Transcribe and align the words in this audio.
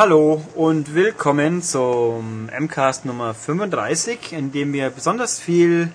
hallo 0.00 0.42
und 0.54 0.94
willkommen 0.94 1.60
zum 1.60 2.46
MCAST 2.58 3.04
Nummer 3.04 3.34
35, 3.34 4.32
in 4.32 4.50
dem 4.50 4.72
wir 4.72 4.88
besonders 4.88 5.38
viel 5.38 5.92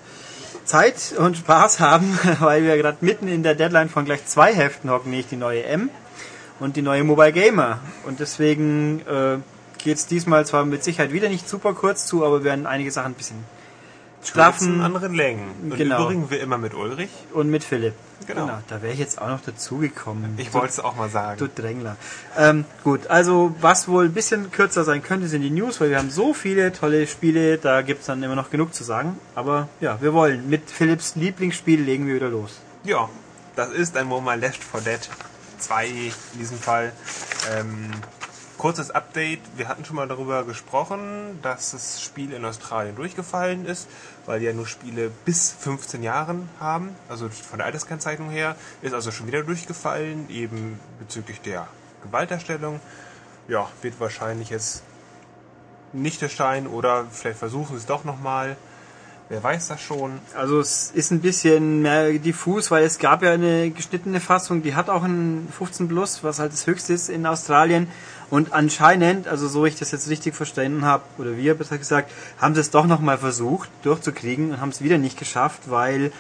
Zeit 0.64 1.16
und 1.18 1.38
Spaß 1.38 1.80
haben, 1.80 2.20
weil 2.40 2.64
wir 2.66 2.78
gerade 2.78 3.00
mitten 3.02 3.28
in 3.28 3.42
der 3.42 3.56
Deadline 3.56 3.90
von 3.90 4.06
gleich 4.06 4.24
zwei 4.28 4.54
Heften 4.54 4.92
hocken, 4.92 5.10
nämlich 5.10 5.26
die 5.26 5.38
neue 5.38 5.64
M 5.64 5.90
und 6.60 6.76
die 6.76 6.84
neue 6.84 7.04
Mobile 7.04 7.32
Gamer. 7.34 7.80
Und 8.06 8.20
deswegen 8.20 9.02
äh, 9.08 9.38
geht 9.80 9.98
es 9.98 10.06
diesmal 10.06 10.46
zwar 10.46 10.66
mit 10.66 10.84
Sicherheit 10.84 11.12
wieder 11.12 11.30
nicht 11.30 11.50
super 11.50 11.74
kurz 11.74 12.06
zu, 12.06 12.24
aber 12.24 12.42
wir 12.42 12.52
werden 12.52 12.68
einige 12.68 12.92
Sachen 12.92 13.14
ein 13.14 13.16
bisschen 13.16 13.44
straffen. 14.28 14.82
anderen 14.82 15.14
Längen. 15.14 15.52
Und 15.64 15.78
Genau. 15.78 16.04
übrigens 16.06 16.30
wir 16.32 16.42
immer 16.42 16.58
mit 16.58 16.74
Ulrich. 16.74 17.10
Und 17.34 17.50
mit 17.50 17.64
Philipp. 17.64 17.94
Genau. 18.28 18.50
Da 18.68 18.82
wäre 18.82 18.94
ich 18.94 19.00
jetzt 19.00 19.22
auch 19.22 19.28
noch 19.28 19.42
dazugekommen. 19.42 20.34
Ich 20.38 20.54
wollte 20.54 20.70
es 20.70 20.80
auch 20.80 20.96
mal 20.96 21.10
sagen. 21.10 21.38
Du 21.38 21.48
Drängler. 21.48 21.96
Ähm, 22.38 22.66
gut, 22.84 23.08
also 23.08 23.56
was 23.62 23.88
wohl 23.88 24.06
ein 24.06 24.14
bisschen 24.14 24.52
kürzer 24.52 24.84
sein 24.84 25.04
könnte, 25.04 25.28
sind 25.28 25.42
die 25.42 25.52
News, 25.52 25.80
weil 25.80 25.90
wir 25.92 25.98
haben 26.00 26.10
so 26.10 26.34
viele 26.34 26.72
tolle 26.74 27.06
Spiele, 27.08 27.58
da 27.58 27.82
gibt's 27.82 28.08
dann 28.08 28.24
immer 28.24 28.36
noch 28.36 28.50
genug 28.50 28.74
zu 28.74 28.84
sagen. 28.84 29.20
Aber 29.36 29.68
ja, 29.80 30.02
wir 30.02 30.14
wollen. 30.14 30.50
Mit 30.50 30.70
Philipps 30.72 31.16
Lieblingsspiel 31.16 31.82
legen 31.82 32.08
wir 32.08 32.16
wieder 32.16 32.30
los. 32.30 32.60
Ja, 32.84 33.10
das 33.56 33.70
ist 33.70 33.96
ein 33.98 34.08
Mobile 34.08 34.38
Left 34.38 34.64
4 34.64 34.82
Dead 34.82 35.10
2 35.60 35.88
in 35.88 36.12
diesem 36.40 36.58
Fall. 36.58 36.94
Ähm, 37.56 37.92
kurzes 38.58 38.90
Update. 38.92 39.42
Wir 39.58 39.68
hatten 39.68 39.86
schon 39.86 39.96
mal 39.98 40.08
darüber 40.08 40.44
gesprochen, 40.46 41.40
dass 41.42 41.72
das 41.72 42.02
Spiel 42.02 42.32
in 42.34 42.44
Australien 42.46 42.96
durchgefallen 42.96 43.66
ist, 43.66 43.88
weil 44.26 44.40
die 44.40 44.46
ja 44.46 44.54
nur 44.54 44.68
Spiele 44.68 45.12
bis 45.26 45.52
15 45.52 46.04
Jahren 46.04 46.50
haben. 46.60 46.96
Also 47.10 47.30
von 47.30 47.60
der 47.60 47.68
Alterskennzeichnung 47.68 48.30
her 48.30 48.56
ist 48.82 48.94
also 48.94 49.12
schon 49.12 49.28
wieder 49.28 49.44
durchgefallen, 49.44 50.30
eben 50.30 50.80
bezüglich 51.00 51.42
der 51.42 51.68
Gewalterstellung. 52.04 52.80
Ja, 53.48 53.70
wird 53.82 54.00
wahrscheinlich 54.00 54.50
jetzt 54.50 54.84
nicht 55.94 56.22
erscheinen 56.22 56.68
oder 56.68 57.06
vielleicht 57.12 57.40
versuchen 57.40 57.74
sie 57.74 57.82
es 57.82 57.86
doch 57.86 58.04
nochmal. 58.04 58.58
Wer 59.28 59.42
weiß 59.42 59.70
das 59.70 59.82
schon. 59.82 60.20
Also 60.36 60.60
es 60.60 60.92
ist 60.92 61.10
ein 61.10 61.20
bisschen 61.20 61.82
mehr 61.82 62.14
diffus, 62.14 62.70
weil 62.70 62.84
es 62.84 63.00
gab 63.00 63.24
ja 63.24 63.32
eine 63.32 63.72
geschnittene 63.72 64.20
Fassung, 64.20 64.62
die 64.62 64.76
hat 64.76 64.88
auch 64.88 65.04
ein 65.04 65.48
15 65.52 65.88
Plus, 65.88 66.24
was 66.24 66.38
halt 66.38 66.54
das 66.54 66.68
höchste 66.68 66.94
ist 66.94 67.10
in 67.10 67.26
Australien. 67.26 67.88
Und 68.30 68.54
anscheinend, 68.54 69.28
also 69.28 69.48
so 69.48 69.66
ich 69.66 69.76
das 69.76 69.92
jetzt 69.92 70.10
richtig 70.10 70.36
verstanden 70.36 70.86
habe, 70.86 71.04
oder 71.18 71.38
wir 71.38 71.56
besser 71.56 71.78
gesagt, 71.78 72.12
haben 72.40 72.56
sie 72.56 72.62
es 72.62 72.72
doch 72.72 72.86
nochmal 72.86 73.18
versucht 73.18 73.70
durchzukriegen 73.84 74.52
und 74.52 74.62
haben 74.62 74.70
es 74.70 74.82
wieder 74.82 74.98
nicht 74.98 75.18
geschafft, 75.18 75.70
weil 75.70 76.12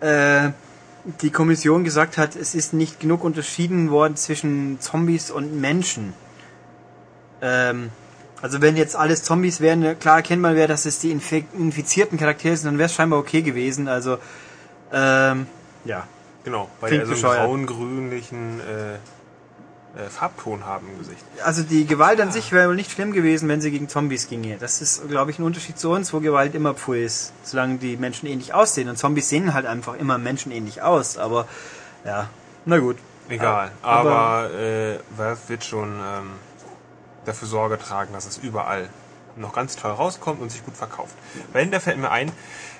äh, 0.00 0.50
die 1.22 1.30
Kommission 1.30 1.84
gesagt 1.84 2.18
hat, 2.18 2.36
es 2.36 2.54
ist 2.54 2.72
nicht 2.72 3.00
genug 3.00 3.24
unterschieden 3.24 3.90
worden 3.90 4.16
zwischen 4.16 4.80
Zombies 4.80 5.30
und 5.30 5.60
Menschen. 5.60 6.12
Ähm, 7.42 7.90
also 8.42 8.62
wenn 8.62 8.76
jetzt 8.76 8.96
alles 8.96 9.22
Zombies 9.22 9.60
wären, 9.60 9.98
klar 9.98 10.16
erkennt 10.16 10.40
man 10.40 10.56
dass 10.56 10.86
es 10.86 10.98
die 10.98 11.10
infi 11.10 11.44
infizierten 11.52 12.18
Charaktere 12.18 12.56
sind, 12.56 12.66
dann 12.66 12.78
wäre 12.78 12.86
es 12.86 12.94
scheinbar 12.94 13.18
okay 13.18 13.42
gewesen. 13.42 13.86
Also 13.86 14.16
ähm, 14.92 15.46
ja, 15.84 16.06
Genau, 16.44 16.70
Klingt 16.80 17.06
die 17.06 17.10
also 17.10 17.28
braun-grünlichen 17.28 18.60
äh, 18.60 18.98
äh, 19.96 20.08
Farbton 20.08 20.64
haben 20.66 20.86
im 20.88 20.98
Gesicht. 20.98 21.24
also 21.44 21.62
die 21.62 21.84
Gewalt 21.86 22.20
an 22.20 22.30
sich 22.32 22.52
wäre 22.52 22.68
wohl 22.68 22.76
nicht 22.76 22.90
schlimm 22.92 23.12
gewesen, 23.12 23.48
wenn 23.48 23.60
sie 23.60 23.70
gegen 23.70 23.88
Zombies 23.88 24.28
ginge. 24.28 24.56
Das 24.58 24.80
ist, 24.80 25.08
glaube 25.08 25.30
ich, 25.30 25.38
ein 25.38 25.42
Unterschied 25.44 25.78
zu 25.78 25.90
uns, 25.90 26.12
wo 26.12 26.20
Gewalt 26.20 26.54
immer 26.54 26.74
pfui 26.74 27.04
ist, 27.04 27.32
solange 27.42 27.78
die 27.78 27.96
Menschen 27.96 28.26
ähnlich 28.28 28.54
aussehen. 28.54 28.88
Und 28.88 28.96
Zombies 28.96 29.28
sehen 29.28 29.52
halt 29.52 29.66
einfach 29.66 29.94
immer 29.94 30.16
menschenähnlich 30.18 30.82
aus. 30.82 31.18
Aber 31.18 31.46
ja, 32.04 32.28
na 32.64 32.78
gut. 32.78 32.96
Egal. 33.28 33.70
Aber- 33.82 34.10
Aber, 34.10 34.54
äh, 34.54 34.98
Valve 35.16 35.38
wird 35.48 35.64
schon 35.64 35.88
ähm, 35.92 36.30
dafür 37.24 37.48
Sorge 37.48 37.78
tragen, 37.78 38.12
dass 38.12 38.26
es 38.26 38.38
überall 38.38 38.88
noch 39.36 39.52
ganz 39.52 39.76
toll 39.76 39.92
rauskommt 39.92 40.40
und 40.40 40.50
sich 40.50 40.64
gut 40.64 40.76
verkauft. 40.76 41.14
Weil 41.52 41.66
da 41.68 41.78
fällt 41.80 41.98
mir 41.98 42.10
ein, 42.10 42.30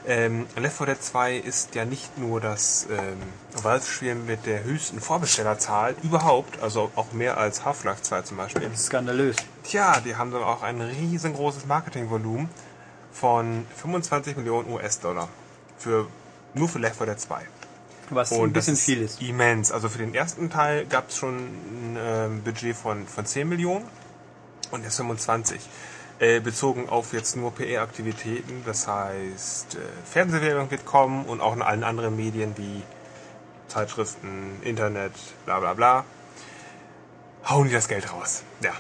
ähm, 0.07 0.47
Left 0.57 0.77
4 0.79 0.87
Dead 0.87 1.03
2 1.03 1.37
ist 1.37 1.75
ja 1.75 1.85
nicht 1.85 2.17
nur 2.19 2.41
das 2.41 2.87
ähm, 2.91 3.19
Valve-Spiel 3.63 4.15
mit 4.15 4.47
der 4.47 4.65
höchsten 4.65 5.01
Vorbestellerzahl 5.01 5.95
überhaupt, 6.03 6.63
also 6.63 6.91
auch 6.97 7.13
mehr 7.13 7.37
als 7.39 7.65
Half-Life 7.65 8.03
2 8.03 8.23
zum 8.23 8.37
Beispiel. 8.37 8.63
Das 8.69 8.81
ist 8.81 8.87
skandalös. 8.87 9.37
Tja, 9.65 10.01
die 10.01 10.17
haben 10.17 10.31
dann 10.31 10.43
auch 10.43 10.63
ein 10.63 10.81
riesengroßes 10.81 11.67
Marketingvolumen 11.67 12.49
von 13.13 13.67
25 13.77 14.37
Millionen 14.37 14.73
US-Dollar. 14.73 15.29
Für, 15.79 16.07
nur 16.55 16.69
für 16.69 16.79
Left 16.79 16.97
4 16.97 17.07
Dead 17.07 17.21
2. 17.21 17.41
Was 18.11 18.33
ein 18.33 18.41
Und 18.41 18.57
das 18.57 18.67
bisschen 18.67 18.75
ist 18.75 18.85
viel 18.85 19.03
ist. 19.03 19.23
immens. 19.23 19.71
Also 19.71 19.89
für 19.89 19.99
den 19.99 20.15
ersten 20.15 20.51
Teil 20.51 20.85
gab 20.87 21.11
es 21.11 21.17
schon 21.17 21.37
ein 21.37 21.97
ähm, 21.99 22.43
Budget 22.43 22.75
von, 22.77 23.07
von 23.07 23.25
10 23.25 23.49
Millionen 23.49 23.87
und 24.73 24.83
jetzt 24.83 24.97
25. 24.97 25.61
Äh, 26.21 26.41
bezogen 26.41 26.91
auf 26.91 27.15
jetzt 27.15 27.35
nur 27.35 27.51
PR-Aktivitäten. 27.55 28.63
Das 28.67 28.87
heißt, 28.87 29.77
äh, 29.77 29.79
Fernsehwerbung 30.05 30.71
wird 30.71 30.85
kommen 30.85 31.25
und 31.25 31.41
auch 31.41 31.55
in 31.57 31.63
allen 31.63 31.83
anderen 31.83 32.15
Medien 32.15 32.53
wie 32.59 32.83
Zeitschriften, 33.69 34.61
Internet, 34.63 35.13
bla 35.47 35.61
bla 35.61 35.73
bla. 35.73 36.05
Hauen 37.49 37.69
die 37.69 37.73
das 37.73 37.89
Geld 37.89 38.13
raus. 38.13 38.43
Ja. 38.63 38.73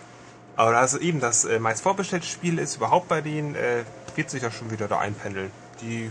Aber 0.56 0.76
also 0.76 0.98
eben 0.98 1.20
das 1.20 1.46
äh, 1.46 1.58
meist 1.58 1.82
vorbestellte 1.82 2.26
Spiel 2.26 2.58
ist 2.58 2.76
überhaupt 2.76 3.08
bei 3.08 3.22
denen, 3.22 3.54
äh, 3.54 3.84
wird 4.16 4.28
sich 4.28 4.42
ja 4.42 4.50
schon 4.50 4.70
wieder 4.70 4.86
da 4.86 4.98
einpendeln. 4.98 5.50
Die 5.80 6.10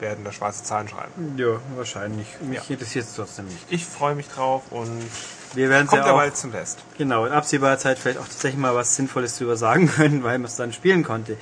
werden 0.00 0.24
da 0.24 0.32
schwarze 0.32 0.64
Zahlen 0.64 0.88
schreiben. 0.88 1.38
Ja, 1.38 1.60
wahrscheinlich. 1.76 2.26
Mich 2.40 2.58
Ja. 2.58 2.64
interessiert 2.74 3.04
es 3.04 3.14
trotzdem 3.14 3.46
nicht. 3.46 3.64
Ich 3.70 3.86
freue 3.86 4.16
mich 4.16 4.26
drauf 4.26 4.64
und 4.70 5.08
Wir 5.54 5.68
werden 5.68 5.86
kommt 5.86 6.04
ja 6.06 6.12
auch, 6.12 6.16
bald 6.16 6.36
zum 6.36 6.52
Test. 6.52 6.78
genau, 6.98 7.26
in 7.26 7.32
absehbarer 7.32 7.78
Zeit 7.78 7.98
vielleicht 7.98 8.18
auch 8.18 8.26
tatsächlich 8.26 8.60
mal 8.60 8.74
was 8.74 8.96
Sinnvolles 8.96 9.36
drüber 9.38 9.56
sagen 9.56 9.88
können, 9.88 10.22
weil 10.22 10.38
man 10.38 10.46
es 10.46 10.56
dann 10.56 10.72
spielen 10.72 11.02
konnte. 11.04 11.36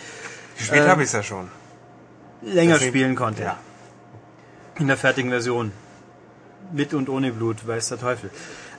Gespielt 0.58 0.82
Ähm, 0.82 0.88
habe 0.88 1.02
ich 1.02 1.06
es 1.08 1.12
ja 1.12 1.22
schon. 1.22 1.48
Länger 2.42 2.74
Deswegen- 2.74 2.90
spielen 2.90 3.16
konnte. 3.16 3.42
Ja. 3.42 3.56
In 4.78 4.88
der 4.88 4.96
fertigen 4.96 5.30
Version. 5.30 5.72
Mit 6.72 6.94
und 6.94 7.08
ohne 7.08 7.32
Blut, 7.32 7.66
weiß 7.66 7.88
der 7.90 7.98
Teufel. 8.00 8.30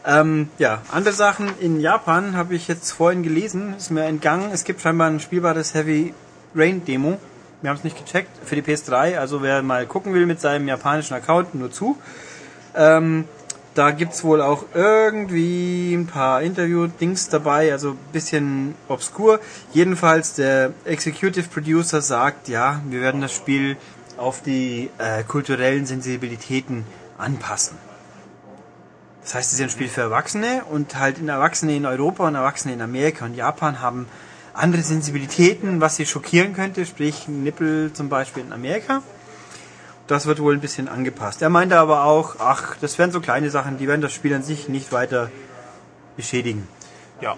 Ähm, 0.05 0.49
ja, 0.57 0.81
andere 0.91 1.13
Sachen. 1.13 1.51
In 1.59 1.79
Japan 1.79 2.35
habe 2.35 2.55
ich 2.55 2.67
jetzt 2.67 2.91
vorhin 2.91 3.21
gelesen, 3.21 3.75
ist 3.77 3.91
mir 3.91 4.05
entgangen. 4.05 4.49
Es 4.51 4.63
gibt 4.63 4.81
scheinbar 4.81 5.07
ein 5.09 5.19
spielbares 5.19 5.73
Heavy 5.75 6.13
Rain 6.55 6.83
Demo. 6.85 7.19
Wir 7.61 7.69
haben 7.69 7.77
es 7.77 7.83
nicht 7.83 7.97
gecheckt. 8.03 8.29
Für 8.43 8.55
die 8.55 8.63
PS3. 8.63 9.17
Also 9.19 9.43
wer 9.43 9.61
mal 9.61 9.85
gucken 9.85 10.13
will 10.13 10.25
mit 10.25 10.41
seinem 10.41 10.67
japanischen 10.67 11.13
Account, 11.13 11.53
nur 11.53 11.69
zu. 11.71 11.97
Ähm, 12.75 13.25
da 13.73 13.91
gibt's 13.91 14.23
wohl 14.23 14.41
auch 14.41 14.65
irgendwie 14.73 15.93
ein 15.93 16.07
paar 16.07 16.41
Interview-Dings 16.41 17.29
dabei, 17.29 17.71
also 17.71 17.91
ein 17.91 18.11
bisschen 18.11 18.75
obskur. 18.87 19.39
Jedenfalls 19.71 20.33
der 20.33 20.73
Executive 20.83 21.47
Producer 21.47 22.01
sagt, 22.01 22.49
ja, 22.49 22.81
wir 22.89 23.01
werden 23.01 23.21
das 23.21 23.33
Spiel 23.33 23.77
auf 24.17 24.41
die 24.41 24.89
äh, 24.97 25.23
kulturellen 25.23 25.85
Sensibilitäten 25.85 26.83
anpassen. 27.17 27.77
Das 29.21 29.35
heißt, 29.35 29.53
es 29.53 29.59
ist 29.59 29.63
ein 29.63 29.69
Spiel 29.69 29.87
für 29.87 30.01
Erwachsene 30.01 30.63
und 30.69 30.97
halt 30.97 31.19
in 31.19 31.29
Erwachsene 31.29 31.75
in 31.75 31.85
Europa 31.85 32.27
und 32.27 32.35
Erwachsene 32.35 32.73
in 32.73 32.81
Amerika 32.81 33.25
und 33.25 33.35
Japan 33.35 33.79
haben 33.79 34.07
andere 34.53 34.81
Sensibilitäten, 34.81 35.79
was 35.79 35.95
sie 35.95 36.05
schockieren 36.05 36.53
könnte, 36.53 36.85
sprich 36.85 37.27
Nippel 37.27 37.93
zum 37.93 38.09
Beispiel 38.09 38.43
in 38.43 38.51
Amerika. 38.51 39.01
Das 40.11 40.25
wird 40.25 40.41
wohl 40.41 40.53
ein 40.53 40.59
bisschen 40.59 40.89
angepasst. 40.89 41.41
Er 41.41 41.47
meinte 41.47 41.79
aber 41.79 42.03
auch, 42.03 42.35
ach, 42.39 42.75
das 42.81 42.97
wären 42.99 43.13
so 43.13 43.21
kleine 43.21 43.49
Sachen, 43.49 43.77
die 43.77 43.87
werden 43.87 44.01
das 44.01 44.11
Spiel 44.11 44.33
an 44.33 44.43
sich 44.43 44.67
nicht 44.67 44.91
weiter 44.91 45.31
beschädigen. 46.17 46.67
Ja. 47.21 47.37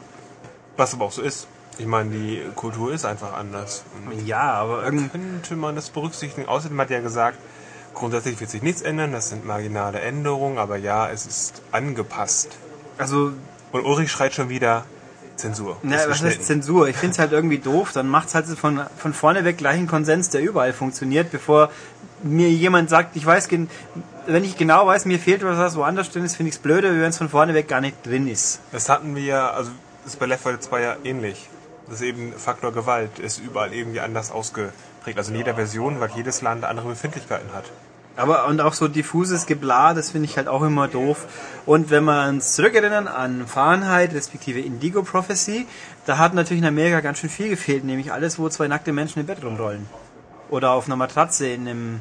Was 0.75 0.95
aber 0.95 1.06
auch 1.06 1.11
so 1.11 1.22
ist. 1.22 1.45
Ich 1.78 1.85
meine, 1.85 2.09
die 2.09 2.41
Kultur 2.56 2.91
ist 2.91 3.06
einfach 3.06 3.34
anders. 3.34 3.84
Und 4.07 4.25
Ja, 4.25 4.53
aber 4.53 4.85
irgendwie. 4.85 5.07
könnte 5.09 5.56
man 5.56 5.75
das 5.75 5.91
berücksichtigen. 5.91 6.47
Außerdem 6.47 6.81
hat 6.81 6.90
er 6.90 7.02
gesagt, 7.02 7.37
grundsätzlich 7.93 8.40
wird 8.40 8.49
sich 8.49 8.64
nichts 8.64 8.81
ändern, 8.81 9.11
das 9.11 9.29
sind 9.29 9.46
marginale 9.46 9.99
Änderungen, 9.99 10.58
aber 10.58 10.78
ja, 10.78 11.08
es 11.11 11.28
ist 11.28 11.61
angepasst. 11.72 12.58
Also, 12.97 13.34
Und 13.72 13.85
Ulrich 13.85 14.11
schreit 14.11 14.34
schon 14.34 14.49
wieder 14.49 14.84
Zensur. 15.35 15.78
na, 15.84 15.97
was 16.08 16.24
heißt. 16.24 16.44
Zensur? 16.44 16.88
Ich 16.88 16.96
finde 16.96 17.14
es 17.14 17.20
halt 17.20 17.32
irgendwie 17.32 17.58
doof. 17.58 17.91
Dann 17.94 18.08
macht 18.08 18.28
es 18.28 18.35
halt 18.35 18.46
von, 18.47 18.82
von 18.97 19.14
vorne 19.14 19.46
weg 19.46 19.58
gleich 19.58 19.78
einen 19.78 19.88
Konsens, 19.88 20.30
der 20.30 20.41
überall 20.41 20.74
funktioniert, 20.74 21.32
bevor 21.32 21.70
mir 22.24 22.50
jemand 22.50 22.90
sagt, 22.90 23.16
ich 23.16 23.26
weiß, 23.26 23.50
wenn 24.28 24.44
ich 24.44 24.58
genau 24.58 24.88
weiß, 24.88 25.06
mir 25.06 25.20
fehlt 25.20 25.44
was, 25.44 25.58
was 25.58 25.76
woanders 25.76 26.09
drin 26.12 26.24
ist, 26.24 26.35
finde 26.35 26.50
ich 26.50 26.56
es 26.56 26.62
blöder, 26.62 26.94
wie 26.94 27.02
wenn 27.02 27.09
es 27.09 27.18
von 27.18 27.30
vorne 27.30 27.53
weg 27.53 27.68
gar 27.68 27.82
nicht 27.82 28.06
drin 28.06 28.28
ist. 28.28 28.59
Das 28.72 28.90
hatten 28.90 29.16
wir 29.16 29.24
ja, 29.24 29.50
also 29.52 29.72
ist 30.06 30.20
bei 30.20 30.26
Left 30.26 30.44
4 30.44 30.53
Dead 30.53 30.64
2 30.64 30.82
ja 30.82 30.96
ähnlich. 31.03 31.50
Das 31.88 31.96
ist 31.96 32.02
eben 32.03 32.34
Faktor 32.34 32.72
Gewalt, 32.72 33.20
ist 33.20 33.40
überall 33.40 33.74
irgendwie 33.74 34.00
anders 34.00 34.32
ausgeprägt. 34.32 35.18
Also 35.18 35.32
in 35.32 35.38
jeder 35.38 35.56
Version, 35.56 36.00
weil 36.00 36.09
jedes 36.16 36.41
Land 36.41 36.64
andere 36.64 36.90
Befindlichkeiten 36.90 37.53
hat. 37.53 37.66
Aber 38.15 38.45
und 38.47 38.61
auch 38.61 38.73
so 38.73 38.87
diffuses 38.87 39.45
Geblar, 39.47 39.95
das 39.95 40.11
finde 40.11 40.29
ich 40.29 40.37
halt 40.37 40.47
auch 40.47 40.61
immer 40.61 40.87
doof. 40.87 41.25
Und 41.65 41.89
wenn 41.89 42.03
wir 42.03 42.27
uns 42.27 42.53
zurückerinnern 42.53 43.07
an 43.07 43.47
Fahrenheit, 43.47 44.13
respektive 44.13 44.59
Indigo 44.59 45.01
Prophecy, 45.01 45.65
da 46.05 46.17
hat 46.17 46.33
natürlich 46.33 46.61
in 46.61 46.67
Amerika 46.67 46.99
ganz 46.99 47.19
schön 47.19 47.29
viel 47.29 47.49
gefehlt, 47.49 47.83
nämlich 47.83 48.11
alles, 48.11 48.37
wo 48.37 48.49
zwei 48.49 48.67
nackte 48.67 48.93
Menschen 48.93 49.19
im 49.19 49.25
Bett 49.25 49.43
rumrollen. 49.43 49.87
Oder 50.49 50.71
auf 50.71 50.85
einer 50.85 50.95
Matratze 50.95 51.47
in 51.47 51.67
einem 51.67 51.99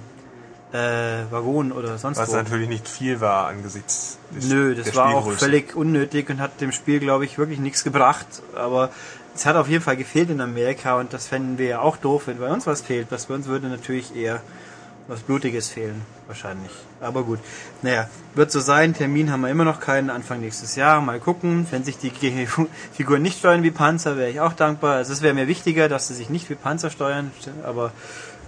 äh, 0.72 1.30
Waggon 1.30 1.72
oder 1.72 1.96
sonst 1.98 2.18
Was 2.18 2.30
wo. 2.30 2.36
natürlich 2.36 2.68
nicht 2.68 2.88
viel 2.88 3.20
war 3.20 3.46
angesichts 3.48 4.18
des, 4.34 4.48
Nö, 4.48 4.74
das 4.74 4.94
war 4.96 5.14
auch 5.14 5.30
völlig 5.32 5.76
unnötig 5.76 6.28
und 6.30 6.40
hat 6.40 6.60
dem 6.60 6.72
Spiel, 6.72 6.98
glaube 7.00 7.24
ich, 7.24 7.38
wirklich 7.38 7.58
nichts 7.58 7.84
gebracht. 7.84 8.26
Aber 8.54 8.90
es 9.34 9.46
hat 9.46 9.56
auf 9.56 9.68
jeden 9.68 9.82
Fall 9.82 9.96
gefehlt 9.96 10.30
in 10.30 10.40
Amerika 10.40 10.98
und 10.98 11.12
das 11.12 11.26
fänden 11.26 11.58
wir 11.58 11.66
ja 11.66 11.80
auch 11.80 11.96
doof, 11.96 12.26
wenn 12.26 12.38
bei 12.38 12.50
uns 12.50 12.66
was 12.66 12.82
fehlt. 12.82 13.08
Was 13.10 13.26
bei 13.26 13.34
uns 13.34 13.46
würde 13.46 13.68
natürlich 13.68 14.14
eher 14.16 14.42
was 15.12 15.20
Blutiges 15.20 15.68
fehlen, 15.68 16.02
wahrscheinlich. 16.26 16.72
Aber 17.00 17.22
gut. 17.22 17.38
Naja, 17.82 18.08
wird 18.34 18.50
so 18.50 18.60
sein. 18.60 18.94
Termin 18.94 19.30
haben 19.30 19.42
wir 19.42 19.50
immer 19.50 19.64
noch 19.64 19.78
keinen. 19.78 20.08
Anfang 20.08 20.40
nächstes 20.40 20.74
Jahr. 20.74 21.00
Mal 21.02 21.20
gucken. 21.20 21.66
Wenn 21.70 21.84
sich 21.84 21.98
die 21.98 22.10
Figuren 22.92 23.22
nicht 23.22 23.38
steuern 23.38 23.62
wie 23.62 23.70
Panzer, 23.70 24.16
wäre 24.16 24.30
ich 24.30 24.40
auch 24.40 24.54
dankbar. 24.54 24.96
Also 24.96 25.12
es 25.12 25.20
wäre 25.20 25.34
mir 25.34 25.48
wichtiger, 25.48 25.88
dass 25.88 26.08
sie 26.08 26.14
sich 26.14 26.30
nicht 26.30 26.48
wie 26.48 26.54
Panzer 26.54 26.90
steuern. 26.90 27.30
Aber 27.62 27.92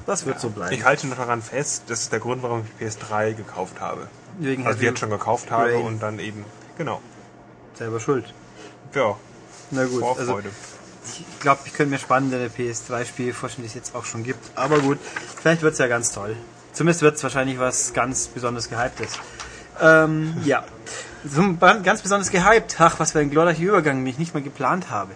das 0.07 0.25
wird 0.25 0.41
so 0.41 0.49
bleiben. 0.49 0.75
Ich 0.75 0.85
halte 0.85 1.07
noch 1.07 1.17
daran 1.17 1.43
fest, 1.43 1.85
das 1.89 2.01
ist 2.01 2.13
der 2.13 2.21
Grund, 2.21 2.43
warum 2.43 2.65
ich 2.79 2.87
PS3 2.87 3.35
gekauft 3.35 3.81
habe. 3.81 4.09
Wegen 4.39 4.67
Also 4.67 4.79
Heavy 4.79 4.87
jetzt 4.87 5.01
schon 5.01 5.11
gekauft 5.11 5.51
habe 5.51 5.73
Rain. 5.73 5.85
und 5.85 6.03
dann 6.03 6.19
eben, 6.19 6.45
genau. 6.79 7.01
selber 7.75 8.01
schuld. 8.01 8.33
Ja, 8.95 9.17
Na 9.71 9.85
gut. 9.85 10.03
Also, 10.03 10.25
Vorfreude. 10.25 10.51
Ich 11.07 11.41
glaube, 11.41 11.61
ich 11.67 11.75
könnte 11.75 11.91
mir 11.93 11.99
spannende 11.99 12.51
PS3-Spiele 12.57 13.35
vorstellen, 13.35 13.65
die 13.65 13.69
es 13.69 13.75
jetzt 13.75 13.95
auch 13.95 14.07
schon 14.07 14.25
gibt. 14.25 14.43
Aber 14.55 14.79
gut, 14.79 14.99
vielleicht 15.37 15.61
wird 15.63 15.75
es 15.75 15.79
ja 15.79 15.87
ganz 15.87 16.13
toll. 16.13 16.35
Zumindest 16.75 17.03
wird 17.03 17.17
es 17.17 17.23
wahrscheinlich 17.23 17.59
was 17.59 17.95
ganz 17.95 18.29
besonders 18.29 18.69
Gehyptes. 18.69 19.19
Ähm, 19.81 20.35
ja. 20.45 20.65
So 21.25 21.57
ganz 21.59 22.03
besonders 22.03 22.31
gehypt. 22.31 22.77
Ach, 22.79 23.01
was 23.01 23.13
für 23.13 23.21
ein 23.21 23.31
glorreicher 23.31 23.63
Übergang, 23.63 23.99
den 23.99 24.07
ich 24.07 24.19
nicht 24.19 24.35
mal 24.35 24.43
geplant 24.43 24.91
habe. 24.91 25.13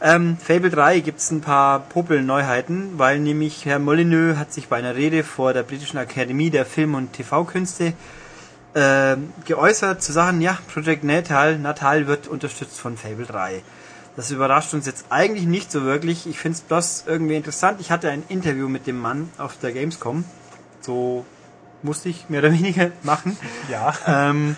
Ähm, 0.00 0.38
Fable 0.38 0.70
3 0.70 1.00
gibt 1.00 1.18
es 1.18 1.30
ein 1.30 1.42
paar 1.42 1.80
Popel-Neuheiten, 1.80 2.92
weil 2.96 3.18
nämlich 3.18 3.66
Herr 3.66 3.78
Molyneux 3.78 4.38
hat 4.38 4.52
sich 4.52 4.68
bei 4.68 4.76
einer 4.76 4.94
Rede 4.96 5.22
vor 5.24 5.52
der 5.52 5.62
britischen 5.62 5.98
Akademie 5.98 6.48
der 6.48 6.64
Film- 6.64 6.94
und 6.94 7.12
TV-Künste 7.12 7.92
äh, 8.72 9.16
geäußert 9.44 10.02
zu 10.02 10.12
sagen, 10.12 10.40
ja, 10.40 10.56
Project 10.72 11.04
Natal, 11.04 11.58
Natal 11.58 12.06
wird 12.06 12.28
unterstützt 12.28 12.80
von 12.80 12.96
Fable 12.96 13.26
3. 13.26 13.62
Das 14.16 14.30
überrascht 14.30 14.72
uns 14.72 14.86
jetzt 14.86 15.06
eigentlich 15.10 15.46
nicht 15.46 15.70
so 15.70 15.84
wirklich. 15.84 16.26
Ich 16.26 16.38
finde 16.38 16.56
es 16.56 16.62
bloß 16.62 17.04
irgendwie 17.06 17.36
interessant. 17.36 17.80
Ich 17.80 17.90
hatte 17.90 18.10
ein 18.10 18.22
Interview 18.28 18.68
mit 18.68 18.86
dem 18.86 18.98
Mann 18.98 19.30
auf 19.38 19.58
der 19.58 19.72
Gamescom. 19.72 20.24
So 20.80 21.24
musste 21.82 22.08
ich 22.08 22.28
mehr 22.28 22.40
oder 22.40 22.52
weniger 22.52 22.90
machen. 23.02 23.36
Ja. 23.70 23.92
Ähm, 24.06 24.56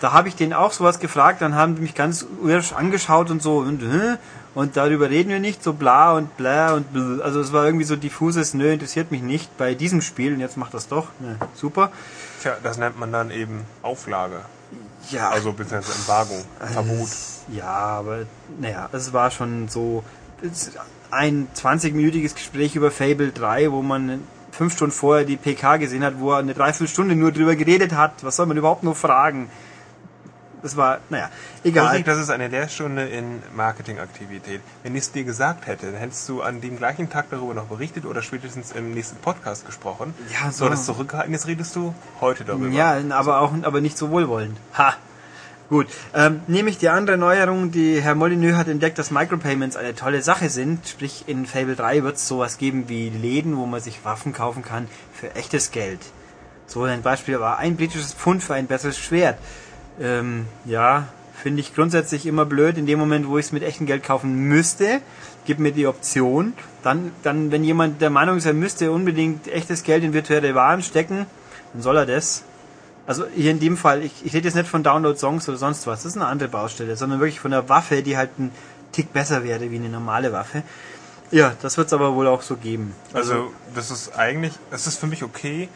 da 0.00 0.12
habe 0.12 0.28
ich 0.28 0.34
den 0.36 0.52
auch 0.52 0.72
sowas 0.72 0.98
gefragt, 0.98 1.42
dann 1.42 1.54
haben 1.54 1.76
die 1.76 1.82
mich 1.82 1.94
ganz 1.94 2.26
irrisch 2.44 2.72
angeschaut 2.72 3.30
und 3.30 3.40
so, 3.42 3.58
und, 3.58 3.82
und 4.54 4.76
darüber 4.76 5.10
reden 5.10 5.30
wir 5.30 5.38
nicht, 5.38 5.62
so 5.62 5.74
bla 5.74 6.12
und 6.16 6.36
bla 6.36 6.74
und 6.74 6.92
bl. 6.92 7.22
Also 7.22 7.40
es 7.40 7.52
war 7.52 7.64
irgendwie 7.64 7.84
so 7.84 7.94
diffuses, 7.94 8.52
nö, 8.54 8.72
interessiert 8.72 9.12
mich 9.12 9.22
nicht 9.22 9.56
bei 9.58 9.74
diesem 9.74 10.00
Spiel 10.00 10.34
und 10.34 10.40
jetzt 10.40 10.56
macht 10.56 10.74
das 10.74 10.88
doch. 10.88 11.08
Ne, 11.20 11.36
super. 11.54 11.92
Tja, 12.40 12.56
das 12.62 12.78
nennt 12.78 12.98
man 12.98 13.12
dann 13.12 13.30
eben 13.30 13.64
Auflage. 13.82 14.40
Ja, 15.10 15.30
Also 15.30 15.52
beziehungsweise 15.52 15.98
Embargo, 16.00 16.34
Verbot. 16.72 17.08
ja, 17.52 17.66
aber 17.66 18.20
naja, 18.58 18.88
es 18.92 19.12
war 19.12 19.30
schon 19.30 19.68
so 19.68 20.02
ein 21.10 21.46
20-minütiges 21.54 22.34
Gespräch 22.34 22.74
über 22.74 22.90
Fable 22.90 23.30
3, 23.30 23.70
wo 23.70 23.82
man 23.82 24.22
fünf 24.52 24.74
Stunden 24.74 24.92
vorher 24.92 25.24
die 25.24 25.36
PK 25.36 25.78
gesehen 25.78 26.04
hat, 26.04 26.20
wo 26.20 26.32
er 26.32 26.38
eine 26.38 26.54
Dreiviertelstunde 26.54 27.16
nur 27.16 27.32
drüber 27.32 27.56
geredet 27.56 27.92
hat. 27.92 28.22
Was 28.22 28.36
soll 28.36 28.46
man 28.46 28.56
überhaupt 28.56 28.84
nur 28.84 28.94
fragen? 28.94 29.50
Das 30.62 30.76
war, 30.76 31.00
naja, 31.10 31.28
egal. 31.64 31.88
Ulrich, 31.88 32.04
das 32.04 32.20
ist 32.20 32.30
eine 32.30 32.46
Lehrstunde 32.46 33.08
in 33.08 33.42
Marketingaktivität. 33.56 34.60
Wenn 34.84 34.94
ich 34.94 35.02
es 35.02 35.12
dir 35.12 35.24
gesagt 35.24 35.66
hätte, 35.66 35.86
dann 35.90 35.96
hättest 35.96 36.28
du 36.28 36.40
an 36.40 36.60
dem 36.60 36.76
gleichen 36.76 37.10
Tag 37.10 37.26
darüber 37.30 37.52
noch 37.52 37.64
berichtet 37.64 38.06
oder 38.06 38.22
spätestens 38.22 38.70
im 38.70 38.94
nächsten 38.94 39.16
Podcast 39.16 39.66
gesprochen. 39.66 40.14
Ja, 40.32 40.52
so. 40.52 40.64
so. 40.64 40.70
das 40.70 40.86
zurückgehalten, 40.86 41.32
jetzt 41.32 41.48
redest 41.48 41.74
du 41.74 41.92
heute 42.20 42.44
darüber. 42.44 42.68
Ja, 42.68 42.96
aber 43.10 43.40
auch, 43.40 43.52
aber 43.62 43.80
nicht 43.80 43.98
so 43.98 44.10
wohlwollend. 44.10 44.56
Ha! 44.78 44.94
Gut, 45.72 45.86
ähm, 46.12 46.42
nämlich 46.48 46.76
die 46.76 46.90
andere 46.90 47.16
Neuerung, 47.16 47.70
die 47.70 47.98
Herr 48.02 48.14
Molyneux 48.14 48.56
hat 48.56 48.68
entdeckt, 48.68 48.98
dass 48.98 49.10
Micropayments 49.10 49.74
eine 49.74 49.94
tolle 49.94 50.20
Sache 50.20 50.50
sind. 50.50 50.86
Sprich, 50.86 51.24
in 51.28 51.46
Fable 51.46 51.76
3 51.76 52.02
wird 52.02 52.16
es 52.16 52.28
sowas 52.28 52.58
geben 52.58 52.90
wie 52.90 53.08
Läden, 53.08 53.56
wo 53.56 53.64
man 53.64 53.80
sich 53.80 54.04
Waffen 54.04 54.34
kaufen 54.34 54.62
kann 54.62 54.86
für 55.14 55.34
echtes 55.34 55.70
Geld. 55.70 56.00
So 56.66 56.82
ein 56.82 57.00
Beispiel 57.00 57.40
war 57.40 57.56
ein 57.56 57.76
britisches 57.76 58.12
Pfund 58.12 58.42
für 58.42 58.52
ein 58.52 58.66
besseres 58.66 58.98
Schwert. 58.98 59.38
Ähm, 59.98 60.44
ja, 60.66 61.08
finde 61.42 61.60
ich 61.62 61.74
grundsätzlich 61.74 62.26
immer 62.26 62.44
blöd. 62.44 62.76
In 62.76 62.84
dem 62.84 62.98
Moment, 62.98 63.26
wo 63.26 63.38
ich 63.38 63.46
es 63.46 63.52
mit 63.52 63.62
echtem 63.62 63.86
Geld 63.86 64.02
kaufen 64.04 64.48
müsste, 64.48 65.00
gibt 65.46 65.58
mir 65.58 65.72
die 65.72 65.86
Option. 65.86 66.52
Dann, 66.82 67.12
dann, 67.22 67.50
wenn 67.50 67.64
jemand 67.64 68.02
der 68.02 68.10
Meinung 68.10 68.36
ist, 68.36 68.44
er 68.44 68.52
müsste 68.52 68.92
unbedingt 68.92 69.48
echtes 69.48 69.84
Geld 69.84 70.04
in 70.04 70.12
virtuelle 70.12 70.54
Waren 70.54 70.82
stecken, 70.82 71.24
dann 71.72 71.80
soll 71.80 71.96
er 71.96 72.04
das. 72.04 72.44
Also 73.06 73.24
hier 73.34 73.50
in 73.50 73.60
dem 73.60 73.76
Fall, 73.76 74.02
ich, 74.02 74.12
ich 74.24 74.32
rede 74.32 74.46
jetzt 74.46 74.54
nicht 74.54 74.68
von 74.68 74.82
Download-Songs 74.82 75.48
oder 75.48 75.58
sonst 75.58 75.86
was, 75.86 76.02
das 76.02 76.12
ist 76.12 76.16
eine 76.16 76.26
andere 76.26 76.48
Baustelle, 76.48 76.96
sondern 76.96 77.20
wirklich 77.20 77.40
von 77.40 77.50
der 77.50 77.68
Waffe, 77.68 78.02
die 78.02 78.16
halt 78.16 78.38
ein 78.38 78.52
Tick 78.92 79.12
besser 79.12 79.42
wäre 79.42 79.70
wie 79.70 79.76
eine 79.76 79.88
normale 79.88 80.32
Waffe. 80.32 80.62
Ja, 81.32 81.54
das 81.62 81.78
wird 81.78 81.88
es 81.88 81.92
aber 81.92 82.14
wohl 82.14 82.26
auch 82.26 82.42
so 82.42 82.56
geben. 82.56 82.94
Also, 83.14 83.52
das 83.74 83.90
ist 83.90 84.14
eigentlich, 84.16 84.52
das 84.70 84.86
ist 84.86 85.00
für 85.00 85.06
mich 85.06 85.24
okay, 85.24 85.68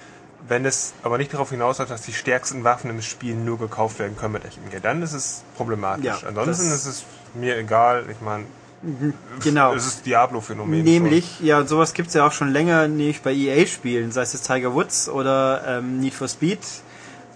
wenn 0.49 0.64
es 0.64 0.93
aber 1.02 1.19
nicht 1.19 1.32
darauf 1.32 1.50
hinausläuft, 1.50 1.90
dass 1.90 2.02
die 2.02 2.12
stärksten 2.12 2.62
Waffen 2.62 2.90
im 2.90 3.02
Spiel 3.02 3.34
nur 3.34 3.58
gekauft 3.58 3.99
werden 3.99 4.17
können 4.17 4.34
mit 4.34 4.44
echtem 4.44 4.69
Geld. 4.70 4.84
Dann 4.84 5.02
ist 5.02 5.14
es 5.14 5.43
problematisch. 5.56 6.05
Ja, 6.05 6.28
Ansonsten 6.28 6.70
ist 6.70 6.87
es 6.87 7.05
mir 7.34 7.56
egal. 7.56 8.05
Ich 8.11 8.20
meine, 8.20 8.44
genau. 9.43 9.75
es 9.75 9.87
ist 9.87 10.06
Diablo-Phänomen. 10.06 10.84
Nämlich, 10.84 11.40
ja, 11.40 11.64
sowas 11.64 11.94
gibt's 11.94 12.14
ja 12.14 12.26
auch 12.26 12.32
schon 12.32 12.52
länger, 12.52 12.87
nämlich 12.87 13.23
bei 13.23 13.32
EA-Spielen, 13.32 14.12
sei 14.12 14.23
es 14.23 14.34
jetzt 14.34 14.46
Tiger 14.46 14.75
Woods 14.75 15.08
oder 15.08 15.62
ähm, 15.67 16.00
Need 16.00 16.14
for 16.14 16.28
Speed. 16.28 16.61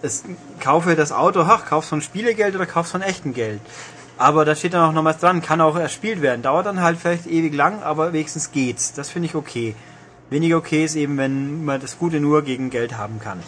Es, 0.03 0.25
kaufe 0.61 0.97
das 0.97 1.13
Auto, 1.13 1.41
ach, 1.43 1.67
kaufst 1.67 1.91
von 1.91 2.01
Spielegeld 2.03 2.55
oder 2.55 2.67
kaufst 2.67 2.93
von 2.93 3.03
echtem 3.03 3.35
Geld. 3.35 3.61
Aber 4.17 4.45
da 4.45 4.55
steht 4.55 4.75
dann 4.75 4.89
auch 4.89 4.93
noch 4.93 5.05
was 5.05 5.19
dran, 5.19 5.41
kann 5.43 5.61
auch 5.61 5.77
erspielt 5.77 6.21
werden. 6.23 6.43
Dauert 6.43 6.67
dann 6.67 6.81
halt 6.83 6.99
vielleicht 6.99 7.27
ewig 7.27 7.55
lang, 7.55 7.83
aber 7.83 8.13
wenigstens 8.13 8.53
geht's. 8.53 8.93
Das 8.93 9.11
finde 9.11 9.27
ich 9.27 9.35
okay. 9.35 9.75
Weniger 10.31 10.59
okay 10.59 10.85
ist 10.85 10.95
eben, 10.95 11.17
wenn 11.19 11.65
man 11.65 11.81
das 11.81 11.99
Gute 11.99 12.21
nur 12.21 12.43
gegen 12.43 12.71
Geld 12.71 12.97
haben 12.97 13.19
kann. 13.19 13.43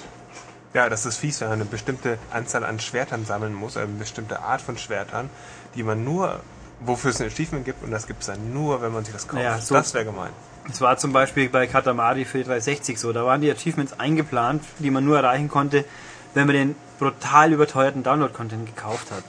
Ja, 0.74 0.88
das 0.88 1.04
ist 1.04 1.18
fies, 1.18 1.40
wenn 1.42 1.48
man 1.48 1.60
eine 1.60 1.68
bestimmte 1.68 2.18
Anzahl 2.32 2.64
an 2.64 2.80
Schwertern 2.80 3.26
sammeln 3.26 3.52
muss, 3.54 3.76
eine 3.76 3.86
bestimmte 3.88 4.40
Art 4.40 4.62
von 4.62 4.78
Schwertern, 4.78 5.28
die 5.74 5.82
man 5.82 6.02
nur, 6.02 6.40
wofür 6.80 7.10
es 7.10 7.20
ein 7.20 7.26
Achievement 7.26 7.66
gibt, 7.66 7.82
und 7.84 7.90
das 7.90 8.06
gibt 8.06 8.20
es 8.20 8.26
dann 8.28 8.52
nur, 8.54 8.80
wenn 8.80 8.92
man 8.92 9.04
sich 9.04 9.12
das 9.12 9.28
kauft. 9.28 9.42
Ja, 9.42 9.58
so- 9.58 9.74
das 9.74 9.92
wäre 9.92 10.06
gemein. 10.06 10.30
Das 10.68 10.80
war 10.80 10.96
zum 10.96 11.12
Beispiel 11.12 11.48
bei 11.50 11.66
Katamari 11.66 12.24
für 12.24 12.38
die 12.38 12.44
360 12.44 12.98
so. 12.98 13.12
Da 13.12 13.24
waren 13.26 13.40
die 13.42 13.50
Achievements 13.50 13.98
eingeplant, 13.98 14.62
die 14.78 14.90
man 14.90 15.04
nur 15.04 15.16
erreichen 15.18 15.48
konnte, 15.48 15.84
wenn 16.34 16.46
man 16.46 16.54
den 16.54 16.74
brutal 16.98 17.52
überteuerten 17.52 18.02
Download-Content 18.02 18.66
gekauft 18.66 19.10
hat. 19.10 19.24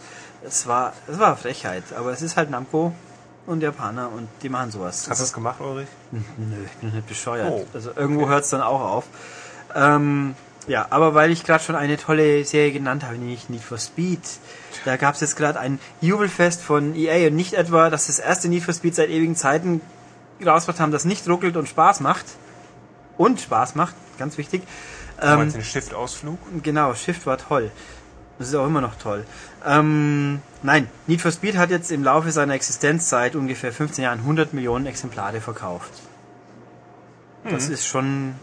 Es 0.45 0.67
war, 0.67 0.93
es 1.07 1.19
war 1.19 1.37
Frechheit, 1.37 1.83
aber 1.97 2.11
es 2.11 2.21
ist 2.21 2.37
halt 2.37 2.49
Namco 2.49 2.93
und 3.45 3.61
Japaner 3.61 4.09
und 4.11 4.27
die 4.41 4.49
machen 4.49 4.71
sowas. 4.71 5.07
Hast 5.09 5.19
du 5.19 5.23
das 5.23 5.33
gemacht, 5.33 5.59
Ulrich? 5.59 5.87
Nö, 6.11 6.21
ich 6.65 6.71
bin 6.79 6.93
nicht 6.93 7.07
bescheuert. 7.07 7.49
Oh. 7.51 7.65
Also 7.73 7.91
irgendwo 7.95 8.27
hört 8.27 8.43
es 8.43 8.49
dann 8.49 8.61
auch 8.61 8.81
auf. 8.81 9.05
Ähm, 9.75 10.35
ja, 10.67 10.87
aber 10.91 11.13
weil 11.13 11.31
ich 11.31 11.43
gerade 11.43 11.63
schon 11.63 11.75
eine 11.75 11.97
tolle 11.97 12.45
Serie 12.45 12.71
genannt 12.71 13.03
habe, 13.03 13.17
nämlich 13.17 13.49
Need 13.49 13.61
for 13.61 13.77
Speed, 13.77 14.21
da 14.85 14.95
gab 14.95 15.15
es 15.15 15.21
jetzt 15.21 15.35
gerade 15.35 15.59
ein 15.59 15.79
Jubelfest 15.99 16.61
von 16.61 16.95
EA 16.95 17.27
und 17.27 17.35
nicht 17.35 17.53
etwa, 17.53 17.89
dass 17.89 18.07
das 18.07 18.19
erste 18.19 18.47
Need 18.47 18.63
for 18.63 18.73
Speed 18.73 18.95
seit 18.95 19.09
ewigen 19.09 19.35
Zeiten 19.35 19.81
rausgebracht 20.45 20.79
haben, 20.79 20.91
das 20.91 21.05
nicht 21.05 21.27
ruckelt 21.27 21.57
und 21.57 21.67
Spaß 21.67 21.99
macht. 21.99 22.25
Und 23.17 23.41
Spaß 23.41 23.75
macht, 23.75 23.93
ganz 24.17 24.37
wichtig. 24.37 24.63
Ähm, 25.21 25.39
meinst 25.39 25.55
den 25.55 25.63
Shift-Ausflug? 25.63 26.39
Genau, 26.61 26.93
Shift 26.93 27.25
war 27.25 27.37
toll. 27.37 27.71
Das 28.39 28.49
ist 28.49 28.55
auch 28.55 28.65
immer 28.65 28.81
noch 28.81 28.95
toll. 28.95 29.25
Ähm, 29.65 30.41
nein, 30.63 30.89
Need 31.07 31.21
for 31.21 31.31
Speed 31.31 31.55
hat 31.55 31.69
jetzt 31.69 31.91
im 31.91 32.03
Laufe 32.03 32.31
seiner 32.31 32.53
Existenzzeit 32.53 33.35
ungefähr 33.35 33.71
15 33.71 34.03
Jahren 34.03 34.19
100 34.19 34.53
Millionen 34.53 34.85
Exemplare 34.85 35.39
verkauft. 35.39 35.91
Das 37.49 37.69
ist 37.69 37.85
schon 37.85 38.35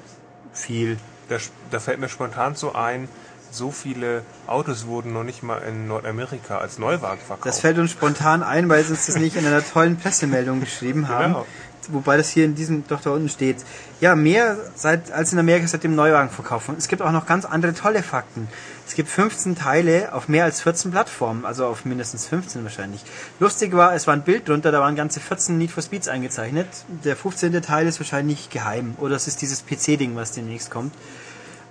viel. 0.52 0.98
Da, 1.28 1.36
da 1.70 1.80
fällt 1.80 2.00
mir 2.00 2.08
spontan 2.08 2.54
so 2.54 2.74
ein, 2.74 3.08
so 3.50 3.70
viele 3.70 4.22
Autos 4.46 4.86
wurden 4.86 5.12
noch 5.12 5.24
nicht 5.24 5.42
mal 5.42 5.58
in 5.58 5.88
Nordamerika 5.88 6.58
als 6.58 6.78
Neuwagen 6.78 7.20
verkauft. 7.20 7.46
Das 7.46 7.60
fällt 7.60 7.78
uns 7.78 7.90
spontan 7.90 8.42
ein, 8.42 8.68
weil 8.68 8.84
sie 8.84 8.92
uns 8.92 9.06
das 9.06 9.16
nicht 9.16 9.36
in 9.36 9.46
einer 9.46 9.64
tollen 9.64 9.96
Pressemeldung 9.96 10.60
geschrieben 10.60 11.08
haben. 11.08 11.32
Genau. 11.32 11.46
Wobei 11.92 12.16
das 12.16 12.30
hier 12.30 12.44
in 12.44 12.54
diesem, 12.54 12.86
doch 12.86 13.00
da 13.00 13.10
unten 13.10 13.28
steht. 13.28 13.58
Ja, 14.00 14.14
mehr 14.14 14.56
seit, 14.74 15.12
als 15.12 15.32
in 15.32 15.38
Amerika 15.38 15.66
seit 15.66 15.84
dem 15.84 15.94
Neuwagenverkauf. 15.94 16.68
Und 16.68 16.78
es 16.78 16.88
gibt 16.88 17.02
auch 17.02 17.12
noch 17.12 17.26
ganz 17.26 17.44
andere 17.44 17.74
tolle 17.74 18.02
Fakten. 18.02 18.48
Es 18.86 18.94
gibt 18.94 19.08
15 19.08 19.56
Teile 19.56 20.12
auf 20.14 20.28
mehr 20.28 20.44
als 20.44 20.62
14 20.62 20.90
Plattformen, 20.90 21.44
also 21.44 21.66
auf 21.66 21.84
mindestens 21.84 22.26
15 22.26 22.64
wahrscheinlich. 22.64 23.02
Lustig 23.38 23.72
war, 23.72 23.94
es 23.94 24.06
war 24.06 24.14
ein 24.14 24.22
Bild 24.22 24.48
drunter, 24.48 24.72
da 24.72 24.80
waren 24.80 24.96
ganze 24.96 25.20
14 25.20 25.56
Need 25.56 25.70
for 25.70 25.82
Speeds 25.82 26.08
eingezeichnet. 26.08 26.66
Der 27.04 27.14
15. 27.14 27.62
Teil 27.62 27.86
ist 27.86 28.00
wahrscheinlich 28.00 28.50
geheim. 28.50 28.94
Oder 28.98 29.16
es 29.16 29.26
ist 29.26 29.42
dieses 29.42 29.64
PC-Ding, 29.64 30.16
was 30.16 30.32
demnächst 30.32 30.70
kommt. 30.70 30.92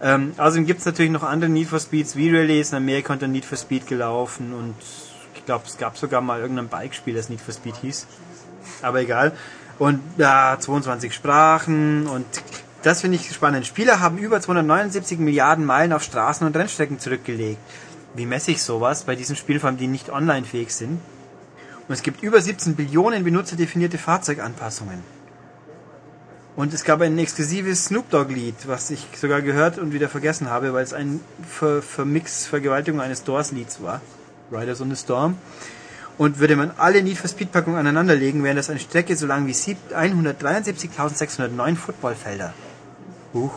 Ähm, 0.02 0.34
außerdem 0.38 0.66
gibt 0.66 0.80
es 0.80 0.86
natürlich 0.86 1.12
noch 1.12 1.24
andere 1.24 1.50
Need 1.50 1.68
for 1.68 1.80
Speeds, 1.80 2.14
V-Release. 2.14 2.72
In 2.72 2.78
Amerika 2.82 3.14
unter 3.14 3.28
Need 3.28 3.46
for 3.46 3.58
Speed 3.58 3.88
gelaufen 3.88 4.54
und 4.54 4.76
ich 5.36 5.46
glaube, 5.46 5.66
es 5.68 5.78
gab 5.78 5.98
sogar 5.98 6.22
mal 6.22 6.40
irgendein 6.40 6.68
Bike-Spiel, 6.68 7.16
das 7.16 7.30
Need 7.30 7.42
for 7.42 7.54
Speed 7.54 7.76
hieß. 7.78 8.08
Aber 8.82 9.02
egal. 9.02 9.34
Und 9.80 10.02
ja, 10.18 10.58
22 10.60 11.14
Sprachen 11.14 12.06
und 12.08 12.26
das 12.84 13.02
finde 13.02 13.18
ich 13.18 13.34
spannend. 13.34 13.66
Spieler 13.66 14.00
haben 14.00 14.18
über 14.18 14.40
279 14.40 15.20
Milliarden 15.20 15.66
Meilen 15.66 15.94
auf 15.94 16.04
Straßen 16.04 16.46
und 16.46 16.56
Rennstrecken 16.56 17.00
zurückgelegt. 17.00 17.60
Wie 18.14 18.26
messe 18.26 18.52
ich 18.52 18.62
sowas 18.62 19.04
bei 19.04 19.16
diesen 19.16 19.36
Spielen, 19.36 19.60
vor 19.60 19.70
allem 19.70 19.78
die 19.78 19.88
nicht 19.88 20.10
online 20.10 20.46
fähig 20.46 20.72
sind? 20.72 21.00
Und 21.88 21.94
es 21.94 22.04
gibt 22.04 22.22
über 22.24 22.42
17 22.42 22.76
Billionen 22.76 23.24
benutzerdefinierte 23.24 23.98
Fahrzeuganpassungen. 23.98 25.02
Und 26.56 26.74
es 26.74 26.84
gab 26.84 27.02
ein 27.02 27.18
exklusives 27.18 27.86
Snoop 27.86 28.10
Dogg-Lied, 28.10 28.68
was 28.68 28.92
ich 28.92 29.08
sogar 29.16 29.42
gehört 29.42 29.78
und 29.78 29.94
wieder 29.94 30.10
vergessen 30.10 30.50
habe, 30.50 30.74
weil 30.74 30.84
es 30.84 30.94
ein 30.94 31.22
Ver 31.48 31.82
Vermix, 31.82 32.46
Vergewaltigung 32.46 33.00
eines 33.00 33.24
Doors-Lieds 33.24 33.82
war. 33.82 34.02
Riders 34.52 34.82
on 34.82 34.90
the 34.90 34.96
Storm. 34.96 35.38
Und 36.20 36.40
würde 36.40 36.56
man 36.58 36.72
alle 36.78 37.02
Need 37.02 37.18
for 37.18 37.30
Speed 37.30 37.54
Packungen 37.54 37.80
aneinanderlegen, 37.80 38.44
wäre 38.44 38.56
das 38.56 38.70
eine 38.70 38.80
Strecke 38.80 39.16
so 39.16 39.26
lang 39.26 39.48
wie 39.48 39.54
173.609 39.54 41.78
Footballfelder. 41.78 42.54
Huch. 43.34 43.54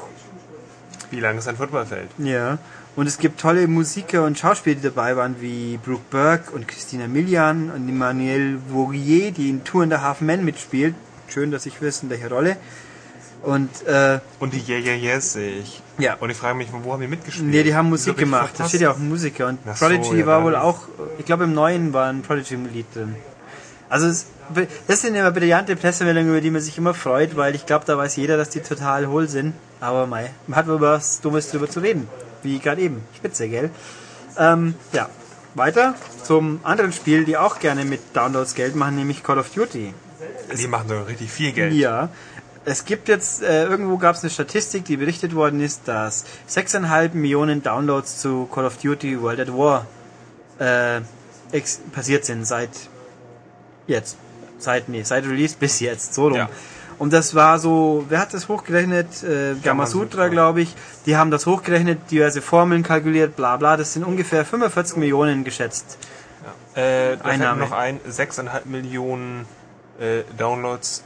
Wie 1.11 1.19
lang 1.19 1.39
ist 1.39 1.49
ein 1.49 1.57
Footballfeld? 1.57 2.09
Ja. 2.19 2.59
Und 2.95 3.09
es 3.09 3.19
gibt 3.19 3.41
tolle 3.41 3.67
Musiker 3.67 4.25
und 4.25 4.39
Schauspieler, 4.39 4.77
die 4.77 4.83
dabei 4.83 5.17
waren, 5.17 5.41
wie 5.41 5.77
Brooke 5.79 6.05
Burke 6.11 6.53
und 6.53 6.69
Christina 6.69 7.09
Milian 7.09 7.69
und 7.71 7.89
Emmanuel 7.89 8.61
Vourier, 8.69 9.33
die 9.33 9.51
in 9.51 9.65
Tour 9.65 9.83
in 9.83 9.91
the 9.91 9.97
Half 9.97 10.21
Men 10.21 10.45
mitspielt. 10.45 10.95
Schön, 11.29 11.51
dass 11.51 11.67
ich 11.67 11.83
weiß, 11.83 12.05
in 12.05 12.11
welcher 12.11 12.29
Rolle. 12.29 12.57
Und, 13.43 13.85
äh, 13.89 14.21
Und 14.39 14.53
die 14.53 14.63
Yeah 14.69 14.79
Yeah 14.79 14.95
Yes 14.95 15.33
sehe 15.33 15.59
ich. 15.59 15.83
Ja. 15.99 16.17
Und 16.21 16.31
ich 16.31 16.37
frage 16.37 16.57
mich, 16.57 16.69
wo 16.73 16.93
haben 16.93 17.01
die 17.01 17.09
mitgespielt? 17.09 17.49
nee, 17.49 17.63
die 17.63 17.75
haben 17.75 17.89
Musik 17.89 18.17
gemacht. 18.17 18.55
Da 18.57 18.69
steht 18.69 18.81
ja 18.81 18.91
auch 18.91 18.99
Musiker. 18.99 19.49
Und 19.49 19.59
so, 19.65 19.87
Prodigy 19.87 20.21
ja, 20.21 20.27
war 20.27 20.43
wohl 20.43 20.57
auch, 20.57 20.81
ich 21.19 21.25
glaube 21.25 21.45
im 21.45 21.55
Neuen 21.55 21.93
war 21.93 22.09
ein 22.09 22.23
Prodigy-Lied 22.23 22.87
drin. 22.95 23.17
Also, 23.89 24.07
es, 24.07 24.27
das 24.87 25.03
sind 25.03 25.15
immer 25.15 25.31
brillante 25.31 25.77
Pressemeldungen, 25.77 26.31
über 26.31 26.41
die 26.41 26.51
man 26.51 26.63
sich 26.63 26.79
immer 26.79 26.95
freut, 26.95 27.37
weil 27.37 27.55
ich 27.55 27.67
glaube, 27.67 27.85
da 27.85 27.99
weiß 27.99 28.17
jeder, 28.17 28.39
dass 28.39 28.49
die 28.49 28.61
total 28.61 29.07
hohl 29.07 29.29
sind. 29.29 29.55
Aber 29.81 30.07
mei, 30.07 30.31
man 30.47 30.57
hat 30.57 30.67
über 30.67 30.81
was 30.81 31.21
Dummes 31.21 31.51
drüber 31.51 31.69
zu 31.69 31.81
reden. 31.81 32.09
Wie 32.43 32.59
gerade 32.59 32.81
eben. 32.81 33.03
Spitze, 33.17 33.49
gell? 33.49 33.71
Ähm, 34.39 34.75
ja. 34.93 35.09
Weiter 35.55 35.95
zum 36.25 36.61
anderen 36.63 36.93
Spiel, 36.93 37.25
die 37.25 37.37
auch 37.37 37.59
gerne 37.59 37.85
mit 37.85 38.01
Downloads 38.17 38.55
Geld 38.55 38.75
machen, 38.75 38.97
nämlich 38.97 39.23
Call 39.23 39.39
of 39.39 39.51
Duty. 39.51 39.93
Die 40.57 40.67
machen 40.67 40.89
so 40.89 41.03
richtig 41.03 41.31
viel 41.31 41.53
Geld. 41.53 41.75
Ja. 41.75 42.09
Es 42.65 42.85
gibt 42.85 43.09
jetzt, 43.09 43.43
äh, 43.43 43.65
irgendwo 43.65 43.97
gab 43.97 44.15
es 44.15 44.23
eine 44.23 44.31
Statistik, 44.31 44.85
die 44.85 44.97
berichtet 44.97 45.35
worden 45.35 45.61
ist, 45.61 45.89
dass 45.89 46.25
6,5 46.49 47.15
Millionen 47.15 47.63
Downloads 47.63 48.21
zu 48.21 48.47
Call 48.53 48.67
of 48.67 48.77
Duty 48.77 49.21
World 49.21 49.41
at 49.41 49.53
War 49.53 49.87
äh, 50.59 51.01
passiert 51.93 52.25
sind 52.25 52.47
seit 52.47 52.71
jetzt. 53.87 54.17
Seit, 54.59 54.89
nee, 54.89 55.03
seit 55.03 55.25
Release 55.25 55.57
bis 55.59 55.81
jetzt, 55.81 56.15
so 56.15 56.29
rum. 56.29 56.37
Ja. 56.37 56.49
Und 56.99 57.13
das 57.13 57.35
war 57.35 57.59
so, 57.59 58.05
wer 58.09 58.21
hat 58.21 58.33
das 58.33 58.49
hochgerechnet? 58.49 59.25
Äh, 59.25 59.57
Gamasutra, 59.61 60.29
glaube 60.29 60.61
ich. 60.61 60.73
Die 61.05 61.17
haben 61.17 61.33
das 61.33 61.47
hochgerechnet, 61.47 62.13
diverse 62.13 62.41
Formeln 62.41 62.85
kalkuliert, 62.85 63.35
bla 63.35 63.57
bla. 63.57 63.77
Das 63.77 63.93
sind 63.93 64.05
ungefähr 64.05 64.45
45 64.45 64.99
Millionen 64.99 65.43
geschätzt. 65.43 65.99
Äh, 66.75 67.17
da 67.17 67.25
Einnahme. 67.25 67.61
noch 67.61 67.73
ein, 67.73 67.99
6,5 68.09 68.67
Millionen 68.67 69.47
äh, 69.99 70.23
Downloads 70.39 71.03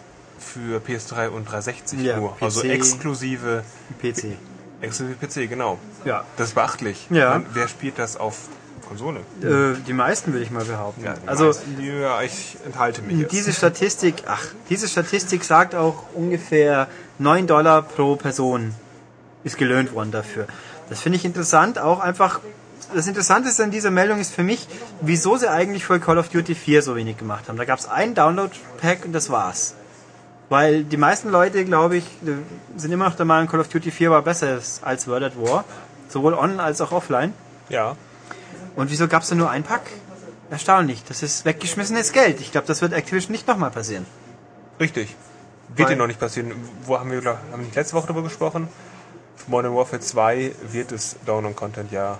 für 0.46 0.78
PS3 0.80 1.28
und 1.28 1.44
360 1.44 2.00
Ja, 2.00 2.16
nur. 2.18 2.36
PC. 2.36 2.42
Also 2.42 2.62
exklusive, 2.62 3.62
PC. 4.00 4.36
exklusive 4.80 5.16
PC, 5.26 5.48
genau. 5.48 5.78
Ja. 6.04 6.24
Das 6.36 6.48
ist 6.48 6.54
beachtlich. 6.54 7.06
Ja. 7.10 7.30
Man, 7.30 7.46
wer 7.52 7.68
spielt 7.68 7.98
das 7.98 8.16
auf 8.16 8.48
Konsole? 8.88 9.20
Äh, 9.42 9.76
die 9.86 9.92
meisten 9.92 10.32
würde 10.32 10.44
ich 10.44 10.50
mal 10.50 10.64
behaupten. 10.64 11.04
Ja, 11.04 11.14
also 11.26 11.46
meisten, 11.46 11.80
ja, 11.82 12.22
ich 12.22 12.56
enthalte 12.64 13.02
mich 13.02 13.18
jetzt. 13.18 13.32
Diese 13.32 13.52
Statistik, 13.52 14.22
ach, 14.26 14.44
diese 14.70 14.86
Statistik 14.88 15.44
sagt 15.44 15.74
auch 15.74 16.04
ungefähr 16.14 16.86
9 17.18 17.46
Dollar 17.46 17.82
pro 17.82 18.16
Person 18.16 18.74
ist 19.44 19.58
gelöhnt 19.58 19.92
worden 19.94 20.12
dafür. 20.12 20.46
Das 20.88 21.00
finde 21.00 21.16
ich 21.16 21.24
interessant, 21.24 21.78
auch 21.78 22.00
einfach, 22.00 22.40
das 22.94 23.08
Interessanteste 23.08 23.64
an 23.64 23.72
dieser 23.72 23.90
Meldung 23.90 24.20
ist 24.20 24.32
für 24.32 24.44
mich, 24.44 24.68
wieso 25.00 25.36
sie 25.36 25.50
eigentlich 25.50 25.84
für 25.84 25.98
Call 25.98 26.18
of 26.18 26.28
Duty 26.28 26.54
4 26.54 26.82
so 26.82 26.94
wenig 26.94 27.16
gemacht 27.16 27.48
haben. 27.48 27.56
Da 27.56 27.64
gab 27.64 27.78
es 27.78 27.88
ein 27.88 28.14
Download-Pack 28.14 29.04
und 29.04 29.12
das 29.12 29.30
war's. 29.30 29.74
Weil 30.48 30.84
die 30.84 30.96
meisten 30.96 31.30
Leute, 31.30 31.64
glaube 31.64 31.96
ich, 31.96 32.04
sind 32.76 32.92
immer 32.92 33.08
noch 33.08 33.16
der 33.16 33.26
Meinung, 33.26 33.48
Call 33.48 33.60
of 33.60 33.68
Duty 33.68 33.90
4 33.90 34.10
war 34.10 34.22
besser 34.22 34.58
als 34.82 35.08
World 35.08 35.24
at 35.24 35.40
War. 35.40 35.64
Sowohl 36.08 36.34
on 36.34 36.60
als 36.60 36.80
auch 36.80 36.92
offline. 36.92 37.32
Ja. 37.68 37.96
Und 38.76 38.90
wieso 38.90 39.08
gab 39.08 39.22
es 39.22 39.28
da 39.28 39.34
nur 39.34 39.50
ein 39.50 39.64
Pack? 39.64 39.82
Erstaunlich. 40.50 41.02
Das 41.08 41.24
ist 41.24 41.44
weggeschmissenes 41.44 42.12
Geld. 42.12 42.40
Ich 42.40 42.52
glaube, 42.52 42.68
das 42.68 42.80
wird 42.80 42.92
Activision 42.92 43.32
nicht 43.32 43.48
nochmal 43.48 43.70
passieren. 43.70 44.06
Richtig. 44.78 45.16
Wird 45.74 45.88
dir 45.90 45.96
noch 45.96 46.06
nicht 46.06 46.20
passieren. 46.20 46.52
Wo 46.84 46.96
haben 46.98 47.10
wir, 47.10 47.20
glaub- 47.20 47.38
haben 47.50 47.66
wir 47.66 47.74
letzte 47.74 47.96
Woche 47.96 48.06
darüber 48.06 48.22
gesprochen? 48.22 48.68
Modern 49.48 49.74
Warfare 49.74 50.00
2 50.00 50.54
wird 50.70 50.92
es 50.92 51.16
Download-Content 51.26 51.90
ja 51.92 52.18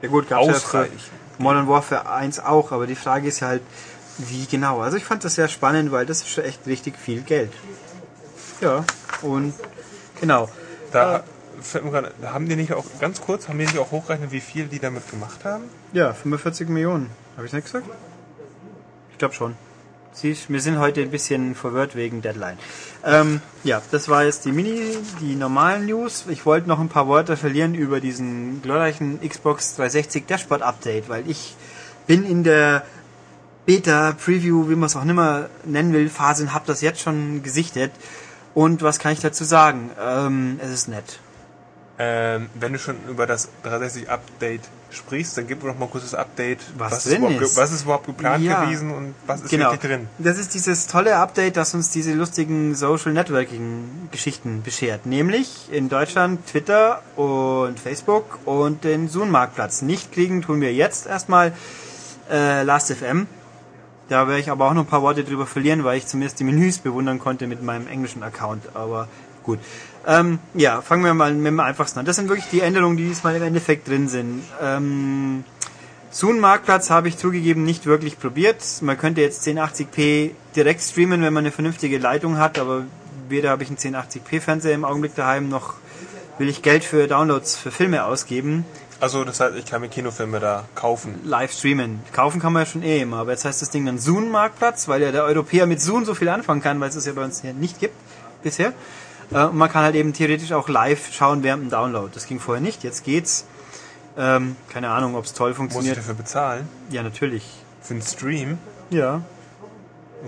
Ja 0.00 0.08
gut, 0.08 0.28
gab's 0.28 0.46
ja 0.46 0.52
für 0.52 0.58
ausreichen. 0.58 0.92
Modern 1.38 1.68
Warfare 1.68 2.08
1 2.10 2.40
auch, 2.40 2.70
aber 2.72 2.86
die 2.86 2.94
Frage 2.94 3.26
ist 3.28 3.40
ja 3.40 3.48
halt, 3.48 3.62
wie 4.18 4.46
genau. 4.46 4.80
Also 4.80 4.96
ich 4.96 5.04
fand 5.04 5.24
das 5.24 5.34
sehr 5.34 5.48
spannend, 5.48 5.92
weil 5.92 6.06
das 6.06 6.18
ist 6.18 6.28
schon 6.28 6.44
echt 6.44 6.66
richtig 6.66 6.98
viel 6.98 7.22
Geld. 7.22 7.52
Ja, 8.60 8.84
und 9.22 9.54
genau. 10.20 10.48
Da 10.92 11.24
fällt 11.60 11.84
mir 11.84 11.90
gerade, 11.90 12.12
haben 12.24 12.48
die 12.48 12.56
nicht 12.56 12.72
auch, 12.72 12.84
ganz 13.00 13.20
kurz, 13.20 13.48
haben 13.48 13.58
die 13.58 13.66
nicht 13.66 13.78
auch 13.78 13.90
hochgerechnet, 13.90 14.30
wie 14.32 14.40
viel 14.40 14.66
die 14.66 14.78
damit 14.78 15.10
gemacht 15.10 15.44
haben? 15.44 15.64
Ja, 15.92 16.12
45 16.12 16.68
Millionen. 16.68 17.10
Habe 17.36 17.46
ich 17.46 17.52
nicht 17.52 17.64
gesagt? 17.64 17.86
Ich 19.10 19.18
glaube 19.18 19.34
schon. 19.34 19.56
Siehst, 20.14 20.50
wir 20.50 20.60
sind 20.60 20.78
heute 20.78 21.00
ein 21.00 21.10
bisschen 21.10 21.54
verwirrt 21.54 21.96
wegen 21.96 22.20
Deadline. 22.20 22.58
Ähm, 23.02 23.40
ja, 23.64 23.80
das 23.90 24.10
war 24.10 24.24
jetzt 24.24 24.44
die 24.44 24.52
Mini, 24.52 24.98
die 25.20 25.36
normalen 25.36 25.86
News. 25.86 26.26
Ich 26.28 26.44
wollte 26.44 26.68
noch 26.68 26.78
ein 26.80 26.90
paar 26.90 27.08
Worte 27.08 27.38
verlieren 27.38 27.74
über 27.74 27.98
diesen 27.98 28.60
glorreichen 28.60 29.20
Xbox 29.26 29.74
360 29.76 30.26
Dashboard 30.26 30.60
Update, 30.60 31.08
weil 31.08 31.28
ich 31.30 31.56
bin 32.06 32.24
in 32.26 32.44
der 32.44 32.84
Beta, 33.66 34.12
Preview, 34.12 34.68
wie 34.68 34.74
man 34.74 34.86
es 34.88 34.96
auch 34.96 35.04
nimmer 35.04 35.48
nennen 35.64 35.92
will, 35.92 36.08
Phase 36.08 36.42
und 36.42 36.52
habe 36.54 36.64
das 36.66 36.80
jetzt 36.80 37.00
schon 37.00 37.42
gesichtet. 37.42 37.92
Und 38.54 38.82
was 38.82 38.98
kann 38.98 39.12
ich 39.12 39.20
dazu 39.20 39.44
sagen? 39.44 39.90
Ähm, 40.00 40.58
es 40.62 40.70
ist 40.70 40.88
nett. 40.88 41.20
Ähm, 41.98 42.48
wenn 42.54 42.72
du 42.72 42.78
schon 42.78 42.96
über 43.08 43.26
das 43.26 43.48
360 43.62 44.10
Update 44.10 44.62
sprichst, 44.90 45.38
dann 45.38 45.46
gib 45.46 45.62
mir 45.62 45.68
noch 45.70 45.78
mal 45.78 45.86
kurz 45.88 46.04
das 46.04 46.14
Update. 46.14 46.58
Was 46.76 47.06
ist 47.06 47.12
drin 47.12 47.22
überhaupt, 47.22 47.42
ist. 47.42 47.56
Was 47.56 47.72
ist 47.72 47.82
überhaupt 47.84 48.06
geplant 48.06 48.42
Ja. 48.44 48.64
gewesen 48.64 48.90
und 48.90 49.14
was 49.26 49.42
ist 49.42 49.50
Genau. 49.50 49.70
wirklich 49.70 49.92
drin? 49.92 50.08
Das 50.18 50.38
ist 50.38 50.54
dieses 50.54 50.86
tolle 50.86 51.16
Update, 51.16 51.56
das 51.56 51.74
uns 51.74 51.90
diese 51.90 52.12
lustigen 52.14 52.74
Social 52.74 53.12
Networking 53.12 54.08
Geschichten 54.10 54.62
beschert. 54.62 55.06
Nämlich 55.06 55.68
in 55.70 55.88
Deutschland 55.88 56.46
Twitter 56.46 57.02
und 57.16 57.78
Facebook 57.78 58.40
und 58.46 58.84
den 58.84 59.08
Zoom-Marktplatz. 59.08 59.82
Nicht 59.82 60.12
kriegen 60.12 60.42
tun 60.42 60.60
wir 60.60 60.74
jetzt 60.74 61.06
erstmal 61.06 61.52
äh, 62.30 62.62
Last.fm. 62.64 63.26
Da 64.08 64.26
werde 64.28 64.40
ich 64.40 64.50
aber 64.50 64.68
auch 64.68 64.74
noch 64.74 64.82
ein 64.82 64.88
paar 64.88 65.02
Worte 65.02 65.24
drüber 65.24 65.46
verlieren, 65.46 65.84
weil 65.84 65.98
ich 65.98 66.06
zumindest 66.06 66.40
die 66.40 66.44
Menüs 66.44 66.78
bewundern 66.78 67.18
konnte 67.18 67.46
mit 67.46 67.62
meinem 67.62 67.86
englischen 67.86 68.22
Account. 68.22 68.64
Aber 68.74 69.08
gut. 69.42 69.58
Ähm, 70.06 70.38
ja, 70.54 70.82
fangen 70.82 71.04
wir 71.04 71.14
mal 71.14 71.32
mit 71.32 71.46
dem 71.46 71.60
einfachsten 71.60 72.00
an. 72.00 72.04
Das 72.04 72.16
sind 72.16 72.28
wirklich 72.28 72.48
die 72.50 72.60
Änderungen, 72.60 72.96
die 72.96 73.06
diesmal 73.06 73.36
im 73.36 73.42
Endeffekt 73.42 73.88
drin 73.88 74.08
sind. 74.08 74.42
Ähm, 74.60 75.44
Zoom-Marktplatz 76.10 76.90
habe 76.90 77.08
ich 77.08 77.16
zugegeben 77.16 77.64
nicht 77.64 77.86
wirklich 77.86 78.18
probiert. 78.18 78.62
Man 78.82 78.98
könnte 78.98 79.20
jetzt 79.20 79.46
1080p 79.46 80.32
direkt 80.54 80.82
streamen, 80.82 81.22
wenn 81.22 81.32
man 81.32 81.44
eine 81.44 81.52
vernünftige 81.52 81.98
Leitung 81.98 82.36
hat, 82.36 82.58
aber 82.58 82.84
weder 83.28 83.50
habe 83.50 83.62
ich 83.62 83.70
einen 83.70 83.78
1080p 83.78 84.40
Fernseher 84.40 84.74
im 84.74 84.84
Augenblick 84.84 85.14
daheim, 85.14 85.48
noch 85.48 85.74
will 86.38 86.48
ich 86.48 86.60
Geld 86.60 86.84
für 86.84 87.06
Downloads 87.06 87.56
für 87.56 87.70
Filme 87.70 88.04
ausgeben. 88.04 88.64
Also 89.02 89.24
das 89.24 89.40
heißt, 89.40 89.56
ich 89.56 89.64
kann 89.66 89.80
mir 89.80 89.88
Kinofilme 89.88 90.38
da 90.38 90.64
kaufen. 90.76 91.18
Live 91.24 91.50
streamen. 91.52 92.00
Kaufen 92.12 92.40
kann 92.40 92.52
man 92.52 92.62
ja 92.62 92.66
schon 92.66 92.84
eh 92.84 93.00
immer, 93.00 93.16
aber 93.18 93.32
jetzt 93.32 93.44
heißt 93.44 93.60
das 93.60 93.70
Ding 93.70 93.84
dann 93.84 93.98
Zoom-Marktplatz, 93.98 94.86
weil 94.86 95.02
ja 95.02 95.10
der 95.10 95.24
Europäer 95.24 95.66
mit 95.66 95.80
Zoom 95.82 96.04
so 96.04 96.14
viel 96.14 96.28
anfangen 96.28 96.62
kann, 96.62 96.78
weil 96.80 96.88
es 96.88 96.94
es 96.94 97.04
ja 97.06 97.12
bei 97.12 97.24
uns 97.24 97.40
hier 97.40 97.52
nicht 97.52 97.80
gibt 97.80 97.96
bisher. 98.44 98.72
Äh, 99.32 99.44
Und 99.46 99.56
man 99.56 99.68
kann 99.72 99.82
halt 99.82 99.96
eben 99.96 100.12
theoretisch 100.12 100.52
auch 100.52 100.68
live 100.68 101.12
schauen 101.12 101.42
während 101.42 101.64
dem 101.64 101.70
Download. 101.70 102.10
Das 102.14 102.26
ging 102.28 102.38
vorher 102.38 102.62
nicht, 102.62 102.84
jetzt 102.84 103.02
geht's. 103.04 103.44
Ähm, 104.16 104.54
keine 104.72 104.90
Ahnung, 104.90 105.16
ob 105.16 105.24
es 105.24 105.32
toll 105.32 105.48
Muss 105.48 105.54
ich 105.54 105.56
funktioniert. 105.58 105.96
dafür 105.96 106.14
bezahlen? 106.14 106.68
Ja, 106.90 107.02
natürlich. 107.02 107.42
Für 107.80 107.94
einen 107.94 108.02
Stream? 108.02 108.58
Ja. 108.90 109.22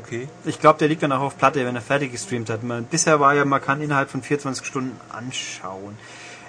Okay. 0.02 0.26
Ich 0.47 0.59
glaube, 0.59 0.81
der 0.81 0.88
liegt 0.88 1.04
dann 1.04 1.12
auch 1.12 1.21
auf 1.21 1.38
Platte, 1.38 1.64
wenn 1.64 1.76
er 1.76 1.81
fertig 1.81 2.11
gestreamt 2.11 2.50
hat. 2.50 2.64
Man, 2.64 2.87
bisher 2.87 3.21
war 3.21 3.35
ja, 3.35 3.45
man 3.45 3.62
kann 3.62 3.81
innerhalb 3.81 4.11
von 4.11 4.21
24 4.21 4.66
Stunden 4.66 4.99
anschauen. 5.11 5.97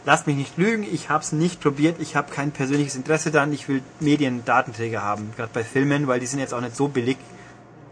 Lasst 0.05 0.27
mich 0.27 0.35
nicht 0.35 0.57
lügen, 0.57 0.85
ich 0.91 1.09
habe 1.09 1.23
es 1.23 1.31
nicht 1.31 1.61
probiert, 1.61 1.95
ich 1.99 2.15
habe 2.15 2.31
kein 2.31 2.51
persönliches 2.51 2.95
Interesse 2.95 3.31
daran, 3.31 3.51
ich 3.51 3.67
will 3.67 3.81
Mediendatenträger 3.99 5.01
haben, 5.01 5.31
gerade 5.35 5.49
bei 5.51 5.63
Filmen, 5.63 6.05
weil 6.07 6.19
die 6.19 6.27
sind 6.27 6.39
jetzt 6.39 6.53
auch 6.53 6.61
nicht 6.61 6.75
so 6.75 6.87
billig. 6.87 7.17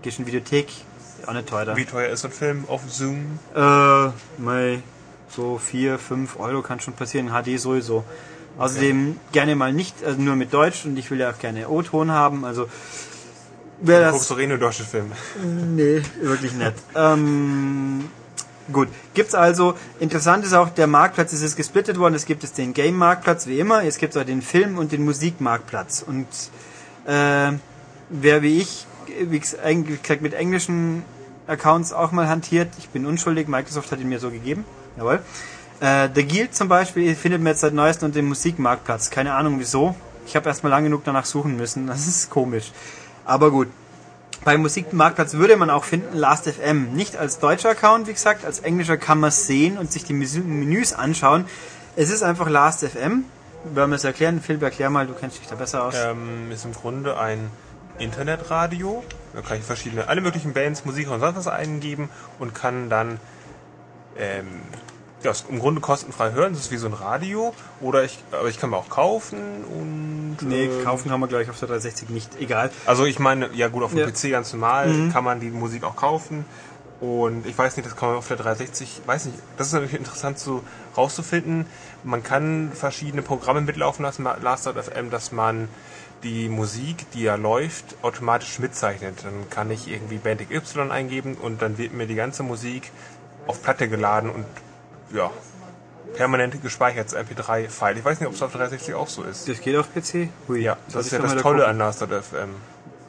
Gehst 0.03 0.19
in 0.19 0.27
Videothek, 0.27 0.67
auch 1.25 1.33
nicht 1.33 1.49
teurer. 1.49 1.75
Wie 1.75 1.85
teuer 1.85 2.09
ist 2.09 2.21
so 2.21 2.27
ein 2.27 2.33
Film 2.33 2.65
auf 2.67 2.81
Zoom? 2.87 3.39
Äh, 3.55 4.09
mei, 4.37 4.83
so 5.27 5.57
4, 5.57 5.97
5 5.97 6.39
Euro 6.39 6.61
kann 6.61 6.79
schon 6.79 6.93
passieren, 6.93 7.29
HD 7.29 7.59
sowieso. 7.59 8.03
Außerdem 8.59 9.19
gerne 9.31 9.55
mal 9.55 9.73
nicht, 9.73 10.03
also 10.03 10.21
nur 10.21 10.35
mit 10.35 10.53
Deutsch 10.53 10.85
und 10.85 10.95
ich 10.97 11.09
will 11.09 11.19
ja 11.19 11.31
auch 11.31 11.39
gerne 11.39 11.67
O-Ton 11.67 12.11
haben, 12.11 12.45
also 12.45 12.67
wer 13.81 13.97
Du 13.97 14.03
das... 14.05 14.11
guckst 14.13 14.29
doch 14.29 14.39
eh 14.39 14.45
nur 14.45 14.59
deutsche 14.59 14.83
Filme. 14.83 15.15
Nee, 15.43 16.03
wirklich 16.21 16.53
nicht. 16.53 16.73
ähm, 16.95 18.05
Gut, 18.71 18.87
gibt's 19.13 19.35
also, 19.35 19.75
interessant 19.99 20.45
ist 20.45 20.53
auch, 20.53 20.69
der 20.69 20.87
Marktplatz 20.87 21.33
ist 21.33 21.41
jetzt 21.41 21.57
gesplittet 21.57 21.99
worden, 21.99 22.13
es 22.13 22.25
gibt 22.25 22.43
jetzt 22.43 22.57
den 22.57 22.73
Game-Marktplatz, 22.73 23.45
wie 23.45 23.59
immer, 23.59 23.83
es 23.83 23.97
gibt 23.97 24.15
auch 24.15 24.23
den 24.23 24.41
Film- 24.41 24.77
und 24.77 24.93
den 24.93 25.03
Musikmarktplatz. 25.03 26.03
Und 26.07 26.27
äh, 27.05 27.51
wer 28.09 28.41
wie 28.41 28.61
ich, 28.61 28.85
wie 29.21 29.39
gesagt, 29.39 30.21
mit 30.21 30.33
englischen 30.33 31.03
Accounts 31.45 31.91
auch 31.91 32.13
mal 32.13 32.29
hantiert, 32.29 32.69
ich 32.77 32.87
bin 32.89 33.05
unschuldig, 33.05 33.49
Microsoft 33.49 33.91
hat 33.91 33.99
ihn 33.99 34.07
mir 34.07 34.19
so 34.19 34.31
gegeben, 34.31 34.63
jawohl. 34.97 35.19
Äh, 35.81 36.07
The 36.15 36.25
Guild 36.25 36.55
zum 36.55 36.69
Beispiel 36.69 37.15
findet 37.15 37.41
man 37.41 37.51
jetzt 37.51 37.61
seit 37.61 37.73
neuestem 37.73 38.05
unter 38.05 38.19
dem 38.19 38.29
Musikmarktplatz, 38.29 39.09
keine 39.09 39.33
Ahnung 39.33 39.59
wieso. 39.59 39.93
Ich 40.25 40.37
habe 40.37 40.47
erstmal 40.47 40.69
lang 40.69 40.85
genug 40.85 41.03
danach 41.03 41.25
suchen 41.25 41.57
müssen, 41.57 41.87
das 41.87 42.07
ist 42.07 42.29
komisch. 42.29 42.71
Aber 43.25 43.51
gut, 43.51 43.67
beim 44.43 44.61
Musikmarktplatz 44.61 45.33
würde 45.33 45.55
man 45.57 45.69
auch 45.69 45.83
finden 45.83 46.17
Last.fm. 46.17 46.93
Nicht 46.93 47.17
als 47.17 47.39
deutscher 47.39 47.69
Account, 47.69 48.07
wie 48.07 48.13
gesagt, 48.13 48.45
als 48.45 48.59
englischer 48.59 48.97
kann 48.97 49.19
man 49.19 49.29
es 49.29 49.47
sehen 49.47 49.77
und 49.77 49.91
sich 49.91 50.03
die 50.03 50.13
Menüs 50.13 50.93
anschauen. 50.93 51.45
Es 51.95 52.09
ist 52.09 52.23
einfach 52.23 52.49
Last.fm. 52.49 53.25
Wollen 53.73 53.89
wir 53.89 53.95
es 53.95 54.03
erklären? 54.03 54.41
Philipp, 54.41 54.61
erklär 54.61 54.89
mal, 54.89 55.07
du 55.07 55.13
kennst 55.13 55.39
dich 55.39 55.47
da 55.47 55.55
besser 55.55 55.85
aus. 55.85 55.95
Ähm, 55.97 56.51
ist 56.51 56.65
im 56.65 56.73
Grunde 56.73 57.17
ein 57.17 57.49
Internetradio. 57.97 59.03
Da 59.33 59.41
kann 59.41 59.57
ich 59.57 59.63
verschiedene, 59.63 60.07
alle 60.07 60.21
möglichen 60.21 60.53
Bands, 60.53 60.85
Musik 60.85 61.09
und 61.09 61.19
sonst 61.19 61.37
was 61.37 61.47
eingeben 61.47 62.09
und 62.39 62.53
kann 62.53 62.89
dann 62.89 63.19
ähm, 64.17 64.61
ja, 65.23 65.31
im 65.49 65.59
Grunde 65.59 65.81
kostenfrei 65.81 66.31
hören. 66.31 66.53
Das 66.53 66.63
ist 66.63 66.71
wie 66.71 66.77
so 66.77 66.87
ein 66.87 66.93
Radio. 66.93 67.53
Oder 67.81 68.03
ich, 68.03 68.17
aber 68.31 68.49
ich 68.49 68.59
kann 68.59 68.69
mir 68.69 68.77
auch 68.77 68.89
kaufen 68.89 69.39
und. 69.65 70.37
Nee, 70.41 70.65
äh, 70.65 70.83
kaufen 70.83 71.09
kann 71.09 71.19
man 71.19 71.29
gleich 71.29 71.49
auf 71.49 71.59
der 71.59 71.67
360 71.69 72.09
nicht. 72.09 72.39
Egal. 72.39 72.71
Also 72.85 73.05
ich 73.05 73.19
meine, 73.19 73.49
ja 73.53 73.67
gut, 73.67 73.83
auf 73.83 73.91
dem 73.91 73.99
ja. 73.99 74.07
PC 74.07 74.31
ganz 74.31 74.51
normal 74.53 74.87
mhm. 74.87 75.13
kann 75.13 75.23
man 75.23 75.39
die 75.39 75.49
Musik 75.51 75.83
auch 75.83 75.95
kaufen. 75.95 76.45
Und 76.99 77.45
ich 77.45 77.57
weiß 77.57 77.75
nicht, 77.75 77.85
das 77.85 77.97
kann 77.97 78.09
man 78.09 78.17
auf 78.17 78.29
der 78.29 78.37
360, 78.37 79.01
weiß 79.05 79.25
nicht, 79.25 79.37
das 79.57 79.67
ist 79.67 79.73
natürlich 79.73 79.95
interessant 79.95 80.39
so 80.39 80.63
rauszufinden. 80.95 81.65
Man 82.05 82.23
kann 82.23 82.71
verschiedene 82.73 83.21
Programme 83.21 83.59
mitlaufen 83.59 84.03
lassen, 84.03 84.23
Last.fm, 84.23 85.09
dass 85.09 85.33
man 85.33 85.67
die 86.23 86.47
Musik, 86.47 87.11
die 87.11 87.23
ja 87.23 87.35
läuft, 87.35 87.97
automatisch 88.03 88.57
mitzeichnet. 88.59 89.15
Dann 89.23 89.49
kann 89.49 89.69
ich 89.69 89.91
irgendwie 89.91 90.17
Band 90.17 90.49
Y 90.49 90.91
eingeben 90.91 91.35
und 91.35 91.61
dann 91.61 91.77
wird 91.77 91.91
mir 91.91 92.07
die 92.07 92.15
ganze 92.15 92.41
Musik 92.41 92.91
auf 93.47 93.61
Platte 93.61 93.89
geladen 93.89 94.29
und 94.29 94.45
ja, 95.13 95.31
permanent 96.15 96.61
gespeichert 96.61 97.13
als 97.13 97.15
MP3-File. 97.15 97.97
Ich 97.97 98.05
weiß 98.05 98.19
nicht, 98.19 98.27
ob 98.27 98.35
es 98.35 98.41
auf 98.41 98.51
360 98.51 98.93
auch 98.95 99.07
so 99.07 99.23
ist. 99.23 99.47
Das 99.47 99.61
geht 99.61 99.75
auf 99.75 99.93
PC? 99.93 100.29
Hui. 100.47 100.61
Ja, 100.61 100.77
das, 100.91 101.07
ist 101.07 101.11
ja 101.13 101.19
das 101.19 101.35
Tolle 101.37 101.67
an 101.67 101.77
Last.fm. 101.77 102.49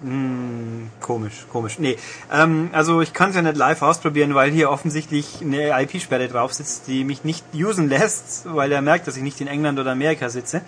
Hm, 0.02 0.90
komisch, 1.00 1.46
komisch. 1.50 1.78
Nee, 1.78 1.96
ähm, 2.30 2.68
also 2.73 3.00
ich 3.00 3.14
kann 3.14 3.30
es 3.30 3.37
ja 3.37 3.42
nicht 3.42 3.56
live 3.56 3.80
ausprobieren, 3.80 4.34
weil 4.34 4.50
hier 4.50 4.70
offensichtlich 4.70 5.40
eine 5.40 5.80
IP-Sperre 5.82 6.28
drauf 6.28 6.52
sitzt, 6.52 6.88
die 6.88 7.04
mich 7.04 7.25
nicht 7.25 7.44
usen 7.54 7.88
lässt, 7.88 8.42
weil 8.44 8.70
er 8.73 8.82
merkt, 8.82 9.06
dass 9.06 9.16
ich 9.16 9.23
nicht 9.23 9.40
in 9.40 9.46
England 9.46 9.78
oder 9.78 9.92
Amerika 9.92 10.28
sitze. 10.28 10.61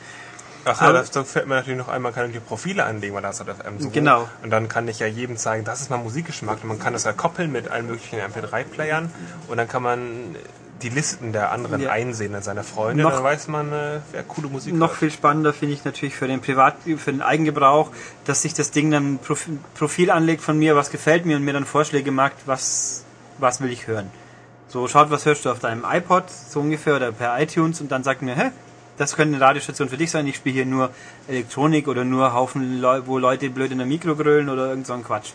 Ach 0.65 0.81
ja, 0.81 0.93
das 0.93 1.11
fällt 1.31 1.47
mir 1.47 1.55
natürlich 1.55 1.79
noch 1.79 1.89
einmal, 1.89 2.13
kann 2.13 2.27
ich 2.27 2.33
die 2.33 2.41
Profile 2.41 2.85
anlegen 2.85 3.15
bei 3.15 3.21
Last.fm. 3.21 3.79
So 3.79 3.91
genau. 3.91 4.29
Und 4.43 4.51
dann 4.51 4.69
kann 4.69 4.89
ich 4.89 4.99
ja 4.99 5.07
jedem 5.07 5.37
zeigen, 5.37 5.65
das 5.65 5.81
ist 5.81 5.91
mein 5.91 6.03
Musikgeschmack. 6.03 6.63
Und 6.63 6.69
man 6.69 6.79
kann 6.81 6.93
das 6.93 7.05
ja 7.05 7.13
koppeln 7.13 7.53
mit 7.53 7.69
allen 7.69 7.87
möglichen 7.87 8.19
MP3-Playern. 8.19 9.13
Und 9.47 9.59
dann 9.59 9.69
kann 9.69 9.83
man 9.85 10.35
die 10.83 10.89
Listen 10.89 11.33
der 11.33 11.53
anderen 11.53 11.81
ja. 11.81 11.91
einsehen 11.91 12.35
an 12.35 12.43
seiner 12.43 12.63
Freunde, 12.63 13.03
noch, 13.03 13.13
dann 13.13 13.25
weiß 13.25 13.49
man, 13.49 13.73
äh, 13.73 14.01
wer 14.13 14.23
coole 14.23 14.49
Musik 14.49 14.75
Noch 14.75 14.91
hört. 14.91 14.99
viel 14.99 15.11
spannender 15.11 15.53
finde 15.53 15.75
ich 15.75 15.85
natürlich 15.85 16.15
für 16.15 16.27
den 16.27 16.41
Privat, 16.41 16.77
für 16.85 17.13
den 17.13 17.23
Eigengebrauch, 17.23 17.91
dass 18.25 18.43
sich 18.43 18.55
das 18.55 18.71
Ding 18.71 18.91
dann 18.91 19.19
Profil, 19.19 19.59
Profil 19.75 20.11
anlegt 20.11 20.43
von 20.43 20.59
mir, 20.59 20.77
was 20.77 20.91
gefällt 20.91 21.25
mir 21.25 21.37
und 21.37 21.45
mir 21.45 21.53
dann 21.53 21.65
Vorschläge 21.65 22.11
macht, 22.11 22.37
was, 22.47 23.05
was 23.39 23.61
will 23.61 23.71
ich 23.71 23.87
hören. 23.87 24.11
So, 24.69 24.89
schaut, 24.89 25.11
was 25.11 25.25
hörst 25.25 25.45
du 25.45 25.51
auf 25.51 25.61
deinem 25.61 25.85
iPod, 25.89 26.25
so 26.29 26.61
ungefähr, 26.61 26.97
oder 26.97 27.13
per 27.13 27.41
iTunes 27.41 27.81
und 27.81 27.91
dann 27.91 28.03
sagt 28.03 28.23
mir, 28.23 28.35
hä, 28.35 28.51
das 28.99 29.17
könnte 29.17 29.37
eine 29.37 29.45
Radiostation 29.45 29.89
für 29.89 29.97
dich 29.97 30.11
sein, 30.11 30.27
ich 30.27 30.37
spiele 30.37 30.55
hier 30.55 30.67
nur 30.67 30.91
Elektronik 31.29 31.89
oder 31.89 32.05
nur 32.05 32.33
Haufen, 32.33 32.81
Leu 32.81 33.03
wo 33.07 33.19
Leute 33.19 33.49
blöd 33.51 33.71
in 33.71 33.79
der 33.79 33.87
Mikro 33.87 34.17
grölen 34.17 34.49
oder 34.49 34.69
irgend 34.69 34.87
so 34.87 34.95
ein 34.95 35.05
Quatsch. 35.05 35.33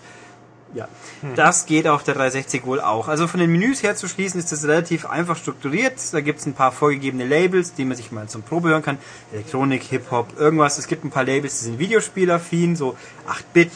Ja, 0.74 0.88
hm. 1.20 1.36
das 1.36 1.66
geht 1.66 1.86
auf 1.88 2.04
der 2.04 2.14
360 2.16 2.66
wohl 2.66 2.80
auch. 2.80 3.10
Also 3.10 3.28
von 3.28 3.40
den 3.40 3.52
Menüs 3.52 3.84
her 3.84 3.96
zu 3.96 4.08
schließen 4.08 4.40
ist 4.40 4.52
das 4.52 4.64
relativ 4.64 5.06
einfach 5.06 5.36
strukturiert. 5.36 5.96
Da 6.14 6.22
gibt 6.22 6.40
es 6.40 6.46
ein 6.46 6.54
paar 6.54 6.72
vorgegebene 6.72 7.26
Labels, 7.26 7.74
die 7.74 7.84
man 7.84 7.98
sich 7.98 8.12
mal 8.12 8.28
zum 8.30 8.44
Probe 8.44 8.70
hören 8.70 8.82
kann. 8.82 8.98
Elektronik, 9.34 9.84
Hip-Hop, 9.84 10.40
irgendwas. 10.40 10.78
Es 10.78 10.88
gibt 10.88 11.04
ein 11.04 11.10
paar 11.10 11.26
Labels, 11.26 11.60
die 11.60 11.66
sind 11.66 11.80
Videospielaffin, 11.80 12.76
so 12.76 12.96
8-Bit 13.28 13.72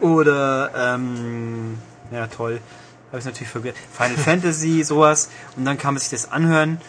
oder, 0.00 0.70
ähm, 0.76 1.78
ja 2.10 2.26
toll, 2.28 2.60
habe 3.08 3.18
ich 3.18 3.24
natürlich 3.24 3.48
vergessen, 3.48 3.76
Final 3.92 4.16
Fantasy, 4.16 4.82
sowas. 4.84 5.28
Und 5.56 5.64
dann 5.64 5.78
kann 5.78 5.94
man 5.94 6.00
sich 6.00 6.10
das 6.10 6.30
anhören. 6.30 6.80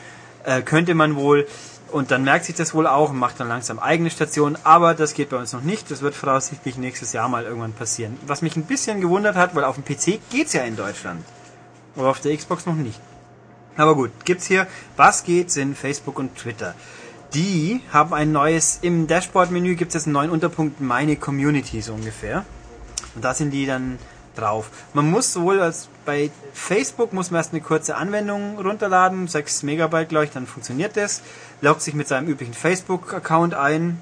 Äh, 0.43 0.61
könnte 0.61 0.95
man 0.95 1.15
wohl. 1.15 1.47
Und 1.91 2.11
dann 2.11 2.23
merkt 2.23 2.45
sich 2.45 2.55
das 2.55 2.73
wohl 2.73 2.87
auch 2.87 3.09
und 3.09 3.17
macht 3.17 3.39
dann 3.39 3.47
langsam 3.47 3.79
eigene 3.79 4.09
Stationen. 4.09 4.57
Aber 4.63 4.93
das 4.93 5.13
geht 5.13 5.29
bei 5.29 5.37
uns 5.37 5.53
noch 5.53 5.61
nicht. 5.61 5.89
Das 5.89 6.01
wird 6.01 6.15
voraussichtlich 6.15 6.77
nächstes 6.77 7.13
Jahr 7.13 7.29
mal 7.29 7.43
irgendwann 7.43 7.73
passieren. 7.73 8.17
Was 8.27 8.41
mich 8.41 8.55
ein 8.55 8.65
bisschen 8.65 9.01
gewundert 9.01 9.35
hat, 9.35 9.55
weil 9.55 9.63
auf 9.63 9.75
dem 9.75 9.85
PC 9.85 10.19
geht's 10.29 10.53
ja 10.53 10.63
in 10.63 10.75
Deutschland. 10.75 11.23
Aber 11.95 12.09
auf 12.09 12.19
der 12.19 12.35
Xbox 12.35 12.65
noch 12.65 12.75
nicht. 12.75 12.99
Aber 13.75 13.95
gut, 13.95 14.11
gibt's 14.25 14.45
hier, 14.45 14.67
was 14.97 15.23
geht, 15.23 15.51
sind 15.51 15.77
Facebook 15.77 16.19
und 16.19 16.35
Twitter. 16.35 16.75
Die 17.33 17.81
haben 17.93 18.13
ein 18.13 18.31
neues, 18.31 18.79
im 18.81 19.07
Dashboard-Menü 19.07 19.75
gibt 19.75 19.89
es 19.89 19.95
jetzt 19.95 20.07
einen 20.07 20.13
neuen 20.13 20.31
Unterpunkt 20.31 20.81
Meine 20.81 21.15
Community 21.15 21.81
so 21.81 21.93
ungefähr. 21.93 22.45
Und 23.15 23.23
da 23.23 23.33
sind 23.33 23.51
die 23.51 23.65
dann 23.65 23.99
drauf. 24.35 24.69
Man 24.93 25.09
muss 25.09 25.33
sowohl 25.33 25.59
als 25.59 25.89
bei 26.09 26.31
Facebook 26.55 27.13
muss 27.13 27.29
man 27.29 27.37
erst 27.37 27.53
eine 27.53 27.61
kurze 27.61 27.95
Anwendung 27.95 28.57
runterladen, 28.57 29.27
6 29.27 29.61
Megabyte 29.61 30.09
glaube 30.09 30.25
ich, 30.25 30.31
dann 30.31 30.47
funktioniert 30.47 30.97
das. 30.97 31.21
Loggt 31.61 31.83
sich 31.83 31.93
mit 31.93 32.07
seinem 32.07 32.27
üblichen 32.27 32.55
Facebook-Account 32.55 33.53
ein 33.53 33.99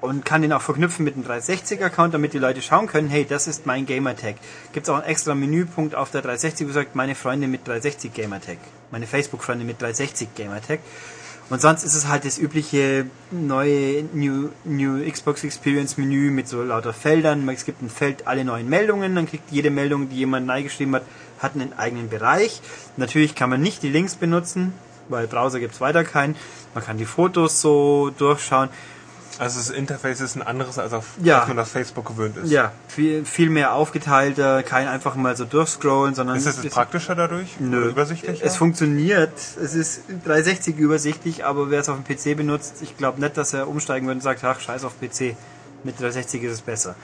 und 0.00 0.24
kann 0.24 0.40
den 0.40 0.54
auch 0.54 0.62
verknüpfen 0.62 1.04
mit 1.04 1.14
einem 1.14 1.26
360-Account, 1.26 2.14
damit 2.14 2.32
die 2.32 2.38
Leute 2.38 2.62
schauen 2.62 2.86
können, 2.86 3.10
hey, 3.10 3.26
das 3.28 3.48
ist 3.48 3.66
mein 3.66 3.84
Gamertag. 3.84 4.36
Gibt 4.72 4.86
es 4.86 4.90
auch 4.90 4.96
einen 4.96 5.04
extra 5.04 5.34
Menüpunkt 5.34 5.94
auf 5.94 6.10
der 6.10 6.22
360, 6.22 6.68
wo 6.68 6.72
sagt, 6.72 6.96
meine 6.96 7.14
Freunde 7.14 7.48
mit 7.48 7.68
360 7.68 8.14
Gamertag. 8.14 8.56
Meine 8.90 9.06
Facebook-Freunde 9.06 9.66
mit 9.66 9.82
360 9.82 10.34
Gamertag. 10.34 10.80
Und 11.48 11.60
sonst 11.60 11.84
ist 11.84 11.94
es 11.94 12.08
halt 12.08 12.24
das 12.24 12.38
übliche 12.38 13.06
neue 13.30 14.02
New, 14.12 14.48
New 14.64 15.08
Xbox 15.08 15.44
Experience 15.44 15.96
Menü 15.96 16.32
mit 16.32 16.48
so 16.48 16.60
lauter 16.62 16.92
Feldern. 16.92 17.48
Es 17.48 17.64
gibt 17.64 17.82
ein 17.82 17.90
Feld 17.90 18.26
alle 18.26 18.44
neuen 18.44 18.68
Meldungen, 18.68 19.14
dann 19.14 19.28
kriegt 19.28 19.52
jede 19.52 19.70
Meldung, 19.70 20.08
die 20.08 20.16
jemand 20.16 20.48
geschrieben 20.64 20.96
hat, 20.96 21.04
hat 21.38 21.54
einen 21.54 21.72
eigenen 21.78 22.08
Bereich. 22.08 22.60
Natürlich 22.96 23.34
kann 23.34 23.50
man 23.50 23.60
nicht 23.60 23.82
die 23.82 23.90
Links 23.90 24.16
benutzen, 24.16 24.72
weil 25.08 25.26
Browser 25.26 25.60
gibt 25.60 25.74
es 25.74 25.80
weiter 25.80 26.04
keinen. 26.04 26.36
Man 26.74 26.84
kann 26.84 26.98
die 26.98 27.06
Fotos 27.06 27.60
so 27.60 28.10
durchschauen. 28.16 28.68
Also 29.38 29.58
das 29.58 29.70
Interface 29.70 30.20
ist 30.20 30.36
ein 30.36 30.42
anderes, 30.42 30.78
als, 30.78 30.94
auf, 30.94 31.08
ja. 31.22 31.40
als 31.40 31.48
man 31.48 31.58
auf 31.58 31.68
Facebook 31.68 32.06
gewöhnt 32.06 32.38
ist. 32.38 32.50
Ja, 32.50 32.72
viel, 32.88 33.24
viel 33.26 33.50
mehr 33.50 33.74
aufgeteilter, 33.74 34.62
kein 34.62 34.88
einfach 34.88 35.14
mal 35.14 35.36
so 35.36 35.44
durchscrollen, 35.44 36.14
sondern... 36.14 36.36
Ist 36.36 36.46
es 36.46 36.66
praktischer 36.70 37.14
dadurch? 37.14 37.60
Nö. 37.60 37.90
Übersichtlicher? 37.90 38.42
Es 38.44 38.56
funktioniert, 38.56 39.32
es 39.62 39.74
ist 39.74 40.02
360 40.24 40.78
übersichtlich, 40.78 41.44
aber 41.44 41.70
wer 41.70 41.80
es 41.80 41.88
auf 41.90 41.98
dem 42.02 42.04
PC 42.04 42.36
benutzt, 42.36 42.76
ich 42.80 42.96
glaube 42.96 43.20
nicht, 43.20 43.36
dass 43.36 43.52
er 43.52 43.68
umsteigen 43.68 44.06
würde 44.06 44.18
und 44.18 44.22
sagt, 44.22 44.42
ach, 44.42 44.58
scheiß 44.58 44.84
auf 44.84 44.98
PC, 44.98 45.36
mit 45.84 46.00
360 46.00 46.42
ist 46.44 46.52
es 46.52 46.60
besser. 46.62 46.94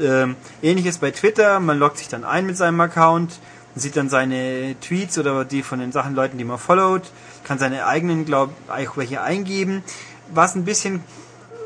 Ähm, 0.00 0.36
ähnliches 0.62 0.98
bei 0.98 1.10
Twitter, 1.10 1.60
man 1.60 1.78
loggt 1.78 1.98
sich 1.98 2.08
dann 2.08 2.24
ein 2.24 2.46
mit 2.46 2.56
seinem 2.56 2.80
Account, 2.80 3.40
sieht 3.74 3.96
dann 3.96 4.08
seine 4.08 4.76
Tweets 4.80 5.18
oder 5.18 5.44
die 5.44 5.62
von 5.62 5.78
den 5.78 5.92
Sachen 5.92 6.14
Leuten, 6.14 6.38
die 6.38 6.44
man 6.44 6.58
followt, 6.58 7.10
kann 7.44 7.58
seine 7.58 7.86
eigenen, 7.86 8.24
glaube 8.24 8.52
ich, 8.80 8.96
welche 8.96 9.22
eingeben. 9.22 9.82
Was 10.32 10.54
ein 10.54 10.64
bisschen 10.64 11.02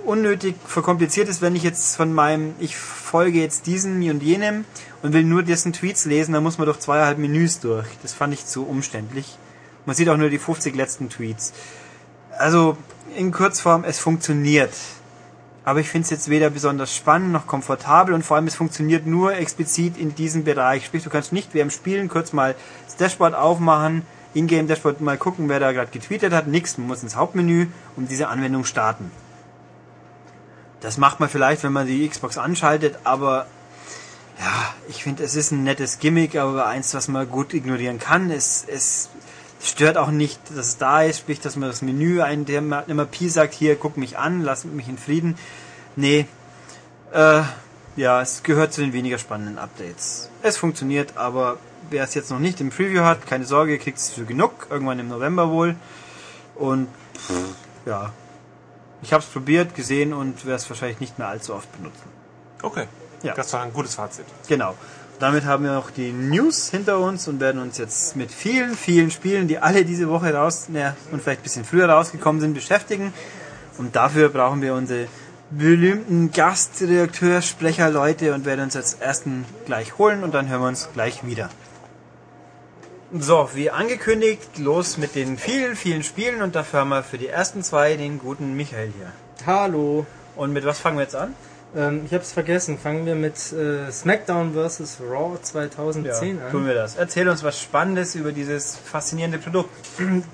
unnötig 0.05 0.57
verkompliziert 0.67 1.29
ist, 1.29 1.43
wenn 1.43 1.57
ich 1.57 1.63
jetzt 1.63 1.97
von 1.97 2.13
meinem, 2.13 2.55
ich 2.59 2.77
folge 2.77 3.41
jetzt 3.41 3.67
diesen 3.67 4.09
und 4.11 4.23
jenem 4.23 4.65
und 5.03 5.13
will 5.13 5.25
nur 5.25 5.43
dessen 5.43 5.73
Tweets 5.73 6.05
lesen, 6.05 6.33
dann 6.33 6.43
muss 6.43 6.59
man 6.59 6.67
durch 6.67 6.79
zweieinhalb 6.79 7.19
Menüs 7.19 7.61
durch. 7.61 7.87
Das 8.03 8.13
fand 8.13 8.35
ich 8.35 8.47
zu 8.47 8.65
umständlich. 8.65 9.39
Man 9.87 9.97
sieht 9.97 10.09
auch 10.09 10.17
nur 10.17 10.31
die 10.31 10.39
50 10.39 10.75
letzten 10.75 11.09
Tweets. 11.09 11.53
Also 12.39 12.77
in 13.17 13.33
Kurzform, 13.33 13.85
es 13.85 13.99
funktioniert. 13.99 14.73
Aber 15.65 15.81
ich 15.81 15.89
finde 15.89 16.05
es 16.05 16.11
jetzt 16.11 16.29
weder 16.29 16.51
besonders 16.51 16.95
spannend 16.95 17.33
noch 17.33 17.47
komfortabel 17.47 18.15
und 18.15 18.25
vor 18.25 18.37
allem 18.37 18.49
es 18.49 18.57
funktioniert 18.57 19.07
nur 19.07 19.35
explizit 19.35 19.97
in 19.97 20.15
diesem 20.15 20.43
Bereich. 20.45 20.87
Sprich, 20.87 21.05
du 21.05 21.11
kannst 21.11 21.33
nicht 21.33 21.55
während 21.55 21.73
Spielen 21.73 22.09
kurz 22.09 22.33
mal 22.33 22.57
das 22.87 22.97
Dashboard 22.97 23.35
aufmachen, 23.35 24.03
Ingame 24.35 24.67
Dashboard 24.67 25.01
mal 25.01 25.19
gucken, 25.19 25.49
wer 25.49 25.61
da 25.61 25.73
gerade 25.73 25.91
getweetet 25.91 26.33
hat. 26.33 26.47
Nix, 26.47 26.79
man 26.79 26.89
muss 26.89 27.03
ins 27.03 27.17
Hauptmenü 27.17 27.69
und 27.97 28.11
diese 28.11 28.29
Anwendung 28.29 28.65
starten. 28.65 29.11
Das 30.81 30.99
macht 30.99 31.21
man 31.21 31.29
vielleicht, 31.29 31.63
wenn 31.63 31.73
man 31.73 31.87
die 31.87 32.09
Xbox 32.09 32.39
anschaltet, 32.39 32.99
aber 33.05 33.47
ja, 34.41 34.75
ich 34.89 35.05
finde, 35.05 35.23
es 35.23 35.37
ist 35.37 35.53
ein 35.53 35.63
nettes 35.63 36.01
Gimmick, 36.01 36.35
aber 36.35 36.67
eins, 36.67 36.93
was 36.95 37.07
man 37.07 37.29
gut 37.29 37.55
ignorieren 37.55 38.01
kann. 38.01 38.31
Es, 38.31 38.65
es 38.67 39.11
stört 39.63 39.97
auch 39.97 40.11
nicht, 40.11 40.41
dass 40.51 40.67
es 40.67 40.79
da 40.79 41.03
ist, 41.03 41.19
sprich, 41.19 41.41
dass 41.41 41.57
man 41.57 41.69
das 41.69 41.83
Menü 41.83 42.21
ein, 42.21 42.45
der 42.45 42.59
immer 42.87 43.05
Pi 43.05 43.29
sagt, 43.29 43.55
hier, 43.55 43.77
guck 43.77 43.97
mich 43.97 44.19
an, 44.19 44.43
lass 44.43 44.65
mich 44.65 44.89
in 44.89 44.99
Frieden. 44.99 45.37
Nee, 45.97 46.27
äh, 47.13 47.43
ja, 47.97 48.23
es 48.23 48.43
gehört 48.43 48.73
zu 48.73 48.81
den 48.81 48.93
weniger 48.93 49.19
spannenden 49.19 49.59
Updates. 49.59 50.31
Es 50.43 50.57
funktioniert, 50.57 51.17
aber 51.17 51.59
wer 51.91 52.05
es 52.05 52.15
jetzt 52.15 52.31
noch 52.31 52.39
nicht 52.39 52.61
im 52.61 52.71
Preview 52.71 53.03
hat, 53.03 53.27
keine 53.27 53.45
Sorge, 53.45 53.73
ihr 53.73 53.79
kriegt 53.79 53.99
es 53.99 54.11
für 54.11 54.25
genug, 54.25 54.67
irgendwann 54.71 54.99
im 54.99 55.09
November 55.09 55.51
wohl. 55.51 55.77
Und 56.55 56.89
pff, 57.17 57.55
ja, 57.87 58.13
ich 59.03 59.13
habe 59.13 59.23
es 59.23 59.29
probiert, 59.29 59.75
gesehen 59.75 60.13
und 60.13 60.47
werde 60.47 60.57
es 60.57 60.71
wahrscheinlich 60.71 61.01
nicht 61.01 61.19
mehr 61.19 61.29
allzu 61.29 61.55
oft 61.55 61.71
benutzen. 61.77 62.09
Okay. 62.63 62.87
Ja. 63.23 63.35
Das 63.35 63.53
war 63.53 63.63
ein 63.63 63.73
gutes 63.73 63.95
Fazit. 63.95 64.27
Genau. 64.49 64.75
Damit 65.23 65.45
haben 65.45 65.63
wir 65.63 65.79
auch 65.79 65.93
die 65.93 66.11
News 66.11 66.69
hinter 66.69 66.99
uns 66.99 67.29
und 67.29 67.39
werden 67.39 67.63
uns 67.63 67.79
jetzt 67.79 68.17
mit 68.17 68.33
vielen, 68.33 68.75
vielen 68.75 69.13
Spielen, 69.13 69.47
die 69.47 69.59
alle 69.59 69.85
diese 69.85 70.09
Woche 70.09 70.35
raus 70.35 70.67
ja, 70.75 70.97
und 71.13 71.23
vielleicht 71.23 71.43
ein 71.43 71.45
bisschen 71.45 71.65
früher 71.65 71.89
rausgekommen 71.89 72.41
sind, 72.41 72.55
beschäftigen. 72.55 73.15
Und 73.79 73.95
dafür 73.95 74.31
brauchen 74.31 74.63
wir 74.63 74.75
unsere 74.75 75.07
berühmten 75.49 76.33
Gastredakteursprecherleute 76.33 78.35
und 78.35 78.47
werden 78.47 78.65
uns 78.65 78.75
jetzt 78.75 79.01
ersten 79.01 79.45
gleich 79.65 79.97
holen 79.97 80.25
und 80.25 80.35
dann 80.35 80.49
hören 80.49 80.63
wir 80.63 80.67
uns 80.67 80.89
gleich 80.93 81.25
wieder. 81.25 81.51
So, 83.17 83.49
wie 83.55 83.71
angekündigt, 83.71 84.59
los 84.59 84.99
mit 84.99 85.15
den 85.15 85.39
vielen, 85.39 85.77
vielen 85.77 86.03
Spielen 86.03 86.43
und 86.43 86.57
dafür 86.57 86.81
haben 86.81 86.89
wir 86.89 87.05
für 87.05 87.19
die 87.19 87.29
ersten 87.29 87.63
zwei 87.63 87.95
den 87.95 88.19
guten 88.19 88.57
Michael 88.57 88.93
hier. 88.97 89.13
Hallo. 89.47 90.05
Und 90.35 90.53
mit 90.53 90.65
was 90.65 90.81
fangen 90.81 90.97
wir 90.97 91.05
jetzt 91.05 91.15
an? 91.15 91.33
Ähm, 91.75 92.03
ich 92.05 92.13
hab's 92.13 92.33
vergessen. 92.33 92.77
Fangen 92.79 93.07
wir 93.07 93.15
mit 93.15 93.35
äh, 93.53 93.91
SmackDown 93.91 94.53
vs. 94.55 94.99
Raw 95.11 95.39
2010 95.41 96.39
tun 96.51 96.61
an. 96.61 96.67
wir 96.67 96.75
das. 96.75 96.97
Erzähl 96.97 97.29
uns 97.29 97.43
was 97.43 97.59
Spannendes 97.61 98.15
über 98.15 98.33
dieses 98.33 98.77
faszinierende 98.77 99.39
Produkt. 99.39 99.71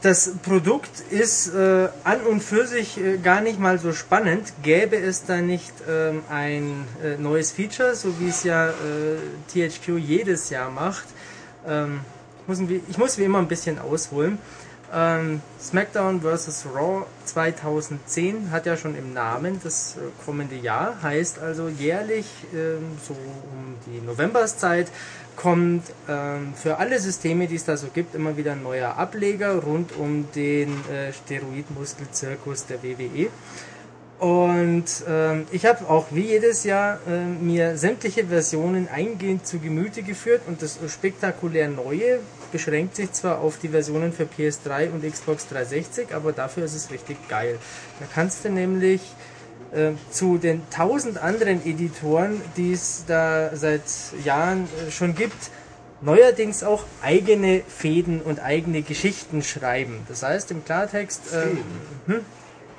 Das 0.02 0.32
Produkt 0.42 0.90
ist 1.10 1.54
äh, 1.54 1.88
an 2.04 2.20
und 2.22 2.42
für 2.42 2.66
sich 2.66 2.98
äh, 2.98 3.18
gar 3.18 3.40
nicht 3.40 3.60
mal 3.60 3.78
so 3.78 3.92
spannend. 3.92 4.52
Gäbe 4.62 4.96
es 4.96 5.26
da 5.26 5.36
nicht 5.36 5.72
ähm, 5.88 6.22
ein 6.28 6.84
äh, 7.04 7.16
neues 7.16 7.52
Feature, 7.52 7.94
so 7.94 8.18
wie 8.18 8.28
es 8.30 8.42
ja 8.42 8.70
äh, 8.70 8.72
THQ 9.68 9.98
jedes 9.98 10.50
Jahr 10.50 10.70
macht. 10.70 11.04
Ähm, 11.66 12.00
ich, 12.42 12.48
muss, 12.48 12.68
wie- 12.68 12.82
ich 12.88 12.98
muss 12.98 13.16
wie 13.18 13.24
immer 13.24 13.38
ein 13.38 13.48
bisschen 13.48 13.78
ausholen. 13.78 14.38
Ähm, 14.92 15.42
SmackDown 15.60 16.22
vs. 16.22 16.66
Raw 16.74 17.04
2010 17.26 18.50
hat 18.50 18.64
ja 18.64 18.76
schon 18.76 18.96
im 18.96 19.12
Namen 19.12 19.60
das 19.62 19.96
äh, 19.96 20.00
kommende 20.24 20.56
Jahr, 20.56 21.02
heißt 21.02 21.40
also 21.40 21.68
jährlich 21.68 22.26
ähm, 22.54 22.96
so 23.06 23.12
um 23.12 23.74
die 23.86 24.00
Novemberszeit 24.00 24.88
kommt 25.36 25.84
ähm, 26.08 26.54
für 26.56 26.78
alle 26.78 26.98
Systeme, 26.98 27.46
die 27.46 27.56
es 27.56 27.64
da 27.64 27.76
so 27.76 27.88
gibt, 27.92 28.14
immer 28.14 28.36
wieder 28.36 28.52
ein 28.52 28.62
neuer 28.62 28.96
Ableger 28.96 29.56
rund 29.56 29.94
um 29.96 30.26
den 30.34 30.70
äh, 30.90 31.12
Steroidmuskelzirkus 31.12 32.66
der 32.66 32.82
WWE. 32.82 33.28
Und 34.18 34.86
ähm, 35.08 35.46
ich 35.52 35.64
habe 35.64 35.88
auch 35.88 36.06
wie 36.10 36.22
jedes 36.22 36.64
Jahr 36.64 36.98
ähm, 37.08 37.46
mir 37.46 37.76
sämtliche 37.76 38.26
Versionen 38.26 38.88
eingehend 38.88 39.46
zu 39.46 39.60
Gemüte 39.60 40.02
geführt 40.02 40.42
und 40.48 40.60
das 40.60 40.80
spektakulär 40.88 41.68
Neue 41.68 42.18
beschränkt 42.52 42.96
sich 42.96 43.12
zwar 43.12 43.40
auf 43.40 43.58
die 43.58 43.68
Versionen 43.68 44.12
für 44.12 44.24
PS3 44.24 44.90
und 44.90 45.10
Xbox 45.10 45.48
360, 45.48 46.14
aber 46.14 46.32
dafür 46.32 46.64
ist 46.64 46.74
es 46.74 46.90
richtig 46.90 47.16
geil. 47.28 47.58
Da 48.00 48.06
kannst 48.12 48.44
du 48.44 48.50
nämlich 48.50 49.00
äh, 49.72 49.92
zu 50.10 50.38
den 50.38 50.62
tausend 50.70 51.18
anderen 51.18 51.64
Editoren, 51.64 52.40
die 52.56 52.72
es 52.72 53.04
da 53.06 53.54
seit 53.54 53.82
Jahren 54.24 54.64
äh, 54.64 54.90
schon 54.90 55.14
gibt, 55.14 55.50
neuerdings 56.00 56.62
auch 56.62 56.84
eigene 57.02 57.62
Fäden 57.66 58.20
und 58.20 58.40
eigene 58.40 58.82
Geschichten 58.82 59.42
schreiben. 59.42 60.00
Das 60.08 60.22
heißt 60.22 60.50
im 60.50 60.64
Klartext, 60.64 61.22
ähm, 61.34 61.58
hm? 62.06 62.20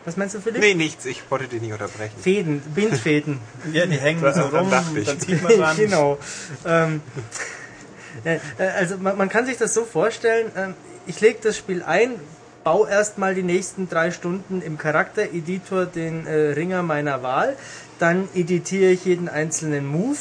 was 0.06 0.18
meinst 0.18 0.36
du 0.36 0.40
Philipp? 0.40 0.62
Nee, 0.62 0.74
nichts. 0.74 1.06
Ich 1.06 1.22
wollte 1.30 1.48
dich 1.48 1.62
nicht 1.62 1.74
unterbrechen. 1.74 2.16
Fäden, 2.20 2.62
Bindfäden. 2.74 3.40
Ja, 3.74 3.86
die 3.86 3.98
hängen 3.98 4.20
so 4.22 4.26
Dann 4.26 4.56
rum, 4.56 4.72
dachte 4.72 5.00
ich. 5.00 5.06
dann 5.06 5.20
zieht 5.20 5.44
man 5.44 5.58
dran. 5.58 5.78
genau. 5.78 6.18
Ähm, 6.66 7.02
äh, 7.16 7.20
äh, 7.20 7.59
also 8.58 8.98
man, 8.98 9.18
man 9.18 9.30
kann 9.30 9.46
sich 9.46 9.58
das 9.58 9.74
so 9.74 9.86
vorstellen, 9.86 10.52
ähm, 10.56 10.74
ich 11.06 11.22
lege 11.22 11.40
das 11.42 11.58
Spiel 11.58 11.84
ein, 11.84 12.16
baue 12.64 12.90
erstmal 12.90 13.36
die 13.36 13.44
nächsten 13.44 13.90
drei 13.90 14.12
Stunden 14.12 14.62
im 14.62 14.78
Charaktereditor 14.78 15.86
den 15.86 16.28
äh, 16.28 16.52
Ringer 16.52 16.84
meiner 16.84 17.24
Wahl, 17.24 17.56
dann 18.00 18.30
editiere 18.36 18.92
ich 18.92 19.06
jeden 19.06 19.30
einzelnen 19.30 19.88
Move, 19.88 20.18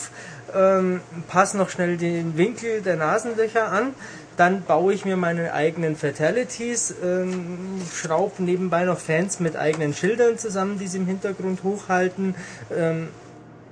ähm, 0.54 1.00
passe 1.28 1.56
noch 1.56 1.70
schnell 1.70 1.96
den 1.96 2.36
Winkel 2.36 2.80
der 2.80 2.96
Nasenlöcher 2.96 3.70
an, 3.70 3.94
dann 4.36 4.62
baue 4.62 4.94
ich 4.94 5.04
mir 5.04 5.16
meine 5.16 5.52
eigenen 5.52 5.96
Fatalities, 5.96 6.94
ähm, 7.02 7.82
schraube 7.92 8.42
nebenbei 8.42 8.84
noch 8.84 8.98
Fans 8.98 9.40
mit 9.40 9.56
eigenen 9.56 9.94
Schildern 9.94 10.38
zusammen, 10.38 10.78
die 10.78 10.86
sie 10.86 10.98
im 10.98 11.06
Hintergrund 11.06 11.64
hochhalten, 11.64 12.36
ähm, 12.74 13.08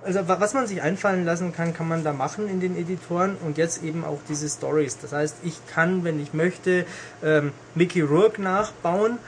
also 0.06 0.26
wa- 0.28 0.40
was 0.40 0.54
man 0.54 0.66
sich 0.66 0.80
einfallen 0.80 1.24
lassen 1.24 1.52
kann, 1.52 1.74
kann 1.74 1.88
man 1.88 2.04
da 2.04 2.12
machen 2.12 2.48
in 2.48 2.60
den 2.60 2.76
Editoren 2.76 3.36
und 3.44 3.58
jetzt 3.58 3.82
eben 3.82 4.04
auch 4.04 4.20
diese 4.28 4.48
Stories. 4.48 4.96
Das 5.02 5.12
heißt, 5.12 5.36
ich 5.42 5.54
kann, 5.66 6.04
wenn 6.04 6.20
ich 6.22 6.32
möchte, 6.32 6.86
ähm, 7.22 7.52
Mickey 7.74 8.00
Rourke 8.00 8.40
nachbauen 8.40 9.18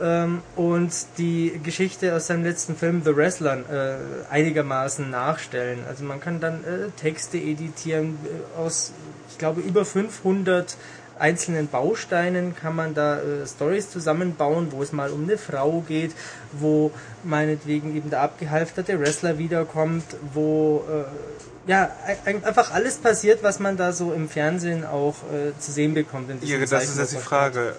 ähm, 0.00 0.40
und 0.56 0.92
die 1.18 1.60
Geschichte 1.62 2.14
aus 2.14 2.28
seinem 2.28 2.44
letzten 2.44 2.76
Film 2.76 3.02
The 3.04 3.16
Wrestler 3.16 3.58
äh, 3.68 3.96
einigermaßen 4.32 5.10
nachstellen. 5.10 5.80
Also 5.88 6.04
man 6.04 6.20
kann 6.20 6.40
dann 6.40 6.62
äh, 6.64 6.90
Texte 6.96 7.36
editieren 7.36 8.16
äh, 8.24 8.58
aus, 8.60 8.92
ich 9.30 9.38
glaube, 9.38 9.60
über 9.60 9.84
500 9.84 10.76
einzelnen 11.18 11.68
Bausteinen 11.68 12.54
kann 12.56 12.74
man 12.76 12.94
da 12.94 13.18
äh, 13.18 13.46
Stories 13.46 13.90
zusammenbauen, 13.90 14.68
wo 14.72 14.82
es 14.82 14.92
mal 14.92 15.10
um 15.10 15.24
eine 15.24 15.38
Frau 15.38 15.80
geht, 15.86 16.12
wo 16.52 16.90
meinetwegen 17.24 17.96
eben 17.96 18.10
der 18.10 18.22
abgehalfterte 18.22 18.98
Wrestler 19.00 19.38
wiederkommt, 19.38 20.04
wo 20.34 20.84
äh, 20.88 21.70
ja 21.70 21.90
ein- 22.24 22.44
einfach 22.44 22.72
alles 22.72 22.96
passiert, 22.96 23.42
was 23.42 23.58
man 23.58 23.76
da 23.76 23.92
so 23.92 24.12
im 24.12 24.28
Fernsehen 24.28 24.84
auch 24.86 25.16
äh, 25.32 25.58
zu 25.58 25.72
sehen 25.72 25.94
bekommt. 25.94 26.30
In 26.30 26.38
Ja, 26.42 26.58
das 26.58 26.84
ist 26.84 26.98
jetzt 26.98 27.12
die. 27.12 27.16
Frage. 27.18 27.74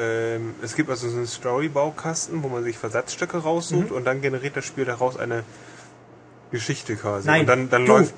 Ähm, 0.00 0.54
es 0.62 0.76
gibt 0.76 0.90
also 0.90 1.08
so 1.08 1.16
einen 1.16 1.26
Story-Baukasten, 1.26 2.42
wo 2.44 2.48
man 2.48 2.62
sich 2.62 2.78
Versatzstücke 2.78 3.38
raussucht 3.38 3.90
und 3.90 4.04
dann 4.04 4.20
generiert 4.22 4.56
das 4.56 4.64
Spiel 4.64 4.84
daraus 4.84 5.16
eine 5.16 5.42
Geschichte 6.52 6.94
quasi. 6.96 7.26
Nein, 7.26 7.40
und 7.40 7.46
dann, 7.48 7.68
dann 7.70 7.84
du, 7.84 7.92
läuft 7.92 8.14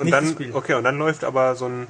und 0.00 0.10
dann 0.10 0.28
Spiel. 0.28 0.54
okay 0.54 0.74
und 0.74 0.84
dann 0.84 0.98
läuft 0.98 1.24
aber 1.24 1.54
so 1.54 1.66
ein 1.66 1.86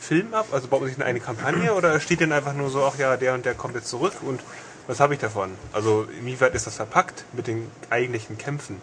Film 0.00 0.34
ab. 0.34 0.46
Also 0.52 0.68
baut 0.68 0.80
man 0.80 0.88
sich 0.88 1.02
eine 1.02 1.20
Kampagne 1.20 1.74
oder 1.74 2.00
steht 2.00 2.20
denn 2.20 2.32
einfach 2.32 2.54
nur 2.54 2.70
so, 2.70 2.84
ach 2.84 2.98
ja, 2.98 3.16
der 3.16 3.34
und 3.34 3.44
der 3.44 3.54
kommt 3.54 3.74
jetzt 3.74 3.88
zurück 3.88 4.14
und 4.22 4.40
was 4.86 4.98
habe 4.98 5.14
ich 5.14 5.20
davon? 5.20 5.50
Also 5.72 6.06
inwieweit 6.18 6.54
ist 6.54 6.66
das 6.66 6.76
verpackt 6.76 7.24
mit 7.32 7.46
den 7.46 7.70
eigentlichen 7.90 8.38
Kämpfen? 8.38 8.82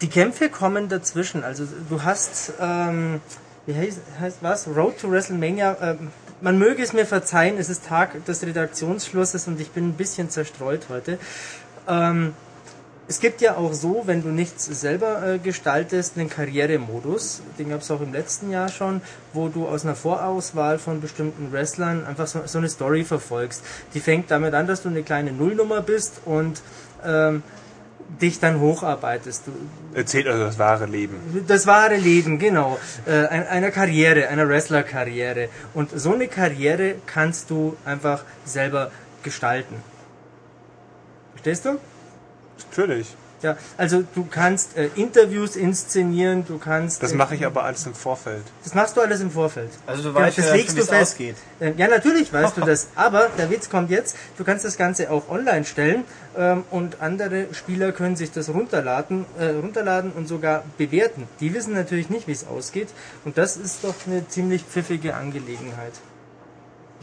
Die 0.00 0.08
Kämpfe 0.08 0.50
kommen 0.50 0.88
dazwischen. 0.88 1.42
Also 1.42 1.66
du 1.88 2.02
hast, 2.02 2.52
ähm, 2.60 3.20
wie 3.66 3.74
heißt, 3.74 3.98
heißt 4.20 4.38
was? 4.42 4.68
Road 4.68 4.98
to 5.00 5.10
WrestleMania. 5.10 5.76
Ähm, 5.80 6.10
man 6.40 6.58
möge 6.58 6.82
es 6.82 6.92
mir 6.92 7.06
verzeihen, 7.06 7.58
es 7.58 7.70
ist 7.70 7.86
Tag 7.86 8.24
des 8.26 8.42
Redaktionsschlusses 8.42 9.48
und 9.48 9.60
ich 9.60 9.70
bin 9.70 9.88
ein 9.88 9.94
bisschen 9.94 10.30
zerstreut 10.30 10.86
heute. 10.90 11.18
Ähm, 11.88 12.34
es 13.06 13.20
gibt 13.20 13.40
ja 13.42 13.56
auch 13.56 13.74
so, 13.74 14.02
wenn 14.06 14.22
du 14.22 14.28
nichts 14.28 14.64
selber 14.64 15.26
äh, 15.34 15.38
gestaltest, 15.38 16.16
einen 16.16 16.30
Karrieremodus. 16.30 17.42
Den 17.58 17.68
gab 17.68 17.82
es 17.82 17.90
auch 17.90 18.00
im 18.00 18.12
letzten 18.12 18.50
Jahr 18.50 18.68
schon, 18.70 19.02
wo 19.34 19.48
du 19.48 19.68
aus 19.68 19.84
einer 19.84 19.94
Vorauswahl 19.94 20.78
von 20.78 21.00
bestimmten 21.02 21.52
Wrestlern 21.52 22.06
einfach 22.06 22.26
so, 22.26 22.40
so 22.46 22.58
eine 22.58 22.68
Story 22.70 23.04
verfolgst. 23.04 23.62
Die 23.92 24.00
fängt 24.00 24.30
damit 24.30 24.54
an, 24.54 24.66
dass 24.66 24.82
du 24.82 24.88
eine 24.88 25.02
kleine 25.02 25.32
Nullnummer 25.32 25.82
bist 25.82 26.22
und 26.24 26.62
ähm, 27.04 27.42
dich 28.22 28.40
dann 28.40 28.60
hocharbeitest. 28.60 29.48
Du, 29.48 29.52
Erzählt 29.94 30.26
also 30.26 30.44
das 30.44 30.58
wahre 30.58 30.86
Leben. 30.86 31.44
das 31.46 31.66
wahre 31.66 31.96
Leben, 31.96 32.38
genau. 32.38 32.78
Äh, 33.06 33.26
ein- 33.26 33.46
einer 33.48 33.70
Karriere, 33.70 34.28
einer 34.28 34.48
Wrestler-Karriere. 34.48 35.48
Und 35.74 35.90
so 35.94 36.14
eine 36.14 36.26
Karriere 36.28 36.94
kannst 37.06 37.50
du 37.50 37.76
einfach 37.84 38.24
selber 38.46 38.90
gestalten. 39.22 39.76
Verstehst 41.32 41.66
du? 41.66 41.78
Natürlich. 42.70 43.14
Ja, 43.42 43.58
also 43.76 44.02
du 44.14 44.24
kannst 44.30 44.74
äh, 44.74 44.88
Interviews 44.94 45.54
inszenieren, 45.54 46.46
du 46.46 46.56
kannst. 46.56 47.02
Das 47.02 47.12
äh, 47.12 47.16
mache 47.16 47.34
ich 47.34 47.44
aber 47.44 47.64
alles 47.64 47.84
im 47.84 47.92
Vorfeld. 47.94 48.42
Das 48.62 48.72
machst 48.74 48.96
du 48.96 49.02
alles 49.02 49.20
im 49.20 49.30
Vorfeld. 49.30 49.68
Also 49.86 50.04
du 50.04 50.08
Ja, 50.18 50.24
weißt 50.24 50.38
das 50.38 50.46
ja, 50.46 50.54
legst 50.54 50.68
schon, 50.68 50.76
du 50.76 50.80
wie 50.80 50.84
es 50.84 50.88
fest. 50.88 51.12
ausgeht. 51.12 51.36
Äh, 51.60 51.72
Ja, 51.76 51.88
natürlich 51.88 52.32
weißt 52.32 52.56
du 52.56 52.60
das. 52.64 52.86
Aber 52.94 53.28
der 53.36 53.50
Witz 53.50 53.68
kommt 53.68 53.90
jetzt. 53.90 54.16
Du 54.38 54.44
kannst 54.44 54.64
das 54.64 54.78
Ganze 54.78 55.10
auch 55.10 55.28
online 55.28 55.66
stellen 55.66 56.04
ähm, 56.38 56.64
und 56.70 57.02
andere 57.02 57.48
Spieler 57.52 57.92
können 57.92 58.16
sich 58.16 58.30
das 58.32 58.48
runterladen, 58.48 59.26
äh, 59.38 59.48
runterladen 59.48 60.12
und 60.12 60.26
sogar 60.26 60.64
bewerten. 60.78 61.28
Die 61.40 61.52
wissen 61.52 61.74
natürlich 61.74 62.08
nicht, 62.08 62.26
wie 62.26 62.32
es 62.32 62.46
ausgeht. 62.46 62.88
Und 63.26 63.36
das 63.36 63.58
ist 63.58 63.84
doch 63.84 63.94
eine 64.06 64.26
ziemlich 64.26 64.62
pfiffige 64.64 65.14
Angelegenheit. 65.16 65.92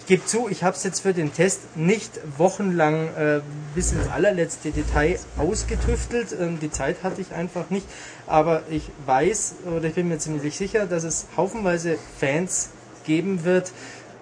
Ich 0.02 0.08
gebe 0.08 0.26
zu, 0.26 0.50
ich 0.50 0.64
habe 0.64 0.76
es 0.76 0.84
jetzt 0.84 1.02
für 1.02 1.14
den 1.14 1.32
Test 1.32 1.78
nicht 1.78 2.20
wochenlang 2.38 3.08
äh, 3.16 3.42
bis 3.76 3.92
ins 3.92 4.10
allerletzte 4.10 4.72
Detail 4.72 5.20
ausgetüftelt. 5.38 6.36
Ähm, 6.38 6.60
die 6.60 6.72
Zeit 6.72 7.04
hatte 7.04 7.22
ich 7.22 7.34
einfach 7.34 7.70
nicht. 7.70 7.86
Aber 8.26 8.64
ich 8.70 8.90
weiß 9.06 9.58
oder 9.78 9.86
ich 9.86 9.94
bin 9.94 10.10
mir 10.10 10.18
ziemlich 10.18 10.58
sicher, 10.58 10.88
dass 10.88 11.04
es 11.04 11.28
haufenweise 11.38 11.98
Fans 12.20 12.72
geben 13.06 13.46
wird, 13.46 13.72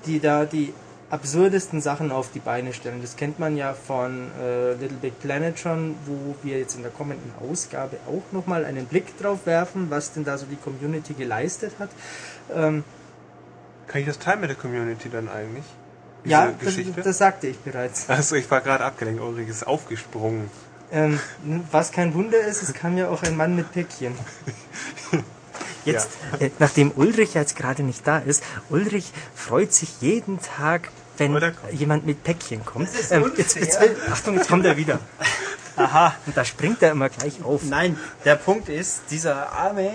die 0.05 0.19
da 0.19 0.43
die 0.43 0.73
absurdesten 1.09 1.79
Sachen 1.79 2.11
auf 2.11 2.29
die 2.33 2.39
Beine 2.39 2.73
stellen. 2.73 3.01
Das 3.01 3.15
kennt 3.15 3.39
man 3.39 3.55
ja 3.55 3.73
von 3.73 4.27
äh, 4.39 4.73
Little 4.73 4.97
Big 5.01 5.17
Planet 5.21 5.57
schon, 5.57 5.95
wo 6.05 6.35
wir 6.43 6.59
jetzt 6.59 6.75
in 6.75 6.83
der 6.83 6.91
kommenden 6.91 7.31
Ausgabe 7.49 7.97
auch 8.05 8.33
nochmal 8.33 8.65
einen 8.65 8.85
Blick 8.85 9.17
drauf 9.17 9.45
werfen, 9.45 9.87
was 9.89 10.11
denn 10.11 10.25
da 10.25 10.37
so 10.37 10.45
die 10.45 10.57
Community 10.57 11.13
geleistet 11.13 11.71
hat. 11.79 11.89
Ähm, 12.53 12.83
Kann 13.89 14.01
ich 14.01 14.07
das 14.07 14.19
teilen 14.19 14.39
mit 14.39 14.49
der 14.49 14.55
Community 14.55 15.09
dann 15.09 15.27
eigentlich? 15.27 15.65
Diese 16.23 16.31
ja, 16.31 16.47
das, 16.47 16.59
Geschichte? 16.75 17.01
das 17.01 17.17
sagte 17.17 17.47
ich 17.47 17.57
bereits. 17.59 18.07
also 18.09 18.35
ich 18.35 18.49
war 18.49 18.61
gerade 18.61 18.85
abgelenkt, 18.85 19.21
Ulrich 19.21 19.49
ist 19.49 19.65
aufgesprungen. 19.67 20.49
Ähm, 20.91 21.19
was 21.71 21.91
kein 21.91 22.13
Wunder 22.13 22.39
ist, 22.39 22.63
es 22.63 22.73
kam 22.73 22.97
ja 22.97 23.09
auch 23.09 23.23
ein 23.23 23.35
Mann 23.35 23.55
mit 23.55 23.71
Päckchen. 23.71 24.13
Jetzt, 25.85 26.09
äh, 26.39 26.49
nachdem 26.59 26.91
Ulrich 26.91 27.33
jetzt 27.33 27.55
gerade 27.55 27.83
nicht 27.83 28.05
da 28.05 28.19
ist, 28.19 28.43
Ulrich 28.69 29.11
freut 29.33 29.73
sich 29.73 30.01
jeden 30.01 30.39
Tag, 30.41 30.89
wenn 31.17 31.33
kommt. 31.33 31.55
jemand 31.71 32.05
mit 32.05 32.23
Päckchen 32.23 32.65
kommt. 32.65 32.89
Das 32.89 32.99
ist 32.99 33.11
Ähm, 33.11 33.31
jetzt, 33.37 33.55
jetzt. 33.55 33.79
Achtung, 34.11 34.35
jetzt 34.35 34.49
kommt 34.49 34.65
er 34.65 34.75
wieder. 34.77 34.99
Aha. 35.77 36.13
Und 36.25 36.35
da 36.35 36.43
springt 36.43 36.83
er 36.83 36.91
immer 36.91 37.09
gleich 37.09 37.41
auf. 37.43 37.63
Nein, 37.63 37.97
der 38.25 38.35
Punkt 38.35 38.67
ist, 38.67 39.03
dieser 39.09 39.51
arme, 39.53 39.93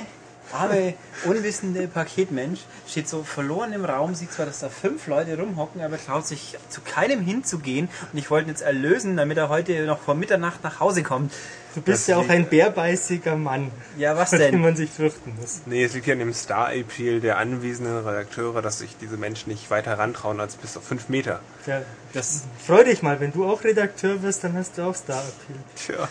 arme, 0.54 0.94
unwissende 1.24 1.88
Paketmensch 1.88 2.60
steht 2.88 3.08
so 3.08 3.22
verloren 3.22 3.72
im 3.72 3.84
Raum, 3.84 4.14
sieht 4.14 4.32
zwar, 4.32 4.46
dass 4.46 4.60
da 4.60 4.68
fünf 4.68 5.06
Leute 5.06 5.38
rumhocken, 5.38 5.80
aber 5.82 5.98
traut 5.98 6.26
sich 6.26 6.56
zu 6.68 6.80
keinem 6.80 7.20
hinzugehen. 7.20 7.88
Und 8.12 8.18
ich 8.18 8.30
wollte 8.30 8.46
ihn 8.46 8.50
jetzt 8.50 8.62
erlösen, 8.62 9.16
damit 9.16 9.36
er 9.38 9.48
heute 9.48 9.84
noch 9.86 10.00
vor 10.00 10.14
Mitternacht 10.14 10.62
nach 10.62 10.80
Hause 10.80 11.02
kommt. 11.02 11.32
Du 11.74 11.80
bist 11.80 12.02
Das 12.02 12.06
ja 12.06 12.16
auch 12.18 12.28
ein 12.28 12.48
bärbeißiger 12.48 13.34
Mann, 13.34 13.72
Ja, 13.98 14.16
was 14.16 14.30
denn? 14.30 14.60
man 14.60 14.76
sich 14.76 14.90
fürchten 14.90 15.34
muss. 15.40 15.62
Nee, 15.66 15.82
es 15.82 15.94
liegt 15.94 16.06
ja 16.06 16.12
an 16.12 16.20
dem 16.20 16.32
Star-Appeal 16.32 17.18
der 17.20 17.38
anwesenden 17.38 17.98
Redakteure, 18.06 18.62
dass 18.62 18.78
sich 18.78 18.96
diese 19.00 19.16
Menschen 19.16 19.50
nicht 19.50 19.70
weiter 19.70 19.98
rantrauen 19.98 20.38
als 20.38 20.54
bis 20.54 20.76
auf 20.76 20.84
fünf 20.84 21.08
Meter. 21.08 21.40
Ja, 21.66 21.82
Das, 22.12 22.42
freu 22.64 22.84
dich 22.84 23.02
mal, 23.02 23.18
wenn 23.18 23.32
du 23.32 23.44
auch 23.44 23.64
Redakteur 23.64 24.22
wirst, 24.22 24.44
dann 24.44 24.54
hast 24.56 24.78
du 24.78 24.82
auch 24.82 24.94
Star 24.94 25.20
Appeal. 25.20 25.58
Tja. 25.98 26.08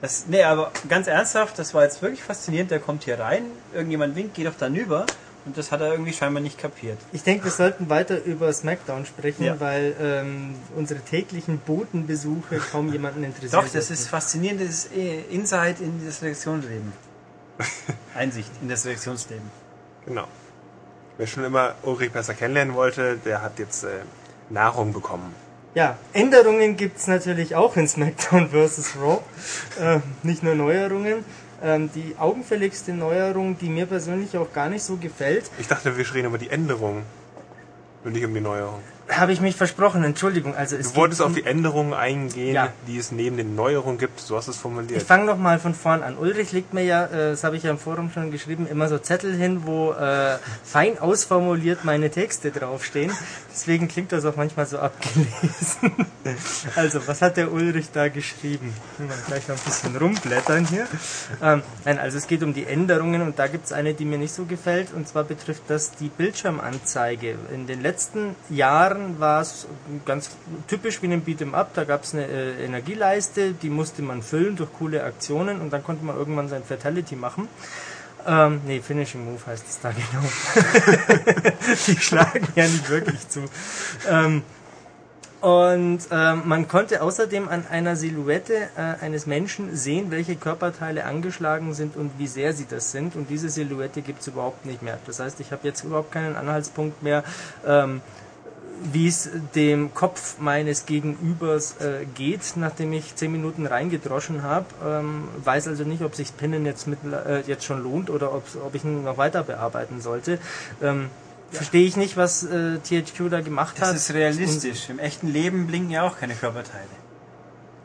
Das, 0.00 0.26
nee, 0.26 0.42
aber 0.42 0.70
ganz 0.88 1.06
ernsthaft, 1.06 1.58
das 1.58 1.72
war 1.74 1.84
jetzt 1.84 2.02
wirklich 2.02 2.22
faszinierend. 2.22 2.70
Der 2.70 2.80
kommt 2.80 3.04
hier 3.04 3.18
rein, 3.18 3.44
irgendjemand 3.72 4.16
winkt, 4.16 4.34
geh 4.34 4.44
doch 4.44 4.54
da 4.58 4.68
nüber. 4.68 5.06
Und 5.46 5.58
das 5.58 5.70
hat 5.72 5.82
er 5.82 5.92
irgendwie 5.92 6.14
scheinbar 6.14 6.42
nicht 6.42 6.56
kapiert. 6.56 6.98
Ich 7.12 7.22
denke, 7.22 7.44
wir 7.44 7.50
sollten 7.50 7.90
weiter 7.90 8.22
über 8.24 8.50
SmackDown 8.50 9.04
sprechen, 9.04 9.44
Ja. 9.44 9.60
weil 9.60 9.94
ähm, 10.00 10.54
unsere 10.74 11.00
täglichen 11.00 11.58
Botenbesuche 11.58 12.56
kaum 12.72 12.90
jemanden 12.90 13.24
interessieren. 13.24 13.62
Doch, 13.62 13.70
das 13.70 13.90
ist 13.90 14.08
faszinierend, 14.08 14.62
das 14.62 14.68
ist 14.70 14.96
eh 14.96 15.20
Insight 15.30 15.80
in 15.80 16.04
das 16.06 16.22
Redaktionsleben. 16.22 16.92
Einsicht 18.14 18.50
in 18.62 18.70
das 18.70 18.86
Redaktionsleben. 18.86 19.50
Genau. 20.06 20.24
Wer 21.18 21.26
schon 21.26 21.44
immer 21.44 21.74
Ulrich 21.82 22.10
besser 22.10 22.32
kennenlernen 22.32 22.74
wollte, 22.74 23.18
der 23.18 23.42
hat 23.42 23.58
jetzt 23.58 23.84
äh, 23.84 23.88
Nahrung 24.48 24.94
bekommen. 24.94 25.34
Ja, 25.74 25.98
Änderungen 26.12 26.76
gibt's 26.76 27.08
natürlich 27.08 27.56
auch 27.56 27.76
in 27.76 27.88
SmackDown 27.88 28.48
vs. 28.50 28.94
Raw. 28.96 29.18
Äh, 29.80 29.98
nicht 30.22 30.44
nur 30.44 30.54
Neuerungen. 30.54 31.24
Ähm, 31.60 31.90
die 31.92 32.14
augenfälligste 32.16 32.92
Neuerung, 32.92 33.58
die 33.58 33.68
mir 33.68 33.86
persönlich 33.86 34.36
auch 34.36 34.52
gar 34.52 34.68
nicht 34.68 34.84
so 34.84 34.96
gefällt, 34.96 35.50
Ich 35.58 35.66
dachte, 35.66 35.96
wir 35.96 36.14
reden 36.14 36.28
über 36.28 36.38
die 36.38 36.50
Änderung 36.50 37.02
und 38.04 38.12
nicht 38.12 38.24
um 38.24 38.32
die 38.32 38.40
Neuerung. 38.40 38.80
Habe 39.08 39.32
ich 39.32 39.40
mich 39.40 39.54
versprochen. 39.56 40.02
Entschuldigung. 40.04 40.54
Also 40.56 40.76
Du 40.78 40.94
wolltest 40.96 41.20
auf 41.22 41.32
die 41.34 41.44
Änderungen 41.44 41.92
eingehen, 41.94 42.54
Ja. 42.54 42.72
die 42.86 42.96
es 42.98 43.12
neben 43.12 43.36
den 43.36 43.54
Neuerungen 43.54 43.98
gibt. 43.98 44.18
So 44.20 44.36
hast 44.36 44.46
du 44.46 44.50
es 44.50 44.56
Ich 44.56 44.62
formuliert. 44.62 45.02
fange 45.02 45.24
noch 45.26 45.36
mal 45.38 45.58
von 45.58 45.74
vorn 45.74 46.02
an. 46.02 46.16
Ulrich 46.16 46.52
legt 46.52 46.72
mir 46.72 46.84
ja, 46.84 47.04
äh, 47.06 47.30
das 47.32 47.44
habe 47.44 47.56
ich 47.56 47.62
ja 47.64 47.70
im 47.70 47.78
Forum 47.78 48.10
schon 48.12 48.30
geschrieben, 48.30 48.66
immer 48.66 48.88
so 48.88 48.98
Zettel 48.98 49.34
hin, 49.36 49.62
wo 49.66 49.92
äh, 49.92 50.38
fein 50.64 50.98
ausformuliert 50.98 51.84
meine 51.84 52.10
Texte 52.10 52.50
draufstehen. 52.50 53.12
Deswegen 53.52 53.88
klingt 53.88 54.10
das 54.12 54.24
auch 54.24 54.36
manchmal 54.36 54.66
so 54.66 54.78
abgelesen. 54.78 55.92
also, 56.76 57.06
was 57.06 57.20
hat 57.22 57.36
der 57.36 57.52
Ulrich 57.52 57.88
da 57.92 58.08
geschrieben? 58.08 58.72
Können 58.96 59.10
wir 59.10 59.16
gleich 59.26 59.46
noch 59.48 59.56
ein 59.56 59.64
bisschen 59.64 59.96
rumblättern 59.96 60.66
hier. 60.66 60.86
Ähm, 61.42 61.62
nein, 61.84 61.98
also 61.98 62.16
es 62.18 62.26
geht 62.26 62.42
um 62.42 62.54
die 62.54 62.64
Änderungen 62.66 63.20
und 63.22 63.38
da 63.38 63.46
gibt 63.48 63.66
es 63.66 63.72
eine, 63.72 63.92
die 63.94 64.04
mir 64.06 64.18
nicht 64.18 64.34
so 64.34 64.44
gefällt. 64.46 64.92
Und 64.94 65.06
zwar 65.08 65.24
betrifft 65.24 65.62
das 65.68 65.90
die 65.92 66.08
Bildschirmanzeige. 66.08 67.36
In 67.52 67.66
den 67.66 67.82
letzten 67.82 68.34
Jahren 68.48 68.93
war 69.18 69.40
es 69.42 69.66
ganz 70.04 70.30
typisch 70.68 71.00
wie 71.02 71.06
in 71.06 71.12
einem 71.12 71.22
Beat'em 71.22 71.54
Up. 71.54 71.74
Da 71.74 71.84
gab 71.84 72.04
es 72.04 72.14
eine 72.14 72.26
äh, 72.26 72.64
Energieleiste, 72.64 73.52
die 73.52 73.70
musste 73.70 74.02
man 74.02 74.22
füllen 74.22 74.56
durch 74.56 74.70
coole 74.78 75.04
Aktionen 75.04 75.60
und 75.60 75.72
dann 75.72 75.82
konnte 75.82 76.04
man 76.04 76.16
irgendwann 76.16 76.48
sein 76.48 76.64
Fatality 76.64 77.16
machen. 77.16 77.48
Ähm, 78.26 78.60
nee, 78.66 78.80
Finishing 78.80 79.24
Move 79.24 79.40
heißt 79.46 79.64
es 79.68 79.80
da 79.80 79.90
genau. 79.92 80.24
die 81.86 81.96
schlagen 81.96 82.48
ja 82.54 82.64
nicht 82.64 82.88
wirklich 82.88 83.28
zu. 83.28 83.44
Ähm, 84.08 84.42
und 85.44 85.98
ähm, 86.10 86.42
man 86.46 86.68
konnte 86.68 87.02
außerdem 87.02 87.50
an 87.50 87.66
einer 87.66 87.96
Silhouette 87.96 88.70
äh, 88.78 89.04
eines 89.04 89.26
Menschen 89.26 89.76
sehen, 89.76 90.10
welche 90.10 90.36
Körperteile 90.36 91.04
angeschlagen 91.04 91.74
sind 91.74 91.96
und 91.96 92.12
wie 92.18 92.28
sehr 92.28 92.54
sie 92.54 92.64
das 92.64 92.92
sind. 92.92 93.14
Und 93.14 93.28
diese 93.28 93.50
Silhouette 93.50 94.00
gibt 94.00 94.22
es 94.22 94.28
überhaupt 94.28 94.64
nicht 94.64 94.80
mehr. 94.80 94.98
Das 95.04 95.20
heißt, 95.20 95.40
ich 95.40 95.52
habe 95.52 95.68
jetzt 95.68 95.84
überhaupt 95.84 96.12
keinen 96.12 96.36
Anhaltspunkt 96.36 97.02
mehr, 97.02 97.24
ähm, 97.66 98.00
wie 98.92 99.08
es 99.08 99.30
dem 99.54 99.94
Kopf 99.94 100.36
meines 100.38 100.86
Gegenübers 100.86 101.76
äh, 101.80 102.04
geht, 102.14 102.54
nachdem 102.56 102.92
ich 102.92 103.14
zehn 103.16 103.32
Minuten 103.32 103.66
reingedroschen 103.66 104.42
habe. 104.42 104.66
Ähm, 104.84 105.28
weiß 105.42 105.68
also 105.68 105.84
nicht, 105.84 106.02
ob 106.02 106.14
sich 106.14 106.36
Pinnen 106.36 106.66
jetzt, 106.66 106.86
mit, 106.86 106.98
äh, 107.04 107.40
jetzt 107.46 107.64
schon 107.64 107.82
lohnt 107.82 108.10
oder 108.10 108.34
ob, 108.34 108.44
ob 108.64 108.74
ich 108.74 108.84
ihn 108.84 109.04
noch 109.04 109.16
weiter 109.16 109.42
bearbeiten 109.42 110.00
sollte. 110.00 110.38
Ähm, 110.82 111.08
Verstehe 111.50 111.86
ich 111.86 111.96
nicht, 111.96 112.16
was 112.16 112.42
äh, 112.42 112.78
THQ 112.78 113.30
da 113.30 113.40
gemacht 113.40 113.76
Das 113.78 113.88
hat. 113.90 113.96
ist 113.96 114.12
realistisch. 114.12 114.88
Im 114.88 114.98
echten 114.98 115.32
Leben 115.32 115.66
blinken 115.68 115.90
ja 115.90 116.02
auch 116.02 116.18
keine 116.18 116.34
Körperteile. 116.34 116.88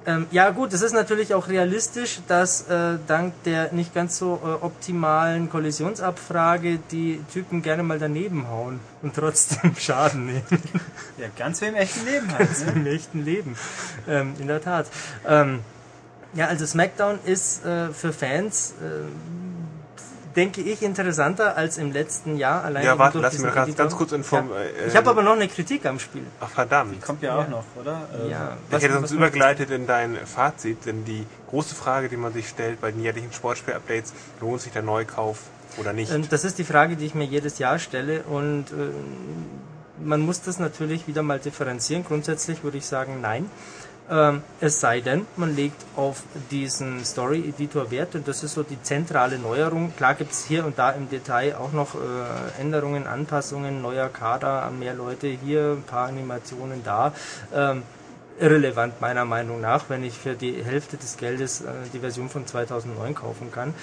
Ähm, 0.10 0.26
ja 0.32 0.50
gut, 0.50 0.74
es 0.74 0.82
ist 0.82 0.94
natürlich 0.94 1.36
auch 1.36 1.50
realistisch, 1.50 2.20
dass 2.28 2.68
äh, 2.68 2.98
dank 3.06 3.32
der 3.44 3.72
nicht 3.74 3.94
ganz 3.94 4.18
so 4.18 4.42
äh, 4.44 4.66
optimalen 4.66 5.52
Kollisionsabfrage 5.52 6.80
die 6.90 7.22
Typen 7.32 7.62
gerne 7.62 7.84
mal 7.84 8.00
daneben 8.00 8.48
hauen 8.48 8.80
und 9.04 9.14
trotzdem 9.14 9.76
Schaden 9.80 10.26
nehmen 10.26 10.42
Ja, 11.20 11.28
ganz 11.38 11.62
wie 11.62 11.66
im 11.66 11.76
echten 11.76 12.06
Leben 12.08 12.34
halt. 12.34 12.50
Ne? 12.66 12.72
im 12.76 12.88
echten 12.88 13.24
Leben. 13.24 13.56
Ähm, 14.08 14.34
in 14.40 14.48
der 14.48 14.64
Tat. 14.64 14.88
Ähm, 15.28 15.60
ja, 16.34 16.48
also 16.48 16.66
SmackDown 16.66 17.20
ist 17.26 17.64
äh, 17.64 17.90
für 17.90 18.12
Fans, 18.12 18.74
äh, 18.82 19.04
denke 20.40 20.62
ich, 20.62 20.82
interessanter 20.82 21.58
als 21.58 21.78
im 21.78 21.92
letzten 21.92 22.38
Jahr. 22.38 22.64
Allein 22.64 22.86
Ja, 22.86 22.98
warte, 22.98 23.20
durch 23.20 23.24
lass 23.34 23.38
mich 23.40 23.54
ganz, 23.54 23.76
ganz 23.76 23.96
kurz 23.96 24.14
informieren. 24.14 24.58
Ja. 24.80 24.88
Ich 24.88 24.96
habe 24.96 25.10
aber 25.10 25.22
noch 25.22 25.34
eine 25.34 25.50
Kritik 25.50 25.86
am 25.86 26.00
Spiel. 26.00 26.24
Ach, 26.40 26.50
verdammt. 26.50 27.02
Kommt 27.02 27.22
ja 27.22 27.38
auch 27.40 27.48
noch, 27.50 27.66
oder? 27.76 28.08
Äh, 28.26 28.30
Ja, 28.32 28.56
Ich 28.68 28.74
was- 28.74 28.84
hätte 28.84 28.94
sonst 28.94 29.12
übergeleitet 29.12 29.70
in 29.70 29.86
dein 29.86 30.16
Fazit, 30.26 30.86
denn 30.86 31.04
die 31.04 31.26
große 31.50 31.76
Frage, 31.76 32.08
die 32.08 32.16
man 32.16 32.32
sich 32.32 32.48
stellt 32.48 32.80
bei 32.80 32.92
den 32.92 33.02
jährlichen 33.04 33.34
Sportspiel-Updates, 33.34 34.14
lohnt 34.40 34.62
sich 34.62 34.72
der 34.72 34.82
Neukauf 34.84 35.40
oder 35.78 35.92
nicht? 35.92 36.12
Ähm, 36.14 36.26
Das 36.30 36.46
ist 36.46 36.58
die 36.58 36.64
Frage, 36.64 36.96
die 36.96 37.06
ich 37.06 37.16
mir 37.16 37.26
jedes 37.26 37.60
Jahr 37.60 37.78
stelle 37.80 38.22
und 38.24 38.66
äh, 38.72 38.76
man 40.02 40.22
muss 40.22 40.42
das 40.42 40.58
natürlich 40.60 41.06
wieder 41.08 41.22
mal 41.22 41.40
differenzieren. 41.40 42.06
Grundsätzlich 42.06 42.64
würde 42.64 42.78
ich 42.78 42.86
sagen, 42.86 43.20
nein. 43.22 43.52
Ähm, 44.10 44.42
es 44.60 44.80
sei 44.80 45.02
denn, 45.02 45.28
man 45.36 45.56
legt 45.56 45.86
auf 45.96 46.24
diesen 46.50 47.06
Story-Editor 47.06 47.92
Wert 47.92 48.16
und 48.16 48.28
das 48.28 48.44
ist 48.44 48.56
so 48.56 48.64
die 48.64 48.82
zentrale 48.82 49.38
Neuerung. 49.38 49.96
Klar 49.96 50.16
gibt 50.16 50.32
es 50.32 50.46
hier 50.46 50.66
und 50.66 50.80
da 50.80 50.92
im 50.92 51.10
Detail 51.10 51.56
auch 51.56 51.72
noch 51.72 51.96
äh, 51.96 52.62
Änderungen, 52.62 53.06
Anpassungen, 53.06 53.82
neuer 53.82 54.10
Kader, 54.10 54.72
mehr 54.72 54.96
Leute 54.96 55.28
hier, 55.28 55.74
ein 55.78 55.84
paar 55.84 56.08
Animationen 56.08 56.84
da. 56.84 57.14
Ähm, 57.54 57.84
irrelevant 58.40 59.02
meiner 59.02 59.26
Meinung 59.26 59.62
nach, 59.62 59.90
wenn 59.90 60.04
ich 60.04 60.18
für 60.18 60.34
die 60.34 60.64
Hälfte 60.64 60.98
des 60.98 61.18
Geldes 61.18 61.62
äh, 61.62 61.66
die 61.94 62.00
Version 62.00 62.30
von 62.30 62.48
2009 62.48 63.14
kaufen 63.14 63.52
kann. 63.52 63.74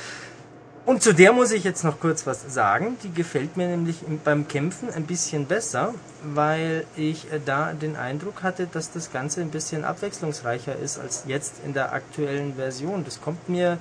Und 0.86 1.02
zu 1.02 1.12
der 1.12 1.32
muss 1.32 1.50
ich 1.50 1.64
jetzt 1.64 1.82
noch 1.82 1.98
kurz 1.98 2.28
was 2.28 2.44
sagen. 2.54 2.96
Die 3.02 3.12
gefällt 3.12 3.56
mir 3.56 3.66
nämlich 3.66 4.06
im- 4.06 4.20
beim 4.20 4.46
Kämpfen 4.46 4.88
ein 4.88 5.04
bisschen 5.04 5.46
besser, 5.46 5.92
weil 6.22 6.86
ich 6.96 7.30
äh, 7.32 7.40
da 7.44 7.72
den 7.72 7.96
Eindruck 7.96 8.44
hatte, 8.44 8.68
dass 8.68 8.92
das 8.92 9.12
Ganze 9.12 9.40
ein 9.40 9.50
bisschen 9.50 9.84
abwechslungsreicher 9.84 10.76
ist 10.76 11.00
als 11.00 11.24
jetzt 11.26 11.54
in 11.64 11.74
der 11.74 11.92
aktuellen 11.92 12.54
Version. 12.54 13.04
Das 13.04 13.20
kommt 13.20 13.48
mir 13.48 13.78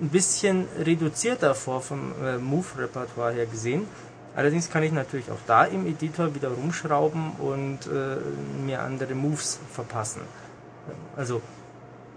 ein 0.00 0.10
bisschen 0.10 0.66
reduzierter 0.78 1.54
vor 1.54 1.80
vom 1.80 2.12
äh, 2.22 2.36
Move-Repertoire 2.36 3.32
her 3.32 3.46
gesehen. 3.46 3.88
Allerdings 4.36 4.68
kann 4.70 4.82
ich 4.82 4.92
natürlich 4.92 5.30
auch 5.30 5.40
da 5.46 5.64
im 5.64 5.86
Editor 5.86 6.34
wieder 6.34 6.48
rumschrauben 6.48 7.32
und 7.38 7.78
äh, 7.86 8.16
mir 8.62 8.82
andere 8.82 9.14
Moves 9.14 9.58
verpassen. 9.72 10.20
Also 11.16 11.40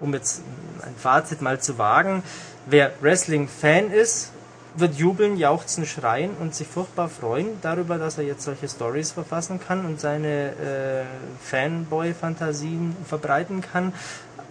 um 0.01 0.13
jetzt 0.13 0.41
ein 0.81 0.95
Fazit 0.97 1.41
mal 1.41 1.59
zu 1.59 1.77
wagen, 1.77 2.23
wer 2.65 2.91
Wrestling-Fan 3.01 3.91
ist, 3.91 4.31
wird 4.77 4.95
jubeln, 4.95 5.37
jauchzen, 5.37 5.85
schreien 5.85 6.31
und 6.39 6.53
sich 6.53 6.67
furchtbar 6.67 7.07
freuen 7.07 7.47
darüber, 7.61 7.97
dass 7.97 8.17
er 8.17 8.25
jetzt 8.25 8.43
solche 8.43 8.67
Stories 8.67 9.11
verfassen 9.11 9.59
kann 9.65 9.85
und 9.85 10.01
seine 10.01 10.49
äh, 10.51 11.03
Fanboy-Fantasien 11.43 12.95
verbreiten 13.07 13.61
kann. 13.61 13.93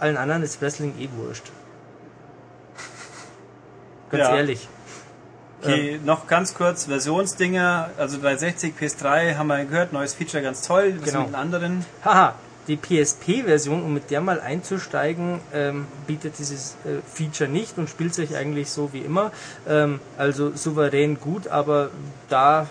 Allen 0.01 0.17
anderen 0.17 0.43
ist 0.43 0.63
Wrestling 0.63 0.95
eh 0.99 1.09
wurscht. 1.17 1.45
Ganz 4.11 4.25
Ja. 4.29 4.37
ehrlich. 4.37 4.69
Okay, 5.63 5.99
noch 6.05 6.27
ganz 6.27 6.53
kurz, 6.53 6.85
Versionsdinger, 6.85 7.89
also 7.97 8.19
360, 8.21 8.75
PS3 8.79 9.37
haben 9.37 9.47
wir 9.47 9.65
gehört, 9.65 9.95
neues 9.95 10.13
Feature 10.13 10.43
ganz 10.43 10.61
toll, 10.61 10.97
was 10.99 11.07
Genau. 11.09 11.21
mit 11.21 11.29
den 11.31 11.35
anderen? 11.37 11.87
Haha, 12.05 12.35
die 12.69 12.77
PSP-Version, 12.77 13.83
um 13.83 13.95
mit 13.95 14.11
der 14.11 14.21
mal 14.21 14.41
einzusteigen, 14.41 15.41
ähm, 15.53 15.87
bietet 16.07 16.39
dieses 16.39 16.77
äh, 16.85 17.01
Feature 17.07 17.51
nicht 17.51 17.79
und 17.79 17.89
spielt 17.89 18.15
sich 18.15 18.37
eigentlich 18.37 18.71
so 18.71 18.93
wie 18.93 19.01
immer. 19.01 19.33
Ähm, 19.69 20.01
also 20.17 20.53
souverän 20.55 21.21
gut, 21.21 21.49
aber 21.49 21.91
da 22.29 22.69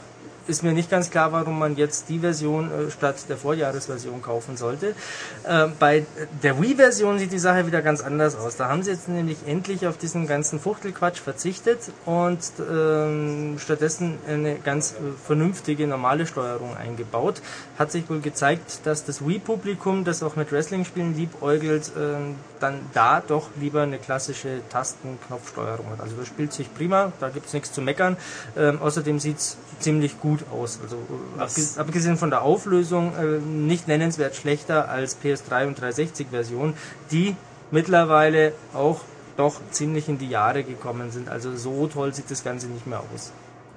ist 0.48 0.64
mir 0.64 0.74
nicht 0.74 0.90
ganz 0.90 1.10
klar, 1.10 1.32
warum 1.32 1.60
man 1.60 1.76
jetzt 1.78 2.10
die 2.10 2.20
Version 2.20 2.70
äh, 2.70 2.92
statt 2.92 3.16
der 3.30 3.38
Vorjahresversion 3.38 4.22
kaufen 4.22 4.58
sollte. 4.58 4.96
Äh, 5.44 5.68
bei 5.80 6.06
der 6.42 6.62
Wii-Version 6.62 7.20
sieht 7.20 7.32
die 7.32 7.40
Sache 7.40 7.66
wieder 7.68 7.82
ganz 7.82 8.02
anders 8.02 8.36
aus. 8.36 8.58
Da 8.58 8.68
haben 8.68 8.84
sie 8.84 8.92
jetzt 8.92 9.08
nämlich 9.08 9.38
endlich 9.46 9.88
auf 9.88 9.98
diesen 9.98 10.28
ganzen 10.28 10.60
Fuchtelquatsch 10.60 11.20
verzichtet 11.20 11.80
und 12.06 12.40
ähm, 12.70 13.58
stattdessen 13.58 14.18
eine 14.28 14.56
ganz 14.56 14.92
äh, 14.92 14.96
vernünftige 15.26 15.88
normale 15.88 16.26
Steuerung 16.26 16.76
eingebaut. 16.76 17.42
Hat 17.78 17.92
sich 17.92 18.10
wohl 18.10 18.20
gezeigt, 18.20 18.82
dass 18.86 19.06
das 19.06 19.26
Wii-Publikum, 19.26 20.04
das 20.04 20.24
auch 20.24 20.36
mit 20.36 20.52
Wrestling-Spielen 20.52 21.16
liebäugelt, 21.16 21.92
äh, 21.96 22.34
dann 22.60 22.80
da 22.94 23.22
doch 23.22 23.50
lieber 23.60 23.82
eine 23.82 23.98
klassische 23.98 24.62
Tasten-Knopfsteuerung 24.70 25.90
hat. 25.92 26.00
Also 26.00 26.16
das 26.16 26.28
spielt 26.28 26.54
sich 26.54 26.74
prima, 26.74 27.12
da 27.20 27.30
gibt 27.30 27.48
es 27.48 27.54
nichts 27.54 27.74
zu 27.74 27.82
meckern. 27.82 28.18
Ähm, 28.58 28.82
außerdem 28.82 29.20
sieht 29.20 29.38
es 29.38 29.58
ziemlich 29.80 30.20
gut 30.20 30.33
aus. 30.52 30.80
Also 30.82 30.98
äh, 31.38 31.80
abgesehen 31.80 32.18
von 32.18 32.30
der 32.30 32.42
Auflösung 32.42 33.14
äh, 33.16 33.40
nicht 33.40 33.88
nennenswert 33.88 34.36
schlechter 34.36 34.90
als 34.90 35.18
PS3 35.22 35.68
und 35.68 35.80
360 35.80 36.28
Version, 36.30 36.74
die 37.12 37.36
mittlerweile 37.72 38.54
auch 38.74 39.02
doch 39.38 39.60
ziemlich 39.72 40.10
in 40.10 40.18
die 40.18 40.30
Jahre 40.30 40.64
gekommen 40.64 41.12
sind. 41.12 41.30
Also 41.30 41.56
so 41.56 41.88
toll 41.88 42.14
sieht 42.14 42.30
das 42.30 42.44
Ganze 42.44 42.68
nicht 42.68 42.88
mehr 42.88 43.02
aus. 43.14 43.32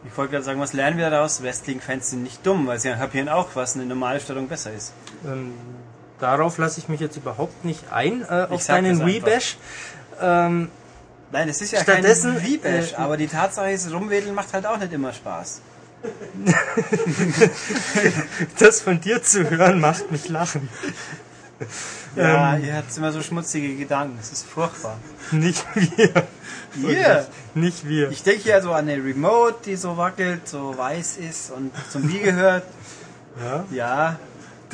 Ich 0.05 0.17
wollte 0.17 0.33
gerade 0.33 0.45
sagen, 0.45 0.61
was 0.61 0.73
lernen 0.73 0.99
wir 0.99 1.11
daraus? 1.11 1.43
Wrestling-Fans 1.43 2.11
sind 2.11 2.23
nicht 2.23 2.47
dumm, 2.47 2.67
weil 2.67 2.79
sie 2.79 2.91
kapieren 2.91 3.29
auch, 3.29 3.49
was 3.55 3.75
eine 3.75 3.87
normale 3.87 4.21
Stellung 4.21 4.49
besser 4.49 4.73
ist. 4.73 4.93
Ähm, 5.27 5.53
darauf 6.21 6.59
lasse 6.59 6.79
ich 6.79 6.89
mich 6.89 7.01
jetzt 7.01 7.17
überhaupt 7.17 7.65
nicht 7.65 7.93
ein, 7.93 8.23
äh, 8.23 8.47
auf 8.49 8.65
deinen 8.67 9.05
Wii-Bash. 9.05 9.57
Ähm, 10.21 10.71
Nein, 11.33 11.49
es 11.49 11.61
ist 11.61 11.73
ja 11.73 11.81
Stattdessen, 11.81 12.35
kein 12.35 12.45
Wii-Bash, 12.45 12.93
äh, 12.93 12.97
aber 12.97 13.17
die 13.17 13.27
Tatsache 13.27 13.71
ist, 13.73 13.93
rumwedeln 13.93 14.35
macht 14.35 14.53
halt 14.53 14.67
auch 14.67 14.79
nicht 14.79 14.93
immer 14.93 15.13
Spaß. 15.13 15.61
das 18.59 18.81
von 18.81 19.01
dir 19.01 19.23
zu 19.23 19.51
hören 19.51 19.81
macht 19.81 20.11
mich 20.11 20.29
lachen. 20.29 20.69
Ja, 22.15 22.57
ihr 22.57 22.77
habt 22.77 22.97
immer 22.97 23.13
so 23.13 23.23
schmutzige 23.23 23.77
Gedanken, 23.77 24.19
es 24.21 24.33
ist 24.33 24.47
furchtbar. 24.47 24.99
Nicht 25.31 25.65
wir. 25.75 26.27
Ihr! 26.77 27.27
Nicht 27.55 27.89
wir. 27.89 28.11
Ich 28.11 28.23
denke 28.23 28.49
ja 28.49 28.61
so 28.61 28.73
an 28.73 28.89
eine 28.89 29.03
Remote, 29.03 29.57
die 29.65 29.77
so 29.77 29.97
wackelt, 29.97 30.49
so 30.49 30.77
weiß 30.77 31.19
ist 31.19 31.51
und 31.51 31.73
zum 31.91 32.11
Wii 32.11 32.21
gehört. 32.21 32.65
Ja. 33.43 33.65
Ja, 33.71 34.19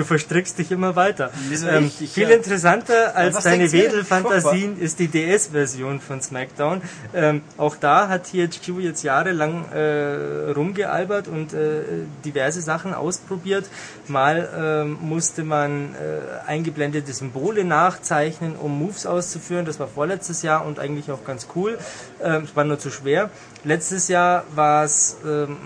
Du 0.03 0.09
verstrickst 0.09 0.59
dich 0.59 0.73
immer 0.73 0.97
weiter. 0.97 1.31
Ähm, 1.65 1.89
viel 1.89 2.29
ja. 2.29 2.35
interessanter 2.35 3.15
als 3.15 3.41
deine? 3.45 3.71
Wedelfantasien 3.71 4.77
ist 4.81 4.99
die 4.99 5.07
DS-Version 5.07 6.01
von 6.01 6.21
SmackDown. 6.21 6.83
Ähm, 7.15 7.43
auch 7.57 7.77
da 7.77 8.09
hat 8.09 8.25
THQ 8.25 8.81
jetzt 8.81 9.05
jahrelang 9.05 9.67
äh, 9.73 10.51
rumgealbert 10.51 11.29
und 11.29 11.53
äh, 11.53 11.83
diverse 12.25 12.63
Sachen 12.63 12.95
ausprobiert. 12.95 13.67
Mal 14.09 14.49
ähm, 14.59 14.99
musste 15.01 15.45
man 15.45 15.95
äh, 15.95 16.49
eingeblendete 16.49 17.13
Symbole 17.13 17.63
nachzeichnen, 17.63 18.57
um 18.57 18.77
Moves 18.77 19.07
auszuführen. 19.07 19.67
Das 19.67 19.79
war 19.79 19.87
vorletztes 19.87 20.43
Jahr 20.43 20.67
und 20.67 20.81
eigentlich 20.81 21.13
auch 21.13 21.25
ganz 21.25 21.47
cool. 21.55 21.79
Ähm, 22.21 22.43
es 22.43 22.57
war 22.57 22.65
nur 22.65 22.81
zu 22.81 22.91
schwer. 22.91 23.31
Letztes 23.63 24.09
Jahr 24.09 24.43
war 24.57 24.83
es 24.83 25.19
ähm, 25.25 25.59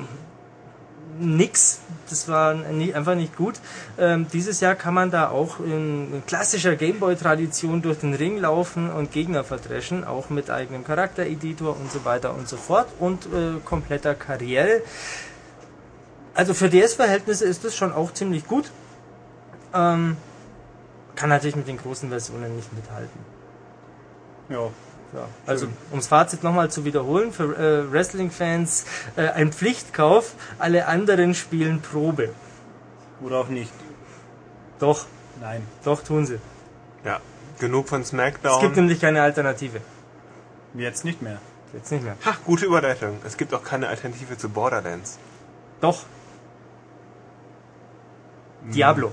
nix. 1.19 1.81
Das 2.09 2.29
war 2.29 2.55
nie, 2.55 2.95
einfach 2.95 3.15
nicht 3.15 3.37
gut. 3.37 3.55
Ähm, 3.99 4.27
dieses 4.33 4.61
Jahr 4.61 4.75
kann 4.75 4.95
man 4.95 5.11
da 5.11 5.31
auch 5.31 5.61
in 5.61 6.23
klassischer 6.27 6.77
Gameboy-Tradition 6.77 7.83
durch 7.83 7.99
den 7.99 8.15
Ring 8.15 8.39
laufen 8.39 8.91
und 8.91 9.13
Gegner 9.13 9.45
verdreschen, 9.45 10.05
auch 10.05 10.31
mit 10.31 10.51
eigenem 10.51 10.85
Charaktereditor 10.85 11.77
und 11.77 11.91
so 11.91 12.05
weiter 12.05 12.35
und 12.35 12.49
so 12.49 12.57
fort 12.57 12.89
und 12.99 13.27
äh, 13.27 13.61
kompletter 13.65 14.15
Karriere. 14.15 14.83
Also 16.35 16.55
für 16.55 16.69
DS-Verhältnisse 16.69 17.45
ist 17.47 17.65
das 17.65 17.75
schon 17.75 17.93
auch 17.93 18.13
ziemlich 18.13 18.47
gut. 18.47 18.71
Ähm, 19.75 20.17
kann 21.15 21.31
natürlich 21.31 21.57
mit 21.57 21.67
den 21.67 21.79
großen 21.79 22.11
Versionen 22.11 22.57
nicht 22.57 22.73
mithalten. 22.73 23.21
ja. 24.49 24.71
Ja, 25.17 25.27
also 25.47 25.67
ums 25.91 26.09
Fazit 26.09 26.43
nochmal 26.45 26.71
zu 26.71 26.85
wiederholen, 26.85 27.33
für 27.33 27.57
äh, 27.57 27.91
Wrestling-Fans 27.91 28.85
äh, 29.17 29.29
ein 29.31 29.51
Pflichtkauf, 29.51 30.35
alle 30.59 30.87
anderen 30.87 31.35
spielen 31.35 31.81
Probe. 31.81 32.35
Oder 33.23 33.39
auch 33.39 33.49
nicht. 33.49 33.73
Doch, 34.79 35.07
Nein. 35.41 35.63
doch 35.85 36.05
tun 36.05 36.27
sie. 36.27 36.39
Ja, 37.03 37.21
genug 37.59 37.89
von 37.89 38.03
Es 38.03 38.11
gibt 38.11 38.21
SmackDown. 38.21 38.73
nämlich 38.75 39.01
keine 39.01 39.23
Alternative. 39.23 39.81
Jetzt 40.75 41.07
nicht 41.07 41.23
mehr. 41.23 41.39
Jetzt 41.73 41.91
nicht 41.91 42.05
mehr. 42.05 42.17
Ha, 42.27 42.37
gute 42.45 42.67
Überleitung. 42.67 43.19
Es 43.25 43.39
gibt 43.39 43.55
auch 43.55 43.65
keine 43.65 43.89
Alternative 43.89 44.37
zu 44.37 44.51
Borderlands. 44.51 45.19
Doch. 45.81 46.03
Hm. 48.65 48.73
Diablo. 48.73 49.13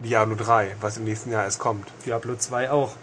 Diablo 0.00 0.34
3, 0.34 0.74
was 0.80 0.96
im 0.96 1.04
nächsten 1.04 1.30
Jahr 1.30 1.44
erst 1.44 1.60
kommt. 1.60 1.86
Diablo 2.04 2.34
2 2.34 2.72
auch. 2.72 2.96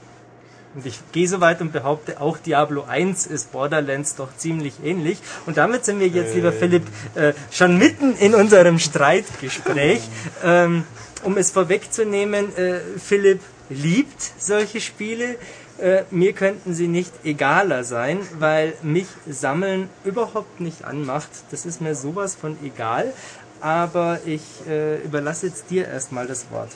Und 0.76 0.86
ich 0.86 1.00
gehe 1.12 1.28
so 1.28 1.40
weit 1.40 1.62
und 1.62 1.72
behaupte, 1.72 2.20
auch 2.20 2.38
Diablo 2.38 2.84
1 2.84 3.28
ist 3.28 3.52
Borderlands 3.52 4.16
doch 4.16 4.36
ziemlich 4.38 4.76
ähnlich. 4.84 5.20
Und 5.46 5.58
damit 5.58 5.86
sind 5.86 6.00
wir 6.00 6.08
jetzt, 6.08 6.34
lieber 6.34 6.52
Ähm. 6.52 6.60
Philipp, 6.60 6.84
äh, 7.16 7.34
schon 7.52 7.78
mitten 7.78 8.16
in 8.16 8.34
unserem 8.34 8.80
Streitgespräch. 8.80 10.02
ähm, 10.44 10.84
um 11.24 11.38
es 11.38 11.52
vorwegzunehmen, 11.52 12.56
äh, 12.58 12.80
Philipp 12.98 13.42
liebt 13.70 14.22
solche 14.38 14.82
Spiele. 14.82 15.38
Äh, 15.80 16.04
mir 16.12 16.34
könnten 16.34 16.74
sie 16.74 16.88
nicht 16.88 17.12
egaler 17.24 17.84
sein, 17.84 18.20
weil 18.40 18.74
mich 18.82 19.08
Sammeln 19.28 19.90
überhaupt 20.04 20.60
nicht 20.60 20.84
anmacht. 20.86 21.30
Das 21.52 21.66
ist 21.66 21.82
mir 21.82 21.96
sowas 21.96 22.36
von 22.36 22.58
egal. 22.64 23.14
Aber 23.62 24.20
ich 24.26 24.42
äh, 24.68 24.98
überlasse 25.04 25.48
jetzt 25.48 25.70
dir 25.70 25.88
erstmal 25.88 26.28
das 26.28 26.52
Wort. 26.52 26.70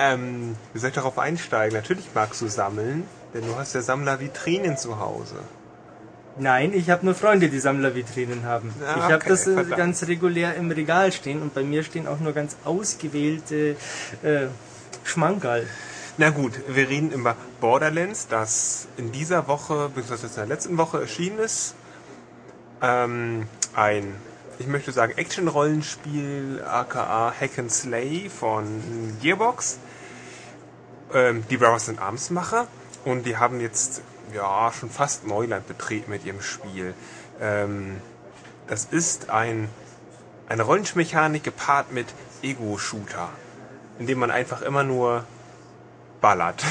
Ähm, 0.00 0.56
wie 0.72 0.78
soll 0.78 0.88
ich 0.88 0.94
darauf 0.94 1.18
einsteigen? 1.18 1.76
Natürlich 1.76 2.06
magst 2.14 2.40
du 2.40 2.48
sammeln, 2.48 3.04
denn 3.34 3.46
du 3.46 3.54
hast 3.56 3.74
ja 3.74 3.82
Sammlervitrinen 3.82 4.78
zu 4.78 4.98
Hause. 4.98 5.36
Nein, 6.38 6.72
ich 6.72 6.88
habe 6.88 7.04
nur 7.04 7.14
Freunde, 7.14 7.50
die 7.50 7.58
Sammlervitrinen 7.58 8.44
haben. 8.44 8.72
Ah, 8.82 8.94
ich 8.96 9.02
habe 9.02 9.14
okay, 9.16 9.28
das 9.28 9.46
äh, 9.46 9.52
verdammt. 9.52 9.76
ganz 9.76 10.06
regulär 10.06 10.54
im 10.54 10.70
Regal 10.70 11.12
stehen 11.12 11.42
und 11.42 11.52
bei 11.52 11.62
mir 11.62 11.84
stehen 11.84 12.08
auch 12.08 12.18
nur 12.18 12.32
ganz 12.32 12.56
ausgewählte 12.64 13.76
äh, 14.22 14.46
Schmankerl. 15.04 15.66
Na 16.16 16.30
gut, 16.30 16.52
wir 16.66 16.88
reden 16.88 17.10
über 17.12 17.36
Borderlands, 17.60 18.26
das 18.26 18.88
in 18.96 19.12
dieser 19.12 19.48
Woche, 19.48 19.90
beziehungsweise 19.94 20.28
in 20.28 20.48
der 20.48 20.56
letzten 20.56 20.78
Woche 20.78 21.00
erschienen 21.02 21.40
ist. 21.40 21.74
Ähm, 22.80 23.46
ein, 23.74 24.14
ich 24.58 24.66
möchte 24.66 24.92
sagen, 24.92 25.12
Action-Rollenspiel, 25.14 26.62
aka 26.66 27.34
Hack 27.38 27.58
and 27.58 27.70
Slay 27.70 28.30
von 28.30 28.66
Gearbox. 29.20 29.78
Ähm, 31.14 31.44
die 31.48 31.56
Brothers 31.56 31.86
sind 31.86 32.00
Armsmacher 32.00 32.66
und 33.04 33.24
die 33.24 33.36
haben 33.36 33.60
jetzt 33.60 34.02
ja 34.34 34.72
schon 34.72 34.90
fast 34.90 35.26
Neuland 35.26 35.66
betreten 35.66 36.10
mit 36.10 36.24
ihrem 36.24 36.40
Spiel. 36.40 36.94
Ähm, 37.40 37.96
das 38.66 38.84
ist 38.84 39.30
ein, 39.30 39.68
eine 40.48 40.62
Rollenspielmechanik 40.62 41.42
gepaart 41.42 41.92
mit 41.92 42.06
Ego-Shooter, 42.42 43.28
in 43.98 44.06
dem 44.06 44.18
man 44.18 44.30
einfach 44.30 44.62
immer 44.62 44.84
nur 44.84 45.24
ballert. 46.20 46.64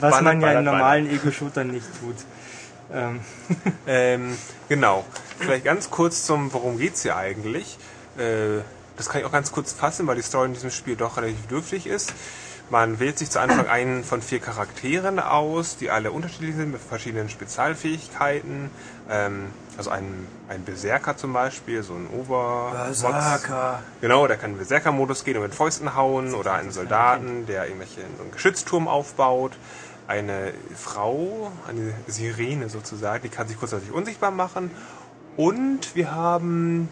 Was 0.00 0.12
Ballert, 0.12 0.24
man 0.24 0.40
ja 0.40 0.48
in 0.48 0.64
ballert, 0.64 0.64
normalen 0.64 1.10
Ego-Shootern 1.10 1.68
nicht 1.68 1.86
tut. 2.00 2.16
Ähm, 2.92 3.20
ähm, 3.86 4.36
genau. 4.68 5.04
Vielleicht 5.38 5.64
ganz 5.64 5.90
kurz 5.90 6.26
zum, 6.26 6.52
worum 6.52 6.78
geht's 6.78 7.02
hier 7.02 7.16
eigentlich? 7.16 7.78
Äh, 8.18 8.62
das 8.96 9.08
kann 9.08 9.20
ich 9.20 9.26
auch 9.26 9.32
ganz 9.32 9.52
kurz 9.52 9.72
fassen, 9.72 10.06
weil 10.06 10.16
die 10.16 10.22
Story 10.22 10.48
in 10.48 10.52
diesem 10.52 10.70
Spiel 10.70 10.96
doch 10.96 11.16
relativ 11.16 11.46
dürftig 11.46 11.86
ist. 11.86 12.12
Man 12.70 13.00
wählt 13.00 13.18
sich 13.18 13.30
zu 13.30 13.40
Anfang 13.40 13.66
einen 13.66 14.04
von 14.04 14.22
vier 14.22 14.38
Charakteren 14.38 15.18
aus, 15.18 15.76
die 15.76 15.90
alle 15.90 16.12
unterschiedlich 16.12 16.54
sind 16.54 16.70
mit 16.70 16.80
verschiedenen 16.80 17.28
Spezialfähigkeiten. 17.28 18.70
Ähm, 19.10 19.46
also 19.76 19.90
ein, 19.90 20.28
ein 20.48 20.62
Berserker 20.62 21.16
zum 21.16 21.32
Beispiel, 21.32 21.82
so 21.82 21.94
ein 21.94 22.06
Ober... 22.06 22.70
Berserker. 22.86 23.82
Genau, 24.00 24.28
der 24.28 24.36
kann 24.36 24.52
in 24.52 24.58
Berserker-Modus 24.58 25.24
gehen 25.24 25.36
und 25.36 25.42
mit 25.42 25.54
Fäusten 25.54 25.96
hauen. 25.96 26.32
Oder 26.32 26.54
einen 26.54 26.70
Soldaten, 26.70 27.44
der 27.46 27.64
irgendwelche 27.64 28.02
so 28.16 28.22
einen 28.22 28.30
Geschützturm 28.30 28.86
aufbaut. 28.86 29.52
Eine 30.06 30.52
Frau, 30.76 31.50
eine 31.66 31.92
Sirene 32.06 32.68
sozusagen, 32.68 33.24
die 33.24 33.30
kann 33.30 33.48
sich 33.48 33.58
kurzzeitig 33.58 33.90
unsichtbar 33.90 34.30
machen. 34.30 34.70
Und 35.36 35.96
wir 35.96 36.12
haben... 36.14 36.88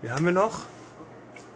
Wie 0.00 0.10
haben 0.10 0.24
wir 0.24 0.32
noch? 0.32 0.62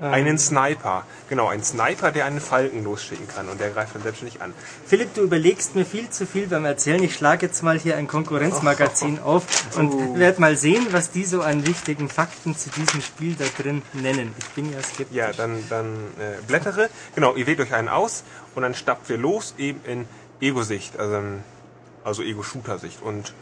Ähm, 0.01 0.13
Einen 0.13 0.39
Sniper. 0.39 1.05
Genau, 1.29 1.49
ein 1.49 1.63
Sniper, 1.65 2.13
der 2.13 2.27
einen 2.27 2.41
Falken 2.41 2.85
losschicken 2.85 3.27
kann. 3.29 3.49
Und 3.49 3.61
der 3.61 3.71
greift 3.71 3.95
dann 3.95 4.03
selbstständig 4.03 4.43
an. 4.43 4.53
Philipp, 4.87 5.15
du 5.15 5.23
überlegst 5.23 5.75
mir 5.75 5.85
viel 5.87 6.11
zu 6.11 6.27
viel 6.27 6.47
beim 6.49 6.65
Erzählen. 6.65 7.03
Ich 7.03 7.15
schlage 7.15 7.47
jetzt 7.47 7.63
mal 7.63 7.79
hier 7.79 7.97
ein 7.97 8.07
Konkurrenzmagazin 8.07 9.19
auf 9.25 9.45
und 9.77 9.93
Oh. 9.93 10.19
werde 10.19 10.41
mal 10.41 10.57
sehen, 10.57 10.87
was 10.91 11.11
die 11.11 11.25
so 11.25 11.41
an 11.43 11.67
wichtigen 11.67 12.09
Fakten 12.09 12.57
zu 12.57 12.69
diesem 12.71 13.01
Spiel 13.01 13.37
da 13.39 13.45
drin 13.61 13.83
nennen. 13.95 14.35
Ich 14.39 14.49
bin 14.51 14.71
ja 14.73 14.83
skeptisch. 14.83 15.17
Ja, 15.17 15.33
dann, 15.33 15.65
dann 15.71 15.95
äh, 16.19 16.43
blättere. 16.47 16.91
Genau, 17.15 17.35
ihr 17.35 17.47
wählt 17.47 17.61
euch 17.61 17.73
einen 17.73 17.89
aus 17.89 18.23
und 18.55 18.63
dann 18.63 18.75
stappt 18.75 19.09
ihr 19.11 19.19
los, 19.19 19.55
eben 19.59 19.81
in 19.85 20.07
Ego-Sicht, 20.41 20.99
also, 20.99 21.23
also 22.05 22.23
Ego-Shooter-Sicht. 22.23 23.01
Und 23.03 23.33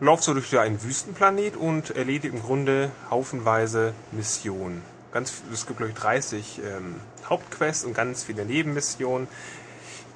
lauft 0.00 0.22
so 0.24 0.34
durch 0.34 0.56
einen 0.58 0.82
Wüstenplanet 0.82 1.56
und 1.56 1.90
erledigt 1.96 2.34
im 2.34 2.42
Grunde 2.42 2.90
haufenweise 3.10 3.92
Missionen. 4.12 4.82
Ganz, 5.12 5.42
es 5.52 5.66
gibt, 5.66 5.78
glaube 5.78 5.92
ich, 5.92 5.98
30 5.98 6.60
ähm, 6.64 6.96
Hauptquests 7.28 7.84
und 7.84 7.94
ganz 7.94 8.24
viele 8.24 8.44
Nebenmissionen. 8.44 9.28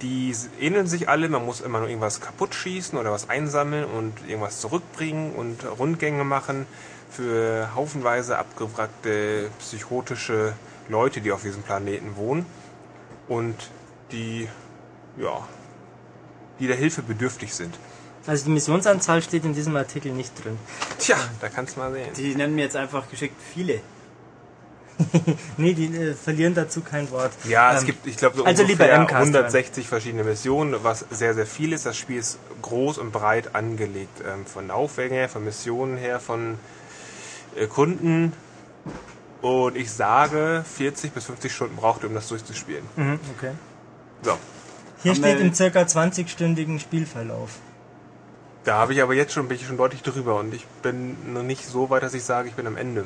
Die 0.02 0.34
ähneln 0.60 0.86
sich 0.86 1.08
alle, 1.08 1.28
man 1.28 1.44
muss 1.44 1.60
immer 1.60 1.80
nur 1.80 1.88
irgendwas 1.88 2.20
kaputt 2.20 2.54
schießen 2.54 2.98
oder 2.98 3.12
was 3.12 3.30
einsammeln 3.30 3.84
und 3.84 4.14
irgendwas 4.26 4.60
zurückbringen 4.60 5.34
und 5.34 5.64
Rundgänge 5.78 6.24
machen 6.24 6.66
für 7.10 7.74
haufenweise 7.74 8.38
abgewrackte 8.38 9.50
psychotische 9.58 10.52
Leute, 10.88 11.20
die 11.20 11.32
auf 11.32 11.42
diesem 11.42 11.62
Planeten 11.62 12.16
wohnen 12.16 12.44
und 13.28 13.70
die, 14.12 14.48
ja, 15.16 15.46
die 16.60 16.66
der 16.66 16.76
Hilfe 16.76 17.02
bedürftig 17.02 17.54
sind. 17.54 17.78
Also 18.26 18.44
die 18.44 18.50
Missionsanzahl 18.50 19.22
steht 19.22 19.44
in 19.44 19.54
diesem 19.54 19.76
Artikel 19.76 20.12
nicht 20.12 20.32
drin. 20.42 20.58
Tja, 20.98 21.16
da 21.40 21.48
kannst 21.48 21.76
du 21.76 21.80
mal 21.80 21.92
sehen. 21.92 22.12
Die 22.16 22.34
nennen 22.34 22.54
mir 22.54 22.62
jetzt 22.62 22.76
einfach 22.76 23.08
geschickt 23.08 23.40
viele. 23.54 23.80
nee, 25.56 25.74
die 25.74 25.94
äh, 25.94 26.14
verlieren 26.14 26.54
dazu 26.54 26.80
kein 26.80 27.10
Wort. 27.10 27.32
Ja, 27.44 27.74
es 27.74 27.80
Ähm, 27.80 27.86
gibt, 27.86 28.06
ich 28.06 28.16
glaube, 28.16 28.36
so 28.38 28.44
also 28.44 28.62
lieber 28.62 28.84
ungefähr 28.84 29.00
MCAST 29.00 29.34
160 29.34 29.88
verschiedene 29.88 30.24
Missionen, 30.24 30.76
was 30.82 31.04
sehr, 31.10 31.34
sehr 31.34 31.46
viel 31.46 31.72
ist. 31.72 31.84
Das 31.84 31.96
Spiel 31.96 32.18
ist 32.18 32.38
groß 32.62 32.98
und 32.98 33.12
breit 33.12 33.54
angelegt. 33.54 34.22
Ähm, 34.26 34.46
von 34.46 34.70
Aufwängen 34.70 35.12
her, 35.12 35.28
von 35.28 35.44
Missionen 35.44 35.96
her, 35.98 36.18
von 36.20 36.58
äh, 37.56 37.66
Kunden. 37.66 38.32
Und 39.42 39.76
ich 39.76 39.90
sage, 39.90 40.64
40 40.76 41.12
bis 41.12 41.24
50 41.26 41.52
Stunden 41.54 41.76
braucht 41.76 42.02
ihr, 42.02 42.08
um 42.08 42.14
das 42.14 42.28
durchzuspielen. 42.28 42.84
Mhm, 42.96 43.20
okay. 43.36 43.52
So. 44.22 44.38
Hier 45.02 45.12
Haben 45.12 45.18
steht 45.18 45.40
im 45.40 45.52
circa 45.52 45.82
20-stündigen 45.82 46.80
Spielverlauf. 46.80 47.50
Da 48.64 48.78
habe 48.78 48.94
ich 48.94 49.02
aber 49.02 49.14
jetzt 49.14 49.32
schon, 49.32 49.46
bin 49.46 49.56
ich 49.58 49.66
schon 49.66 49.76
deutlich 49.76 50.02
drüber 50.02 50.40
und 50.40 50.52
ich 50.54 50.66
bin 50.82 51.32
noch 51.32 51.42
nicht 51.42 51.66
so 51.66 51.90
weit, 51.90 52.02
dass 52.02 52.14
ich 52.14 52.24
sage, 52.24 52.48
ich 52.48 52.54
bin 52.54 52.66
am 52.66 52.76
Ende. 52.76 53.04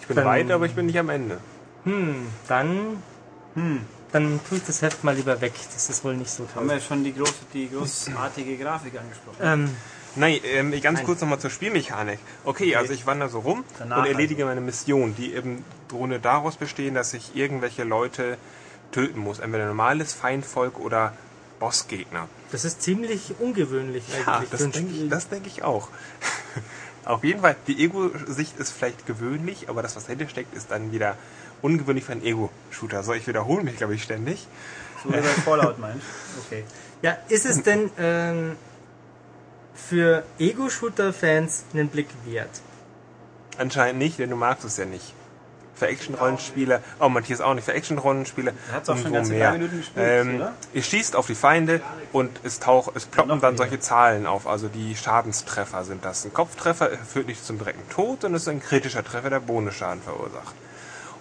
Ich 0.00 0.06
bin 0.06 0.16
Dann- 0.16 0.24
weit, 0.26 0.50
aber 0.50 0.66
ich 0.66 0.74
bin 0.74 0.86
nicht 0.86 0.98
am 0.98 1.08
Ende. 1.10 1.38
Hm, 1.84 2.26
dann, 2.48 3.02
hm, 3.54 3.80
dann 4.12 4.40
tue 4.48 4.58
ich 4.58 4.64
das 4.64 4.82
Heft 4.82 5.04
mal 5.04 5.14
lieber 5.14 5.40
weg. 5.40 5.52
Das 5.72 5.88
ist 5.90 6.04
wohl 6.04 6.16
nicht 6.16 6.30
so 6.30 6.44
Haben 6.54 6.66
toll. 6.66 6.76
wir 6.76 6.80
schon 6.80 7.04
die, 7.04 7.14
große, 7.14 7.32
die 7.52 7.68
großartige 7.70 8.56
Grafik 8.56 8.98
angesprochen. 8.98 9.36
Ähm, 9.42 9.70
Nein, 10.16 10.40
ähm, 10.44 10.70
ganz 10.80 10.98
Nein. 10.98 11.06
kurz 11.06 11.20
nochmal 11.20 11.38
zur 11.38 11.50
Spielmechanik. 11.50 12.18
Okay, 12.44 12.74
also 12.74 12.92
ich 12.92 13.06
wandere 13.06 13.28
so 13.28 13.40
rum 13.40 13.62
Danach 13.78 13.98
und 13.98 14.06
erledige 14.06 14.46
meine 14.46 14.60
Mission, 14.60 15.14
die 15.14 15.32
im 15.32 15.62
Grunde 15.88 16.18
daraus 16.18 16.56
bestehen, 16.56 16.94
dass 16.94 17.12
ich 17.14 17.36
irgendwelche 17.36 17.84
Leute 17.84 18.36
töten 18.90 19.20
muss. 19.20 19.38
Entweder 19.38 19.66
normales 19.66 20.14
Feindvolk 20.14 20.80
oder 20.80 21.12
Bossgegner. 21.60 22.26
das 22.52 22.64
ist 22.64 22.82
ziemlich 22.82 23.34
ungewöhnlich 23.38 24.02
Ja, 24.26 24.36
eigentlich. 24.38 24.50
das 24.50 24.60
für 24.60 24.66
ein 24.68 24.72
denke 24.72 24.94
ich, 24.94 25.08
das 25.10 25.28
denk 25.28 25.46
ich 25.46 25.62
auch. 25.62 25.88
Auf 27.08 27.24
jeden 27.24 27.40
Fall, 27.40 27.56
die 27.66 27.82
Ego-Sicht 27.82 28.58
ist 28.58 28.70
vielleicht 28.70 29.06
gewöhnlich, 29.06 29.70
aber 29.70 29.80
das, 29.80 29.96
was 29.96 30.04
dahinter 30.04 30.28
steckt, 30.28 30.54
ist 30.54 30.70
dann 30.70 30.92
wieder 30.92 31.16
ungewöhnlich 31.62 32.04
für 32.04 32.12
einen 32.12 32.22
Ego-Shooter. 32.22 33.02
So, 33.02 33.14
ich 33.14 33.26
wiederhole 33.26 33.64
mich, 33.64 33.78
glaube 33.78 33.94
ich, 33.94 34.02
ständig. 34.02 34.46
So 35.02 35.08
wie 35.08 35.14
bei 35.14 35.22
Fallout 35.22 35.78
meinst. 35.78 36.04
Okay. 36.44 36.64
Ja, 37.00 37.16
ist 37.30 37.46
es 37.46 37.62
denn 37.62 37.90
ähm, 37.98 38.56
für 39.74 40.22
Ego-Shooter-Fans 40.38 41.64
einen 41.72 41.88
Blick 41.88 42.08
wert? 42.26 42.60
Anscheinend 43.56 44.00
nicht, 44.00 44.18
denn 44.18 44.28
du 44.28 44.36
magst 44.36 44.66
es 44.66 44.76
ja 44.76 44.84
nicht. 44.84 45.14
Für 45.78 45.86
Action-Rollenspiele, 45.88 46.82
oh 47.00 47.08
Matthias 47.08 47.40
auch 47.40 47.54
nicht, 47.54 47.64
für 47.64 47.72
Action-Rollenspiele 47.74 48.52
Er 48.70 48.74
hat's 48.74 48.88
auch 48.88 48.98
schon 48.98 49.12
ganze 49.12 49.32
mehr. 49.32 49.50
drei 49.50 49.58
Minuten 49.58 49.78
gespielt, 49.78 50.06
ähm, 50.08 50.36
oder? 50.36 50.54
Ihr 50.74 50.82
schießt 50.82 51.14
auf 51.16 51.26
die 51.26 51.34
Feinde 51.34 51.80
und 52.12 52.30
es 52.42 52.58
taucht, 52.60 52.96
es 52.96 53.06
ploppen 53.06 53.40
dann 53.40 53.56
solche 53.56 53.78
Zahlen 53.78 54.26
auf, 54.26 54.46
also 54.46 54.68
die 54.68 54.96
Schadenstreffer 54.96 55.84
sind 55.84 56.04
das. 56.04 56.24
Ein 56.24 56.32
Kopftreffer 56.32 56.90
führt 56.90 57.28
nicht 57.28 57.44
zum 57.44 57.58
direkten 57.58 57.88
Tod, 57.90 58.22
sondern 58.22 58.36
es 58.36 58.42
ist 58.42 58.48
ein 58.48 58.60
kritischer 58.60 59.04
Treffer, 59.04 59.30
der 59.30 59.40
Bonusschaden 59.40 60.02
verursacht. 60.02 60.54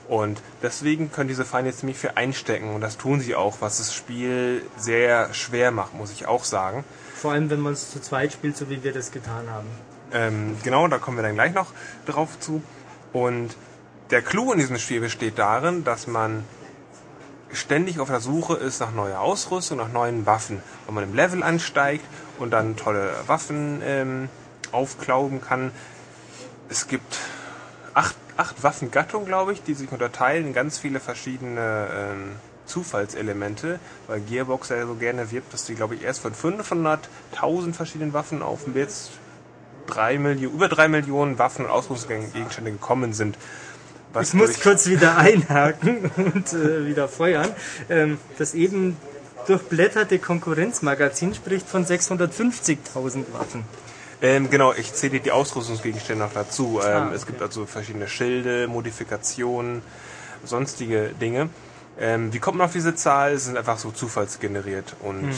Und 0.08 0.42
deswegen 0.62 1.12
können 1.12 1.28
diese 1.28 1.44
Feinde 1.44 1.74
ziemlich 1.74 1.98
viel 1.98 2.12
einstecken 2.16 2.74
und 2.74 2.82
das 2.82 2.98
tun 2.98 3.20
sie 3.20 3.36
auch, 3.36 3.58
was 3.60 3.80
das 3.80 3.94
Spiel 3.94 4.64
sehr 4.78 5.34
schwer 5.34 5.72
macht, 5.72 5.94
muss 5.94 6.12
ich 6.12 6.28
auch 6.28 6.46
sagen. 6.46 6.86
Vor 7.14 7.34
allem, 7.34 7.50
wenn 7.50 7.60
man 7.60 7.74
es 7.74 7.92
zu 7.92 8.02
zweit 8.02 8.32
spielt, 8.32 8.56
so 8.56 8.70
wie 8.70 8.84
wir 8.84 8.94
das 8.94 9.12
getan 9.12 9.50
haben. 9.52 9.68
Ähm, 10.14 10.56
genau, 10.64 10.88
da 10.88 10.98
kommen 10.98 11.18
wir 11.18 11.24
dann 11.24 11.34
gleich 11.34 11.54
noch 11.54 11.74
drauf 12.06 12.40
zu. 12.40 12.62
Und 13.12 13.50
der 14.10 14.22
Clou 14.22 14.54
in 14.54 14.60
diesem 14.60 14.78
Spiel 14.78 15.02
besteht 15.02 15.38
darin, 15.38 15.84
dass 15.84 16.08
man 16.08 16.46
ständig 17.52 18.00
auf 18.00 18.10
der 18.10 18.20
Suche 18.20 18.56
ist 18.56 18.80
nach 18.80 18.92
neuer 18.92 19.20
Ausrüstung, 19.20 19.78
nach 19.78 19.92
neuen 19.92 20.26
Waffen. 20.26 20.62
Wenn 20.86 20.96
man 20.96 21.04
im 21.04 21.16
Level 21.16 21.44
ansteigt 21.44 22.06
und 22.40 22.52
dann 22.52 22.76
tolle 22.76 23.12
Waffen 23.28 23.82
ähm, 23.84 24.30
aufklauben 24.72 25.42
kann. 25.42 25.72
Es 26.70 26.88
gibt 26.88 27.18
acht, 27.94 28.16
acht 28.36 28.64
Waffengattungen, 28.64 29.26
glaube 29.26 29.54
ich, 29.54 29.64
die 29.64 29.74
sich 29.74 29.92
unterteilen 29.92 30.48
in 30.48 30.54
ganz 30.54 30.78
viele 30.78 31.00
verschiedene 31.00 31.88
ähm, 31.92 32.36
Zufallselemente, 32.66 33.80
weil 34.08 34.20
Gearbox 34.20 34.70
ja 34.70 34.86
so 34.86 34.96
gerne 34.96 35.32
wirbt, 35.32 35.54
dass 35.54 35.66
die, 35.66 35.76
glaube 35.76 35.96
ich, 35.96 36.04
erst 36.04 36.20
von 36.20 36.34
500.000 36.34 37.74
verschiedenen 37.74 38.14
Waffen 38.14 38.42
auf 38.42 38.60
jetzt 38.76 39.12
drei 39.88 40.18
Millionen, 40.18 40.54
über 40.54 40.68
drei 40.68 40.90
Millionen 40.90 41.40
Waffen 41.40 41.66
und 41.66 41.72
Ausrüstungsgegenstände 41.72 42.72
gekommen 42.72 43.14
sind. 43.14 43.38
Was 44.18 44.30
Ich 44.30 44.34
muss 44.34 44.48
durch- 44.54 44.62
kurz 44.62 44.88
wieder 44.88 45.18
einhaken 45.18 46.10
und 46.18 46.54
äh, 46.54 46.86
wieder 46.88 47.08
feuern. 47.08 47.50
Ähm, 47.90 48.18
das 48.38 48.54
eben 48.54 48.98
durchblätterte 49.48 50.20
Konkurrenzmagazin 50.20 51.34
spricht 51.34 51.68
von 51.70 51.86
650.000 51.86 53.32
Waffen. 53.34 53.64
Ähm, 54.22 54.50
genau, 54.50 54.74
ich 54.74 54.94
zähle 54.94 55.20
die 55.20 55.32
Ausrüstungsgegenstände 55.32 56.24
noch 56.26 56.34
dazu. 56.34 56.80
Ähm, 56.84 56.88
Ah, 56.88 57.06
okay. 57.08 57.16
Es 57.16 57.26
gibt 57.28 57.42
also 57.42 57.66
verschiedene 57.66 58.08
Schilde, 58.08 58.68
Modifikationen, 58.68 59.82
sonstige 60.44 61.12
Dinge. 61.22 61.50
Ähm, 62.00 62.34
wie 62.34 62.40
kommt 62.40 62.58
man 62.58 62.66
auf 62.66 62.74
diese 62.74 62.96
Zahl? 62.96 63.34
Es 63.34 63.46
sind 63.46 63.58
einfach 63.58 63.78
so 63.80 63.92
zufallsgeneriert 63.92 64.96
und 65.02 65.22
Hm. 65.30 65.36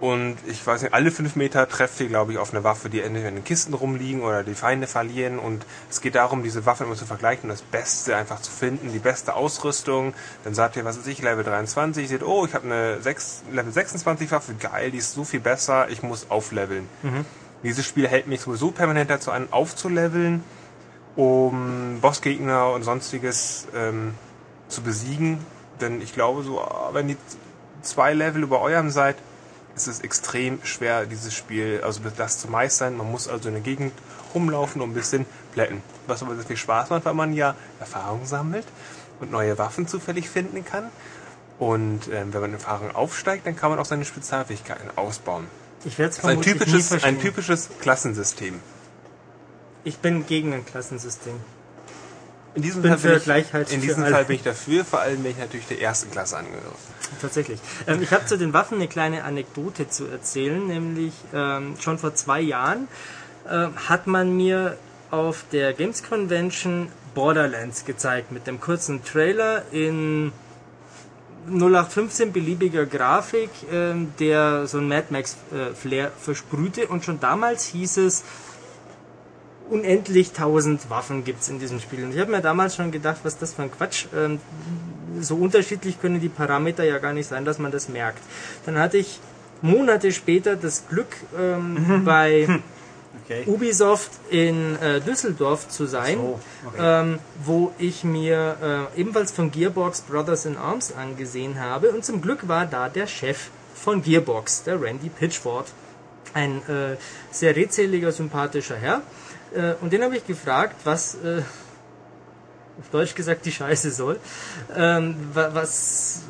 Und 0.00 0.36
ich 0.46 0.64
weiß 0.64 0.82
nicht, 0.82 0.94
alle 0.94 1.10
fünf 1.10 1.34
Meter 1.34 1.68
trefft 1.68 1.98
ihr, 2.00 2.06
glaube 2.06 2.30
ich, 2.30 2.38
auf 2.38 2.54
eine 2.54 2.62
Waffe, 2.62 2.88
die 2.88 3.00
entweder 3.00 3.28
in 3.28 3.34
den 3.34 3.44
Kisten 3.44 3.74
rumliegen 3.74 4.22
oder 4.22 4.44
die 4.44 4.54
Feinde 4.54 4.86
verlieren. 4.86 5.40
Und 5.40 5.66
es 5.90 6.00
geht 6.00 6.14
darum, 6.14 6.44
diese 6.44 6.64
Waffen 6.66 6.86
immer 6.86 6.94
zu 6.94 7.04
vergleichen 7.04 7.44
und 7.44 7.48
das 7.50 7.62
Beste 7.62 8.14
einfach 8.14 8.40
zu 8.40 8.52
finden, 8.52 8.92
die 8.92 9.00
beste 9.00 9.34
Ausrüstung. 9.34 10.14
Dann 10.44 10.54
sagt 10.54 10.76
ihr, 10.76 10.84
was 10.84 10.98
ist 10.98 11.08
ich, 11.08 11.20
Level 11.20 11.42
23, 11.42 12.08
seht, 12.08 12.22
oh, 12.22 12.46
ich 12.46 12.54
habe 12.54 12.66
eine 12.66 13.02
6, 13.02 13.42
Level 13.52 13.72
26 13.72 14.30
Waffe, 14.30 14.54
geil, 14.54 14.92
die 14.92 14.98
ist 14.98 15.14
so 15.14 15.24
viel 15.24 15.40
besser, 15.40 15.88
ich 15.88 16.04
muss 16.04 16.30
aufleveln. 16.30 16.88
Dieses 17.64 17.84
Spiel 17.84 18.06
hält 18.06 18.28
mich 18.28 18.40
sowieso 18.42 18.70
permanent 18.70 19.10
dazu 19.10 19.32
an, 19.32 19.48
aufzuleveln, 19.50 20.44
um 21.16 21.98
Bossgegner 22.00 22.70
und 22.70 22.84
sonstiges 22.84 23.66
ähm, 23.74 24.14
zu 24.68 24.82
besiegen. 24.82 25.44
Denn 25.80 26.00
ich 26.00 26.14
glaube, 26.14 26.44
so, 26.44 26.64
wenn 26.92 27.08
die 27.08 27.16
zwei 27.82 28.14
Level 28.14 28.44
über 28.44 28.60
eurem 28.60 28.90
seid, 28.90 29.16
ist 29.78 29.86
es 29.86 30.00
extrem 30.00 30.58
schwer, 30.64 31.06
dieses 31.06 31.34
Spiel, 31.34 31.80
also 31.84 32.00
das 32.16 32.38
zu 32.38 32.48
meistern. 32.48 32.96
Man 32.96 33.10
muss 33.10 33.28
also 33.28 33.48
in 33.48 33.54
der 33.54 33.62
Gegend 33.62 33.92
rumlaufen 34.34 34.82
und 34.82 34.90
ein 34.90 34.94
bisschen 34.94 35.26
plätten. 35.52 35.82
Was 36.06 36.22
aber 36.22 36.34
sehr 36.36 36.44
viel 36.44 36.56
Spaß 36.56 36.90
macht, 36.90 37.04
weil 37.04 37.14
man 37.14 37.32
ja 37.32 37.54
Erfahrung 37.80 38.26
sammelt 38.26 38.66
und 39.20 39.30
neue 39.30 39.56
Waffen 39.58 39.86
zufällig 39.88 40.28
finden 40.28 40.64
kann. 40.64 40.90
Und 41.58 42.08
ähm, 42.12 42.32
wenn 42.32 42.40
man 42.40 42.52
Erfahrung 42.52 42.94
aufsteigt, 42.94 43.46
dann 43.46 43.56
kann 43.56 43.70
man 43.70 43.78
auch 43.78 43.84
seine 43.84 44.04
Spezialfähigkeiten 44.04 44.90
ausbauen. 44.96 45.46
Ich 45.84 45.98
werde 45.98 46.10
es 46.10 46.18
ist 46.18 46.24
ein 46.24 46.42
typisches, 46.42 47.04
ein 47.04 47.20
typisches 47.20 47.70
Klassensystem. 47.80 48.60
Ich 49.84 49.98
bin 49.98 50.26
gegen 50.26 50.52
ein 50.52 50.66
Klassensystem. 50.66 51.34
In 52.54 52.62
diesem, 52.62 52.82
Fall, 52.82 52.96
bin 52.96 53.16
ich, 53.16 53.24
Gleichheit 53.24 53.72
in 53.72 53.80
diesem. 53.80 54.04
Fall 54.04 54.24
bin 54.24 54.36
ich 54.36 54.42
dafür, 54.42 54.84
vor 54.84 55.00
allem 55.00 55.22
wenn 55.22 55.32
ich 55.32 55.38
natürlich 55.38 55.66
der 55.66 55.80
ersten 55.80 56.10
Klasse 56.10 56.38
angehöre. 56.38 56.74
Tatsächlich. 57.20 57.60
Ähm, 57.86 58.02
ich 58.02 58.10
habe 58.12 58.26
zu 58.26 58.36
den 58.36 58.52
Waffen 58.52 58.76
eine 58.76 58.88
kleine 58.88 59.24
Anekdote 59.24 59.88
zu 59.88 60.06
erzählen, 60.06 60.66
nämlich 60.66 61.12
ähm, 61.32 61.76
schon 61.80 61.98
vor 61.98 62.14
zwei 62.14 62.40
Jahren 62.40 62.88
ähm, 63.48 63.72
hat 63.88 64.06
man 64.06 64.36
mir 64.36 64.76
auf 65.10 65.44
der 65.52 65.72
Games 65.72 66.02
Convention 66.02 66.88
Borderlands 67.14 67.84
gezeigt 67.84 68.30
mit 68.32 68.46
dem 68.46 68.60
kurzen 68.60 69.02
Trailer 69.04 69.62
in 69.72 70.32
0815 71.50 72.32
beliebiger 72.32 72.84
Grafik, 72.86 73.50
ähm, 73.72 74.12
der 74.18 74.66
so 74.66 74.78
ein 74.78 74.88
Mad 74.88 75.06
Max 75.10 75.36
äh, 75.52 75.74
Flair 75.74 76.12
versprühte 76.18 76.86
und 76.88 77.04
schon 77.04 77.20
damals 77.20 77.64
hieß 77.66 77.98
es, 77.98 78.24
unendlich 79.70 80.32
tausend 80.32 80.90
Waffen 80.90 81.24
gibt's 81.24 81.48
in 81.48 81.58
diesem 81.58 81.80
Spiel. 81.80 82.04
Und 82.04 82.14
ich 82.14 82.20
habe 82.20 82.30
mir 82.30 82.40
damals 82.40 82.76
schon 82.76 82.90
gedacht, 82.90 83.18
was 83.22 83.38
das 83.38 83.54
für 83.54 83.62
ein 83.62 83.70
Quatsch. 83.70 84.06
Ähm, 84.16 84.40
so 85.20 85.36
unterschiedlich 85.36 86.00
können 86.00 86.20
die 86.20 86.28
Parameter 86.28 86.84
ja 86.84 86.98
gar 86.98 87.12
nicht 87.12 87.28
sein, 87.28 87.44
dass 87.44 87.58
man 87.58 87.72
das 87.72 87.88
merkt. 87.88 88.22
Dann 88.66 88.78
hatte 88.78 88.98
ich 88.98 89.20
Monate 89.62 90.12
später 90.12 90.54
das 90.56 90.86
Glück, 90.88 91.16
ähm, 91.38 92.02
bei 92.04 92.60
Okay. 93.24 93.44
Ubisoft 93.46 94.10
in 94.30 94.76
äh, 94.76 95.00
Düsseldorf 95.00 95.68
zu 95.68 95.84
sein, 95.86 96.16
So, 96.16 96.40
okay. 96.66 97.00
ähm, 97.02 97.18
wo 97.44 97.72
ich 97.78 98.02
mir 98.02 98.88
äh, 98.96 99.00
ebenfalls 99.00 99.32
von 99.32 99.50
Gearbox 99.50 100.02
Brothers 100.02 100.46
in 100.46 100.56
Arms 100.56 100.94
angesehen 100.94 101.60
habe. 101.60 101.90
Und 101.90 102.06
zum 102.06 102.22
Glück 102.22 102.48
war 102.48 102.64
da 102.64 102.88
der 102.88 103.06
Chef 103.06 103.48
von 103.74 104.02
Gearbox, 104.02 104.62
der 104.62 104.80
Randy 104.80 105.10
Pitchford. 105.10 105.66
Ein 106.34 106.58
äh, 106.68 106.96
sehr 107.30 107.54
redseliger, 107.56 108.12
sympathischer 108.12 108.76
Herr. 108.76 109.02
Äh, 109.54 109.74
und 109.80 109.92
den 109.92 110.02
habe 110.02 110.16
ich 110.16 110.26
gefragt, 110.26 110.76
was 110.84 111.14
äh, 111.16 111.42
auf 112.80 112.90
Deutsch 112.92 113.14
gesagt 113.16 113.44
die 113.44 113.50
Scheiße 113.52 113.90
soll. 113.90 114.20
Ähm, 114.76 115.16
wa- 115.34 115.50
was, 115.52 116.20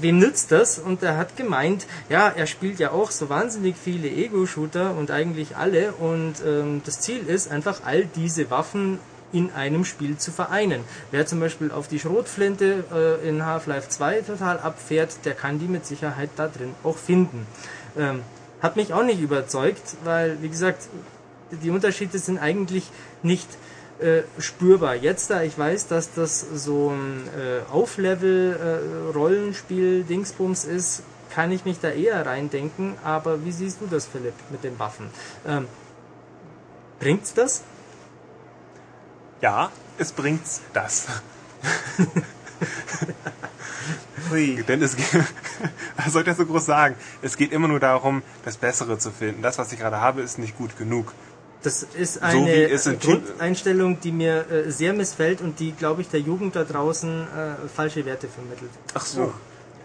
wem 0.00 0.18
nützt 0.18 0.50
das? 0.50 0.78
Und 0.78 1.02
er 1.02 1.16
hat 1.18 1.36
gemeint, 1.36 1.86
ja, 2.08 2.28
er 2.34 2.46
spielt 2.46 2.78
ja 2.78 2.90
auch 2.92 3.10
so 3.10 3.28
wahnsinnig 3.28 3.76
viele 3.76 4.08
Ego-Shooter 4.08 4.94
und 4.96 5.10
eigentlich 5.10 5.56
alle. 5.56 5.92
Und 5.92 6.36
ähm, 6.46 6.80
das 6.86 7.00
Ziel 7.00 7.26
ist 7.26 7.50
einfach, 7.50 7.82
all 7.84 8.06
diese 8.06 8.50
Waffen 8.50 8.98
in 9.32 9.52
einem 9.52 9.84
Spiel 9.84 10.16
zu 10.16 10.32
vereinen. 10.32 10.82
Wer 11.10 11.26
zum 11.26 11.38
Beispiel 11.38 11.70
auf 11.70 11.86
die 11.86 12.00
Schrotflinte 12.00 12.82
äh, 13.22 13.28
in 13.28 13.44
Half-Life 13.44 13.88
2 13.90 14.22
total 14.22 14.58
abfährt, 14.58 15.24
der 15.24 15.34
kann 15.34 15.58
die 15.58 15.66
mit 15.68 15.84
Sicherheit 15.86 16.30
da 16.36 16.48
drin 16.48 16.74
auch 16.82 16.96
finden. 16.96 17.46
Ähm, 17.96 18.22
hat 18.62 18.76
mich 18.76 18.92
auch 18.92 19.02
nicht 19.02 19.20
überzeugt, 19.20 19.96
weil, 20.04 20.40
wie 20.42 20.48
gesagt, 20.48 20.88
die 21.50 21.70
Unterschiede 21.70 22.16
sind 22.18 22.38
eigentlich 22.38 22.88
nicht 23.22 23.48
äh, 24.00 24.22
spürbar. 24.38 24.94
Jetzt, 24.94 25.30
da 25.30 25.42
ich 25.42 25.58
weiß, 25.58 25.88
dass 25.88 26.14
das 26.14 26.46
so 26.54 26.90
ein 26.90 27.28
äh, 27.38 27.60
Auflevel-Rollenspiel-Dingsbums 27.72 30.64
ist, 30.64 31.02
kann 31.34 31.50
ich 31.52 31.64
mich 31.64 31.80
da 31.80 31.88
eher 31.90 32.26
reindenken. 32.26 32.96
Aber 33.04 33.44
wie 33.44 33.52
siehst 33.52 33.80
du 33.80 33.86
das, 33.86 34.06
Philipp, 34.06 34.34
mit 34.50 34.64
den 34.64 34.76
Waffen? 34.78 35.10
Ähm, 35.46 35.66
bringt's 36.98 37.32
das? 37.34 37.62
Ja, 39.40 39.70
es 39.98 40.12
bringt 40.12 40.42
das. 40.72 41.06
Hui. 44.30 44.62
Denn 44.68 44.82
es 44.82 44.96
geht, 44.96 45.06
was 45.96 46.12
soll 46.12 46.22
ich 46.22 46.28
das 46.28 46.36
so 46.36 46.46
groß 46.46 46.66
sagen? 46.66 46.94
Es 47.22 47.36
geht 47.36 47.52
immer 47.52 47.68
nur 47.68 47.80
darum, 47.80 48.22
das 48.44 48.56
Bessere 48.56 48.98
zu 48.98 49.10
finden. 49.10 49.42
Das, 49.42 49.58
was 49.58 49.72
ich 49.72 49.78
gerade 49.78 50.00
habe, 50.00 50.22
ist 50.22 50.38
nicht 50.38 50.56
gut 50.56 50.76
genug. 50.78 51.12
Das 51.62 51.82
ist 51.82 52.14
So 52.14 52.20
eine 52.22 52.46
wie 52.46 52.62
es 52.62 52.86
in 52.86 52.98
Grundeinstellung, 52.98 54.00
die 54.00 54.12
mir 54.12 54.50
äh, 54.50 54.70
sehr 54.70 54.94
missfällt 54.94 55.42
und 55.42 55.60
die, 55.60 55.72
glaube 55.72 56.00
ich, 56.00 56.08
der 56.08 56.20
Jugend 56.20 56.56
da 56.56 56.64
draußen 56.64 57.22
äh, 57.22 57.68
falsche 57.68 58.06
Werte 58.06 58.28
vermittelt. 58.28 58.70
Ach 58.94 59.04
so. 59.04 59.32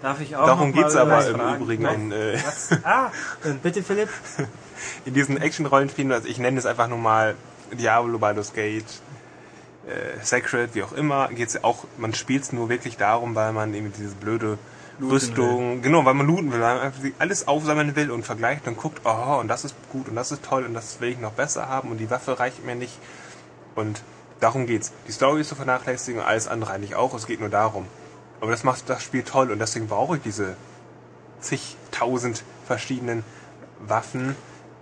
Darf 0.02 0.22
ich 0.22 0.36
auch 0.36 0.46
Darum 0.46 0.72
mal 0.72 0.84
geht's 0.84 0.96
aber 0.96 1.28
im 1.28 1.36
fragen? 1.36 1.62
Übrigen 1.64 1.86
in, 1.86 2.12
äh? 2.12 2.38
Ah, 2.84 3.08
Äh, 3.44 3.54
bitte, 3.62 3.84
Philipp? 3.84 4.10
in 5.06 5.14
diesen 5.14 5.42
Action-Rollenspielen, 5.42 6.12
also 6.12 6.28
ich 6.28 6.38
nenne 6.38 6.60
es 6.60 6.66
einfach 6.66 6.88
nur 6.88 6.98
mal 6.98 7.36
Diablo, 7.74 8.20
Baldur's 8.20 8.54
Gate, 8.54 8.86
äh, 9.88 10.24
Sacred, 10.24 10.76
wie 10.76 10.84
auch 10.84 10.94
immer, 10.94 11.30
geht's 11.30 11.54
ja 11.54 11.64
auch, 11.64 11.86
man 11.98 12.14
spielt 12.14 12.44
es 12.44 12.54
nur 12.54 12.70
wirklich 12.70 12.98
darum, 12.98 13.36
weil 13.36 13.54
man 13.54 13.74
eben 13.74 13.92
diese 13.94 14.16
blöde 14.16 14.58
Looten 14.98 15.14
Rüstung, 15.14 15.82
genau, 15.82 16.06
weil 16.06 16.14
man 16.14 16.26
looten 16.26 16.54
will, 16.54 16.62
weil 16.62 16.76
man 16.76 16.86
einfach 16.86 17.02
alles 17.20 17.48
aufsammeln 17.48 17.96
will 17.96 18.12
und 18.12 18.24
vergleicht 18.24 18.66
und 18.68 18.78
guckt, 18.78 19.02
oh, 19.04 19.40
und 19.40 19.50
das 19.50 19.66
ist 19.66 19.76
gut 19.92 20.08
und 20.08 20.16
das 20.16 20.32
ist 20.32 20.44
toll 20.44 20.64
und 20.66 20.74
das 20.74 21.02
will 21.02 21.10
ich 21.10 21.20
noch 21.20 21.34
besser 21.34 21.68
haben 21.68 21.92
und 21.92 21.98
die 21.98 22.10
Waffe 22.10 22.40
reicht 22.40 22.66
mir 22.66 22.76
nicht. 22.76 22.98
Und 23.76 24.02
darum 24.40 24.68
geht's. 24.68 24.94
Die 25.08 25.12
Story 25.12 25.42
ist 25.42 25.50
zu 25.50 25.56
vernachlässigen 25.56 26.22
und 26.22 26.26
alles 26.26 26.48
andere 26.48 26.72
eigentlich 26.72 26.96
auch, 26.96 27.14
es 27.14 27.28
geht 27.28 27.42
nur 27.42 27.50
darum. 27.50 27.88
Aber 28.40 28.52
das 28.52 28.64
macht 28.64 28.90
das 28.90 29.04
Spiel 29.04 29.24
toll 29.24 29.52
und 29.52 29.60
deswegen 29.60 29.88
brauche 29.88 30.16
ich 30.16 30.24
diese 30.24 30.56
zigtausend 31.42 32.44
verschiedenen 32.66 33.24
Waffen, 33.86 34.36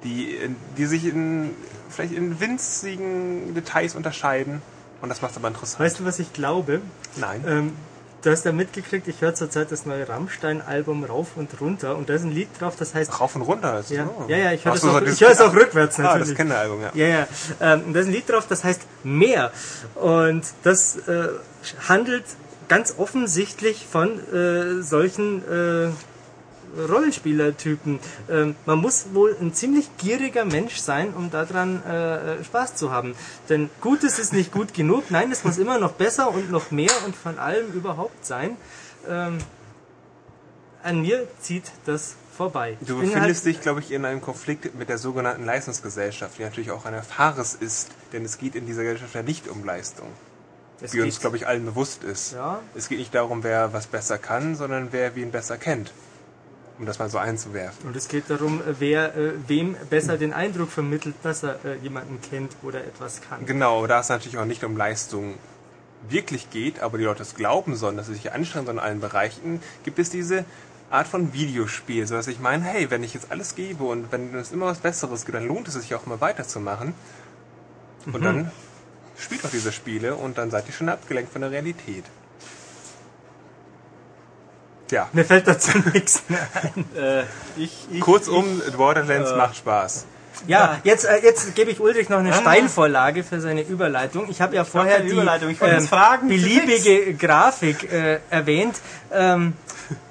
die, 0.03 0.37
die 0.77 0.85
sich 0.85 1.05
in, 1.05 1.55
vielleicht 1.89 2.13
in 2.13 2.39
winzigen 2.39 3.55
Details 3.55 3.95
unterscheiden. 3.95 4.61
Und 5.03 5.09
das 5.09 5.21
macht 5.21 5.31
es 5.31 5.37
aber 5.37 5.49
interessant. 5.49 5.81
Weißt 5.81 5.99
du, 5.99 6.05
was 6.05 6.17
ich 6.19 6.31
glaube? 6.31 6.79
Nein. 7.17 7.43
Ähm, 7.45 7.73
du 8.21 8.31
hast 8.31 8.45
ja 8.45 8.53
mitgekriegt, 8.53 9.05
ich 9.09 9.19
höre 9.19 9.35
zurzeit 9.35 9.69
das 9.69 9.85
neue 9.85 10.07
Rammstein-Album 10.07 11.03
rauf 11.03 11.31
und 11.35 11.49
runter 11.59 11.97
und 11.97 12.07
da 12.07 12.13
ist 12.13 12.23
ein 12.23 12.31
Lied 12.31 12.47
drauf, 12.57 12.77
das 12.79 12.95
heißt. 12.95 13.19
Rauf 13.19 13.35
und 13.35 13.41
runter. 13.41 13.81
Ist 13.81 13.91
Ja, 13.91 14.05
so. 14.05 14.25
ja, 14.29 14.37
ja, 14.37 14.51
ich 14.53 14.63
höre 14.63 14.77
so, 14.77 14.91
auch, 14.91 15.01
ich 15.01 15.21
es 15.21 15.41
auch 15.41 15.53
rückwärts 15.53 15.99
Ah, 15.99 16.03
natürlich. 16.03 16.29
das 16.29 16.37
Kinderalbum, 16.37 16.81
ja. 16.81 16.91
Ja, 16.93 17.07
ja. 17.07 17.27
Ähm, 17.59 17.83
und 17.87 17.93
da 17.93 17.99
ist 17.99 18.05
ein 18.05 18.13
Lied 18.13 18.29
drauf, 18.29 18.45
das 18.47 18.63
heißt 18.63 18.79
Mehr. 19.03 19.51
Und 19.95 20.45
das 20.63 20.95
äh, 20.95 21.27
handelt 21.89 22.23
ganz 22.69 22.95
offensichtlich 22.97 23.85
von 23.91 24.21
äh, 24.33 24.81
solchen 24.83 25.43
äh, 25.51 25.89
Rollenspielertypen. 26.77 27.99
Ähm, 28.29 28.55
man 28.65 28.79
muss 28.79 29.07
wohl 29.13 29.35
ein 29.39 29.53
ziemlich 29.53 29.89
gieriger 29.97 30.45
Mensch 30.45 30.77
sein, 30.77 31.13
um 31.13 31.29
daran 31.31 31.83
äh, 31.87 32.35
äh, 32.35 32.43
Spaß 32.43 32.75
zu 32.75 32.91
haben. 32.91 33.15
Denn 33.49 33.69
Gutes 33.81 34.19
ist 34.19 34.33
nicht 34.33 34.51
gut 34.51 34.73
genug. 34.73 35.09
Nein, 35.09 35.31
es 35.31 35.43
muss 35.43 35.57
immer 35.57 35.77
noch 35.77 35.93
besser 35.93 36.31
und 36.31 36.51
noch 36.51 36.71
mehr 36.71 36.91
und 37.05 37.15
von 37.15 37.37
allem 37.39 37.71
überhaupt 37.71 38.25
sein. 38.25 38.57
Ähm, 39.07 39.37
an 40.83 41.01
mir 41.01 41.27
zieht 41.39 41.71
das 41.85 42.15
vorbei. 42.35 42.77
Du 42.81 42.99
bin 42.99 43.09
befindest 43.09 43.45
halt- 43.45 43.55
dich, 43.55 43.61
glaube 43.61 43.79
ich, 43.79 43.91
in 43.91 44.05
einem 44.05 44.21
Konflikt 44.21 44.75
mit 44.75 44.89
der 44.89 44.97
sogenannten 44.97 45.45
Leistungsgesellschaft, 45.45 46.37
die 46.37 46.43
natürlich 46.43 46.71
auch 46.71 46.85
eine 46.85 47.03
Fares 47.03 47.55
ist, 47.55 47.89
denn 48.11 48.25
es 48.25 48.37
geht 48.37 48.55
in 48.55 48.65
dieser 48.65 48.81
Gesellschaft 48.83 49.15
ja 49.15 49.23
nicht 49.23 49.47
um 49.47 49.63
Leistung, 49.63 50.07
es 50.81 50.91
die 50.91 51.01
uns, 51.01 51.19
glaube 51.19 51.37
ich, 51.37 51.47
allen 51.47 51.65
bewusst 51.65 52.03
ist. 52.03 52.33
Ja. 52.33 52.59
Es 52.75 52.89
geht 52.89 52.97
nicht 52.97 53.13
darum, 53.13 53.43
wer 53.43 53.71
was 53.71 53.87
besser 53.87 54.17
kann, 54.17 54.55
sondern 54.55 54.89
wer 54.91 55.15
wen 55.15 55.31
besser 55.31 55.57
kennt. 55.57 55.93
Um 56.83 56.87
das 56.87 56.99
mal 56.99 57.09
so 57.09 57.17
einzuwerfen. 57.17 57.87
Und 57.87 57.95
es 57.95 58.09
geht 58.09 58.29
darum, 58.29 58.59
äh, 58.59 58.73
wer 58.79 59.15
äh, 59.15 59.31
wem 59.47 59.77
besser 59.89 60.17
den 60.17 60.33
Eindruck 60.33 60.69
vermittelt, 60.69 61.15
dass 61.23 61.41
er 61.43 61.63
äh, 61.63 61.77
jemanden 61.81 62.19
kennt 62.21 62.51
oder 62.61 62.79
etwas 62.83 63.21
kann. 63.21 63.45
Genau, 63.45 63.87
da 63.87 64.01
es 64.01 64.09
natürlich 64.09 64.37
auch 64.37 64.43
nicht 64.43 64.65
um 64.65 64.75
Leistung 64.75 65.35
wirklich 66.09 66.49
geht, 66.49 66.81
aber 66.81 66.97
die 66.97 67.05
Leute 67.05 67.21
es 67.23 67.35
glauben 67.35 67.77
sollen, 67.77 67.95
dass 67.95 68.07
sie 68.07 68.15
sich 68.15 68.33
anstrengen 68.33 68.65
sollen 68.65 68.79
in 68.79 68.83
allen 68.83 68.99
Bereichen, 68.99 69.61
gibt 69.85 69.97
es 69.97 70.09
diese 70.09 70.43
Art 70.89 71.07
von 71.07 71.31
Videospiel, 71.31 72.05
so 72.05 72.15
dass 72.15 72.27
ich 72.27 72.41
meine, 72.41 72.65
hey, 72.65 72.91
wenn 72.91 73.01
ich 73.01 73.13
jetzt 73.13 73.31
alles 73.31 73.55
gebe 73.55 73.85
und 73.85 74.11
wenn 74.11 74.35
es 74.35 74.51
immer 74.51 74.65
was 74.65 74.79
Besseres 74.79 75.23
gibt, 75.23 75.37
dann 75.37 75.47
lohnt 75.47 75.69
es 75.69 75.75
sich 75.75 75.95
auch 75.95 76.05
mal 76.05 76.19
weiterzumachen. 76.19 76.93
Und 78.07 78.19
Mhm. 78.19 78.23
dann 78.23 78.51
spielt 79.17 79.45
doch 79.45 79.51
diese 79.51 79.71
Spiele 79.71 80.15
und 80.15 80.37
dann 80.37 80.51
seid 80.51 80.67
ihr 80.67 80.73
schon 80.73 80.89
abgelenkt 80.89 81.31
von 81.31 81.39
der 81.39 81.51
Realität. 81.51 82.03
Ja, 84.91 85.09
Mir 85.13 85.25
fällt 85.25 85.47
dazu 85.47 85.77
nichts 85.93 86.23
mehr 86.27 86.47
ein. 86.53 86.85
äh, 86.95 87.23
ich, 87.57 87.87
ich, 87.91 87.99
kurzum, 88.01 88.61
Borderlands 88.75 89.31
äh, 89.31 89.35
macht 89.35 89.55
Spaß. 89.57 90.05
Ja, 90.47 90.79
jetzt, 90.83 91.05
äh, 91.05 91.19
jetzt 91.23 91.55
gebe 91.55 91.71
ich 91.71 91.79
Ulrich 91.79 92.09
noch 92.09 92.19
eine 92.19 92.33
Steilvorlage 92.33 93.23
für 93.23 93.39
seine 93.39 93.61
Überleitung. 93.61 94.29
Ich 94.29 94.41
habe 94.41 94.55
ja 94.55 94.63
vorher 94.65 94.99
die 94.99 95.09
Überleitung. 95.09 95.49
Ich 95.49 95.61
wollte 95.61 95.75
ähm, 95.75 95.87
fragen, 95.87 96.27
beliebige 96.27 97.13
Grafik 97.13 97.91
äh, 97.91 98.19
erwähnt. 98.29 98.75
Ähm, 99.11 99.53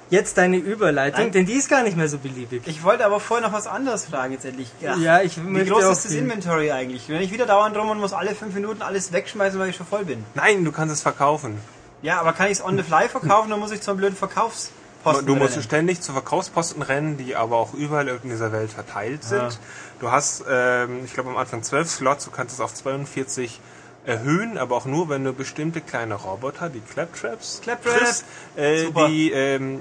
jetzt 0.09 0.37
deine 0.37 0.57
Überleitung, 0.57 1.25
Nein. 1.25 1.31
denn 1.31 1.45
die 1.45 1.53
ist 1.53 1.69
gar 1.69 1.83
nicht 1.83 1.97
mehr 1.97 2.07
so 2.07 2.19
beliebig. 2.19 2.61
Ich 2.65 2.83
wollte 2.83 3.05
aber 3.05 3.19
vorher 3.19 3.47
noch 3.47 3.53
was 3.53 3.67
anderes 3.67 4.05
fragen 4.05 4.33
jetzt 4.33 4.45
endlich. 4.45 4.69
Ja. 4.79 4.95
Ja, 4.95 5.21
ich 5.21 5.37
Wie 5.43 5.65
groß 5.65 5.83
auch 5.85 5.91
ist 5.91 6.05
das 6.05 6.11
Inventory 6.11 6.71
eigentlich? 6.71 7.09
Wenn 7.09 7.21
ich 7.21 7.31
wieder 7.31 7.45
dauernd 7.45 7.75
rum 7.75 7.89
und 7.89 7.99
muss 7.99 8.13
alle 8.13 8.35
fünf 8.35 8.53
Minuten 8.53 8.81
alles 8.81 9.11
wegschmeißen, 9.11 9.59
weil 9.59 9.69
ich 9.69 9.75
schon 9.75 9.87
voll 9.87 10.05
bin. 10.05 10.23
Nein, 10.35 10.63
du 10.63 10.71
kannst 10.71 10.93
es 10.93 11.01
verkaufen. 11.01 11.57
Ja, 12.03 12.19
aber 12.19 12.33
kann 12.33 12.47
ich 12.47 12.59
es 12.59 12.63
on 12.63 12.77
the 12.77 12.83
fly 12.83 13.09
verkaufen, 13.09 13.49
dann 13.49 13.59
muss 13.59 13.71
ich 13.71 13.81
zum 13.81 13.97
blöden 13.97 14.15
Verkaufsposten 14.15 15.25
Du 15.25 15.35
musst 15.35 15.53
rennen. 15.53 15.63
ständig 15.63 16.01
zu 16.01 16.11
Verkaufsposten 16.11 16.81
rennen, 16.81 17.17
die 17.17 17.35
aber 17.35 17.57
auch 17.57 17.73
überall 17.73 18.07
in 18.09 18.29
dieser 18.29 18.51
Welt 18.51 18.71
verteilt 18.71 19.23
sind. 19.23 19.41
Ah. 19.41 19.51
Du 19.99 20.11
hast, 20.11 20.43
ähm, 20.47 21.05
ich 21.05 21.13
glaube 21.13 21.29
am 21.29 21.37
Anfang 21.37 21.63
12 21.63 21.89
Slots, 21.89 22.25
du 22.25 22.31
kannst 22.31 22.53
es 22.53 22.59
auf 22.59 22.73
42 22.73 23.59
erhöhen, 24.05 24.57
aber 24.57 24.75
auch 24.75 24.85
nur, 24.85 25.07
wenn 25.07 25.23
du 25.23 25.31
bestimmte 25.31 25.79
kleine 25.79 26.15
Roboter, 26.15 26.69
die 26.69 26.81
Claptraps, 26.81 27.61
Claptrap, 27.63 27.93
kriegst, 27.95 28.25
äh, 28.57 28.91
die 28.91 29.31
ähm, 29.31 29.79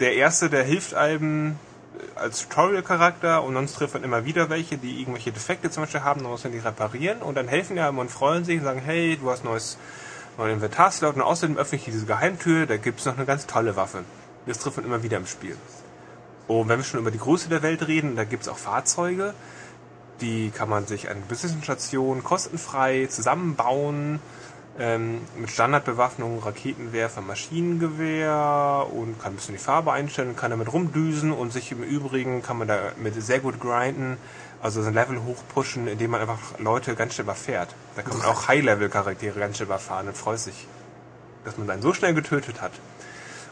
der 0.00 0.14
erste, 0.14 0.48
der 0.48 0.64
hilft 0.64 0.94
einem 0.94 1.50
äh, 1.98 2.18
als 2.18 2.48
Tutorial-Charakter 2.48 3.42
und 3.42 3.52
sonst 3.52 3.74
trifft 3.74 3.92
man 3.92 4.04
immer 4.04 4.24
wieder 4.24 4.48
welche, 4.48 4.78
die 4.78 5.00
irgendwelche 5.00 5.32
Defekte 5.32 5.70
zum 5.70 5.82
Beispiel 5.82 6.02
haben, 6.02 6.22
dann 6.22 6.30
muss 6.30 6.44
man 6.44 6.54
die 6.54 6.60
reparieren 6.60 7.20
und 7.20 7.34
dann 7.36 7.46
helfen 7.46 7.76
die 7.76 7.82
einem 7.82 7.98
und 7.98 8.10
freuen 8.10 8.46
sich 8.46 8.58
und 8.58 8.64
sagen, 8.64 8.80
hey, 8.82 9.18
du 9.20 9.30
hast 9.30 9.44
neues 9.44 9.76
neuen 10.38 10.54
Inventarslot 10.54 11.16
und 11.16 11.22
außerdem 11.22 11.56
öffne 11.56 11.78
ich 11.78 11.84
diese 11.84 12.06
Geheimtür, 12.06 12.66
da 12.66 12.76
gibt 12.76 13.00
es 13.00 13.06
noch 13.06 13.16
eine 13.16 13.26
ganz 13.26 13.46
tolle 13.46 13.76
Waffe. 13.76 14.04
Das 14.46 14.58
trifft 14.58 14.76
man 14.76 14.86
immer 14.86 15.02
wieder 15.02 15.16
im 15.16 15.26
Spiel. 15.26 15.56
Und 16.46 16.68
wenn 16.68 16.78
wir 16.78 16.84
schon 16.84 17.00
über 17.00 17.10
die 17.10 17.18
Größe 17.18 17.48
der 17.48 17.62
Welt 17.62 17.86
reden, 17.86 18.16
da 18.16 18.24
gibt 18.24 18.44
es 18.44 18.48
auch 18.48 18.58
Fahrzeuge, 18.58 19.34
die 20.20 20.50
kann 20.50 20.68
man 20.68 20.86
sich 20.86 21.10
an 21.10 21.22
Business-Stationen 21.28 22.22
kostenfrei 22.22 23.06
zusammenbauen, 23.06 24.20
ähm, 24.78 25.22
mit 25.38 25.50
Standardbewaffnung, 25.50 26.38
Raketenwerfer, 26.38 27.22
Maschinengewehr 27.22 28.86
und 28.92 29.20
kann 29.20 29.32
ein 29.32 29.36
bisschen 29.36 29.54
die 29.54 29.62
Farbe 29.62 29.92
einstellen, 29.92 30.36
kann 30.36 30.50
damit 30.50 30.72
rumdüsen 30.72 31.32
und 31.32 31.52
sich 31.52 31.72
im 31.72 31.82
Übrigen 31.82 32.42
kann 32.42 32.58
man 32.58 32.68
da 32.68 32.92
mit 33.02 33.20
sehr 33.20 33.40
gut 33.40 33.58
grinden, 33.58 34.18
also 34.62 34.82
sein 34.82 34.94
Level 34.94 35.22
hochpushen, 35.24 35.86
indem 35.86 36.12
man 36.12 36.20
einfach 36.20 36.38
Leute 36.58 36.94
ganz 36.94 37.14
schnell 37.14 37.24
überfährt. 37.24 37.74
Da 37.94 38.02
kann 38.02 38.18
man 38.18 38.26
auch 38.26 38.48
High-Level-Charaktere 38.48 39.38
ganz 39.38 39.56
schnell 39.56 39.66
überfahren 39.66 40.08
und 40.08 40.16
freut 40.16 40.38
sich, 40.38 40.66
dass 41.44 41.56
man 41.58 41.70
einen 41.70 41.82
so 41.82 41.92
schnell 41.92 42.14
getötet 42.14 42.60
hat. 42.60 42.72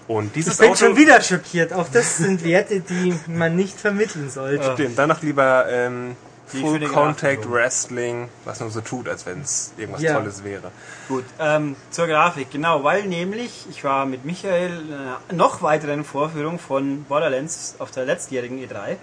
Und 0.06 0.36
dieses 0.36 0.54
Ich 0.54 0.60
bin 0.60 0.70
Auto, 0.70 0.78
schon 0.86 0.96
wieder 0.96 1.20
schockiert. 1.22 1.72
Auch 1.72 1.88
das 1.88 2.18
sind 2.18 2.44
Werte, 2.44 2.80
die 2.80 3.14
man 3.26 3.56
nicht 3.56 3.78
vermitteln 3.78 4.30
sollte. 4.30 4.72
Stimmt, 4.74 4.98
dann 4.98 5.08
noch 5.08 5.22
lieber 5.22 5.66
ähm, 5.70 6.16
Full 6.46 6.86
Contact. 6.88 7.50
Wrestling, 7.50 8.28
was 8.44 8.60
man 8.60 8.70
so 8.70 8.82
tut, 8.82 9.08
als 9.08 9.24
wenn 9.24 9.40
es 9.40 9.72
irgendwas 9.78 10.02
Ja. 10.02 10.14
Tolles 10.18 10.44
wäre. 10.44 10.70
Gut, 11.08 11.24
ähm, 11.40 11.74
zur 11.90 12.06
Grafik, 12.06 12.50
genau, 12.50 12.84
weil 12.84 13.04
nämlich, 13.04 13.66
ich 13.70 13.82
war 13.82 14.04
mit 14.04 14.26
Michael 14.26 14.82
in 14.88 14.92
einer 14.92 15.20
noch 15.32 15.62
weiteren 15.62 16.04
Vorführung 16.04 16.58
von 16.58 17.04
Borderlands 17.04 17.76
auf 17.78 17.90
der 17.90 18.04
letztjährigen 18.04 18.58
E3 18.58 18.96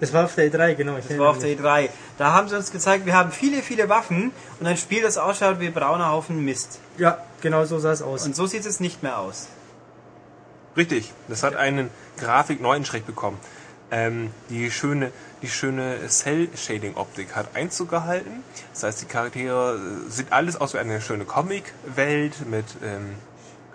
Das 0.00 0.12
war 0.12 0.24
auf 0.24 0.34
der 0.34 0.52
E3, 0.52 0.74
genau. 0.74 0.96
Ich 0.96 1.06
Das 1.06 1.18
war 1.18 1.30
auf 1.30 1.38
der 1.38 1.56
E3. 1.56 1.88
Da 2.18 2.32
haben 2.32 2.48
sie 2.48 2.56
uns 2.56 2.72
gezeigt, 2.72 3.06
wir 3.06 3.14
haben 3.14 3.30
viele, 3.30 3.62
viele 3.62 3.88
Waffen 3.88 4.32
und 4.60 4.66
ein 4.66 4.76
Spiel, 4.76 5.02
das 5.02 5.18
ausschaut 5.18 5.60
wie 5.60 5.70
brauner 5.70 6.10
Haufen 6.10 6.44
Mist. 6.44 6.80
Ja, 6.98 7.18
genau 7.40 7.64
so 7.64 7.78
sah 7.78 7.92
es 7.92 8.02
aus. 8.02 8.26
Und 8.26 8.34
so 8.34 8.46
sieht 8.46 8.66
es 8.66 8.80
nicht 8.80 9.02
mehr 9.02 9.18
aus. 9.18 9.48
Richtig, 10.76 11.12
das 11.28 11.42
hat 11.44 11.54
einen 11.54 11.90
Grafik-Neuenschreck 12.18 13.06
bekommen. 13.06 13.38
Ähm, 13.90 14.30
die 14.50 14.70
schöne, 14.72 15.12
die 15.42 15.48
schöne 15.48 15.98
Cell-Shading-Optik 16.08 17.36
hat 17.36 17.54
Einzug 17.54 17.90
gehalten. 17.90 18.42
Das 18.72 18.82
heißt, 18.82 19.02
die 19.02 19.06
Charaktere 19.06 19.76
äh, 19.76 20.10
sieht 20.10 20.32
alles 20.32 20.56
aus 20.56 20.74
wie 20.74 20.78
eine 20.78 21.00
schöne 21.00 21.24
Comic-Welt 21.24 22.48
mit 22.50 22.64
ähm, 22.82 23.14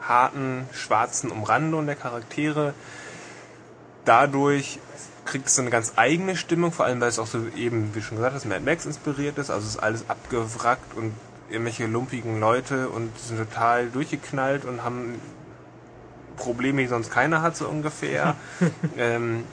harten, 0.02 0.68
schwarzen 0.74 1.32
Umrandungen 1.32 1.86
der 1.86 1.96
Charaktere. 1.96 2.74
Dadurch 4.04 4.80
kriegt 5.30 5.48
es 5.48 5.60
eine 5.60 5.70
ganz 5.70 5.94
eigene 5.96 6.36
Stimmung, 6.36 6.72
vor 6.72 6.86
allem 6.86 7.00
weil 7.02 7.10
es 7.10 7.20
auch 7.20 7.28
so 7.28 7.46
eben, 7.56 7.94
wie 7.94 8.02
schon 8.02 8.18
gesagt 8.18 8.34
hast, 8.34 8.46
Mad 8.46 8.62
Max 8.66 8.88
inspiriert 8.88 9.38
ist. 9.38 9.52
Also 9.52 9.68
es 9.68 9.76
ist 9.76 9.84
alles 9.84 10.10
abgewrackt 10.10 10.96
und 10.96 11.14
irgendwelche 11.50 11.86
lumpigen 11.86 12.40
Leute 12.40 12.90
und 12.90 13.18
sind 13.20 13.38
total 13.38 13.90
durchgeknallt 13.90 14.66
und 14.66 14.84
haben 14.84 15.22
Probleme, 16.36 16.82
die 16.82 16.88
sonst 16.88 17.12
keiner 17.12 17.44
hat, 17.44 17.56
so 17.56 17.68
ungefähr. 17.68 18.36
ähm, 18.98 19.44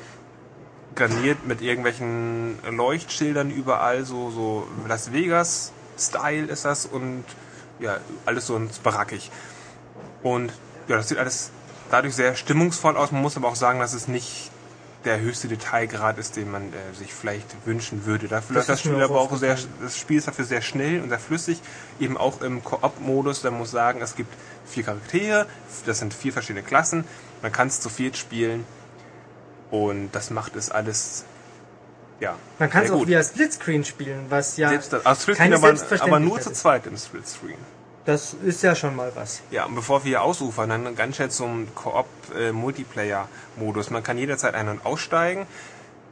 garniert 0.94 1.46
mit 1.46 1.60
irgendwelchen 1.60 2.56
Leuchtschildern 2.70 3.50
überall, 3.50 4.06
so, 4.06 4.30
so 4.30 4.66
Las 4.88 5.12
Vegas-Style 5.12 6.46
ist 6.46 6.64
das 6.64 6.86
und 6.86 7.24
ja, 7.80 7.98
alles 8.24 8.46
so 8.46 8.58
barackig. 8.82 9.30
Und 10.22 10.54
ja, 10.88 10.96
das 10.96 11.10
sieht 11.10 11.18
alles 11.18 11.50
dadurch 11.90 12.14
sehr 12.14 12.34
stimmungsvoll 12.34 12.96
aus. 12.96 13.12
Man 13.12 13.20
muss 13.20 13.36
aber 13.36 13.48
auch 13.48 13.56
sagen, 13.56 13.78
dass 13.78 13.92
es 13.92 14.08
nicht 14.08 14.50
der 15.06 15.20
höchste 15.20 15.48
Detailgrad 15.48 16.18
ist, 16.18 16.36
den 16.36 16.50
man 16.50 16.72
äh, 16.72 16.94
sich 16.94 17.14
vielleicht 17.14 17.46
wünschen 17.64 18.04
würde. 18.04 18.28
Dafür 18.28 18.56
Das 18.56 18.66
das 18.66 18.80
Spiel 18.80 19.00
aber 19.00 19.20
auch 19.20 19.34
sehr, 19.36 19.56
das 19.80 19.98
Spiel 19.98 20.18
ist 20.18 20.28
dafür 20.28 20.44
sehr 20.44 20.60
schnell 20.60 21.00
und 21.00 21.08
sehr 21.08 21.18
flüssig, 21.18 21.60
eben 22.00 22.16
auch 22.16 22.42
im 22.42 22.62
Koop-Modus. 22.62 23.42
Da 23.42 23.50
muss 23.50 23.70
sagen, 23.70 24.02
es 24.02 24.16
gibt 24.16 24.34
vier 24.66 24.82
Charaktere, 24.82 25.46
das 25.86 26.00
sind 26.00 26.12
vier 26.12 26.32
verschiedene 26.32 26.64
Klassen. 26.64 27.04
Man 27.40 27.52
kann 27.52 27.68
es 27.68 27.80
zu 27.80 27.88
viert 27.88 28.16
spielen 28.16 28.64
und 29.70 30.10
das 30.12 30.30
macht 30.30 30.56
es 30.56 30.70
alles, 30.70 31.24
ja. 32.20 32.36
Man 32.58 32.68
kann 32.68 32.84
es 32.84 32.90
auch 32.90 32.98
gut. 32.98 33.08
via 33.08 33.22
Splitscreen 33.22 33.84
spielen, 33.84 34.26
was 34.28 34.56
ja 34.56 34.70
Selbst 34.70 34.92
das, 34.92 35.06
also 35.06 35.22
Splitscreen 35.22 35.54
aber, 35.54 35.74
aber 36.00 36.20
nur 36.20 36.40
zu 36.40 36.52
zweit 36.52 36.86
im 36.86 36.96
Splitscreen. 36.96 37.75
Das 38.06 38.34
ist 38.34 38.62
ja 38.62 38.74
schon 38.76 38.94
mal 38.94 39.10
was. 39.16 39.42
Ja, 39.50 39.64
und 39.64 39.74
bevor 39.74 40.04
wir 40.04 40.22
ausufern, 40.22 40.70
dann 40.70 40.94
ganz 40.94 41.16
schnell 41.16 41.30
zum 41.30 41.66
Koop-Multiplayer-Modus. 41.74 43.90
Man 43.90 44.04
kann 44.04 44.16
jederzeit 44.16 44.54
ein- 44.54 44.68
und 44.68 44.86
aussteigen. 44.86 45.48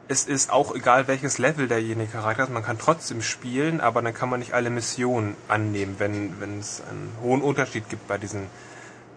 Es 0.08 0.24
ist 0.24 0.52
auch 0.52 0.74
egal, 0.74 1.06
welches 1.06 1.38
Level 1.38 1.68
derjenige 1.68 2.10
Charakter 2.10 2.42
hat. 2.42 2.50
Man 2.50 2.64
kann 2.64 2.78
trotzdem 2.78 3.22
spielen, 3.22 3.80
aber 3.80 4.02
dann 4.02 4.12
kann 4.12 4.28
man 4.28 4.40
nicht 4.40 4.54
alle 4.54 4.70
Missionen 4.70 5.36
annehmen, 5.46 5.94
wenn, 5.98 6.40
wenn 6.40 6.58
es 6.58 6.82
einen 6.90 7.12
hohen 7.22 7.42
Unterschied 7.42 7.88
gibt 7.88 8.08
bei 8.08 8.18
diesen 8.18 8.48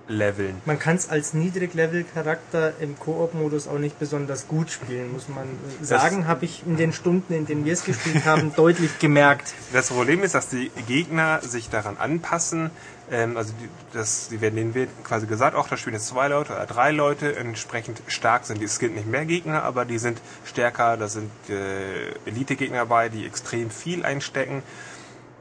Leveln. 0.07 0.61
Man 0.65 0.79
kann 0.79 0.95
es 0.95 1.09
als 1.09 1.33
Niedriglevel-Charakter 1.33 2.73
im 2.79 2.97
Koop-Modus 2.97 3.67
auch 3.67 3.77
nicht 3.77 3.99
besonders 3.99 4.47
gut 4.47 4.69
spielen, 4.69 5.11
muss 5.11 5.27
man 5.27 5.47
sagen. 5.81 6.27
Habe 6.27 6.45
ich 6.45 6.63
in 6.65 6.77
den 6.77 6.93
Stunden, 6.93 7.33
in 7.33 7.45
denen 7.45 7.65
wir 7.65 7.73
es 7.73 7.83
gespielt 7.83 8.25
haben, 8.25 8.53
deutlich 8.55 8.99
gemerkt. 8.99 9.53
Das 9.73 9.89
Problem 9.89 10.23
ist, 10.23 10.35
dass 10.35 10.49
die 10.49 10.71
Gegner 10.87 11.41
sich 11.41 11.69
daran 11.69 11.97
anpassen. 11.97 12.71
Ähm, 13.11 13.37
also 13.37 13.53
die, 13.61 13.69
das, 13.93 14.29
die 14.29 14.41
werden 14.41 14.73
denen 14.73 14.87
quasi 15.03 15.27
gesagt, 15.27 15.55
auch 15.55 15.67
da 15.67 15.77
spielen 15.77 15.95
jetzt 15.95 16.07
zwei 16.07 16.27
Leute 16.27 16.53
oder 16.53 16.65
drei 16.65 16.91
Leute, 16.91 17.35
entsprechend 17.35 18.01
stark 18.07 18.45
sind. 18.45 18.61
die. 18.61 18.65
Es 18.65 18.79
gibt 18.79 18.95
nicht 18.95 19.07
mehr 19.07 19.25
Gegner, 19.25 19.63
aber 19.63 19.85
die 19.85 19.97
sind 19.97 20.21
stärker. 20.45 20.97
Da 20.97 21.07
sind 21.07 21.31
äh, 21.49 22.11
Elite-Gegner 22.25 22.79
dabei, 22.79 23.09
die 23.09 23.25
extrem 23.25 23.69
viel 23.69 24.05
einstecken. 24.05 24.63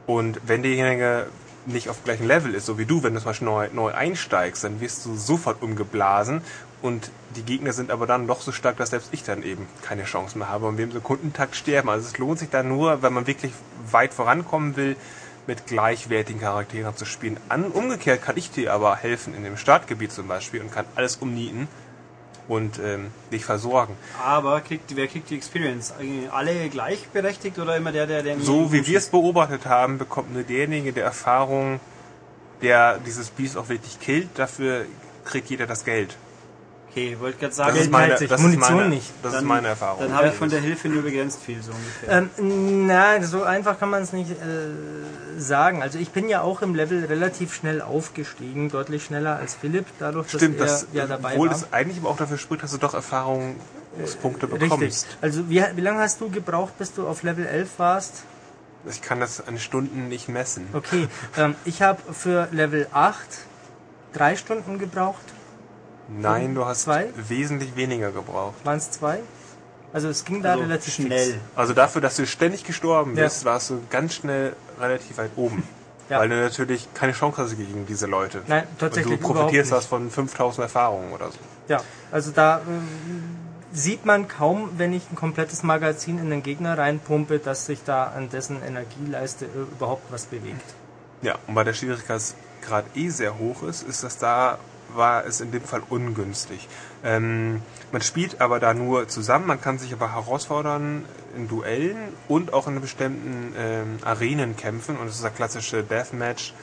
Und 0.05 0.39
wenn 0.45 0.63
derjenige 0.63 1.27
nicht 1.67 1.89
auf 1.89 1.97
dem 1.97 2.05
gleichen 2.05 2.25
Level 2.25 2.55
ist, 2.55 2.65
so 2.65 2.77
wie 2.77 2.85
du, 2.85 3.03
wenn 3.03 3.13
du 3.13 3.19
zum 3.19 3.29
Beispiel 3.29 3.47
neu, 3.47 3.69
neu 3.73 3.93
einsteigst, 3.93 4.63
dann 4.63 4.81
wirst 4.81 5.05
du 5.05 5.15
sofort 5.15 5.61
umgeblasen. 5.61 6.41
Und 6.81 7.11
die 7.35 7.43
Gegner 7.43 7.73
sind 7.73 7.91
aber 7.91 8.07
dann 8.07 8.27
doch 8.27 8.41
so 8.41 8.51
stark, 8.51 8.77
dass 8.77 8.91
selbst 8.91 9.09
ich 9.11 9.23
dann 9.23 9.43
eben 9.43 9.67
keine 9.81 10.03
Chance 10.03 10.37
mehr 10.37 10.49
habe 10.49 10.67
und 10.67 10.77
wir 10.77 10.85
im 10.85 10.91
Sekundentakt 10.91 11.55
sterben. 11.55 11.89
Also 11.89 12.07
es 12.07 12.17
lohnt 12.17 12.39
sich 12.39 12.49
dann 12.49 12.67
nur, 12.67 13.01
wenn 13.01 13.13
man 13.13 13.27
wirklich 13.27 13.51
weit 13.91 14.13
vorankommen 14.13 14.75
will, 14.75 14.95
mit 15.47 15.65
gleichwertigen 15.65 16.41
Charakteren 16.41 16.95
zu 16.95 17.05
spielen. 17.05 17.37
An, 17.49 17.65
umgekehrt 17.65 18.21
kann 18.21 18.37
ich 18.37 18.51
dir 18.51 18.73
aber 18.73 18.95
helfen 18.95 19.33
in 19.33 19.43
dem 19.43 19.57
Startgebiet 19.57 20.11
zum 20.11 20.27
Beispiel 20.27 20.61
und 20.61 20.71
kann 20.71 20.85
alles 20.95 21.15
umnieten 21.17 21.67
und 22.47 22.79
ähm, 22.79 23.07
dich 23.31 23.45
versorgen. 23.45 23.95
Aber 24.23 24.61
kriegt, 24.61 24.95
wer 24.95 25.07
kriegt 25.07 25.29
die 25.29 25.35
Experience? 25.35 25.93
Alle 26.31 26.69
gleichberechtigt 26.69 27.59
oder 27.59 27.75
immer 27.75 27.91
der, 27.91 28.07
der, 28.07 28.23
der 28.23 28.39
So 28.39 28.71
wie 28.71 28.85
wir 28.85 28.97
es 28.97 29.09
beobachtet 29.09 29.65
haben, 29.65 29.97
bekommt 29.97 30.33
nur 30.33 30.43
derjenige 30.43 30.93
der 30.93 31.03
Erfahrung, 31.03 31.79
der 32.61 32.99
dieses 32.99 33.29
Biest 33.29 33.57
auch 33.57 33.69
wirklich 33.69 33.99
killt, 33.99 34.29
dafür 34.35 34.85
kriegt 35.25 35.49
jeder 35.49 35.67
das 35.67 35.83
Geld. 35.83 36.17
Okay, 36.97 37.15
wollte 37.19 37.37
gerade 37.37 37.47
Das 37.49 37.55
sagen, 37.57 37.69
ist 37.75 37.81
Geld 37.81 37.91
meine, 37.91 38.13
das 38.15 38.41
Munition 38.41 38.53
ist 38.53 38.69
meine, 38.71 38.89
nicht. 38.89 39.11
Das 39.21 39.31
Dann- 39.33 39.41
ist 39.43 39.47
meine 39.47 39.67
Erfahrung. 39.67 39.99
dann 40.01 40.13
habe 40.15 40.29
ich 40.29 40.33
von 40.33 40.49
der 40.49 40.61
Hilfe 40.61 40.89
nur 40.89 41.03
begrenzt 41.03 41.39
viel, 41.43 41.61
so 41.61 41.71
ungefähr. 41.71 42.27
Ähm, 42.39 42.87
na, 42.87 43.21
so 43.21 43.43
einfach 43.43 43.79
kann 43.79 43.91
man 43.91 44.01
es 44.01 44.13
nicht 44.13 44.31
äh, 44.31 44.35
sagen. 45.37 45.83
Also 45.83 45.99
ich 45.99 46.09
bin 46.09 46.27
ja 46.27 46.41
auch 46.41 46.63
im 46.63 46.73
Level 46.73 47.05
relativ 47.05 47.53
schnell 47.53 47.83
aufgestiegen, 47.83 48.69
deutlich 48.71 49.05
schneller 49.05 49.35
als 49.37 49.53
Philipp, 49.53 49.85
dadurch, 49.99 50.29
Stimmt, 50.29 50.59
dass 50.59 50.81
das, 50.81 50.87
er 50.93 51.01
ja 51.03 51.07
dabei 51.07 51.33
obwohl 51.33 51.49
war. 51.49 51.55
es 51.55 51.71
eigentlich 51.71 51.99
aber 51.99 52.09
auch 52.09 52.17
dafür 52.17 52.39
spricht, 52.39 52.63
dass 52.63 52.71
du 52.71 52.77
doch 52.79 52.95
Erfahrungspunkte 52.95 54.47
bekommst. 54.47 54.81
Richtig. 54.81 55.17
Also 55.21 55.47
wie, 55.51 55.63
wie 55.75 55.81
lange 55.81 55.99
hast 55.99 56.19
du 56.19 56.31
gebraucht, 56.31 56.79
bis 56.79 56.95
du 56.95 57.07
auf 57.07 57.21
Level 57.21 57.45
11 57.45 57.77
warst? 57.77 58.23
Ich 58.89 59.03
kann 59.03 59.19
das 59.19 59.45
an 59.47 59.59
Stunden 59.59 60.07
nicht 60.07 60.29
messen. 60.29 60.65
Okay, 60.73 61.07
ähm, 61.37 61.53
ich 61.63 61.83
habe 61.83 62.01
für 62.11 62.47
Level 62.51 62.87
8 62.91 63.17
drei 64.13 64.35
Stunden 64.35 64.79
gebraucht. 64.79 65.21
Nein, 66.07 66.55
du 66.55 66.65
hast 66.65 66.83
Zwei? 66.83 67.09
wesentlich 67.15 67.75
weniger 67.75 68.11
gebraucht. 68.11 68.55
Waren 68.63 68.77
es 68.77 68.91
zwei? 68.91 69.19
Also 69.93 70.09
es 70.09 70.25
ging 70.25 70.41
da 70.41 70.51
Also 70.51 70.63
relativ 70.63 70.93
schnell. 70.93 71.31
Fix. 71.33 71.39
Also 71.55 71.73
dafür, 71.73 72.01
dass 72.01 72.15
du 72.17 72.25
ständig 72.27 72.63
gestorben 72.63 73.15
Ja. 73.15 73.23
bist, 73.23 73.45
warst 73.45 73.69
du 73.69 73.81
ganz 73.89 74.15
schnell 74.15 74.55
relativ 74.79 75.17
weit 75.17 75.31
oben. 75.35 75.63
Ja. 76.09 76.19
Weil 76.19 76.29
du 76.29 76.35
natürlich 76.39 76.87
keine 76.93 77.11
Chance 77.11 77.41
hast 77.41 77.57
gegen 77.57 77.85
diese 77.85 78.05
Leute. 78.05 78.41
Nein, 78.47 78.63
tatsächlich 78.79 79.15
Und 79.19 79.23
du 79.23 79.33
profitierst 79.33 79.71
das 79.73 79.85
von 79.85 80.09
5000 80.09 80.63
Erfahrungen 80.63 81.11
oder 81.11 81.27
so. 81.31 81.37
Ja, 81.67 81.81
also 82.11 82.31
da 82.31 82.61
ähm, 82.65 82.87
sieht 83.73 84.05
man 84.05 84.29
kaum, 84.29 84.69
wenn 84.77 84.93
ich 84.93 85.03
ein 85.11 85.15
komplettes 85.15 85.63
Magazin 85.63 86.17
in 86.19 86.29
den 86.29 86.43
Gegner 86.43 86.77
reinpumpe, 86.77 87.39
dass 87.39 87.65
sich 87.65 87.83
da 87.83 88.05
an 88.05 88.29
dessen 88.29 88.63
Energieleiste 88.63 89.45
äh, 89.45 89.49
überhaupt 89.75 90.09
was 90.09 90.25
bewegt. 90.27 90.63
Ja, 91.21 91.35
und 91.47 91.55
weil 91.55 91.65
der 91.65 91.73
Schwierigkeitsgrad 91.73 92.85
eh 92.95 93.09
sehr 93.09 93.37
hoch 93.37 93.63
ist, 93.63 93.83
ist 93.83 94.03
das 94.05 94.17
da, 94.17 94.59
war 94.95 95.25
es 95.25 95.41
in 95.41 95.51
dem 95.51 95.63
Fall 95.63 95.81
ungünstig. 95.89 96.67
Ähm, 97.03 97.61
man 97.91 98.01
spielt 98.01 98.41
aber 98.41 98.59
da 98.59 98.73
nur 98.73 99.07
zusammen, 99.07 99.47
man 99.47 99.61
kann 99.61 99.77
sich 99.79 99.93
aber 99.93 100.13
herausfordern 100.13 101.05
in 101.35 101.47
Duellen 101.47 101.97
und 102.27 102.53
auch 102.53 102.67
in 102.67 102.79
bestimmten 102.81 103.53
ähm, 103.57 103.99
Arenen 104.03 104.55
kämpfen 104.55 104.97
und 104.97 105.07
es 105.07 105.15
ist 105.15 105.23
das 105.23 105.33
klassische 105.33 105.83
Deathmatch, 105.83 106.53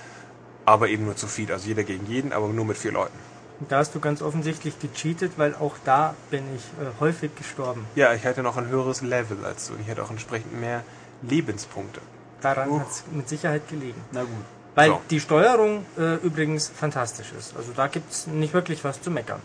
aber 0.65 0.89
eben 0.89 1.05
nur 1.05 1.17
zu 1.17 1.27
viel, 1.27 1.53
also 1.53 1.67
jeder 1.69 1.85
gegen 1.85 2.07
jeden, 2.07 2.33
aber 2.33 2.49
nur 2.49 2.65
mit 2.65 2.77
vier 2.77 2.93
Leuten. 2.93 3.19
Und 3.61 3.71
da 3.71 3.79
hast 3.79 3.95
du 3.95 4.01
ganz 4.01 4.21
offensichtlich 4.21 4.79
gecheatet, 4.81 5.33
weil 5.37 5.55
auch 5.55 5.77
da 5.85 6.15
bin 6.31 6.43
ich 6.57 6.63
äh, 6.83 6.91
häufig 7.01 7.35
gestorben. 7.37 7.87
Ja, 7.95 8.13
ich 8.13 8.27
hatte 8.27 8.43
noch 8.43 8.57
ein 8.57 8.67
höheres 8.69 9.01
Level 9.01 9.45
als 9.45 9.69
du 9.69 9.75
und 9.75 9.81
ich 9.81 9.89
hatte 9.89 10.03
auch 10.03 10.11
entsprechend 10.11 10.59
mehr 10.61 10.83
Lebenspunkte. 11.23 12.01
Daran 12.41 12.81
hat 12.81 12.91
es 12.91 13.05
mit 13.11 13.29
Sicherheit 13.29 13.69
gelegen. 13.69 14.01
Na 14.13 14.23
gut. 14.23 14.45
Weil 14.75 14.91
So. 14.91 15.01
die 15.11 15.21
Steuerung 15.21 15.87
äh, 15.99 16.15
übrigens 16.17 16.69
fantastisch 16.69 17.33
ist. 17.39 17.57
Also 17.57 17.73
da 17.77 17.87
gibt 17.87 18.11
es 18.13 18.27
nicht 18.27 18.53
wirklich 18.55 18.83
was 18.85 19.01
zu 19.01 19.11
meckern. 19.11 19.41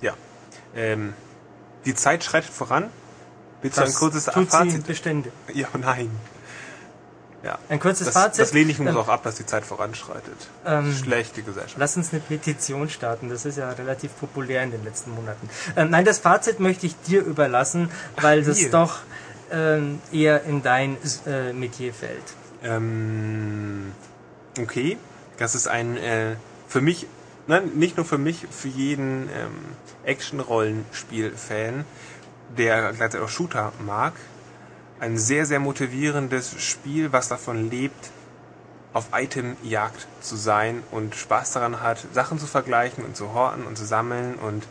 Ja. 0.00 0.14
Ähm, 0.74 1.14
die 1.84 1.94
Zeit 1.94 2.24
schreitet 2.24 2.50
voran. 2.52 2.90
Willst 3.62 3.78
du 3.78 3.82
ein 3.82 3.92
kurzes 3.94 4.26
tut 4.26 4.50
sie 4.50 4.56
Fazit? 4.56 4.86
beständig. 4.86 5.32
Ja, 5.52 5.68
nein. 5.78 6.10
Ja. 7.42 7.58
Ein 7.68 7.78
kurzes 7.80 8.06
Das, 8.06 8.14
Fazit. 8.14 8.40
das 8.40 8.52
lehne 8.54 8.70
ich 8.70 8.78
nur 8.78 8.88
Ähm, 8.88 8.96
auch 8.96 9.08
ab, 9.08 9.22
dass 9.22 9.34
die 9.36 9.44
Zeit 9.44 9.64
voranschreitet. 9.66 10.48
Ähm, 10.64 10.94
Schlechte 10.94 11.42
Gesellschaft. 11.42 11.76
Lass 11.78 11.96
uns 11.98 12.12
eine 12.12 12.20
Petition 12.22 12.88
starten. 12.88 13.28
Das 13.28 13.44
ist 13.44 13.58
ja 13.58 13.68
relativ 13.70 14.18
populär 14.18 14.62
in 14.62 14.70
den 14.70 14.82
letzten 14.84 15.10
Monaten. 15.14 15.48
Ähm, 15.76 15.90
nein, 15.90 16.06
das 16.06 16.18
Fazit 16.18 16.60
möchte 16.60 16.86
ich 16.86 16.96
dir 17.02 17.22
überlassen, 17.22 17.90
weil 18.20 18.42
das 18.42 18.60
mir. 18.62 18.70
doch 18.70 19.00
ähm, 19.50 20.00
eher 20.10 20.44
in 20.44 20.62
dein 20.62 20.96
äh, 21.26 21.52
Metier 21.52 21.92
fällt. 21.92 22.22
Ähm, 22.64 23.92
okay. 24.58 24.98
Das 25.38 25.54
ist 25.54 25.66
ein, 25.66 25.96
äh, 25.96 26.36
für 26.68 26.80
mich, 26.80 27.06
nein, 27.46 27.72
nicht 27.74 27.96
nur 27.96 28.06
für 28.06 28.18
mich, 28.18 28.46
für 28.50 28.68
jeden 28.68 29.28
ähm, 29.28 29.52
Action-Rollenspiel-Fan, 30.04 31.84
der 32.56 32.92
gleichzeitig 32.92 33.20
auch 33.20 33.28
Shooter 33.28 33.72
mag, 33.84 34.14
ein 35.00 35.18
sehr, 35.18 35.44
sehr 35.44 35.60
motivierendes 35.60 36.60
Spiel, 36.62 37.12
was 37.12 37.28
davon 37.28 37.70
lebt, 37.70 38.10
auf 38.92 39.08
Itemjagd 39.12 40.06
zu 40.20 40.36
sein 40.36 40.84
und 40.92 41.16
Spaß 41.16 41.52
daran 41.52 41.80
hat, 41.82 42.06
Sachen 42.12 42.38
zu 42.38 42.46
vergleichen 42.46 43.04
und 43.04 43.16
zu 43.16 43.34
horten 43.34 43.66
und 43.66 43.76
zu 43.76 43.84
sammeln 43.84 44.36
und 44.36 44.64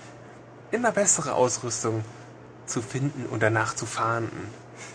immer 0.72 0.94
bessere 0.94 1.34
Ausrüstung 1.34 2.06
zu 2.66 2.82
finden 2.82 3.26
und 3.26 3.44
danach 3.44 3.76
zu 3.76 3.86
fahnden. 3.86 4.48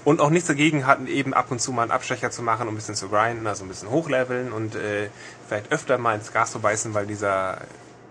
Und 0.08 0.22
auch 0.22 0.30
nichts 0.30 0.48
dagegen 0.48 0.86
hatten, 0.86 1.06
eben 1.06 1.34
ab 1.34 1.50
und 1.50 1.60
zu 1.60 1.70
mal 1.70 1.82
einen 1.82 1.90
Abstecher 1.90 2.30
zu 2.30 2.40
machen, 2.40 2.66
um 2.66 2.72
ein 2.72 2.76
bisschen 2.76 2.94
zu 2.94 3.10
grinden, 3.10 3.46
also 3.46 3.66
ein 3.66 3.68
bisschen 3.68 3.90
hochleveln 3.90 4.54
und 4.54 4.74
äh, 4.74 5.10
vielleicht 5.46 5.70
öfter 5.70 5.98
mal 5.98 6.14
ins 6.14 6.32
Gas 6.32 6.52
zu 6.52 6.60
beißen, 6.60 6.94
weil 6.94 7.06
dieser 7.06 7.58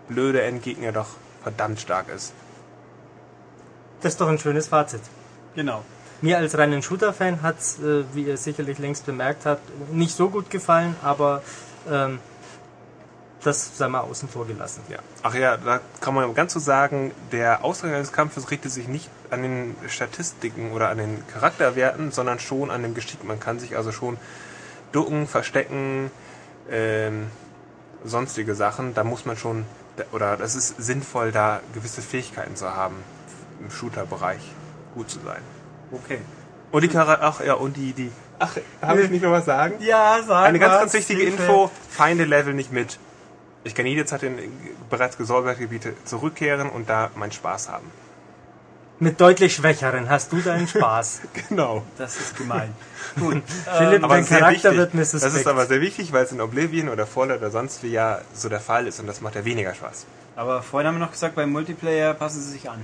blöde 0.07 0.43
Endgegner 0.43 0.91
doch 0.91 1.07
verdammt 1.41 1.79
stark 1.79 2.09
ist. 2.15 2.33
Das 4.01 4.13
ist 4.13 4.21
doch 4.21 4.27
ein 4.27 4.37
schönes 4.37 4.67
Fazit. 4.67 5.01
Genau. 5.55 5.83
Mir 6.21 6.37
als 6.37 6.55
reinen 6.55 6.83
Shooter-Fan 6.83 7.41
hat 7.41 7.57
es, 7.57 7.79
äh, 7.79 8.03
wie 8.13 8.25
ihr 8.25 8.37
sicherlich 8.37 8.77
längst 8.77 9.07
bemerkt 9.07 9.47
habt, 9.47 9.63
nicht 9.91 10.15
so 10.15 10.29
gut 10.29 10.51
gefallen, 10.51 10.95
aber 11.01 11.41
ähm, 11.89 12.19
das 13.43 13.75
sei 13.75 13.87
mal 13.87 14.01
außen 14.01 14.29
vor 14.29 14.45
gelassen. 14.45 14.83
Ja. 14.87 14.99
Ach 15.23 15.33
ja, 15.33 15.57
da 15.57 15.79
kann 15.99 16.13
man 16.13 16.31
ganz 16.35 16.53
so 16.53 16.59
sagen, 16.59 17.11
der 17.31 17.63
Ausgang 17.63 17.89
des 17.93 18.11
Kampfes 18.11 18.51
richtet 18.51 18.71
sich 18.71 18.87
nicht 18.87 19.09
an 19.29 19.41
den 19.41 19.75
Statistiken 19.87 20.71
oder 20.71 20.89
an 20.89 20.97
den 20.97 21.23
Charakterwerten, 21.27 22.11
sondern 22.11 22.39
schon 22.39 22.71
an 22.71 22.83
dem 22.83 22.93
Geschick. 22.93 23.23
Man 23.23 23.39
kann 23.39 23.59
sich 23.59 23.75
also 23.75 23.91
schon 23.91 24.17
ducken, 24.91 25.27
verstecken, 25.27 26.11
ähm, 26.69 27.27
sonstige 28.03 28.55
Sachen. 28.55 28.93
Da 28.93 29.03
muss 29.03 29.25
man 29.25 29.37
schon, 29.37 29.65
oder 30.11 30.37
das 30.37 30.55
ist 30.55 30.75
sinnvoll, 30.77 31.31
da 31.31 31.61
gewisse 31.73 32.01
Fähigkeiten 32.01 32.55
zu 32.55 32.73
haben, 32.73 32.95
im 33.59 33.71
Shooter-Bereich 33.71 34.41
gut 34.93 35.09
zu 35.09 35.19
sein. 35.19 35.41
Okay. 35.91 36.19
Und 36.71 36.81
die 36.83 36.89
Charakter, 36.89 37.25
ach 37.25 37.41
ja, 37.41 37.53
und 37.53 37.77
die, 37.77 37.93
die, 37.93 38.11
ach, 38.39 38.57
habe 38.81 39.01
ich 39.01 39.09
nicht 39.09 39.23
noch 39.23 39.31
was 39.31 39.45
sagen? 39.45 39.75
Ja, 39.79 40.19
sag 40.25 40.45
Eine 40.45 40.59
ganz, 40.59 40.79
ganz 40.79 40.93
wichtige. 40.93 41.23
Info, 41.23 41.71
Feinde 41.89 42.25
level 42.25 42.53
nicht 42.53 42.71
mit. 42.71 42.99
Ich 43.63 43.73
kann 43.73 43.85
jederzeit 43.85 44.23
in 44.23 44.37
bereits 44.89 45.17
gesäuberte 45.17 45.59
Gebiete 45.59 45.93
zurückkehren 46.05 46.69
und 46.69 46.89
da 46.89 47.09
meinen 47.15 47.31
Spaß 47.31 47.69
haben. 47.69 47.89
Mit 48.99 49.21
deutlich 49.21 49.53
schwächeren 49.53 50.09
hast 50.09 50.31
du 50.31 50.37
deinen 50.41 50.67
Spaß. 50.67 51.21
Genau. 51.49 51.83
Das 51.97 52.17
ist 52.19 52.35
gemein. 52.35 52.73
Gut. 53.19 53.43
Philipp, 53.77 54.03
Aber 54.03 54.15
dein 54.15 54.25
Charakter 54.25 54.75
wird 54.75 54.93
mir 54.95 55.01
Das 55.01 55.13
ist 55.13 55.47
aber 55.47 55.65
sehr 55.67 55.81
wichtig, 55.81 56.11
weil 56.13 56.25
es 56.25 56.31
in 56.31 56.41
Oblivion 56.41 56.89
oder 56.89 57.05
Fallout 57.05 57.37
oder 57.37 57.51
sonst 57.51 57.83
wie 57.83 57.89
ja 57.91 58.21
so 58.33 58.49
der 58.49 58.59
Fall 58.59 58.87
ist 58.87 58.99
und 58.99 59.05
das 59.07 59.21
macht 59.21 59.35
ja 59.35 59.45
weniger 59.45 59.73
Spaß. 59.75 60.05
Aber 60.35 60.63
vorhin 60.63 60.87
haben 60.87 60.95
wir 60.95 61.05
noch 61.05 61.11
gesagt, 61.11 61.35
beim 61.35 61.51
Multiplayer 61.51 62.13
passen 62.15 62.41
sie 62.41 62.51
sich 62.51 62.69
an. 62.69 62.81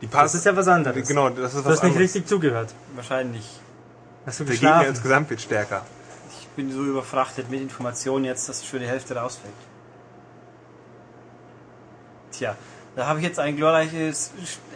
Die 0.00 0.08
das 0.08 0.34
ist 0.34 0.44
ja 0.44 0.54
was 0.56 0.68
anderes. 0.68 1.06
Genau, 1.08 1.28
das 1.30 1.54
ist 1.54 1.60
Du 1.60 1.64
was 1.64 1.72
hast 1.76 1.82
nicht 1.84 1.92
anderes. 1.92 2.00
richtig 2.14 2.26
zugehört. 2.26 2.74
Wahrscheinlich. 2.94 3.60
Hast 4.26 4.40
du 4.40 4.44
Der 4.44 4.54
Gegner 4.54 4.70
geschlafen? 4.70 4.88
insgesamt 4.90 5.30
wird 5.30 5.40
stärker. 5.40 5.82
Ich 6.40 6.48
bin 6.48 6.72
so 6.72 6.82
überfrachtet 6.82 7.50
mit 7.50 7.60
Informationen 7.60 8.24
jetzt, 8.24 8.48
dass 8.48 8.66
schon 8.66 8.80
die 8.80 8.86
Hälfte 8.86 9.16
rausfällt. 9.16 9.54
Tja, 12.32 12.56
da 12.96 13.06
habe 13.06 13.20
ich 13.20 13.26
jetzt 13.26 13.38
ein 13.38 13.56
glorreiches 13.56 14.30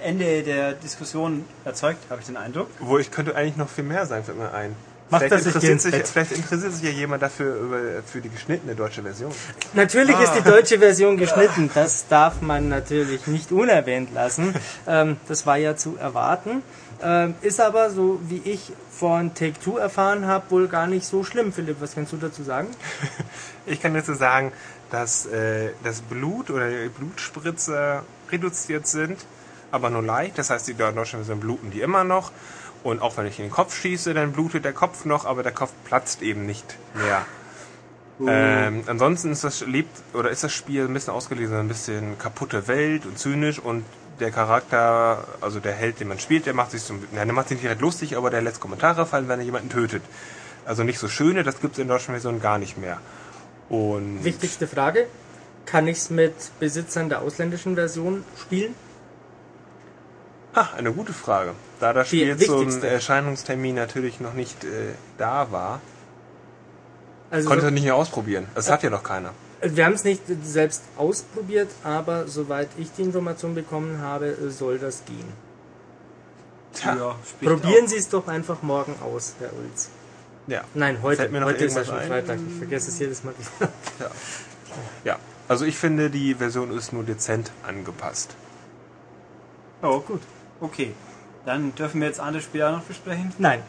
Ende 0.04 0.42
der 0.42 0.74
Diskussion 0.74 1.44
erzeugt, 1.64 1.98
habe 2.10 2.20
ich 2.20 2.26
den 2.26 2.36
Eindruck. 2.36 2.68
Wo 2.78 2.98
ich 2.98 3.10
könnte 3.10 3.34
eigentlich 3.34 3.56
noch 3.56 3.68
viel 3.68 3.84
mehr 3.84 4.04
sagen, 4.04 4.24
fällt 4.24 4.38
mir 4.38 4.52
ein. 4.52 4.76
Macht 5.08 5.24
vielleicht, 5.24 5.46
interessiert 5.46 5.80
sich, 5.80 5.94
vielleicht 6.04 6.32
interessiert 6.32 6.72
sich 6.72 6.84
ja 6.84 6.90
jemand 6.90 7.22
dafür 7.22 7.56
über, 7.56 7.78
für 8.04 8.20
die 8.20 8.28
geschnittene 8.28 8.76
deutsche 8.76 9.02
Version. 9.02 9.32
Natürlich 9.72 10.16
ist 10.20 10.34
die 10.34 10.42
deutsche 10.42 10.78
Version 10.78 11.16
geschnitten. 11.16 11.68
Das 11.74 12.06
darf 12.06 12.42
man 12.42 12.68
natürlich 12.68 13.26
nicht 13.26 13.50
unerwähnt 13.50 14.14
lassen. 14.14 14.54
Ähm, 14.86 15.16
das 15.26 15.46
war 15.46 15.56
ja 15.56 15.74
zu 15.74 15.96
erwarten. 15.96 16.62
Ähm, 17.02 17.34
ist 17.40 17.60
aber, 17.60 17.90
so 17.90 18.20
wie 18.28 18.42
ich 18.44 18.72
von 18.90 19.34
Take-Two 19.34 19.78
erfahren 19.78 20.26
habe, 20.26 20.50
wohl 20.50 20.68
gar 20.68 20.86
nicht 20.86 21.06
so 21.06 21.24
schlimm. 21.24 21.52
Philipp, 21.52 21.80
was 21.80 21.94
kannst 21.94 22.12
du 22.12 22.18
dazu 22.18 22.42
sagen? 22.42 22.68
Ich 23.66 23.80
kann 23.80 23.94
dazu 23.94 24.14
sagen, 24.14 24.52
dass 24.90 25.26
äh, 25.26 25.70
das 25.84 26.00
Blut 26.02 26.50
oder 26.50 26.68
die 26.68 26.88
Blutspritze 26.88 28.02
reduziert 28.30 28.86
sind, 28.86 29.24
aber 29.70 29.90
nur 29.90 30.02
leicht. 30.02 30.38
Das 30.38 30.50
heißt, 30.50 30.68
die 30.68 30.74
deutschen 30.74 31.20
Version 31.20 31.40
bluten 31.40 31.70
die 31.70 31.80
immer 31.80 32.04
noch. 32.04 32.32
Und 32.82 33.02
auch 33.02 33.16
wenn 33.16 33.26
ich 33.26 33.38
in 33.38 33.46
den 33.46 33.50
Kopf 33.50 33.78
schieße, 33.78 34.14
dann 34.14 34.32
blutet 34.32 34.64
der 34.64 34.72
Kopf 34.72 35.04
noch, 35.04 35.26
aber 35.26 35.42
der 35.42 35.52
Kopf 35.52 35.72
platzt 35.84 36.22
eben 36.22 36.46
nicht 36.46 36.76
mehr. 36.94 37.26
Ähm, 38.26 38.82
ansonsten 38.86 39.32
ist 39.32 39.44
das 39.44 39.60
lebt 39.62 39.90
oder 40.12 40.30
ist 40.30 40.44
das 40.44 40.52
Spiel 40.52 40.84
ein 40.84 40.92
bisschen 40.92 41.14
ausgelesen, 41.14 41.56
ein 41.56 41.68
bisschen 41.68 42.18
kaputte 42.18 42.68
Welt 42.68 43.06
und 43.06 43.18
zynisch 43.18 43.58
und 43.58 43.84
der 44.18 44.30
Charakter, 44.30 45.24
also 45.40 45.60
der 45.60 45.72
Held, 45.72 46.00
den 46.00 46.08
man 46.08 46.18
spielt, 46.18 46.44
der 46.44 46.52
macht 46.52 46.72
sich 46.72 46.82
so, 46.82 46.94
ja, 47.14 47.24
der 47.24 47.32
macht 47.32 47.48
sich 47.48 47.56
nicht 47.56 47.64
direkt 47.64 47.80
lustig, 47.80 48.18
aber 48.18 48.28
der 48.28 48.42
lässt 48.42 48.60
Kommentare 48.60 49.06
fallen, 49.06 49.28
wenn 49.28 49.38
er 49.38 49.46
jemanden 49.46 49.70
tötet. 49.70 50.02
Also 50.66 50.84
nicht 50.84 50.98
so 50.98 51.08
schöne, 51.08 51.42
das 51.42 51.60
gibt 51.60 51.74
es 51.74 51.78
in 51.78 51.88
der 51.88 51.96
deutschen 51.96 52.12
Version 52.12 52.40
gar 52.40 52.58
nicht 52.58 52.76
mehr. 52.76 53.00
Und 53.70 54.24
Wichtigste 54.24 54.66
Frage. 54.66 55.06
Kann 55.64 55.86
ich 55.86 55.98
es 55.98 56.10
mit 56.10 56.34
Besitzern 56.58 57.08
der 57.08 57.22
ausländischen 57.22 57.76
Version 57.76 58.24
spielen? 58.38 58.74
Ha, 60.54 60.70
eine 60.76 60.92
gute 60.92 61.12
Frage. 61.12 61.52
Da 61.78 61.92
das 61.92 62.08
Spiel 62.08 62.36
zum 62.36 62.58
wichtigste. 62.60 62.88
Erscheinungstermin 62.88 63.76
natürlich 63.76 64.20
noch 64.20 64.34
nicht 64.34 64.64
äh, 64.64 64.94
da 65.16 65.52
war, 65.52 65.80
Also 67.30 67.48
konnte 67.48 67.66
ich 67.68 67.72
nicht 67.72 67.84
mehr 67.84 67.94
ausprobieren. 67.94 68.48
Das 68.56 68.68
hat 68.68 68.82
ja 68.82 68.90
noch 68.90 69.04
keiner. 69.04 69.32
Wir 69.62 69.84
haben 69.84 69.92
es 69.92 70.04
nicht 70.04 70.22
selbst 70.42 70.82
ausprobiert, 70.96 71.68
aber 71.84 72.26
soweit 72.26 72.68
ich 72.78 72.90
die 72.92 73.02
Information 73.02 73.54
bekommen 73.54 74.00
habe, 74.00 74.36
soll 74.50 74.78
das 74.78 75.04
gehen. 75.04 75.32
Tja, 76.72 76.96
Ja, 76.96 77.16
Probieren 77.42 77.86
Sie 77.86 77.96
es 77.96 78.08
doch 78.08 78.26
einfach 78.26 78.62
morgen 78.62 78.94
aus, 79.02 79.34
Herr 79.38 79.52
Ulz. 79.52 79.90
Ja. 80.46 80.62
Nein, 80.74 81.02
heute. 81.02 81.18
Fällt 81.22 81.32
mir 81.32 81.40
noch 81.40 81.46
heute 81.48 81.64
ist 81.64 81.76
ja 81.76 81.84
schon 81.84 81.98
ein? 81.98 82.08
Freitag. 82.08 82.38
Ich 82.48 82.56
vergesse 82.58 82.90
es 82.90 82.98
jedes 82.98 83.24
Mal 83.24 83.34
wieder. 83.38 83.70
ja. 84.00 84.10
Ja, 85.04 85.18
also 85.48 85.64
ich 85.64 85.76
finde, 85.76 86.10
die 86.10 86.34
Version 86.34 86.76
ist 86.76 86.92
nur 86.92 87.02
dezent 87.04 87.50
angepasst. 87.66 88.34
Oh, 89.82 90.00
gut. 90.00 90.20
Okay. 90.60 90.92
Dann 91.46 91.74
dürfen 91.74 92.00
wir 92.00 92.08
jetzt 92.08 92.20
andere 92.20 92.42
Spiele 92.42 92.68
auch 92.68 92.72
noch 92.72 92.82
besprechen. 92.82 93.32
Nein. 93.38 93.62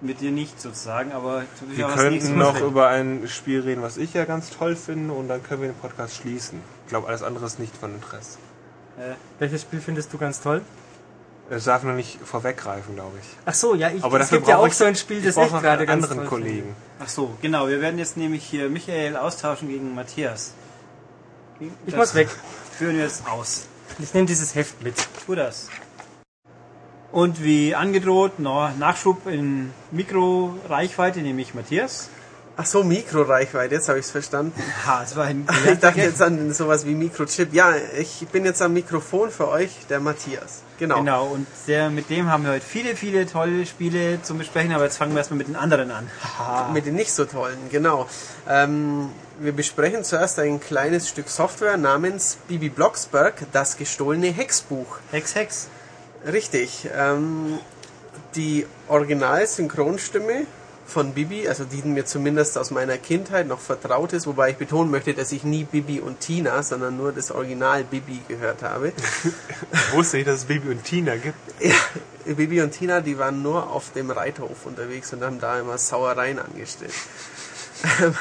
Mit 0.00 0.20
dir 0.20 0.30
nicht 0.30 0.60
sozusagen, 0.60 1.10
aber 1.10 1.42
Wir 1.74 1.88
könnten 1.88 2.38
noch 2.38 2.54
reden. 2.54 2.66
über 2.68 2.88
ein 2.88 3.26
Spiel 3.26 3.60
reden, 3.60 3.82
was 3.82 3.96
ich 3.96 4.14
ja 4.14 4.24
ganz 4.24 4.50
toll 4.50 4.76
finde, 4.76 5.12
und 5.12 5.26
dann 5.26 5.42
können 5.42 5.62
wir 5.62 5.68
den 5.68 5.76
Podcast 5.76 6.14
schließen. 6.16 6.60
Ich 6.84 6.90
glaube, 6.90 7.08
alles 7.08 7.24
andere 7.24 7.44
ist 7.46 7.58
nicht 7.58 7.76
von 7.76 7.92
Interesse. 7.94 8.38
Äh, 8.96 9.14
Welches 9.40 9.62
Spiel 9.62 9.80
findest 9.80 10.12
du 10.12 10.18
ganz 10.18 10.40
toll? 10.40 10.62
Es 11.50 11.64
darf 11.64 11.82
noch 11.82 11.94
nicht 11.94 12.18
vorweggreifen, 12.22 12.94
glaube 12.94 13.16
ich. 13.22 13.26
Ach 13.46 13.54
so, 13.54 13.74
ja, 13.74 13.90
ich, 13.90 14.04
Aber 14.04 14.18
es 14.20 14.26
dafür 14.26 14.38
gibt 14.38 14.48
ja 14.48 14.58
auch 14.58 14.66
ich- 14.66 14.74
so 14.74 14.84
ein 14.84 14.96
Spiel, 14.96 15.18
Ich 15.18 15.24
das 15.24 15.36
ich 15.38 15.50
noch 15.50 15.62
gerade 15.62 15.86
ganz 15.86 16.04
anderen. 16.10 16.26
Kollegen. 16.28 16.76
ach 17.00 17.08
so, 17.08 17.36
genau. 17.40 17.68
Wir 17.68 17.80
werden 17.80 17.98
jetzt 17.98 18.16
nämlich 18.18 18.44
hier 18.44 18.68
Michael 18.68 19.16
austauschen 19.16 19.68
gegen 19.68 19.94
Matthias. 19.94 20.52
Ich 21.60 21.68
Das 21.86 21.94
muss 21.96 22.14
weg. 22.14 22.28
Führen 22.76 22.96
wir 22.96 23.04
jetzt 23.04 23.26
aus. 23.26 23.66
Ich 23.98 24.12
nehme 24.12 24.26
dieses 24.26 24.54
Heft 24.54 24.82
mit. 24.82 24.94
Tu 25.26 25.34
das. 25.34 25.68
Und 27.10 27.42
wie 27.42 27.74
angedroht, 27.74 28.38
noch 28.38 28.76
Nachschub 28.76 29.26
in 29.26 29.72
Mikroreichweite, 29.90 31.20
nämlich 31.20 31.54
Matthias. 31.54 32.10
Ach 32.60 32.66
so, 32.66 32.82
Mikroreichweite, 32.82 33.76
jetzt 33.76 33.88
habe 33.88 34.00
ich 34.00 34.06
es 34.06 34.10
verstanden. 34.10 34.52
Ha, 34.84 35.04
es 35.04 35.14
war 35.14 35.26
ein 35.26 35.46
Ich 35.72 35.78
dachte 35.78 36.00
jetzt 36.00 36.20
an 36.20 36.52
sowas 36.52 36.84
wie 36.84 36.96
Mikrochip. 36.96 37.54
Ja, 37.54 37.72
ich 37.96 38.26
bin 38.32 38.44
jetzt 38.44 38.60
am 38.62 38.72
Mikrofon 38.72 39.30
für 39.30 39.46
euch, 39.46 39.70
der 39.88 40.00
Matthias. 40.00 40.62
Genau. 40.76 40.98
Genau, 40.98 41.26
und 41.28 41.46
der, 41.68 41.88
mit 41.88 42.10
dem 42.10 42.28
haben 42.28 42.42
wir 42.42 42.50
heute 42.50 42.66
viele, 42.66 42.96
viele 42.96 43.28
tolle 43.28 43.64
Spiele 43.64 44.20
zum 44.22 44.38
Besprechen, 44.38 44.72
aber 44.72 44.82
jetzt 44.82 44.96
fangen 44.96 45.12
wir 45.12 45.18
erstmal 45.18 45.38
mit 45.38 45.46
den 45.46 45.54
anderen 45.54 45.92
an. 45.92 46.10
Mit 46.72 46.84
den 46.84 46.96
nicht 46.96 47.12
so 47.12 47.26
tollen, 47.26 47.58
genau. 47.70 48.08
Ähm, 48.48 49.10
wir 49.38 49.52
besprechen 49.52 50.02
zuerst 50.02 50.40
ein 50.40 50.58
kleines 50.58 51.08
Stück 51.08 51.28
Software 51.28 51.76
namens 51.76 52.38
Bibi 52.48 52.70
Blocksberg, 52.70 53.34
das 53.52 53.76
gestohlene 53.76 54.32
Hexbuch. 54.32 54.98
Hex, 55.12 55.36
Hex. 55.36 55.68
Richtig. 56.26 56.88
Ähm, 56.92 57.60
die 58.34 58.66
Original-Synchronstimme 58.88 60.46
von 60.88 61.12
Bibi, 61.12 61.46
also 61.46 61.64
die 61.64 61.82
mir 61.86 62.06
zumindest 62.06 62.56
aus 62.56 62.70
meiner 62.70 62.96
Kindheit 62.96 63.46
noch 63.46 63.60
vertraut 63.60 64.14
ist, 64.14 64.26
wobei 64.26 64.50
ich 64.50 64.56
betonen 64.56 64.90
möchte, 64.90 65.12
dass 65.12 65.32
ich 65.32 65.44
nie 65.44 65.64
Bibi 65.64 66.00
und 66.00 66.20
Tina, 66.20 66.62
sondern 66.62 66.96
nur 66.96 67.12
das 67.12 67.30
Original 67.30 67.84
Bibi 67.84 68.22
gehört 68.26 68.62
habe. 68.62 68.92
Ich 69.72 69.92
wusste 69.94 70.16
nicht, 70.16 70.28
dass 70.28 70.40
es 70.40 70.44
Baby 70.44 70.70
und 70.70 70.84
Tina 70.84 71.16
gibt. 71.16 71.36
Ja, 71.60 71.74
Bibi 72.34 72.62
und 72.62 72.70
Tina, 72.72 73.00
die 73.00 73.18
waren 73.18 73.42
nur 73.42 73.70
auf 73.70 73.92
dem 73.92 74.10
Reiterhof 74.10 74.64
unterwegs 74.66 75.12
und 75.12 75.22
haben 75.22 75.40
da 75.40 75.60
immer 75.60 75.78
Sauereien 75.78 76.38
angestellt. 76.38 76.92
Ähm, 78.02 78.14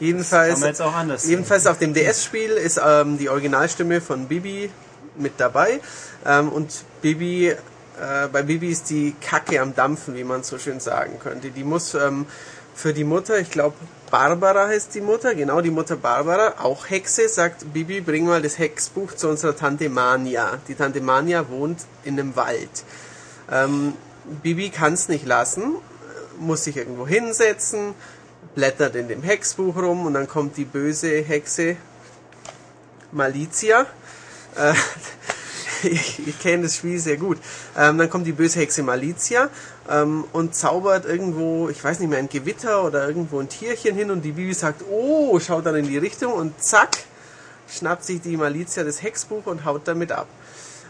jedenfalls, 0.00 0.54
Kann 0.54 0.60
man 0.60 0.68
jetzt 0.70 0.82
auch 0.82 0.94
anders 0.94 1.22
sehen. 1.22 1.30
jedenfalls 1.32 1.66
auf 1.66 1.78
dem 1.78 1.94
DS-Spiel 1.94 2.50
ist 2.50 2.80
ähm, 2.84 3.18
die 3.18 3.28
Originalstimme 3.28 4.00
von 4.00 4.26
Bibi 4.26 4.70
mit 5.16 5.34
dabei 5.38 5.80
ähm, 6.26 6.48
und 6.48 6.84
Bibi, 7.02 7.54
äh, 8.00 8.28
bei 8.28 8.42
Bibi 8.42 8.70
ist 8.70 8.90
die 8.90 9.14
Kacke 9.20 9.60
am 9.60 9.74
Dampfen, 9.74 10.14
wie 10.14 10.24
man 10.24 10.42
so 10.42 10.58
schön 10.58 10.80
sagen 10.80 11.18
könnte. 11.18 11.50
Die 11.50 11.64
muss 11.64 11.94
ähm, 11.94 12.26
für 12.74 12.92
die 12.92 13.04
Mutter, 13.04 13.38
ich 13.38 13.50
glaube 13.50 13.76
Barbara 14.10 14.68
heißt 14.68 14.94
die 14.94 15.00
Mutter, 15.00 15.34
genau 15.34 15.60
die 15.60 15.70
Mutter 15.70 15.96
Barbara, 15.96 16.54
auch 16.58 16.88
Hexe, 16.88 17.28
sagt 17.28 17.72
Bibi, 17.72 18.00
bring 18.00 18.26
mal 18.26 18.42
das 18.42 18.58
Hexbuch 18.58 19.12
zu 19.14 19.28
unserer 19.28 19.56
Tante 19.56 19.88
Mania. 19.88 20.58
Die 20.68 20.74
Tante 20.74 21.00
Mania 21.00 21.48
wohnt 21.48 21.80
in 22.04 22.18
einem 22.18 22.36
Wald. 22.36 22.84
Ähm, 23.50 23.94
Bibi 24.42 24.70
kann 24.70 24.94
es 24.94 25.08
nicht 25.08 25.26
lassen, 25.26 25.76
muss 26.38 26.64
sich 26.64 26.76
irgendwo 26.76 27.06
hinsetzen, 27.06 27.94
blättert 28.54 28.94
in 28.96 29.08
dem 29.08 29.22
Hexbuch 29.22 29.76
rum 29.76 30.06
und 30.06 30.14
dann 30.14 30.28
kommt 30.28 30.56
die 30.56 30.64
böse 30.64 31.22
Hexe 31.22 31.76
Malizia. 33.12 33.86
Äh, 34.56 34.74
ich, 36.26 36.38
kenne 36.40 36.64
das 36.64 36.76
Spiel 36.76 36.98
sehr 36.98 37.16
gut. 37.16 37.38
Ähm, 37.76 37.98
dann 37.98 38.10
kommt 38.10 38.26
die 38.26 38.32
böse 38.32 38.60
Hexe 38.60 38.82
Malizia 38.82 39.48
ähm, 39.90 40.24
und 40.32 40.54
zaubert 40.54 41.04
irgendwo, 41.04 41.68
ich 41.68 41.82
weiß 41.82 42.00
nicht 42.00 42.08
mehr, 42.08 42.18
ein 42.18 42.28
Gewitter 42.28 42.84
oder 42.84 43.06
irgendwo 43.06 43.40
ein 43.40 43.48
Tierchen 43.48 43.94
hin 43.94 44.10
und 44.10 44.22
die 44.22 44.32
Bibi 44.32 44.54
sagt, 44.54 44.82
oh, 44.90 45.38
schaut 45.40 45.66
dann 45.66 45.76
in 45.76 45.86
die 45.86 45.98
Richtung 45.98 46.32
und 46.32 46.62
zack, 46.62 46.98
schnappt 47.68 48.04
sich 48.04 48.20
die 48.20 48.36
Malizia 48.36 48.84
das 48.84 49.02
Hexbuch 49.02 49.46
und 49.46 49.64
haut 49.64 49.82
damit 49.86 50.12
ab. 50.12 50.26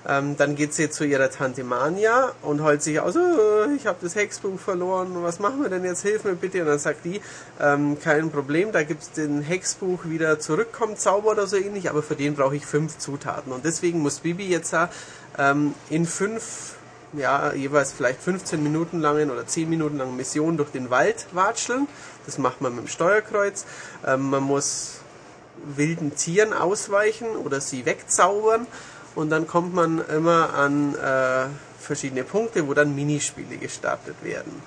Ähm, 0.06 0.36
dann 0.36 0.54
geht 0.54 0.74
sie 0.74 0.90
zu 0.90 1.04
ihrer 1.04 1.30
Tante 1.30 1.64
Mania 1.64 2.32
und 2.42 2.62
heult 2.62 2.82
sich 2.82 3.00
aus, 3.00 3.16
oh, 3.16 3.70
ich 3.74 3.86
habe 3.86 3.98
das 4.02 4.14
Hexbuch 4.14 4.58
verloren, 4.58 5.10
was 5.22 5.38
machen 5.38 5.62
wir 5.62 5.70
denn 5.70 5.84
jetzt, 5.84 6.02
hilf 6.02 6.24
mir 6.24 6.34
bitte. 6.34 6.60
Und 6.60 6.66
dann 6.66 6.78
sagt 6.78 7.04
die, 7.04 7.20
ähm, 7.60 7.98
kein 7.98 8.30
Problem, 8.30 8.70
da 8.70 8.82
gibt's 8.82 9.12
den 9.12 9.40
Hexbuch 9.40 10.04
wieder 10.04 10.38
zurückkommt, 10.38 11.00
Zauber 11.00 11.30
oder 11.30 11.46
so 11.46 11.56
ähnlich, 11.56 11.88
aber 11.88 12.02
für 12.02 12.16
den 12.16 12.34
brauche 12.34 12.56
ich 12.56 12.66
fünf 12.66 12.98
Zutaten. 12.98 13.52
Und 13.52 13.64
deswegen 13.64 14.00
muss 14.00 14.20
Bibi 14.20 14.46
jetzt 14.46 14.74
ähm, 15.38 15.74
in 15.88 16.04
fünf, 16.04 16.74
ja, 17.14 17.54
jeweils 17.54 17.92
vielleicht 17.92 18.20
15 18.20 18.62
Minuten 18.62 19.00
langen 19.00 19.30
oder 19.30 19.46
10 19.46 19.70
Minuten 19.70 19.96
langen 19.96 20.16
Missionen 20.16 20.58
durch 20.58 20.70
den 20.70 20.90
Wald 20.90 21.26
watscheln. 21.32 21.88
Das 22.26 22.36
macht 22.38 22.60
man 22.60 22.74
mit 22.74 22.84
dem 22.84 22.88
Steuerkreuz. 22.88 23.64
Ähm, 24.06 24.30
man 24.30 24.42
muss 24.42 24.98
wilden 25.64 26.14
Tieren 26.14 26.52
ausweichen 26.52 27.28
oder 27.36 27.60
sie 27.60 27.86
wegzaubern 27.86 28.66
und 29.14 29.30
dann 29.30 29.46
kommt 29.46 29.74
man 29.74 30.04
immer 30.08 30.54
an 30.54 30.94
äh, 30.94 31.46
verschiedene 31.78 32.24
Punkte, 32.24 32.66
wo 32.66 32.74
dann 32.74 32.94
Minispiele 32.94 33.56
gestartet 33.56 34.16
werden. 34.22 34.62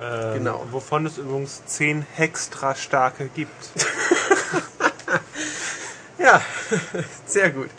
Ähm, 0.00 0.38
Genau. 0.38 0.66
Wovon 0.70 1.06
es 1.06 1.18
übrigens 1.18 1.62
zehn 1.66 2.06
extra 2.16 2.74
starke 2.74 3.28
gibt. 3.28 3.70
Ja, 6.20 6.42
sehr 7.26 7.48
gut. 7.50 7.70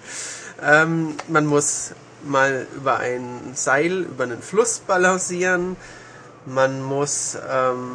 Ähm, 0.63 1.15
man 1.27 1.45
muss 1.45 1.91
mal 2.23 2.65
über 2.75 2.97
ein 2.97 3.51
Seil, 3.53 4.01
über 4.01 4.23
einen 4.23 4.41
Fluss 4.41 4.79
balancieren. 4.79 5.77
Man 6.47 6.81
muss, 6.81 7.35
ähm, 7.35 7.91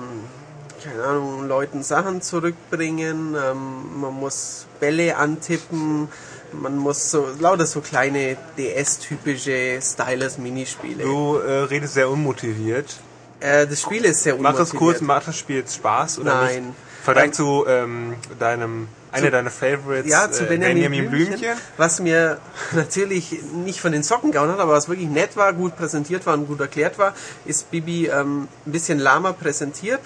keine 0.85 1.03
Ahnung, 1.03 1.49
Leuten 1.49 1.83
Sachen 1.83 2.23
zurückbringen. 2.23 3.35
Ähm, 3.35 4.01
man 4.01 4.15
muss 4.15 4.67
Bälle 4.79 5.17
antippen. 5.17 6.09
Man 6.53 6.77
muss 6.77 7.11
so 7.11 7.27
lauter 7.39 7.67
so 7.67 7.81
kleine 7.81 8.37
DS-typische 8.57 9.79
Stylus-Minispiele. 9.81 11.05
Du 11.05 11.37
äh, 11.37 11.63
redest 11.65 11.95
sehr 11.95 12.09
unmotiviert. 12.09 12.97
Äh, 13.41 13.67
das 13.67 13.83
Spiel 13.83 14.05
ist 14.05 14.23
sehr 14.23 14.37
Macht 14.37 14.59
das 14.59 14.71
kurz, 14.71 15.01
unmotiviert. 15.01 15.03
macht 15.03 15.29
das 15.29 15.39
Spiel 15.39 15.57
jetzt 15.57 15.77
Spaß 15.77 16.19
oder 16.21 16.35
Nein. 16.43 16.67
nicht? 16.67 16.75
Vergleich 17.05 17.33
zu 17.33 17.65
ähm, 17.69 18.15
deinem, 18.41 18.89
einer 19.13 19.31
deiner 19.31 19.51
Favorites, 19.51 20.11
Ja, 20.11 20.29
zu 20.29 20.43
äh, 20.43 20.47
Benjamin, 20.49 21.09
Blümchen, 21.09 21.57
was 21.77 22.01
mir 22.01 22.39
natürlich 22.73 23.43
nicht 23.55 23.81
von 23.81 23.93
den 23.93 24.03
Socken 24.03 24.33
gehauen 24.33 24.51
hat, 24.51 24.59
aber 24.59 24.73
was 24.73 24.89
wirklich 24.89 25.09
nett 25.09 25.37
war, 25.37 25.53
gut 25.53 25.77
präsentiert 25.77 26.27
war 26.27 26.35
und 26.35 26.49
gut 26.49 26.59
erklärt 26.59 26.99
war, 26.99 27.15
ist 27.45 27.71
Bibi 27.71 28.09
ähm, 28.09 28.49
ein 28.67 28.73
bisschen 28.73 28.99
lahmer 28.99 29.35
präsentiert, 29.35 30.01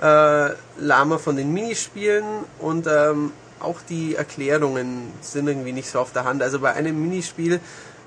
äh, 0.00 0.50
lahmer 0.78 1.18
von 1.18 1.36
den 1.36 1.52
Minispielen 1.52 2.24
und 2.60 2.86
ähm, 2.86 3.32
auch 3.60 3.80
die 3.88 4.14
Erklärungen 4.14 5.12
sind 5.20 5.48
irgendwie 5.48 5.72
nicht 5.72 5.90
so 5.90 6.00
auf 6.00 6.12
der 6.12 6.24
Hand. 6.24 6.42
Also 6.42 6.60
bei 6.60 6.72
einem 6.72 7.00
Minispiel 7.00 7.60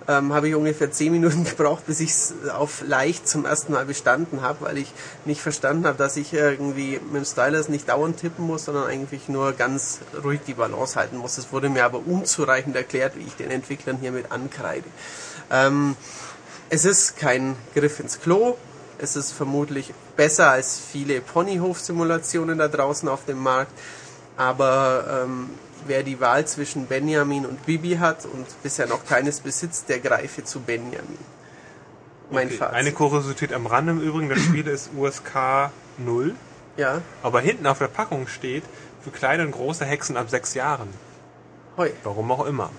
ähm, 0.07 0.33
habe 0.33 0.49
ich 0.49 0.55
ungefähr 0.55 0.91
10 0.91 1.11
Minuten 1.11 1.43
gebraucht, 1.57 1.85
bis 1.85 1.99
ich 1.99 2.09
es 2.09 2.33
auf 2.53 2.83
leicht 2.85 3.27
zum 3.27 3.45
ersten 3.45 3.73
Mal 3.73 3.85
bestanden 3.85 4.41
habe, 4.41 4.65
weil 4.65 4.77
ich 4.77 4.93
nicht 5.25 5.41
verstanden 5.41 5.85
habe, 5.85 5.97
dass 5.97 6.17
ich 6.17 6.33
irgendwie 6.33 6.99
mit 6.99 7.15
dem 7.15 7.25
Stylus 7.25 7.69
nicht 7.69 7.89
dauernd 7.89 8.17
tippen 8.17 8.45
muss, 8.45 8.65
sondern 8.65 8.87
eigentlich 8.87 9.29
nur 9.29 9.53
ganz 9.53 9.99
ruhig 10.23 10.41
die 10.45 10.53
Balance 10.53 10.99
halten 10.99 11.17
muss. 11.17 11.35
Das 11.35 11.51
wurde 11.51 11.69
mir 11.69 11.85
aber 11.85 12.01
unzureichend 12.05 12.75
erklärt, 12.75 13.15
wie 13.15 13.23
ich 13.23 13.35
den 13.35 13.51
Entwicklern 13.51 13.97
hiermit 13.97 14.31
ankreide. 14.31 14.87
Ähm, 15.51 15.95
es 16.69 16.85
ist 16.85 17.17
kein 17.17 17.55
Griff 17.75 17.99
ins 17.99 18.19
Klo. 18.19 18.55
Es 18.97 19.15
ist 19.15 19.31
vermutlich 19.31 19.93
besser 20.15 20.51
als 20.51 20.79
viele 20.79 21.21
Ponyhof-Simulationen 21.21 22.57
da 22.59 22.67
draußen 22.67 23.09
auf 23.09 23.25
dem 23.25 23.39
Markt. 23.39 23.71
Aber 24.37 25.23
ähm, 25.25 25.49
wer 25.85 26.03
die 26.03 26.19
Wahl 26.19 26.45
zwischen 26.47 26.87
Benjamin 26.87 27.45
und 27.45 27.65
Bibi 27.65 27.95
hat 27.97 28.25
und 28.25 28.45
bisher 28.63 28.87
noch 28.87 29.05
keines 29.05 29.39
besitzt, 29.41 29.89
der 29.89 29.99
greife 29.99 30.43
zu 30.43 30.59
Benjamin. 30.61 31.17
Mein 32.31 32.47
Okay. 32.47 32.57
Fazit. 32.57 32.75
Eine 32.75 32.91
Kuriosität 32.93 33.53
am 33.53 33.67
Rande 33.67 33.91
im 33.91 33.99
Übrigen, 34.01 34.29
das 34.29 34.39
Spiel 34.39 34.65
ist 34.67 34.89
USK 34.97 35.69
0, 35.97 36.33
ja, 36.77 37.01
aber 37.21 37.41
hinten 37.41 37.67
auf 37.67 37.79
der 37.79 37.89
Packung 37.89 38.27
steht 38.27 38.63
für 39.03 39.11
kleine 39.11 39.43
und 39.43 39.51
große 39.51 39.83
Hexen 39.85 40.15
ab 40.15 40.29
sechs 40.29 40.53
Jahren. 40.53 40.87
hoi. 41.77 41.91
Warum 42.03 42.31
auch 42.31 42.45
immer. 42.45 42.69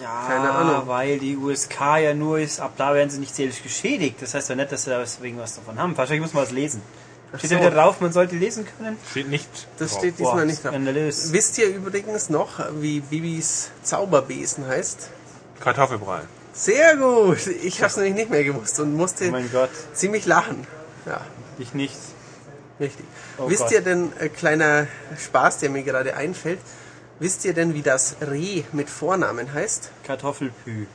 Ja, 0.00 0.22
Keine 0.28 0.52
Ahnung. 0.52 0.86
weil 0.86 1.18
die 1.18 1.36
USK 1.36 1.80
ja 2.00 2.14
nur 2.14 2.38
ist, 2.38 2.60
ab 2.60 2.74
da 2.76 2.94
werden 2.94 3.10
sie 3.10 3.18
nicht 3.18 3.34
seelisch 3.34 3.60
geschädigt. 3.64 4.22
Das 4.22 4.32
heißt 4.34 4.48
ja 4.48 4.54
nicht, 4.54 4.70
dass 4.70 4.84
sie 4.84 4.90
da 4.90 5.00
deswegen 5.00 5.38
was 5.38 5.56
davon 5.56 5.76
haben. 5.76 5.96
Wahrscheinlich 5.96 6.22
muss 6.22 6.34
man 6.34 6.44
was 6.44 6.52
lesen. 6.52 6.80
Steht 7.36 7.50
so. 7.50 7.56
ja 7.56 7.60
wieder 7.62 7.70
drauf, 7.72 8.00
man 8.00 8.12
sollte 8.12 8.36
lesen 8.36 8.66
können. 8.78 8.96
Steht 9.10 9.28
nicht 9.28 9.48
Das 9.78 9.90
drauf. 9.90 9.98
steht 10.00 10.18
diesmal 10.18 10.36
Boah, 10.36 10.44
nicht 10.46 10.64
drauf. 10.64 10.70
skandalös. 10.72 11.32
Wisst 11.32 11.58
ihr 11.58 11.68
übrigens 11.68 12.30
noch, 12.30 12.58
wie 12.80 13.00
Bibis 13.00 13.70
Zauberbesen 13.82 14.66
heißt? 14.66 15.10
Kartoffelbrei. 15.60 16.20
Sehr 16.54 16.96
gut. 16.96 17.46
Ich 17.62 17.78
habe 17.82 17.86
es 17.90 17.96
nämlich 17.96 18.14
nicht 18.14 18.30
mehr 18.30 18.44
gewusst 18.44 18.80
und 18.80 18.94
musste 18.94 19.28
Oh 19.28 19.32
mein 19.32 19.50
Gott, 19.52 19.70
ziemlich 19.92 20.24
lachen. 20.26 20.66
Ja, 21.06 21.20
ich 21.58 21.74
nicht. 21.74 21.94
richtig. 22.80 23.04
Oh 23.36 23.48
wisst 23.50 23.62
Gott. 23.64 23.72
ihr 23.72 23.80
denn, 23.82 24.12
äh, 24.18 24.28
kleiner 24.28 24.86
Spaß, 25.22 25.58
der 25.58 25.70
mir 25.70 25.82
gerade 25.82 26.16
einfällt, 26.16 26.58
wisst 27.20 27.44
ihr 27.44 27.52
denn, 27.52 27.74
wie 27.74 27.82
das 27.82 28.16
Reh 28.22 28.62
mit 28.72 28.88
Vornamen 28.90 29.52
heißt? 29.52 29.90
Kartoffelpü. 30.04 30.86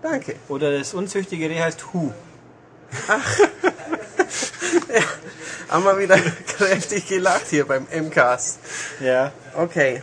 Danke. 0.00 0.36
Oder 0.48 0.76
das 0.78 0.94
unzüchtige 0.94 1.48
Reh 1.50 1.60
heißt 1.60 1.92
Hu. 1.92 2.12
Haben 5.72 5.84
wir 5.84 5.98
wieder 5.98 6.16
kräftig 6.58 7.08
gelacht 7.08 7.46
hier 7.48 7.66
beim 7.66 7.86
MCAS. 7.90 8.58
Ja. 9.00 9.32
Okay. 9.56 10.02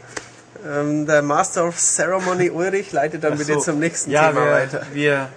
Ähm, 0.67 1.05
der 1.05 1.21
Master 1.21 1.67
of 1.67 1.77
Ceremony 1.77 2.49
Ulrich 2.49 2.91
leitet 2.91 3.23
dann 3.23 3.37
bitte 3.37 3.53
So. 3.53 3.59
zum 3.59 3.79
nächsten 3.79 4.11
ja, 4.11 4.29
Thema 4.29 4.45
wir, 4.45 4.51
weiter. 4.51 4.87
Wir 4.91 5.29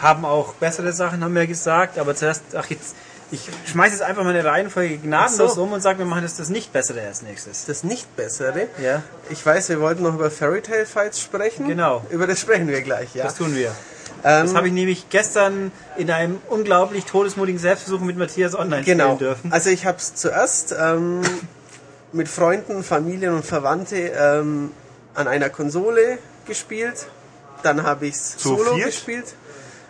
haben 0.00 0.24
auch 0.24 0.54
bessere 0.54 0.92
Sachen, 0.92 1.22
haben 1.24 1.34
wir 1.34 1.46
gesagt, 1.46 1.98
aber 1.98 2.14
zuerst, 2.14 2.42
ach 2.54 2.66
jetzt, 2.70 2.94
ich 3.30 3.40
schmeiß 3.70 3.92
jetzt 3.92 4.02
einfach 4.02 4.22
mal 4.22 4.30
eine 4.34 4.44
Reihenfolge 4.44 4.98
gnadenlos 4.98 5.54
so. 5.54 5.62
um 5.62 5.72
und 5.72 5.80
sage, 5.80 5.98
wir 5.98 6.06
machen 6.06 6.22
jetzt 6.22 6.38
das 6.38 6.48
nicht 6.48 6.72
bessere 6.72 7.02
als 7.02 7.22
nächstes. 7.22 7.64
Das 7.66 7.84
nicht 7.84 8.14
bessere. 8.16 8.68
Ja, 8.80 9.02
Ich 9.30 9.44
weiß, 9.44 9.68
wir 9.68 9.80
wollten 9.80 10.04
noch 10.04 10.14
über 10.14 10.30
Fairy 10.30 10.62
Tail 10.62 10.86
Fights 10.86 11.20
sprechen. 11.20 11.66
Genau. 11.68 12.02
Über 12.10 12.26
das 12.26 12.40
sprechen 12.40 12.68
wir 12.68 12.82
gleich, 12.82 13.14
ja. 13.14 13.24
das 13.24 13.34
tun 13.34 13.54
wir. 13.54 13.74
Ähm, 14.24 14.46
Das 14.46 14.54
habe 14.54 14.68
ich 14.68 14.72
nämlich 14.72 15.08
gestern 15.10 15.70
in 15.96 16.10
einem 16.10 16.38
unglaublich 16.48 17.04
todesmutigen 17.04 17.60
Selbstversuch 17.60 18.00
mit 18.00 18.16
Matthias 18.16 18.54
online 18.54 18.82
genau. 18.82 19.04
spielen 19.14 19.18
dürfen. 19.18 19.52
Also 19.52 19.70
ich 19.70 19.84
habe 19.86 19.98
es 19.98 20.14
zuerst 20.14 20.74
ähm, 20.78 21.20
mit 22.12 22.28
Freunden, 22.28 22.82
Familien 22.82 23.34
und 23.34 23.44
Verwandte 23.44 23.96
ähm, 23.96 24.70
an 25.14 25.28
einer 25.28 25.50
Konsole 25.50 26.18
gespielt. 26.46 27.06
Dann 27.62 27.82
habe 27.82 28.06
ich 28.06 28.14
es 28.14 28.34
solo 28.38 28.74
viert? 28.74 28.86
gespielt. 28.86 29.34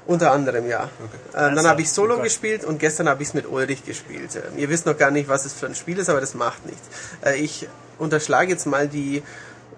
Unter 0.07 0.33
anderem, 0.33 0.69
ja. 0.69 0.83
Ähm, 0.83 0.89
dann 1.33 1.57
Also, 1.59 1.69
habe 1.71 1.81
ich 1.81 1.91
solo 1.91 2.17
Gott. 2.17 2.25
gespielt 2.25 2.63
und 2.65 2.79
gestern 2.79 3.09
habe 3.09 3.23
ich 3.23 3.29
es 3.29 3.35
mit 3.35 3.49
Ulrich 3.51 3.85
gespielt. 3.87 4.37
Ähm, 4.37 4.59
ihr 4.59 4.69
wisst 4.69 4.85
noch 4.85 4.99
gar 4.99 5.11
nicht, 5.11 5.29
was 5.31 5.47
es 5.47 5.55
für 5.55 5.65
ein 5.67 5.75
Spiel 5.75 5.99
ist, 5.99 6.11
aber 6.11 6.21
das 6.21 6.35
macht 6.35 6.67
nichts. 6.67 6.83
Äh, 7.25 7.37
ich 7.37 7.69
unterschlage 7.99 8.51
jetzt 8.53 8.67
mal 8.67 8.87
die 8.87 9.23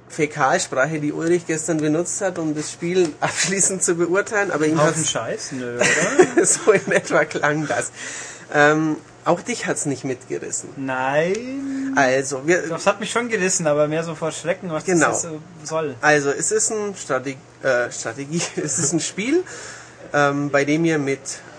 Fäkalsprache, 0.09 1.01
die 1.01 1.13
Ulrich 1.13 1.47
gestern 1.47 1.79
benutzt 1.79 2.21
hat, 2.21 2.39
um 2.39 2.55
das 2.55 2.71
Spiel 2.73 3.13
abschließend 3.21 3.83
zu 3.83 3.95
beurteilen. 3.97 4.51
Aber 4.51 4.67
ihm 4.67 4.79
Haufen 4.81 4.97
hat's 4.97 5.11
Scheiß, 5.11 5.53
nö, 5.53 5.77
oder? 6.37 6.47
so 6.47 6.73
in 6.73 6.93
etwa 6.93 7.25
klang 7.25 7.67
das. 7.67 7.91
Ähm, 8.55 8.97
auch 9.25 9.41
dich 9.41 9.67
hat's 9.67 9.87
nicht 9.87 10.05
mitgerissen. 10.05 10.69
Nein. 10.77 11.93
Also, 11.97 12.47
wir, 12.47 12.63
Das 12.69 12.87
hat 12.87 13.01
mich 13.01 13.11
schon 13.11 13.29
gerissen, 13.29 13.67
aber 13.67 13.89
mehr 13.89 14.05
so 14.05 14.15
vor 14.15 14.31
Schrecken, 14.31 14.71
was 14.71 14.85
Genau. 14.85 15.09
das 15.09 15.23
so 15.23 15.41
soll. 15.65 15.97
also 16.01 16.31
es 16.31 16.53
ist 16.53 16.71
ein 16.71 16.95
Strategie, 16.95 17.39
äh, 17.63 17.91
Strategie 17.91 18.41
es 18.57 18.79
ist 18.79 18.93
ein 18.93 19.01
Spiel, 19.01 19.43
ähm, 20.13 20.51
bei 20.51 20.65
dem 20.65 20.85
ihr 20.85 20.99
mit 20.99 21.19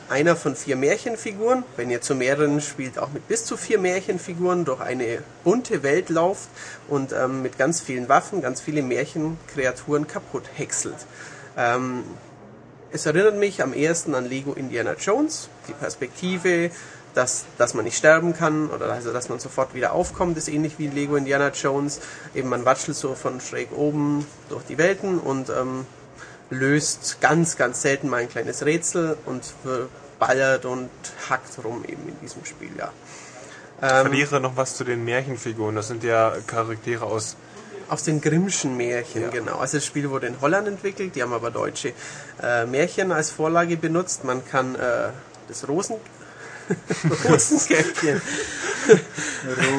einer 0.10 0.36
von 0.36 0.55
vier 0.55 0.76
Märchenfiguren, 0.76 1.64
wenn 1.76 1.89
ihr 1.89 2.01
zu 2.01 2.16
mehreren 2.16 2.62
spielt, 2.62 2.97
auch 2.97 3.10
mit 3.10 3.28
bis 3.28 3.45
zu 3.45 3.58
vier 3.58 3.80
Märchenfiguren 3.80 4.66
durch 4.66 4.82
eine 4.82 5.22
bunte 5.43 5.84
Welt 5.84 6.10
lauft 6.10 6.49
und 6.88 7.14
ähm, 7.14 7.41
mit 7.41 7.58
ganz 7.58 7.82
vielen 7.82 8.08
Waffen, 8.10 8.41
ganz 8.41 8.62
viele 8.62 8.82
Märchenkreaturen 8.82 10.08
kaputt 10.08 10.43
häckselt. 10.55 11.05
Ähm, 11.58 12.03
es 12.91 13.05
erinnert 13.05 13.36
mich 13.36 13.62
am 13.62 13.74
ehesten 13.74 14.16
an 14.16 14.26
Lego 14.26 14.53
Indiana 14.53 14.93
Jones. 14.93 15.49
Die 15.68 15.74
Perspektive, 15.74 16.72
dass, 17.14 17.45
dass 17.58 17.74
man 17.74 17.84
nicht 17.84 17.97
sterben 17.97 18.34
kann 18.34 18.70
oder 18.70 18.91
also 18.91 19.12
dass 19.12 19.28
man 19.28 19.39
sofort 19.39 19.74
wieder 19.74 19.91
aufkommt, 19.91 20.38
ist 20.38 20.47
ähnlich 20.47 20.80
wie 20.80 20.86
in 20.86 20.95
Lego 20.95 21.18
Indiana 21.18 21.49
Jones. 21.49 21.99
Eben 22.34 22.47
man 22.47 22.64
watschelt 22.64 22.95
so 22.95 23.14
von 23.14 23.41
schräg 23.41 23.72
oben 23.76 24.26
durch 24.49 24.64
die 24.64 24.78
Welten 24.78 25.20
und 25.20 25.49
ähm, 25.49 25.86
löst 26.50 27.20
ganz, 27.22 27.58
ganz 27.58 27.82
selten 27.82 28.10
mal 28.10 28.18
ein 28.18 28.30
kleines 28.30 28.66
Rätsel 28.66 29.18
und 29.26 29.43
ballert 30.20 30.66
und 30.66 30.89
hackt 31.30 31.64
rum 31.64 31.84
eben 31.88 32.08
in 32.08 32.20
diesem 32.22 32.45
Spiel, 32.45 32.72
ja. 32.78 32.91
Ich 33.80 33.88
verliere 33.88 34.39
noch 34.39 34.56
was 34.56 34.76
zu 34.76 34.84
den 34.84 35.06
Märchenfiguren. 35.06 35.76
Das 35.76 35.88
sind 35.88 36.04
ja 36.04 36.34
Charaktere 36.48 37.06
aus 37.06 37.36
Aus 37.89 38.04
den 38.04 38.20
Grimmschen 38.20 38.76
Märchen, 38.76 39.32
genau. 39.32 39.60
Also 39.60 39.78
das 39.78 39.86
Spiel 39.86 40.10
wurde 40.10 40.28
in 40.28 40.41
Holland 40.41 40.68
entwickelt, 40.68 41.16
die 41.16 41.24
haben 41.24 41.32
aber 41.32 41.52
deutsche 41.52 41.93
äh, 42.41 42.66
Märchen 42.66 43.12
als 43.14 43.30
Vorlage 43.32 43.78
benutzt. 43.78 44.24
Man 44.24 44.45
kann 44.45 44.76
äh, 44.76 45.10
das 45.48 45.68
Rosen... 45.68 45.95
Rosenkäppchen. 47.24 48.22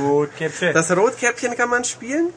Rotkäppchen. 0.03 0.73
Das 0.73 0.91
Rotkäppchen 0.97 1.55
kann 1.55 1.69
man 1.69 1.85
spielen. 1.85 2.33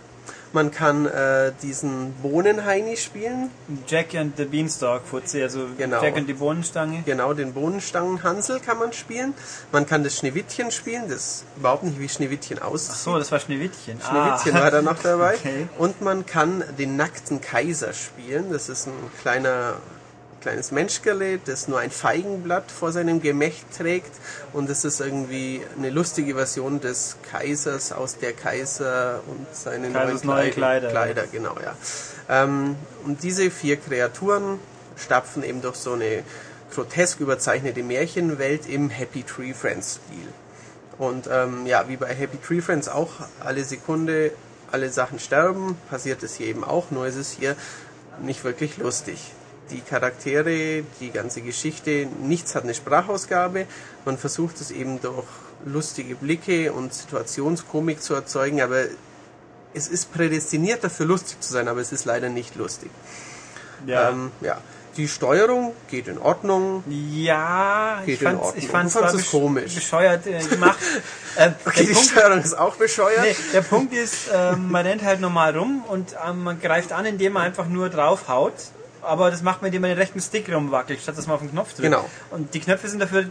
Man 0.53 0.71
kann 0.71 1.05
äh, 1.05 1.51
diesen 1.61 2.13
Bohnenheini 2.21 2.97
spielen, 2.97 3.49
Jack 3.87 4.15
and 4.15 4.35
the 4.37 4.45
Beanstalk 4.45 5.03
Fuzzi, 5.05 5.41
also 5.41 5.67
Genau. 5.77 6.01
Jack 6.03 6.15
und 6.17 6.27
die 6.27 6.33
Bohnenstange. 6.33 7.03
genau 7.05 7.33
den 7.33 7.53
Bohnenstangenhansel 7.53 8.59
kann 8.59 8.77
man 8.77 8.91
spielen. 8.91 9.33
Man 9.71 9.85
kann 9.85 10.03
das 10.03 10.17
Schneewittchen 10.17 10.71
spielen, 10.71 11.07
das 11.09 11.45
überhaupt 11.57 11.83
nicht 11.83 11.99
wie 11.99 12.09
Schneewittchen 12.09 12.59
aussieht. 12.61 12.91
Ach 12.95 12.99
so, 12.99 13.17
das 13.17 13.31
war 13.31 13.39
Schneewittchen. 13.39 13.99
Schneewittchen 14.01 14.55
ah. 14.57 14.61
war 14.61 14.71
da 14.71 14.81
noch 14.81 14.99
dabei. 15.01 15.35
Okay. 15.41 15.67
Und 15.77 16.01
man 16.01 16.25
kann 16.25 16.63
den 16.77 16.97
nackten 16.97 17.39
Kaiser 17.41 17.93
spielen. 17.93 18.51
Das 18.51 18.69
ist 18.69 18.87
ein 18.87 18.93
kleiner, 19.21 19.75
kleines 20.41 20.71
Menschgerle, 20.71 21.39
das 21.43 21.67
nur 21.67 21.79
ein 21.79 21.91
Feigenblatt 21.91 22.71
vor 22.71 22.91
seinem 22.91 23.21
Gemächt 23.21 23.65
trägt. 23.77 24.11
Und 24.53 24.69
das 24.69 24.83
ist 24.83 24.99
irgendwie 24.99 25.61
eine 25.77 25.89
lustige 25.89 26.35
Version 26.35 26.81
des 26.81 27.17
Kaisers 27.31 27.91
aus 27.91 28.17
der 28.17 28.33
Kaiser 28.33 29.21
und 29.27 29.47
seine 29.53 29.89
Kaisers 29.91 30.23
neuen 30.23 30.37
neue 30.37 30.51
Kleider. 30.51 30.89
Kleider. 30.89 31.21
Kleider, 31.21 31.31
genau, 31.31 31.55
ja. 31.63 31.75
Ähm, 32.29 32.75
und 33.05 33.23
diese 33.23 33.49
vier 33.51 33.77
Kreaturen 33.77 34.59
stapfen 34.97 35.43
eben 35.43 35.61
durch 35.61 35.77
so 35.77 35.93
eine 35.93 36.23
grotesk 36.73 37.19
überzeichnete 37.19 37.83
Märchenwelt 37.83 38.67
im 38.67 38.89
Happy 38.89 39.23
Tree 39.23 39.53
Friends 39.53 39.99
Stil. 40.05 40.27
Und 40.97 41.27
ähm, 41.31 41.65
ja, 41.65 41.87
wie 41.87 41.97
bei 41.97 42.13
Happy 42.13 42.37
Tree 42.37 42.61
Friends 42.61 42.87
auch 42.87 43.11
alle 43.39 43.63
Sekunde 43.63 44.31
alle 44.71 44.89
Sachen 44.89 45.19
sterben, 45.19 45.77
passiert 45.89 46.23
es 46.23 46.35
hier 46.35 46.47
eben 46.47 46.63
auch, 46.63 46.91
nur 46.91 47.05
ist 47.05 47.17
es 47.17 47.31
hier 47.31 47.55
nicht 48.21 48.43
wirklich 48.43 48.77
lustig. 48.77 49.33
Die 49.71 49.81
Charaktere, 49.81 50.83
die 50.99 51.11
ganze 51.11 51.41
Geschichte, 51.41 52.07
nichts 52.21 52.55
hat 52.55 52.63
eine 52.63 52.73
Sprachausgabe. 52.73 53.65
Man 54.05 54.17
versucht 54.17 54.59
es 54.59 54.69
eben 54.71 55.01
durch 55.01 55.25
lustige 55.65 56.15
Blicke 56.15 56.73
und 56.73 56.93
Situationskomik 56.93 58.01
zu 58.01 58.13
erzeugen, 58.13 58.61
aber 58.61 58.83
es 59.73 59.87
ist 59.87 60.11
prädestiniert 60.11 60.83
dafür 60.83 61.05
lustig 61.05 61.39
zu 61.41 61.53
sein, 61.53 61.67
aber 61.67 61.79
es 61.79 61.91
ist 61.91 62.05
leider 62.05 62.29
nicht 62.29 62.55
lustig. 62.55 62.91
Ja. 63.85 64.09
Ähm, 64.09 64.31
ja. 64.41 64.57
Die 64.97 65.07
Steuerung 65.07 65.71
geht 65.89 66.09
in 66.09 66.17
Ordnung. 66.17 66.83
ja, 66.89 68.01
Geht 68.05 68.15
ich 68.15 68.21
in 68.23 68.37
fand 68.37 68.57
ich 68.57 68.67
fand's 68.67 68.95
es 68.95 69.01
besch- 69.27 69.31
komisch. 69.31 69.73
bescheuert 69.75 70.27
äh, 70.27 70.39
gemacht. 70.43 70.77
äh, 71.37 71.51
Okay, 71.65 71.85
die 71.85 71.93
Punkt, 71.93 72.09
Steuerung 72.09 72.39
ist 72.39 72.57
auch 72.57 72.75
bescheuert. 72.75 73.21
Nee, 73.23 73.35
der 73.53 73.61
Punkt 73.61 73.93
ist, 73.93 74.29
ähm, 74.33 74.69
man 74.69 74.85
rennt 74.85 75.03
halt 75.03 75.21
normal 75.21 75.57
rum 75.57 75.85
und 75.87 76.13
ähm, 76.27 76.43
man 76.43 76.59
greift 76.59 76.91
an, 76.91 77.05
indem 77.05 77.33
man 77.33 77.43
einfach 77.43 77.67
nur 77.67 77.87
draufhaut. 77.89 78.51
Aber 79.01 79.31
das 79.31 79.41
macht 79.41 79.61
man, 79.61 79.67
indem 79.67 79.81
man 79.81 79.89
den 79.89 79.97
rechten 79.97 80.19
Stick 80.19 80.53
rumwackelt, 80.53 81.01
statt 81.01 81.17
dass 81.17 81.27
man 81.27 81.35
auf 81.35 81.41
den 81.41 81.51
Knopf 81.51 81.69
drückt. 81.69 81.83
Genau. 81.83 82.09
Und 82.29 82.53
die 82.53 82.59
Knöpfe 82.59 82.87
sind 82.87 82.99
dafür 82.99 83.25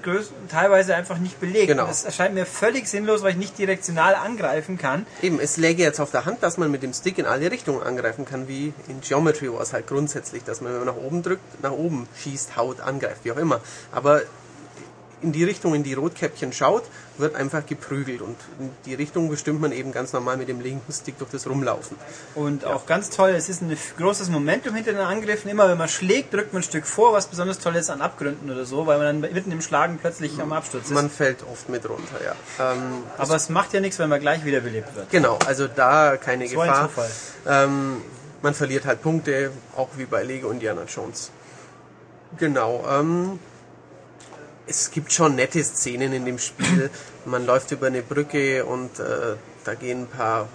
teilweise 0.49 0.95
einfach 0.95 1.19
nicht 1.19 1.41
belegt. 1.41 1.69
Genau. 1.69 1.87
Das 1.87 2.05
erscheint 2.05 2.35
mir 2.35 2.47
völlig 2.47 2.89
sinnlos, 2.89 3.23
weil 3.23 3.33
ich 3.33 3.37
nicht 3.37 3.59
direktional 3.59 4.15
angreifen 4.15 4.79
kann. 4.79 5.07
Eben, 5.23 5.39
es 5.39 5.57
läge 5.57 5.83
jetzt 5.83 6.01
auf 6.01 6.11
der 6.11 6.25
Hand, 6.25 6.43
dass 6.43 6.59
man 6.59 6.71
mit 6.71 6.83
dem 6.83 6.93
Stick 6.93 7.19
in 7.19 7.27
alle 7.27 7.51
Richtungen 7.51 7.83
angreifen 7.83 8.25
kann, 8.25 8.49
wie 8.49 8.73
in 8.89 9.01
Geometry 9.01 9.53
Wars 9.53 9.73
halt 9.73 9.87
grundsätzlich, 9.87 10.45
dass 10.45 10.61
man, 10.61 10.73
wenn 10.73 10.85
man 10.85 10.95
nach 10.95 11.03
oben 11.03 11.23
drückt, 11.23 11.63
nach 11.63 11.73
oben 11.73 12.09
schießt, 12.23 12.57
haut, 12.57 12.81
angreift, 12.81 13.21
wie 13.25 13.33
auch 13.33 13.37
immer. 13.37 13.61
Aber 13.93 14.23
in 15.23 15.33
die 15.33 15.45
Richtung, 15.45 15.75
in 15.75 15.83
die 15.83 15.95
Rotkäppchen 15.95 16.53
schaut, 16.53 16.85
wird 17.21 17.35
einfach 17.37 17.65
geprügelt 17.67 18.21
und 18.23 18.37
in 18.59 18.71
die 18.87 18.95
Richtung 18.95 19.29
bestimmt 19.29 19.61
man 19.61 19.73
eben 19.73 19.93
ganz 19.93 20.13
normal 20.13 20.37
mit 20.37 20.49
dem 20.49 20.61
linken 20.61 20.93
Stick 20.93 21.19
durch 21.19 21.31
das 21.31 21.47
Rumlaufen. 21.47 21.97
Und 22.35 22.65
auch 22.65 22.87
ganz 22.87 23.11
toll, 23.11 23.31
es 23.31 23.49
ist 23.49 23.63
ein 23.63 23.77
großes 23.99 24.29
Momentum 24.31 24.75
hinter 24.75 24.93
den 24.93 25.01
Angriffen. 25.01 25.51
Immer 25.51 25.69
wenn 25.69 25.79
man 25.79 25.89
schlägt, 25.89 26.33
drückt 26.35 26.53
man 26.53 26.61
ein 26.61 26.65
Stück 26.65 26.87
vor, 26.87 27.13
was 27.13 27.27
besonders 27.27 27.59
toll 27.59 27.77
ist 27.77 27.91
an 27.91 28.01
Abgründen 28.01 28.51
oder 28.51 28.65
so, 28.65 28.87
weil 28.87 28.99
man 28.99 29.23
dann 29.23 29.33
mitten 29.33 29.53
im 29.53 29.61
Schlagen 29.63 29.99
plötzlich 30.01 30.41
am 30.41 30.53
Absturz 30.53 30.85
ist. 30.85 30.91
Man 30.93 31.11
fällt 31.11 31.43
oft 31.51 31.69
mit 31.69 31.89
runter, 31.89 32.19
ja. 32.25 32.35
Ähm, 32.73 33.03
Aber 33.19 33.35
es 33.37 33.49
macht 33.49 33.73
ja 33.73 33.81
nichts, 33.81 33.99
wenn 33.99 34.09
man 34.09 34.21
gleich 34.21 34.45
wiederbelebt 34.45 34.95
wird. 34.97 35.11
genau, 35.11 35.39
also 35.47 35.67
da 35.69 36.17
keine 36.17 36.49
So 36.49 36.61
ein 36.61 36.69
Gefahr. 36.69 36.89
Zufall. 36.89 37.11
Ähm, 37.47 37.97
man 38.43 38.55
verliert 38.55 38.87
halt 38.87 39.03
Punkte, 39.03 39.51
auch 39.77 39.89
wie 39.97 40.07
bei 40.07 40.23
Lego 40.23 40.51
Indiana 40.51 40.83
Jones. 40.85 41.31
Genau. 42.39 42.85
Ähm, 42.89 43.39
es 44.71 44.93
gibt 44.93 45.13
schon 45.13 45.35
nette 45.35 45.63
Szenen 45.65 46.13
in 46.13 46.25
dem 46.25 46.39
Spiel. 46.39 46.91
Man 47.25 47.45
läuft 47.45 47.73
über 47.73 47.89
eine 47.89 48.03
Brücke 48.03 48.65
und 48.65 49.01
äh, 49.01 49.35
da 49.65 49.75
gehen 49.75 50.03
ein 50.03 50.07
paar 50.07 50.49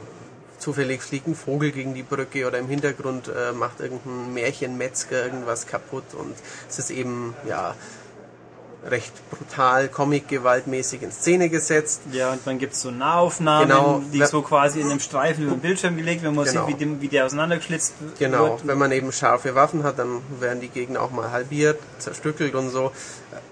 zufällig 0.57 1.01
fliegt 1.01 1.27
ein 1.27 1.35
Vogel 1.35 1.71
gegen 1.71 1.93
die 1.93 2.01
Brücke 2.01 2.47
oder 2.47 2.57
im 2.57 2.67
Hintergrund 2.67 3.27
äh, 3.27 3.51
macht 3.51 3.81
irgendein 3.81 4.33
Märchenmetzger 4.33 5.25
irgendwas 5.25 5.67
kaputt 5.67 6.13
und 6.13 6.33
es 6.69 6.79
ist 6.79 6.91
eben 6.91 7.35
ja 7.47 7.75
recht 8.85 9.11
brutal, 9.31 9.87
comic-gewaltmäßig 9.89 11.01
in 11.01 11.11
Szene 11.11 11.49
gesetzt. 11.49 12.01
Ja, 12.11 12.31
und 12.31 12.45
dann 12.45 12.59
gibt's 12.59 12.81
so 12.81 12.91
Nahaufnahmen, 12.91 13.67
Genau. 13.67 14.01
die 14.13 14.23
so 14.25 14.41
quasi 14.43 14.79
in 14.81 14.89
einem 14.89 14.99
Streifen 14.99 15.43
über 15.45 15.55
den 15.55 15.59
Bildschirm 15.61 15.97
gelegt 15.97 16.21
werden, 16.21 16.35
wo 16.35 16.41
man 16.41 16.49
Genau. 16.49 16.67
sieht, 16.67 16.75
wie, 16.75 16.79
dem, 16.79 17.01
wie 17.01 17.07
der 17.07 17.25
auseinandergeschlitzt 17.25 17.93
wird. 17.99 18.19
Genau, 18.19 18.59
wenn 18.63 18.77
man 18.77 18.91
eben 18.91 19.11
scharfe 19.11 19.55
Waffen 19.55 19.83
hat, 19.83 19.97
dann 19.97 20.21
werden 20.39 20.61
die 20.61 20.67
Gegner 20.69 21.01
auch 21.01 21.11
mal 21.11 21.31
halbiert, 21.31 21.79
zerstückelt 21.97 22.53
und 22.53 22.69
so. 22.69 22.91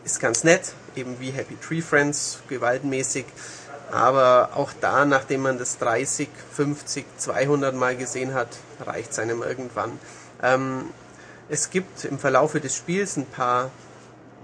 Ist 0.06 0.20
ganz 0.20 0.44
nett, 0.44 0.74
eben 0.96 1.20
wie 1.20 1.32
Happy 1.32 1.58
Tree 1.60 1.82
Friends, 1.82 2.40
gewaltmäßig. 2.48 3.26
Aber 3.92 4.52
auch 4.56 4.72
da, 4.82 5.06
nachdem 5.06 5.42
man 5.42 5.58
das 5.58 5.78
30, 5.80 6.28
50, 6.56 7.06
200 7.18 7.76
Mal 7.76 7.96
gesehen 7.96 8.34
hat, 8.34 8.50
reicht 8.86 9.12
es 9.12 9.20
einem 9.20 9.42
irgendwann. 9.44 9.92
Ähm, 10.42 10.86
es 11.50 11.70
gibt 11.70 12.06
im 12.06 12.18
Verlaufe 12.20 12.60
des 12.60 12.76
Spiels 12.76 13.18
ein 13.18 13.26
paar 13.26 13.70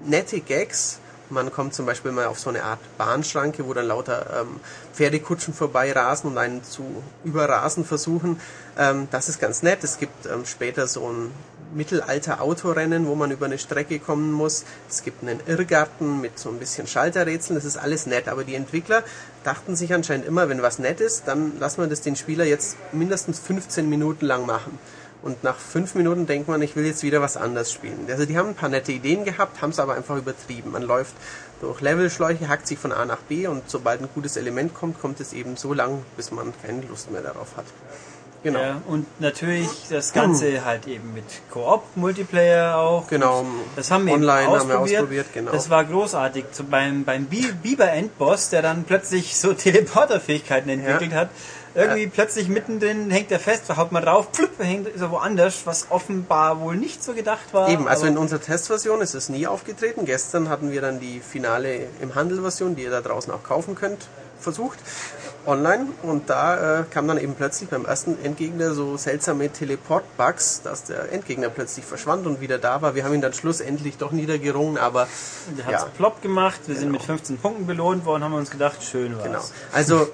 nette 0.06 0.40
Gags. 0.42 1.00
Man 1.32 1.52
kommt 1.52 1.76
zum 1.76 1.86
Beispiel 1.86 2.12
mal 2.12 2.26
auf 2.26 2.40
so 2.40 2.50
eine 2.50 2.64
Art 2.64 2.80
Bahnschranke, 2.98 3.68
wo 3.68 3.74
dann 3.74 3.86
lauter 3.86 4.42
ähm, 4.42 4.60
Pferdekutschen 4.94 5.54
vorbeirasen 5.54 6.32
und 6.32 6.38
einen 6.40 6.64
zu 6.64 7.04
überrasen 7.24 7.86
versuchen. 7.86 8.42
Ähm, 8.78 9.08
das 9.12 9.30
ist 9.30 9.40
ganz 9.40 9.62
nett. 9.62 9.84
Es 9.84 10.00
gibt 10.00 10.26
ähm, 10.26 10.46
später 10.46 10.88
so 10.88 11.08
ein 11.08 11.32
Mittelalter-Autorennen, 11.74 13.06
wo 13.06 13.16
man 13.16 13.30
über 13.30 13.46
eine 13.46 13.60
Strecke 13.60 14.00
kommen 14.00 14.32
muss. 14.32 14.66
Es 14.90 15.04
gibt 15.04 15.22
einen 15.22 15.40
Irrgarten 15.46 16.20
mit 16.20 16.40
so 16.40 16.50
ein 16.50 16.58
bisschen 16.58 16.88
Schalterrätseln. 16.88 17.56
Das 17.56 17.66
ist 17.66 17.78
alles 17.78 18.08
nett. 18.08 18.28
Aber 18.28 18.44
die 18.44 18.56
Entwickler 18.56 19.04
dachten 19.44 19.76
sich 19.76 19.94
anscheinend 19.94 20.26
immer, 20.26 20.50
wenn 20.50 20.62
was 20.62 20.80
nett 20.80 21.00
ist, 21.00 21.28
dann 21.28 21.60
lassen 21.60 21.82
wir 21.82 21.88
das 21.88 22.02
den 22.02 22.16
Spieler 22.16 22.46
jetzt 22.46 22.76
mindestens 22.92 23.40
15 23.40 23.88
Minuten 23.88 24.26
lang 24.26 24.46
machen. 24.46 24.80
Und 25.22 25.44
nach 25.44 25.58
fünf 25.58 25.96
Minuten 25.96 26.28
denkt 26.28 26.48
man, 26.48 26.62
ich 26.62 26.76
will 26.78 26.86
jetzt 26.86 27.04
wieder 27.04 27.22
was 27.22 27.36
anderes 27.36 27.72
spielen. 27.74 28.08
Also 28.10 28.26
die 28.26 28.38
haben 28.38 28.50
ein 28.50 28.56
paar 28.56 28.70
nette 28.70 28.94
Ideen 28.94 29.26
gehabt, 29.26 29.62
haben 29.62 29.72
es 29.72 29.80
aber 29.80 29.96
einfach 29.96 30.16
übertrieben. 30.16 30.72
Man 30.72 30.84
läuft 30.84 31.14
durch 31.60 31.82
Levelschläuche, 31.82 32.48
hackt 32.48 32.68
sich 32.68 32.80
von 32.80 32.94
A 32.94 33.04
nach 33.04 33.18
B 33.18 33.46
und 33.48 33.70
sobald 33.70 34.02
ein 34.02 34.08
gutes 34.16 34.38
Element 34.38 34.74
kommt, 34.74 35.02
kommt 35.02 35.20
es 35.20 35.34
eben 35.34 35.58
so 35.58 35.74
lang, 35.74 36.04
bis 36.16 36.32
man 36.32 36.54
keine 36.66 36.84
Lust 36.84 37.12
mehr 37.12 37.22
darauf 37.22 37.58
hat. 37.58 37.66
Genau. 38.42 38.60
Ja, 38.62 38.82
und 38.88 39.06
natürlich 39.20 39.68
das 39.90 40.14
Ganze 40.14 40.64
halt 40.66 40.88
eben 40.88 41.14
mit 41.14 41.26
Koop-Multiplayer 41.52 42.78
auch. 42.78 43.08
Genau. 43.10 43.46
Das 43.76 43.92
haben 43.92 44.06
wir 44.06 44.14
Online 44.14 44.44
eben 44.44 44.52
haben 44.60 44.70
wir 44.70 44.76
ausprobiert. 44.80 45.02
ausprobiert, 45.02 45.26
genau. 45.34 45.52
Das 45.52 45.70
war 45.70 45.84
großartig. 45.84 46.46
So 46.54 46.64
beim, 46.64 47.04
beim 47.04 47.26
Bi- 47.26 47.52
Biber-Endboss, 47.62 48.50
der 48.52 48.62
dann 48.62 48.86
plötzlich 48.86 49.36
so 49.38 49.52
Teleporterfähigkeiten 50.04 50.70
entwickelt 50.70 51.14
hat. 51.14 51.30
Irgendwie 51.76 52.08
plötzlich 52.08 52.48
mittendrin 52.48 53.12
hängt 53.12 53.32
er 53.32 53.40
fest, 53.40 53.64
haut 53.76 53.92
man 53.92 54.04
drauf, 54.04 54.30
pflüpp, 54.32 54.58
hängt 54.60 54.88
ist 54.88 55.02
er 55.02 55.12
woanders, 55.12 55.62
was 55.66 55.88
offenbar 55.90 56.60
wohl 56.62 56.76
nicht 56.76 57.04
so 57.04 57.14
gedacht 57.14 57.54
war. 57.54 57.70
Eben, 57.70 57.88
also 57.88 58.06
in 58.06 58.18
unserer 58.18 58.42
Testversion 58.42 59.02
ist 59.02 59.14
es 59.14 59.30
nie 59.30 59.48
aufgetreten. 59.48 60.06
Gestern 60.06 60.50
hatten 60.50 60.72
wir 60.72 60.82
dann 60.82 61.00
die 61.00 61.20
finale 61.20 61.88
im 62.02 62.16
Handel-Version, 62.16 62.76
die 62.76 62.84
ihr 62.84 62.92
da 62.92 63.02
draußen 63.02 63.32
auch 63.32 63.44
kaufen 63.44 63.76
könnt, 63.76 64.08
versucht, 64.40 64.80
online. 65.46 65.88
Und 66.04 66.30
da 66.30 66.80
äh, 66.80 66.84
kam 66.90 67.08
dann 67.08 67.18
eben 67.18 67.36
plötzlich 67.36 67.70
beim 67.70 67.86
ersten 67.86 68.18
Endgegner 68.24 68.74
so 68.74 68.98
seltsame 68.98 69.50
Teleport-Bugs, 69.50 70.62
dass 70.64 70.86
der 70.86 71.12
Endgegner 71.12 71.50
plötzlich 71.50 71.86
verschwand 71.86 72.26
und 72.26 72.42
wieder 72.42 72.58
da 72.58 72.82
war. 72.82 72.96
Wir 72.96 73.04
haben 73.04 73.14
ihn 73.14 73.22
dann 73.22 73.34
schlussendlich 73.34 73.98
doch 73.98 74.12
niedergerungen, 74.12 74.78
aber 74.78 75.08
Der 75.58 75.66
hat 75.66 75.72
ja, 75.74 75.86
plopp 75.86 76.22
gemacht, 76.22 76.62
wir 76.68 76.76
sind 76.76 76.92
mit 76.92 77.04
15 77.04 77.38
Punkten 77.38 77.68
belohnt 77.68 78.06
worden, 78.06 78.24
haben 78.24 78.34
uns 78.34 78.50
gedacht, 78.50 78.84
schön 78.84 79.16
war's. 79.16 79.24
genau. 79.24 79.42
Also 79.72 80.08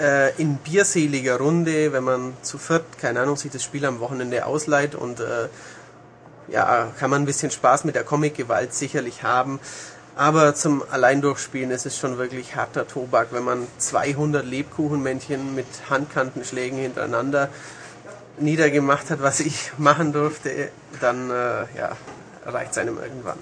äh, 0.00 0.34
in 0.40 0.56
bierseliger 0.56 1.38
Runde, 1.38 1.92
wenn 1.92 2.04
man 2.04 2.34
zu 2.42 2.58
viert, 2.58 2.84
keine 2.98 3.20
Ahnung, 3.20 3.36
sich 3.36 3.50
das 3.50 3.62
Spiel 3.62 3.84
am 3.84 4.00
Wochenende 4.00 4.46
ausleiht 4.46 4.94
und 4.94 5.20
äh, 5.20 5.48
ja, 6.48 6.88
kann 6.98 7.10
man 7.10 7.22
ein 7.22 7.26
bisschen 7.26 7.50
Spaß 7.50 7.84
mit 7.84 7.94
der 7.94 8.04
Comic-Gewalt 8.04 8.74
sicherlich 8.74 9.22
haben. 9.22 9.60
Aber 10.16 10.54
zum 10.54 10.82
Alleindurchspielen 10.90 11.70
ist 11.70 11.86
es 11.86 11.96
schon 11.96 12.18
wirklich 12.18 12.56
harter 12.56 12.86
Tobak, 12.86 13.28
wenn 13.30 13.44
man 13.44 13.66
200 13.78 14.44
Lebkuchenmännchen 14.44 15.54
mit 15.54 15.66
Handkantenschlägen 15.88 16.78
hintereinander 16.78 17.48
niedergemacht 18.38 19.10
hat, 19.10 19.22
was 19.22 19.40
ich 19.40 19.72
machen 19.78 20.12
durfte, 20.12 20.70
dann 21.00 21.30
äh, 21.30 21.64
ja, 21.78 21.96
reicht 22.44 22.72
es 22.72 22.78
einem 22.78 22.98
irgendwann. 22.98 23.38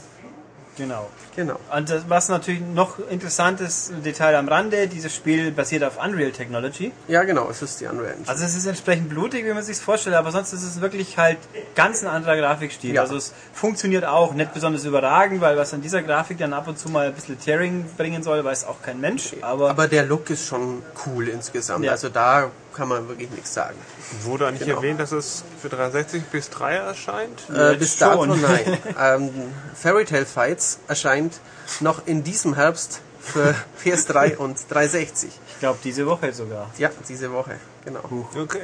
Genau. 0.79 1.09
Genau. 1.37 1.59
Und 1.75 1.91
das, 1.91 2.09
was 2.09 2.29
natürlich 2.29 2.61
noch 2.61 2.99
interessantes 3.11 3.93
Detail 4.05 4.37
am 4.37 4.49
Rande, 4.49 4.89
dieses 4.89 5.15
Spiel 5.15 5.51
basiert 5.51 5.85
auf 5.85 6.03
Unreal 6.03 6.31
Technology. 6.31 6.93
Ja, 7.09 7.25
genau, 7.25 7.49
es 7.51 7.63
ist 7.63 7.81
die 7.81 7.87
Unreal 7.87 8.13
Engine. 8.13 8.29
Also 8.29 8.45
es 8.45 8.57
ist 8.57 8.67
entsprechend 8.67 9.09
blutig, 9.09 9.45
wie 9.45 9.53
man 9.53 9.63
sich 9.63 9.77
vorstellt, 9.79 10.17
aber 10.17 10.31
sonst 10.33 10.53
ist 10.53 10.63
es 10.63 10.81
wirklich 10.81 11.19
halt 11.19 11.39
ganz 11.75 12.03
ein 12.03 12.09
anderer 12.09 12.37
Grafikstil. 12.37 12.95
Ja. 12.95 13.03
Also 13.03 13.17
es 13.17 13.35
funktioniert 13.53 14.05
auch, 14.05 14.35
nicht 14.35 14.55
besonders 14.55 14.85
überragend, 14.85 15.41
weil 15.41 15.57
was 15.57 15.75
an 15.75 15.83
dieser 15.83 16.03
Grafik 16.03 16.39
dann 16.39 16.53
ab 16.53 16.69
und 16.69 16.79
zu 16.79 16.89
mal 16.89 17.09
ein 17.09 17.15
bisschen 17.15 17.39
Tearing 17.39 17.85
bringen 17.97 18.23
soll, 18.23 18.45
weiß 18.45 18.65
auch 18.67 18.81
kein 18.83 19.01
Mensch. 19.01 19.35
Aber, 19.41 19.71
Aber 19.71 19.89
der 19.89 20.05
Look 20.05 20.31
ist 20.31 20.47
schon 20.47 20.83
cool 21.07 21.29
insgesamt. 21.29 21.85
Ja. 21.85 21.93
Also 21.93 22.09
da 22.09 22.51
kann 22.79 22.89
man 22.89 23.09
wirklich 23.09 23.31
nichts 23.31 23.53
sagen. 23.53 23.77
Wurde 24.23 24.47
eigentlich 24.47 24.67
Genau. 24.69 24.79
erwähnt, 24.79 25.01
dass 25.01 25.13
es 25.13 25.45
für 25.61 25.69
360 25.69 26.23
bis 26.33 26.49
3 26.49 26.75
erscheint? 26.77 27.43
Äh, 27.55 27.75
bis 27.77 27.99
dato 27.99 28.25
schon. 28.25 28.41
nein. 28.41 28.79
ähm, 28.99 29.31
Fairy 29.75 30.05
Tail 30.07 30.25
Fights 30.25 30.79
erscheint 30.89 31.41
noch 31.81 32.07
in 32.07 32.23
diesem 32.25 32.55
Herbst 32.55 33.01
für 33.21 33.55
PS3 33.85 34.37
und 34.37 34.57
360. 34.71 35.29
ich 35.49 35.59
glaube 35.61 35.79
diese 35.85 36.07
Woche 36.07 36.33
sogar. 36.33 36.71
Ja, 36.79 36.91
diese 37.09 37.33
Woche, 37.33 37.57
genau. 37.85 38.01
Okay. 38.41 38.63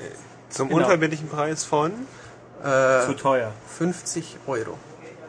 Zum 0.49 0.69
Genau. 0.69 0.81
unverbindlichen 0.83 1.29
Preis 1.29 1.65
von? 1.65 1.91
Äh, 2.63 3.05
Zu 3.07 3.15
teuer. 3.21 3.51
50 3.77 4.37
Euro. 4.47 4.79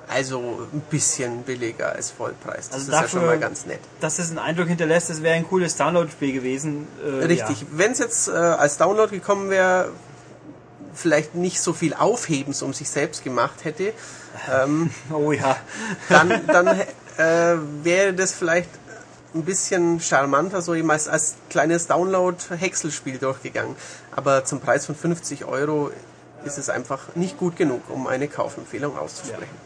Also 0.08 0.68
ein 0.72 0.82
bisschen 0.89 1.41
billiger 1.43 1.93
als 1.93 2.12
Vollpreis. 2.12 2.70
Das 2.70 2.74
Also 2.74 2.88
ist 2.88 2.93
ja 2.93 3.01
dafür- 3.01 3.20
schon 3.20 3.26
mal 3.28 3.39
ganz 3.39 3.66
nett. 3.66 3.80
Dass 4.01 4.20
es 4.20 4.30
einen 4.30 4.39
Eindruck 4.39 4.68
hinterlässt, 4.68 5.10
es 5.10 5.24
wäre 5.24 5.36
ein 5.36 5.47
cooles 5.47 5.76
Download-Spiel 5.78 6.32
gewesen. 6.34 6.88
Äh, 7.03 7.26
Richtig. 7.26 7.66
Wenn 7.72 7.91
es 7.91 7.99
jetzt 7.99 8.28
äh, 8.28 8.32
als 8.32 8.78
Download 8.78 9.10
gekommen 9.14 9.49
wäre, 9.49 9.89
vielleicht 10.93 11.36
nicht 11.36 11.60
so 11.60 11.74
viel 11.74 11.93
Aufhebens 11.93 12.62
um 12.62 12.74
sich 12.74 12.89
selbst 12.89 13.24
gemacht 13.24 13.64
hätte, 13.64 13.93
ähm, 14.51 14.89
Ja. 15.10 15.16
Oh 15.18 15.32
ja. 15.32 15.58
dann, 16.10 16.45
dann 16.47 16.68
äh, 17.18 17.58
wäre 17.84 18.14
das 18.14 18.32
vielleicht 18.34 18.70
ein 19.34 19.43
bisschen 19.43 19.99
charmanter, 19.99 20.62
so 20.62 20.74
eben 20.76 20.89
als, 20.91 21.08
als 21.10 21.36
kleines 21.49 21.88
Download-Häckselspiel 21.88 23.18
durchgegangen. 23.18 23.76
Aber 24.16 24.45
zum 24.45 24.62
Preis 24.62 24.86
von 24.86 24.95
50 24.95 25.43
Euro 25.45 25.91
ist 26.45 26.58
es 26.58 26.70
einfach 26.70 27.16
nicht 27.16 27.38
gut 27.38 27.56
genug, 27.58 27.82
um 27.89 28.08
eine 28.08 28.28
Kaufempfehlung 28.28 28.97
auszusprechen. 28.97 29.66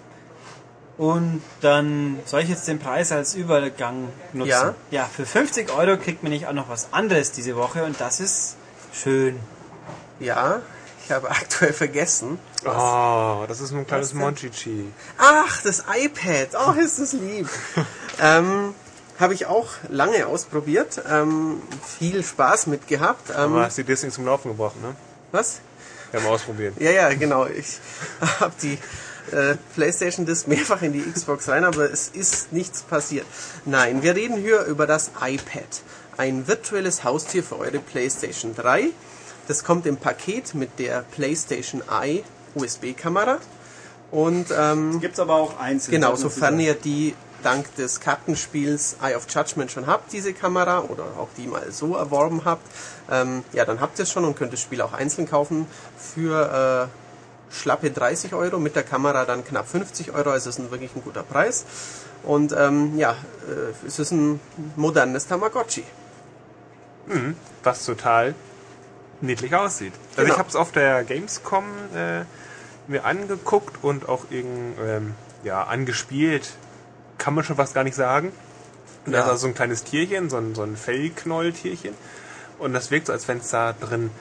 Und 0.99 1.41
dann 1.61 2.19
soll 2.25 2.41
ich 2.41 2.49
jetzt 2.49 2.67
den 2.67 2.77
Preis 2.77 3.13
als 3.13 3.33
Übergang 3.33 4.09
nutzen? 4.33 4.49
Ja. 4.49 4.75
Ja, 4.91 5.05
für 5.05 5.25
50 5.25 5.71
Euro 5.71 5.95
kriegt 5.95 6.23
man 6.23 6.31
nicht 6.33 6.45
auch 6.45 6.51
noch 6.51 6.67
was 6.67 6.91
anderes 6.91 7.31
diese 7.31 7.55
Woche 7.55 7.85
und 7.85 8.01
das 8.01 8.19
ist 8.19 8.57
schön. 8.91 9.39
Ja, 10.19 10.61
ich 11.05 11.09
habe 11.09 11.31
aktuell 11.31 11.71
vergessen. 11.71 12.37
Was. 12.63 12.75
Oh, 12.75 13.45
das 13.47 13.61
ist 13.61 13.71
nur 13.71 13.79
ein 13.79 13.87
kleines? 13.87 14.13
Monchichi. 14.13 14.91
Ach, 15.17 15.61
das 15.61 15.85
iPad. 15.89 16.49
Oh, 16.67 16.73
ist 16.73 16.99
das 16.99 17.13
lieb. 17.13 17.47
ähm, 18.21 18.75
habe 19.21 19.33
ich 19.33 19.45
auch 19.45 19.69
lange 19.87 20.27
ausprobiert. 20.27 21.01
Ähm, 21.09 21.61
viel 21.97 22.25
Spaß 22.25 22.67
mit 22.67 22.89
gehabt. 22.89 23.29
Ähm, 23.29 23.53
Aber 23.53 23.63
hast 23.63 23.77
die 23.77 23.85
Disney 23.85 24.09
zum 24.09 24.25
Laufen 24.25 24.49
gebracht, 24.49 24.75
ne? 24.81 24.93
was? 25.31 25.61
Wir 26.11 26.19
haben 26.19 26.27
ausprobiert. 26.27 26.73
Ja, 26.77 26.91
ja, 26.91 27.13
genau. 27.13 27.45
Ich 27.45 27.79
habe 28.41 28.53
die 28.61 28.77
äh, 29.34 29.57
PlayStation 29.75 30.25
Disc 30.25 30.47
mehrfach 30.47 30.82
in 30.82 30.93
die 30.93 31.01
Xbox 31.01 31.47
rein, 31.49 31.63
aber 31.63 31.91
es 31.91 32.09
ist 32.09 32.51
nichts 32.53 32.82
passiert. 32.84 33.25
Nein, 33.65 34.03
wir 34.03 34.15
reden 34.15 34.38
hier 34.38 34.63
über 34.65 34.88
das 34.88 35.11
iPad. 35.21 35.82
Ein 36.17 36.47
virtuelles 36.47 37.03
Haustier 37.03 37.43
für 37.43 37.57
eure 37.57 37.80
PlayStation 37.80 38.55
3. 38.55 38.89
Das 39.47 39.63
kommt 39.63 39.86
im 39.86 39.97
Paket 39.97 40.53
mit 40.53 40.77
der 40.77 41.03
PlayStation 41.11 41.82
Eye 41.89 42.23
USB-Kamera. 42.55 43.39
Und 44.11 44.47
ähm, 44.57 44.99
Gibt 44.99 45.13
es 45.13 45.19
aber 45.19 45.36
auch 45.36 45.59
einzeln. 45.59 45.91
Genau, 45.91 46.15
sofern 46.15 46.59
ihr 46.59 46.73
die 46.73 47.15
dank 47.43 47.73
des 47.75 47.99
Kartenspiels 47.99 48.97
Eye 49.01 49.15
of 49.15 49.25
Judgment 49.30 49.71
schon 49.71 49.88
habt, 49.88 50.11
diese 50.11 50.34
Kamera, 50.34 50.82
oder 50.82 51.03
auch 51.17 51.30
die 51.38 51.47
mal 51.47 51.71
so 51.71 51.95
erworben 51.95 52.41
habt, 52.45 52.63
ähm, 53.09 53.43
ja, 53.53 53.65
dann 53.65 53.80
habt 53.80 53.99
ihr 53.99 54.03
es 54.03 54.11
schon 54.11 54.25
und 54.25 54.36
könnt 54.36 54.53
das 54.53 54.61
Spiel 54.61 54.82
auch 54.82 54.93
einzeln 54.93 55.27
kaufen 55.27 55.67
für 55.97 56.89
äh, 56.89 57.09
schlappe 57.51 57.89
30 57.91 58.33
Euro, 58.33 58.59
mit 58.59 58.75
der 58.75 58.83
Kamera 58.83 59.25
dann 59.25 59.43
knapp 59.43 59.67
50 59.67 60.13
Euro, 60.13 60.29
also 60.31 60.49
ist 60.49 60.59
ein 60.59 60.71
wirklich 60.71 60.95
ein 60.95 61.03
guter 61.03 61.23
Preis. 61.23 61.65
Und 62.23 62.53
ähm, 62.57 62.97
ja, 62.97 63.11
äh, 63.13 63.87
es 63.87 63.97
ist 63.99 64.11
ein 64.11 64.39
modernes 64.75 65.27
Tamagotchi. 65.27 65.83
was 67.63 67.85
total 67.85 68.35
niedlich 69.21 69.53
aussieht. 69.55 69.93
Also 70.11 70.21
Genau. 70.23 70.33
ich 70.33 70.39
habe 70.39 70.49
es 70.49 70.55
auf 70.55 70.71
der 70.71 71.03
Gamescom 71.03 71.63
äh, 71.95 72.21
mir 72.87 73.03
angeguckt 73.05 73.83
und 73.83 74.07
auch 74.07 74.25
irgend, 74.29 74.77
ähm, 74.79 75.15
ja, 75.43 75.63
angespielt, 75.63 76.51
kann 77.17 77.33
man 77.33 77.43
schon 77.43 77.55
fast 77.55 77.73
gar 77.73 77.83
nicht 77.83 77.95
sagen. 77.95 78.31
Und 79.05 79.11
Da 79.13 79.19
Ja. 79.19 79.23
ist 79.25 79.29
also 79.31 79.41
so 79.41 79.47
ein 79.47 79.55
kleines 79.55 79.83
Tierchen, 79.83 80.29
so 80.29 80.37
ein, 80.37 80.53
so 80.55 80.61
ein 80.63 80.75
Fellknolltierchen. 80.77 81.93
Und 82.59 82.73
das 82.73 82.91
wirkt 82.91 83.07
so, 83.07 83.13
als 83.13 83.27
wenn 83.27 83.37
es 83.39 83.49
da 83.49 83.73
drin 83.73 84.11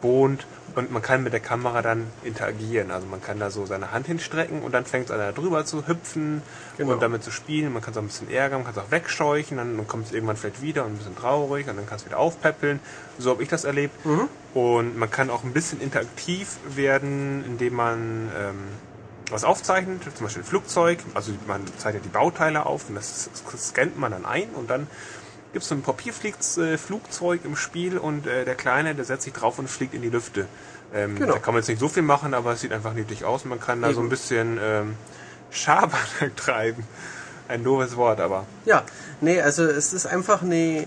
wohnt 0.00 0.46
und 0.78 0.92
man 0.92 1.02
kann 1.02 1.24
mit 1.24 1.32
der 1.32 1.40
Kamera 1.40 1.82
dann 1.82 2.06
interagieren. 2.22 2.92
Also 2.92 3.06
man 3.08 3.20
kann 3.20 3.40
da 3.40 3.50
so 3.50 3.66
seine 3.66 3.90
Hand 3.90 4.06
hinstrecken 4.06 4.62
und 4.62 4.72
dann 4.72 4.84
fängt 4.84 5.06
es 5.06 5.10
an 5.10 5.18
da 5.18 5.32
drüber 5.32 5.64
zu 5.64 5.88
hüpfen 5.88 6.42
Genau. 6.76 6.92
und 6.92 7.02
damit 7.02 7.24
zu 7.24 7.32
spielen. 7.32 7.72
Man 7.72 7.82
kann 7.82 7.90
es 7.90 7.96
auch 7.98 8.02
ein 8.02 8.06
bisschen 8.06 8.30
ärgern, 8.30 8.62
man 8.62 8.72
kann 8.72 8.80
es 8.80 8.88
auch 8.88 8.92
wegscheuchen, 8.92 9.56
dann, 9.56 9.86
kommt 9.88 10.06
es 10.06 10.12
irgendwann 10.12 10.36
vielleicht 10.36 10.62
wieder 10.62 10.84
und 10.84 10.92
ein 10.92 10.96
bisschen 10.98 11.16
traurig 11.16 11.68
und 11.68 11.76
dann 11.76 11.86
kann 11.86 11.96
es 11.96 12.06
wieder 12.06 12.18
aufpäppeln. 12.18 12.78
So 13.18 13.30
habe 13.30 13.42
ich 13.42 13.48
das 13.48 13.64
erlebt. 13.64 13.94
Und 14.54 14.96
man 14.96 15.10
kann 15.10 15.30
auch 15.30 15.42
ein 15.42 15.52
bisschen 15.52 15.80
interaktiv 15.80 16.56
werden, 16.76 17.44
indem 17.44 17.74
man 17.74 18.30
ähm, 18.38 18.54
was 19.30 19.42
aufzeichnet, 19.44 20.02
zum 20.16 20.26
Beispiel 20.26 20.42
ein 20.42 20.46
Flugzeug, 20.46 21.00
also 21.14 21.32
man 21.46 21.60
zeichnet 21.76 22.04
die 22.04 22.08
Bauteile 22.08 22.64
auf 22.64 22.88
und 22.88 22.94
das 22.94 23.28
scannt 23.58 23.98
man 23.98 24.12
dann 24.12 24.24
ein 24.24 24.48
und 24.54 24.70
dann 24.70 24.86
gibt 25.52 25.62
es 25.62 25.68
so 25.68 25.74
ein 25.74 25.82
Papierflugzeug 25.82 27.40
im 27.44 27.56
Spiel 27.56 27.98
und 27.98 28.26
äh, 28.26 28.44
der 28.44 28.54
Kleine, 28.54 28.94
der 28.94 29.04
setzt 29.04 29.24
sich 29.24 29.32
drauf 29.32 29.58
und 29.58 29.68
fliegt 29.68 29.94
in 29.94 30.02
die 30.02 30.10
Lüfte. 30.10 30.46
Ähm, 30.94 31.16
Genau. 31.16 31.34
Da 31.34 31.38
kann 31.38 31.54
man 31.54 31.62
jetzt 31.62 31.68
nicht 31.68 31.80
so 31.80 31.88
viel 31.88 32.02
machen, 32.02 32.34
aber 32.34 32.52
es 32.52 32.60
sieht 32.60 32.72
einfach 32.72 32.94
niedlich 32.94 33.24
aus. 33.24 33.44
Man 33.44 33.60
kann 33.60 33.82
da 33.82 33.92
so 33.92 34.00
ein 34.00 34.04
Eben. 34.04 34.10
bisschen 34.10 34.58
ähm, 34.62 34.94
Schabernack 35.50 36.36
treiben. 36.36 36.84
Ein 37.48 37.64
doofes 37.64 37.96
Wort, 37.96 38.20
aber 38.20 38.44
Ja, 38.66 38.84
nee, 39.22 39.40
also 39.40 39.64
es 39.64 39.94
ist 39.94 40.06
einfach 40.06 40.42
eine, 40.42 40.86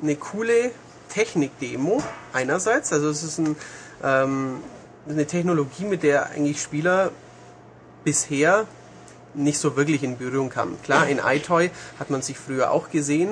eine 0.00 0.14
coole 0.16 0.70
Technik-Demo 1.08 2.02
einerseits. 2.32 2.92
Also 2.92 3.08
es 3.08 3.22
ist 3.24 3.38
ein, 3.38 3.56
ähm, 4.04 4.60
eine 5.08 5.26
Technologie, 5.26 5.84
mit 5.86 6.04
der 6.04 6.30
eigentlich 6.30 6.62
Spieler 6.62 7.10
bisher 8.04 8.66
nicht 9.34 9.58
so 9.58 9.76
wirklich 9.76 10.02
in 10.04 10.18
Berührung 10.18 10.50
kamen. 10.50 10.80
Klar, 10.82 11.08
in 11.08 11.18
iToy 11.18 11.70
hat 11.98 12.10
man 12.10 12.22
sich 12.22 12.38
früher 12.38 12.70
auch 12.70 12.90
gesehen, 12.90 13.30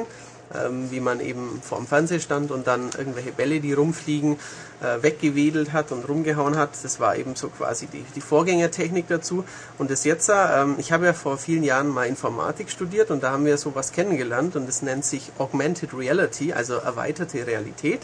ähm, 0.64 0.90
wie 0.90 1.00
man 1.00 1.20
eben 1.20 1.60
vorm 1.62 1.86
Fernseher 1.86 2.20
stand 2.20 2.50
und 2.50 2.66
dann 2.66 2.90
irgendwelche 2.96 3.32
Bälle, 3.32 3.60
die 3.60 3.72
rumfliegen, 3.72 4.36
äh, 4.80 5.02
weggewedelt 5.02 5.72
hat 5.72 5.92
und 5.92 6.08
rumgehauen 6.08 6.56
hat. 6.56 6.70
Das 6.82 7.00
war 7.00 7.16
eben 7.16 7.34
so 7.34 7.48
quasi 7.48 7.86
die, 7.86 8.04
die 8.14 8.20
Vorgängertechnik 8.20 9.08
dazu. 9.08 9.44
Und 9.78 9.90
das 9.90 10.04
jetzt, 10.04 10.30
ähm, 10.32 10.76
ich 10.78 10.92
habe 10.92 11.06
ja 11.06 11.12
vor 11.12 11.38
vielen 11.38 11.64
Jahren 11.64 11.88
mal 11.88 12.06
Informatik 12.06 12.70
studiert 12.70 13.10
und 13.10 13.22
da 13.22 13.30
haben 13.32 13.44
wir 13.44 13.58
sowas 13.58 13.92
kennengelernt 13.92 14.56
und 14.56 14.68
das 14.68 14.82
nennt 14.82 15.04
sich 15.04 15.32
Augmented 15.38 15.94
Reality, 15.94 16.52
also 16.52 16.74
erweiterte 16.74 17.46
Realität. 17.46 18.00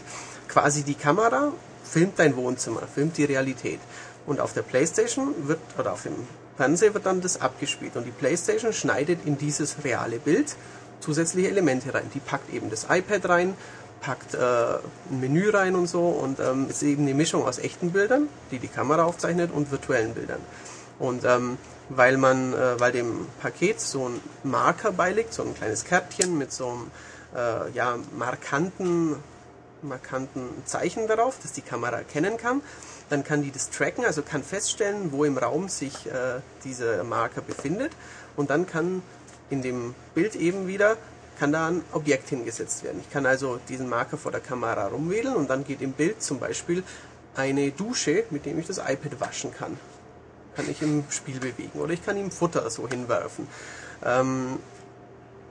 Quasi 0.47 0.83
die 0.83 0.95
Kamera 0.95 1.51
filmt 1.83 2.19
dein 2.19 2.35
Wohnzimmer, 2.35 2.81
filmt 2.93 3.17
die 3.17 3.25
Realität. 3.25 3.79
Und 4.25 4.39
auf 4.39 4.53
der 4.53 4.61
Playstation 4.61 5.33
wird, 5.47 5.59
oder 5.77 5.93
auf 5.93 6.03
dem 6.03 6.13
Fernseher 6.57 6.93
wird 6.93 7.05
dann 7.05 7.21
das 7.21 7.41
abgespielt. 7.41 7.95
Und 7.95 8.05
die 8.05 8.11
Playstation 8.11 8.73
schneidet 8.73 9.19
in 9.25 9.37
dieses 9.37 9.83
reale 9.83 10.19
Bild 10.19 10.55
zusätzliche 11.03 11.49
Elemente 11.49 11.93
rein. 11.93 12.09
Die 12.13 12.19
packt 12.19 12.53
eben 12.53 12.69
das 12.69 12.87
iPad 12.89 13.29
rein, 13.29 13.53
packt 14.01 14.33
äh, 14.33 14.37
ein 14.37 15.19
Menü 15.19 15.49
rein 15.49 15.75
und 15.75 15.87
so. 15.87 16.07
Und 16.07 16.39
ähm, 16.39 16.69
ist 16.69 16.83
eben 16.83 17.03
eine 17.03 17.13
Mischung 17.13 17.45
aus 17.45 17.59
echten 17.59 17.91
Bildern, 17.91 18.27
die 18.51 18.59
die 18.59 18.67
Kamera 18.67 19.03
aufzeichnet, 19.03 19.51
und 19.51 19.71
virtuellen 19.71 20.13
Bildern. 20.13 20.39
Und 20.99 21.25
ähm, 21.25 21.57
weil 21.89 22.17
man, 22.17 22.53
äh, 22.53 22.79
weil 22.79 22.91
dem 22.91 23.27
Paket 23.41 23.79
so 23.79 24.09
ein 24.09 24.21
Marker 24.43 24.91
beiliegt, 24.91 25.33
so 25.33 25.43
ein 25.43 25.53
kleines 25.53 25.83
Kärtchen 25.83 26.37
mit 26.37 26.51
so 26.51 26.69
einem 26.69 26.91
äh, 27.35 27.71
ja, 27.71 27.97
markanten 28.17 29.17
markanten 29.83 30.49
Zeichen 30.65 31.07
darauf, 31.07 31.37
das 31.41 31.51
die 31.51 31.61
Kamera 31.61 31.97
erkennen 31.97 32.37
kann. 32.37 32.61
Dann 33.09 33.23
kann 33.23 33.43
die 33.43 33.51
das 33.51 33.69
tracken, 33.69 34.05
also 34.05 34.21
kann 34.21 34.43
feststellen, 34.43 35.11
wo 35.11 35.25
im 35.25 35.37
Raum 35.37 35.67
sich 35.69 36.07
äh, 36.07 36.39
dieser 36.63 37.03
Marker 37.03 37.41
befindet. 37.41 37.91
Und 38.35 38.49
dann 38.49 38.65
kann 38.65 39.01
in 39.49 39.61
dem 39.61 39.95
Bild 40.13 40.35
eben 40.35 40.67
wieder 40.67 40.97
kann 41.39 41.51
da 41.51 41.67
ein 41.67 41.83
Objekt 41.91 42.29
hingesetzt 42.29 42.83
werden. 42.83 43.01
Ich 43.01 43.11
kann 43.11 43.25
also 43.25 43.59
diesen 43.67 43.89
Marker 43.89 44.17
vor 44.17 44.31
der 44.31 44.41
Kamera 44.41 44.87
rumwedeln 44.87 45.35
und 45.35 45.49
dann 45.49 45.63
geht 45.63 45.81
im 45.81 45.93
Bild 45.93 46.21
zum 46.21 46.39
Beispiel 46.39 46.83
eine 47.35 47.71
Dusche, 47.71 48.25
mit 48.29 48.45
dem 48.45 48.59
ich 48.59 48.67
das 48.67 48.77
iPad 48.77 49.19
waschen 49.19 49.53
kann. 49.53 49.77
Kann 50.55 50.69
ich 50.69 50.81
im 50.81 51.03
Spiel 51.09 51.39
bewegen 51.39 51.79
oder 51.79 51.93
ich 51.93 52.05
kann 52.05 52.17
ihm 52.17 52.29
Futter 52.29 52.69
so 52.69 52.87
hinwerfen. 52.87 53.47
Ähm, 54.05 54.59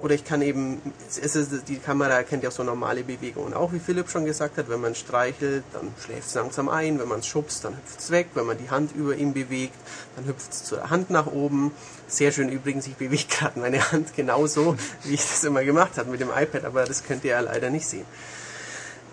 oder 0.02 0.16
ich 0.16 0.24
kann 0.24 0.42
eben, 0.42 0.82
es 1.08 1.36
ist, 1.36 1.68
die 1.68 1.76
Kamera 1.78 2.14
erkennt 2.14 2.42
ja 2.42 2.50
so 2.50 2.64
normale 2.64 3.04
Bewegungen 3.04 3.54
auch, 3.54 3.72
wie 3.72 3.78
Philipp 3.78 4.10
schon 4.10 4.24
gesagt 4.24 4.58
hat. 4.58 4.68
Wenn 4.68 4.80
man 4.80 4.96
streichelt, 4.96 5.62
dann 5.72 5.94
schläft 6.04 6.26
es 6.26 6.34
langsam 6.34 6.68
ein. 6.68 6.98
Wenn 6.98 7.06
man 7.06 7.20
es 7.20 7.28
schubst, 7.28 7.64
dann 7.64 7.76
hüpft 7.76 8.00
es 8.00 8.10
weg. 8.10 8.30
Wenn 8.34 8.46
man 8.46 8.58
die 8.58 8.68
Hand 8.68 8.96
über 8.96 9.14
ihm 9.14 9.32
bewegt, 9.32 9.76
dann 10.16 10.26
hüpft 10.26 10.52
es 10.52 10.64
zur 10.64 10.90
Hand 10.90 11.10
nach 11.10 11.26
oben. 11.26 11.70
Sehr 12.08 12.32
schön 12.32 12.48
übrigens, 12.48 12.88
ich 12.88 12.96
bewege 12.96 13.24
gerade 13.30 13.60
meine 13.60 13.92
Hand 13.92 14.14
genauso, 14.16 14.76
wie 15.04 15.14
ich 15.14 15.22
das 15.22 15.44
immer 15.44 15.62
gemacht 15.62 15.96
habe 15.96 16.10
mit 16.10 16.20
dem 16.20 16.30
iPad, 16.36 16.64
aber 16.64 16.84
das 16.84 17.04
könnt 17.04 17.22
ihr 17.22 17.30
ja 17.30 17.40
leider 17.40 17.70
nicht 17.70 17.86
sehen. 17.86 18.06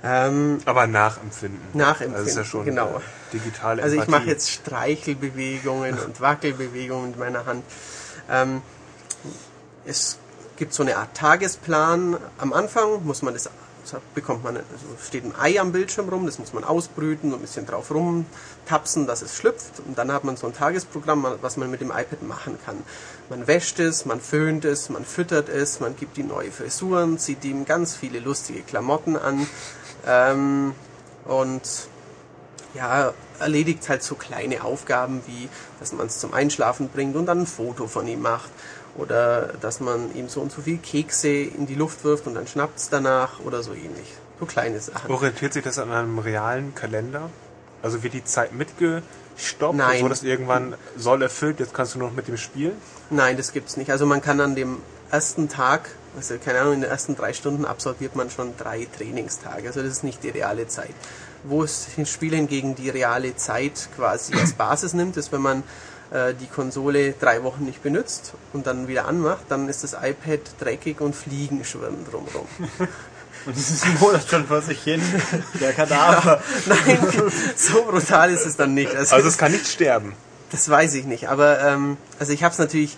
Ähm, 0.03 0.57
aber 0.65 0.87
nachempfinden. 0.87 1.59
Nachempfinden, 1.73 2.15
also 2.15 2.29
ist 2.29 2.35
ja 2.37 2.43
schon 2.45 2.65
genau. 2.65 2.95
Äh, 2.97 3.33
digitale 3.33 3.83
Also 3.83 3.95
ich 3.95 4.01
Empathie. 4.01 4.19
mache 4.21 4.29
jetzt 4.31 4.49
Streichelbewegungen 4.49 5.99
und 5.99 6.19
Wackelbewegungen 6.19 7.11
mit 7.11 7.19
meiner 7.19 7.45
Hand. 7.45 7.63
Ähm, 8.29 8.61
es 9.85 10.17
gibt 10.59 10.73
so 10.73 10.83
eine 10.83 10.97
Art 10.97 11.15
Tagesplan. 11.15 12.17
Am 12.37 12.53
Anfang 12.53 13.03
muss 13.05 13.23
man 13.23 13.33
das 13.33 13.49
bekommt 14.13 14.43
man, 14.43 14.57
also 14.57 14.85
steht 15.03 15.23
ein 15.23 15.33
Ei 15.39 15.59
am 15.59 15.71
Bildschirm 15.71 16.09
rum, 16.09 16.27
das 16.27 16.37
muss 16.37 16.53
man 16.53 16.63
ausbrüten 16.63 17.31
und 17.31 17.39
ein 17.39 17.41
bisschen 17.41 17.65
drauf 17.65 17.89
rumtapsen, 17.89 19.07
dass 19.07 19.23
es 19.23 19.35
schlüpft. 19.35 19.79
Und 19.87 19.97
dann 19.97 20.11
hat 20.11 20.25
man 20.25 20.37
so 20.37 20.45
ein 20.45 20.53
Tagesprogramm, 20.53 21.25
was 21.41 21.57
man 21.57 21.71
mit 21.71 21.81
dem 21.81 21.89
iPad 21.89 22.21
machen 22.21 22.59
kann. 22.63 22.77
Man 23.29 23.47
wäscht 23.47 23.79
es, 23.79 24.05
man 24.05 24.19
föhnt 24.21 24.65
es, 24.65 24.89
man 24.89 25.05
füttert 25.05 25.49
es, 25.49 25.79
man 25.79 25.95
gibt 25.95 26.19
ihm 26.19 26.27
neue 26.27 26.51
Frisuren, 26.51 27.17
zieht 27.17 27.43
ihm 27.45 27.65
ganz 27.65 27.95
viele 27.95 28.19
lustige 28.19 28.61
Klamotten 28.61 29.17
an 29.17 29.47
ähm, 30.05 30.75
und 31.25 31.61
ja, 32.75 33.13
erledigt 33.39 33.89
halt 33.89 34.03
so 34.03 34.13
kleine 34.13 34.63
Aufgaben 34.63 35.21
wie, 35.25 35.49
dass 35.79 35.93
man 35.93 36.05
es 36.05 36.19
zum 36.19 36.33
Einschlafen 36.33 36.89
bringt 36.89 37.15
und 37.15 37.25
dann 37.25 37.39
ein 37.39 37.47
Foto 37.47 37.87
von 37.87 38.07
ihm 38.07 38.21
macht 38.21 38.51
oder 38.99 39.53
dass 39.61 39.79
man 39.79 40.13
ihm 40.15 40.29
so 40.29 40.41
und 40.41 40.51
so 40.51 40.61
viel 40.61 40.77
Kekse 40.77 41.29
in 41.29 41.65
die 41.65 41.75
Luft 41.75 42.03
wirft 42.03 42.27
und 42.27 42.35
dann 42.35 42.47
schnappt 42.47 42.77
es 42.77 42.89
danach 42.89 43.39
oder 43.39 43.63
so 43.63 43.73
ähnlich. 43.73 44.13
So 44.39 44.45
kleine 44.45 44.79
Sachen. 44.79 45.11
Orientiert 45.11 45.53
sich 45.53 45.63
das 45.63 45.79
an 45.79 45.91
einem 45.91 46.19
realen 46.19 46.75
Kalender? 46.75 47.29
Also 47.81 48.03
wird 48.03 48.13
die 48.13 48.23
Zeit 48.23 48.53
mitgestoppt, 48.53 49.75
Nein. 49.75 50.01
so 50.01 50.09
dass 50.09 50.23
irgendwann 50.23 50.75
soll 50.97 51.21
erfüllt, 51.21 51.59
jetzt 51.59 51.73
kannst 51.73 51.95
du 51.95 51.99
noch 51.99 52.11
mit 52.11 52.27
dem 52.27 52.37
spielen? 52.37 52.73
Nein, 53.09 53.37
das 53.37 53.53
gibt's 53.53 53.77
nicht. 53.77 53.89
Also 53.91 54.05
man 54.05 54.21
kann 54.21 54.39
an 54.41 54.55
dem 54.55 54.77
ersten 55.11 55.49
Tag, 55.49 55.89
also 56.15 56.35
keine 56.43 56.59
Ahnung, 56.59 56.73
in 56.73 56.81
den 56.81 56.89
ersten 56.89 57.15
drei 57.15 57.33
Stunden 57.33 57.65
absolviert 57.65 58.15
man 58.15 58.29
schon 58.29 58.55
drei 58.57 58.87
Trainingstage. 58.97 59.67
Also 59.67 59.81
das 59.81 59.91
ist 59.91 60.03
nicht 60.03 60.23
die 60.23 60.29
reale 60.29 60.67
Zeit. 60.67 60.93
Wo 61.43 61.63
es 61.63 61.87
das 61.95 62.09
Spiel 62.09 62.35
hingegen 62.35 62.75
die 62.75 62.89
reale 62.89 63.35
Zeit 63.37 63.87
quasi 63.95 64.33
als 64.35 64.53
Basis 64.53 64.93
nimmt, 64.93 65.15
ist, 65.15 65.31
wenn 65.31 65.41
man 65.41 65.63
äh, 66.11 66.33
die 66.33 66.47
Konsole 66.47 67.13
drei 67.13 67.43
Wochen 67.43 67.65
nicht 67.65 67.83
benutzt 67.83 68.33
und 68.53 68.67
dann 68.67 68.87
wieder 68.87 69.05
anmacht, 69.05 69.45
dann 69.49 69.69
ist 69.69 69.83
das 69.83 69.93
iPad 69.93 70.39
dreckig 70.59 71.01
und 71.01 71.15
Fliegen 71.15 71.63
schwirren 71.63 72.05
drumherum. 72.09 72.47
Und 73.45 73.55
es 73.55 73.69
ist 73.69 73.85
ein 73.85 73.97
Monat 73.99 74.27
schon 74.29 74.45
vor 74.47 74.61
sich 74.61 74.83
hin. 74.83 75.01
Der 75.61 75.71
Kadaver. 75.73 76.41
Nein, 76.65 76.99
so 77.55 77.83
brutal 77.85 78.31
ist 78.31 78.45
es 78.45 78.57
dann 78.57 78.73
nicht. 78.73 78.93
Also 78.93 79.15
es 79.15 79.37
kann 79.37 79.53
nicht 79.53 79.65
sterben. 79.65 80.13
Das 80.51 80.69
weiß 80.69 80.95
ich 80.95 81.05
nicht, 81.05 81.29
aber 81.29 81.61
ähm, 81.61 81.97
also 82.19 82.33
ich 82.33 82.43
habe 82.43 82.51
es 82.51 82.59
natürlich, 82.59 82.97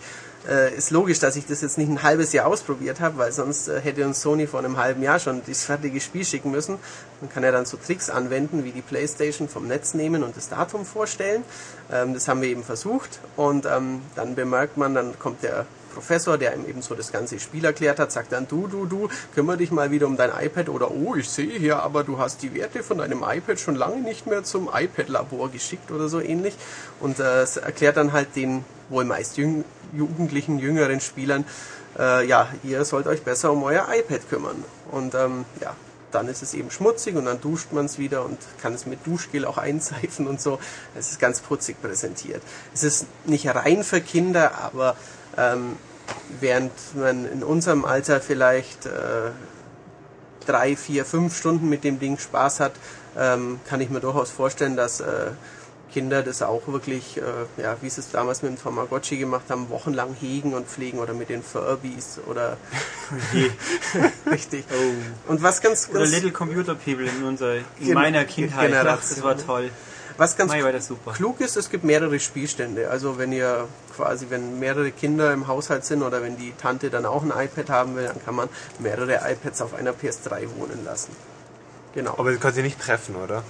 äh, 0.50 0.74
ist 0.76 0.92
logisch, 0.92 1.20
dass 1.20 1.36
ich 1.36 1.46
das 1.46 1.62
jetzt 1.62 1.78
nicht 1.78 1.90
ein 1.90 2.04
halbes 2.04 2.34
Jahr 2.34 2.48
ausprobiert 2.48 3.00
habe, 3.00 3.18
weil 3.18 3.32
sonst 3.32 3.68
äh, 3.68 3.80
hätte 3.80 4.06
uns 4.06 4.22
Sony 4.22 4.48
vor 4.48 4.60
einem 4.60 4.78
halben 4.78 5.04
Jahr 5.04 5.20
schon 5.20 5.42
das 5.46 5.64
fertige 5.64 6.00
Spiel 6.00 6.26
schicken 6.26 6.52
müssen. 6.52 6.78
Man 7.20 7.30
kann 7.30 7.44
ja 7.44 7.52
dann 7.52 7.66
so 7.66 7.78
Tricks 7.78 8.10
anwenden, 8.10 8.64
wie 8.64 8.72
die 8.72 8.82
Playstation 8.82 9.48
vom 9.48 9.68
Netz 9.68 9.94
nehmen 9.94 10.24
und 10.24 10.38
das 10.38 10.50
Datum 10.50 10.86
vorstellen. 10.86 11.44
Ähm, 11.92 12.14
das 12.14 12.28
haben 12.28 12.42
wir 12.42 12.50
eben 12.50 12.64
versucht 12.64 13.20
und 13.36 13.66
ähm, 13.66 14.02
dann 14.16 14.36
bemerkt 14.36 14.78
man, 14.78 14.96
dann 14.96 15.18
kommt 15.20 15.44
der 15.44 15.66
Professor, 15.94 16.38
der 16.38 16.56
ihm 16.56 16.66
eben 16.68 16.82
so 16.82 16.96
das 16.96 17.12
ganze 17.12 17.40
Spiel 17.40 17.66
erklärt 17.66 18.00
hat, 18.00 18.12
sagt 18.12 18.32
dann, 18.32 18.48
du, 18.48 18.68
du, 18.68 18.86
du, 18.86 19.10
kümmere 19.34 19.58
dich 19.58 19.72
mal 19.72 19.92
wieder 19.92 20.08
um 20.08 20.18
dein 20.18 20.32
iPad 20.38 20.70
oder, 20.70 20.92
oh, 20.92 21.16
ich 21.16 21.30
sehe 21.30 21.58
hier, 21.60 21.82
aber 21.84 22.04
du 22.04 22.18
hast 22.18 22.42
die 22.42 22.54
Werte 22.54 22.84
von 22.84 22.98
deinem 22.98 23.24
iPad 23.28 23.60
schon 23.60 23.76
lange 23.76 24.02
nicht 24.02 24.28
mehr 24.28 24.44
zum 24.44 24.70
iPad-Labor 24.74 25.50
geschickt 25.52 25.92
oder 25.92 26.08
so 26.08 26.20
ähnlich. 26.20 26.56
Und 27.00 27.20
äh, 27.20 27.44
erklärt 27.62 27.98
dann 27.98 28.14
halt 28.14 28.36
den 28.36 28.64
wohl 28.90 29.06
meist 29.06 29.38
jüng 29.38 29.64
jugendlichen, 29.94 30.60
jüngeren 30.60 31.02
Spielern, 31.02 31.46
äh, 31.98 32.26
ja, 32.26 32.48
ihr 32.64 32.86
sollt 32.86 33.08
euch 33.08 33.24
besser 33.24 33.52
um 33.52 33.64
euer 33.64 33.88
iPad 33.92 34.30
kümmern. 34.30 34.64
Und 34.92 35.16
ähm, 35.16 35.46
ja, 35.60 35.76
dann 36.12 36.28
ist 36.28 36.44
es 36.44 36.54
eben 36.54 36.72
schmutzig 36.72 37.16
und 37.16 37.26
dann 37.26 37.40
duscht 37.42 37.72
man 37.72 37.86
es 37.86 37.98
wieder 37.98 38.26
und 38.26 38.38
kann 38.62 38.74
es 38.74 38.86
mit 38.86 39.06
Duschgel 39.06 39.46
auch 39.46 39.58
einseifen 39.58 40.28
und 40.28 40.42
so. 40.42 40.60
Es 40.96 41.12
ist 41.12 41.20
ganz 41.20 41.42
putzig 41.42 41.82
präsentiert. 41.82 42.42
Es 42.74 42.84
ist 42.84 43.06
nicht 43.26 43.48
rein 43.48 43.84
für 43.84 44.02
Kinder, 44.02 44.60
aber 44.62 44.96
ähm, 45.38 45.76
während 46.40 46.72
man 46.96 47.26
in 47.26 47.44
unserem 47.44 47.86
Alter 47.86 48.22
vielleicht 48.22 48.86
äh, 48.86 49.32
drei, 50.46 50.76
vier, 50.76 51.06
fünf 51.06 51.38
Stunden 51.38 51.70
mit 51.70 51.84
dem 51.84 52.00
Ding 52.00 52.18
Spaß 52.18 52.60
hat, 52.60 52.74
ähm, 53.18 53.60
kann 53.68 53.82
ich 53.82 53.90
mir 53.90 54.00
durchaus 54.00 54.32
vorstellen, 54.32 54.76
dass 54.76 55.02
äh, 55.02 55.32
Kinder 55.92 56.24
das 56.24 56.42
auch 56.42 56.68
wirklich, 56.68 57.18
äh, 57.18 57.62
ja, 57.62 57.76
wie 57.82 57.90
sie 57.90 58.00
es 58.00 58.12
damals 58.12 58.42
mit 58.42 58.52
dem 58.52 58.62
Tamagotchi 58.62 59.18
gemacht 59.18 59.44
haben, 59.50 59.70
wochenlang 59.70 60.16
hegen 60.20 60.54
und 60.54 60.68
pflegen 60.68 61.00
oder 61.00 61.14
mit 61.14 61.30
den 61.30 61.44
Furbies 61.44 62.20
oder 62.28 62.58
richtig. 64.32 64.66
Oh. 64.72 65.32
Und 65.32 65.44
was 65.44 65.62
ganz, 65.62 65.90
Oder 65.90 66.00
ganz 66.00 66.12
Little 66.12 66.32
Computer 66.32 66.76
People 66.76 67.06
in, 67.06 67.24
unserer, 67.24 67.58
in 67.80 67.94
meiner 67.94 68.24
Kindheit. 68.26 68.70
Generation. 68.70 69.16
Das 69.16 69.24
war 69.24 69.38
toll. 69.38 69.70
Was 70.22 70.38
ganz 70.38 70.52
Mai 70.52 70.64
war 70.64 70.72
das 70.72 70.86
super. 70.86 71.14
klug 71.14 71.42
ist, 71.42 71.58
es 71.58 71.72
gibt 71.72 71.84
mehrere 71.84 72.20
Spielstände. 72.20 72.92
Also 72.92 73.18
wenn 73.18 73.32
ihr 73.32 73.68
quasi, 73.96 74.28
wenn 74.30 74.60
mehrere 74.60 74.92
Kinder 74.92 75.34
im 75.34 75.48
Haushalt 75.48 75.84
sind 75.84 76.04
oder 76.04 76.22
wenn 76.22 76.38
die 76.38 76.54
Tante 76.62 76.92
dann 76.92 77.08
auch 77.08 77.24
ein 77.24 77.32
iPad 77.32 77.72
haben 77.72 77.96
will, 77.96 78.06
dann 78.06 78.24
kann 78.24 78.36
man 78.36 78.48
mehrere 78.78 79.16
iPads 79.16 79.64
auf 79.64 79.74
einer 79.74 79.94
PS3 79.94 80.48
wohnen 80.58 80.86
lassen. 80.86 81.16
Genau. 81.96 82.14
Aber 82.18 82.32
sie 82.32 82.38
können 82.38 82.54
sie 82.54 82.62
nicht 82.62 82.80
treffen, 82.80 83.16
oder? 83.16 83.44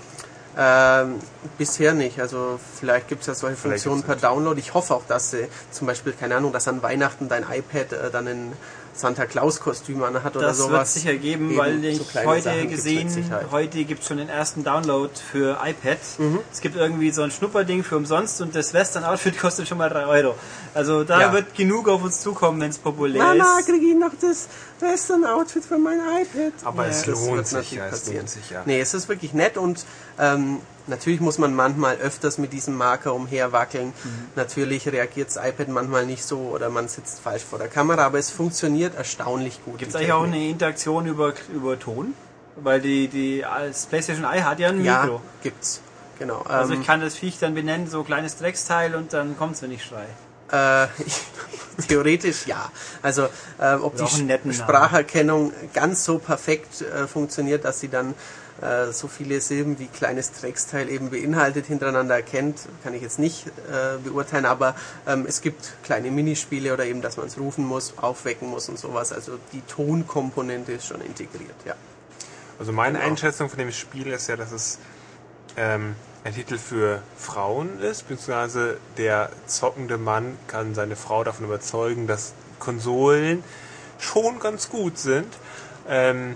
Ähm, 0.57 1.15
bisher 1.57 1.93
nicht. 1.93 2.21
Also 2.21 2.57
vielleicht 2.79 3.09
gibt 3.09 3.21
es 3.21 3.27
ja 3.27 3.33
solche 3.33 3.57
Funktionen 3.57 4.03
per 4.03 4.15
Download. 4.15 4.57
Ich 4.57 4.73
hoffe 4.73 4.95
auch, 4.95 5.05
dass 5.05 5.31
sie 5.31 5.47
zum 5.71 5.87
Beispiel, 5.87 6.13
keine 6.13 6.37
Ahnung, 6.37 6.53
dass 6.53 6.69
an 6.69 6.81
Weihnachten 6.81 7.27
dein 7.27 7.43
iPad 7.43 7.91
äh, 7.91 8.11
dann 8.11 8.27
ein 8.27 8.53
Santa 8.93 9.25
Claus 9.25 9.59
Kostüm 9.59 10.03
anhat 10.03 10.35
oder 10.35 10.47
Das 10.47 10.57
wird 10.59 10.67
sowas. 10.69 10.93
sicher 10.93 11.13
geben, 11.15 11.51
Eben, 11.51 11.57
weil 11.57 11.81
so 11.81 11.87
ich 11.87 12.09
kleine 12.09 12.27
heute 12.27 12.41
Sachen 12.43 12.59
gibt's 12.61 12.75
gesehen, 12.83 13.09
Sicherheit. 13.09 13.47
heute 13.51 13.83
gibt 13.85 14.01
es 14.01 14.07
schon 14.07 14.17
den 14.17 14.29
ersten 14.29 14.63
Download 14.63 15.09
für 15.31 15.57
iPad. 15.63 15.97
Mhm. 16.17 16.39
Es 16.51 16.61
gibt 16.61 16.75
irgendwie 16.75 17.11
so 17.11 17.21
ein 17.23 17.31
Schnupperding 17.31 17.83
für 17.83 17.97
umsonst 17.97 18.41
und 18.41 18.53
das 18.55 18.73
Western-Outfit 18.73 19.37
kostet 19.39 19.67
schon 19.67 19.77
mal 19.77 19.89
3 19.89 20.05
Euro. 20.05 20.35
Also 20.73 21.03
da 21.03 21.19
Ja. 21.21 21.33
wird 21.33 21.55
genug 21.55 21.87
auf 21.89 22.03
uns 22.03 22.21
zukommen, 22.21 22.59
wenn 22.61 22.69
es 22.69 22.77
populär 22.77 23.21
Mama, 23.23 23.59
ist. 23.59 23.65
kriege 23.67 23.85
ich 23.85 23.95
noch 23.95 24.11
das 24.19 24.47
Western-Outfit 24.79 25.63
für 25.65 25.77
mein 25.77 25.99
iPad? 25.99 26.53
Aber 26.65 26.87
es 26.87 27.03
das 27.03 27.07
lohnt 27.19 27.35
wird 27.37 27.47
sich 27.47 27.71
ja, 27.71 27.87
es 27.87 28.07
lohnt 28.11 28.29
sich 28.29 28.49
ja. 28.49 28.61
Nee, 28.65 28.79
es 28.81 28.93
ist 28.93 29.07
wirklich 29.09 29.33
nett 29.33 29.57
und 29.57 29.85
ähm, 30.19 30.59
natürlich 30.87 31.19
muss 31.19 31.37
man 31.37 31.53
manchmal 31.55 31.97
öfters 31.97 32.37
mit 32.37 32.53
diesem 32.53 32.75
Marker 32.75 33.13
umherwackeln. 33.13 33.87
Mhm. 33.87 34.09
Natürlich 34.35 34.87
reagiert 34.87 35.27
das 35.27 35.37
iPad 35.37 35.69
manchmal 35.69 36.05
nicht 36.05 36.23
so 36.23 36.37
oder 36.53 36.69
man 36.69 36.87
sitzt 36.87 37.19
falsch 37.19 37.43
vor 37.43 37.59
der 37.59 37.67
Kamera, 37.67 38.05
aber 38.05 38.19
es 38.19 38.29
funktioniert 38.29 38.95
erstaunlich 38.95 39.63
gut. 39.63 39.77
Gibt 39.77 39.89
es 39.91 39.95
eigentlich 39.95 40.13
auch 40.13 40.23
eine 40.23 40.49
Interaktion 40.49 41.05
über, 41.05 41.33
über 41.53 41.79
Ton? 41.79 42.13
Weil 42.55 42.81
die, 42.81 43.07
die 43.07 43.41
das 43.41 43.85
PlayStation 43.85 44.25
Eye 44.25 44.43
hat 44.43 44.59
ja 44.59 44.69
ein 44.69 44.83
Ja, 44.83 45.03
Mikro. 45.03 45.21
gibt's. 45.41 45.81
Genau. 46.19 46.41
Also 46.41 46.73
ähm, 46.73 46.81
ich 46.81 46.87
kann 46.87 47.01
das 47.01 47.15
Viech 47.15 47.39
dann 47.39 47.55
benennen, 47.55 47.89
so 47.89 48.03
kleines 48.03 48.37
Drecksteil 48.37 48.93
und 48.95 49.13
dann 49.13 49.37
kommt's, 49.37 49.61
wenn 49.61 49.71
ich 49.71 49.83
schreie. 49.83 50.05
Äh, 50.51 50.87
theoretisch 51.87 52.45
ja. 52.45 52.71
Also 53.01 53.27
äh, 53.59 53.73
ob 53.75 53.95
die 53.95 54.53
Spracherkennung 54.53 55.53
ganz 55.73 56.03
so 56.03 56.19
perfekt 56.19 56.81
äh, 56.81 57.07
funktioniert, 57.07 57.65
dass 57.65 57.79
sie 57.79 57.87
dann 57.87 58.13
äh, 58.61 58.91
so 58.91 59.07
viele 59.07 59.41
Silben 59.41 59.79
wie 59.79 59.87
kleines 59.87 60.31
Drecksteil 60.33 60.89
eben 60.89 61.09
beinhaltet 61.09 61.65
hintereinander 61.65 62.15
erkennt, 62.15 62.59
kann 62.83 62.93
ich 62.93 63.01
jetzt 63.01 63.19
nicht 63.19 63.47
äh, 63.47 63.97
beurteilen, 64.03 64.45
aber 64.45 64.75
ähm, 65.07 65.25
es 65.27 65.41
gibt 65.41 65.73
kleine 65.83 66.11
Minispiele 66.11 66.73
oder 66.73 66.85
eben, 66.85 67.01
dass 67.01 67.17
man 67.17 67.27
es 67.27 67.37
rufen 67.37 67.65
muss, 67.65 67.93
aufwecken 67.97 68.49
muss 68.49 68.69
und 68.69 68.77
sowas. 68.77 69.11
Also 69.11 69.37
die 69.53 69.61
Tonkomponente 69.61 70.71
ist 70.73 70.85
schon 70.87 71.01
integriert, 71.01 71.55
ja. 71.65 71.75
Also 72.59 72.71
meine 72.71 72.99
Genau. 72.99 73.09
Einschätzung 73.09 73.49
von 73.49 73.57
dem 73.57 73.71
Spiel 73.71 74.07
ist 74.07 74.27
ja, 74.27 74.35
dass 74.35 74.51
es 74.51 74.77
ähm, 75.57 75.95
ein 76.23 76.35
Titel 76.35 76.59
für 76.59 77.01
Frauen 77.17 77.79
ist, 77.79 78.07
beziehungsweise 78.07 78.77
der 78.97 79.31
zockende 79.47 79.97
Mann 79.97 80.37
kann 80.47 80.75
seine 80.75 80.95
Frau 80.95 81.23
davon 81.23 81.45
überzeugen, 81.45 82.05
dass 82.05 82.33
Konsolen 82.59 83.43
schon 83.97 84.39
ganz 84.39 84.69
gut 84.69 84.99
sind. 84.99 85.27
Ähm, 85.89 86.35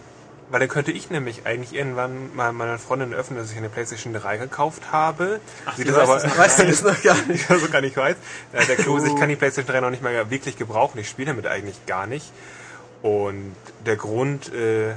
weil 0.49 0.59
dann 0.59 0.69
könnte 0.69 0.91
ich 0.91 1.09
nämlich 1.09 1.45
eigentlich 1.45 1.73
irgendwann 1.73 2.35
mal 2.35 2.51
meiner 2.53 2.77
Freundin 2.77 3.13
öffnen, 3.13 3.39
dass 3.39 3.51
ich 3.51 3.57
eine 3.57 3.69
PlayStation 3.69 4.13
3 4.13 4.37
gekauft 4.37 4.91
habe. 4.91 5.39
Ach, 5.65 5.75
Sie 5.75 5.83
das 5.83 5.97
aber 5.97 6.15
noch 6.15 6.37
Weißt 6.37 6.59
du 6.59 6.65
das 6.67 6.83
noch 6.83 7.01
gar 7.01 7.17
nicht? 7.23 7.49
also 7.49 7.67
gar 7.71 7.81
nicht 7.81 7.97
weiß. 7.97 8.15
Äh, 8.53 8.65
der 8.65 8.75
Clou 8.75 8.97
ist, 8.97 9.07
ich 9.07 9.15
kann 9.15 9.29
die 9.29 9.35
PlayStation 9.35 9.73
3 9.73 9.81
noch 9.81 9.89
nicht 9.89 10.03
mal 10.03 10.29
wirklich 10.29 10.57
gebrauchen. 10.57 10.99
Ich 10.99 11.09
spiele 11.09 11.27
damit 11.27 11.47
eigentlich 11.47 11.85
gar 11.85 12.05
nicht. 12.05 12.31
Und 13.01 13.55
der 13.85 13.95
Grund, 13.95 14.53
äh, 14.53 14.93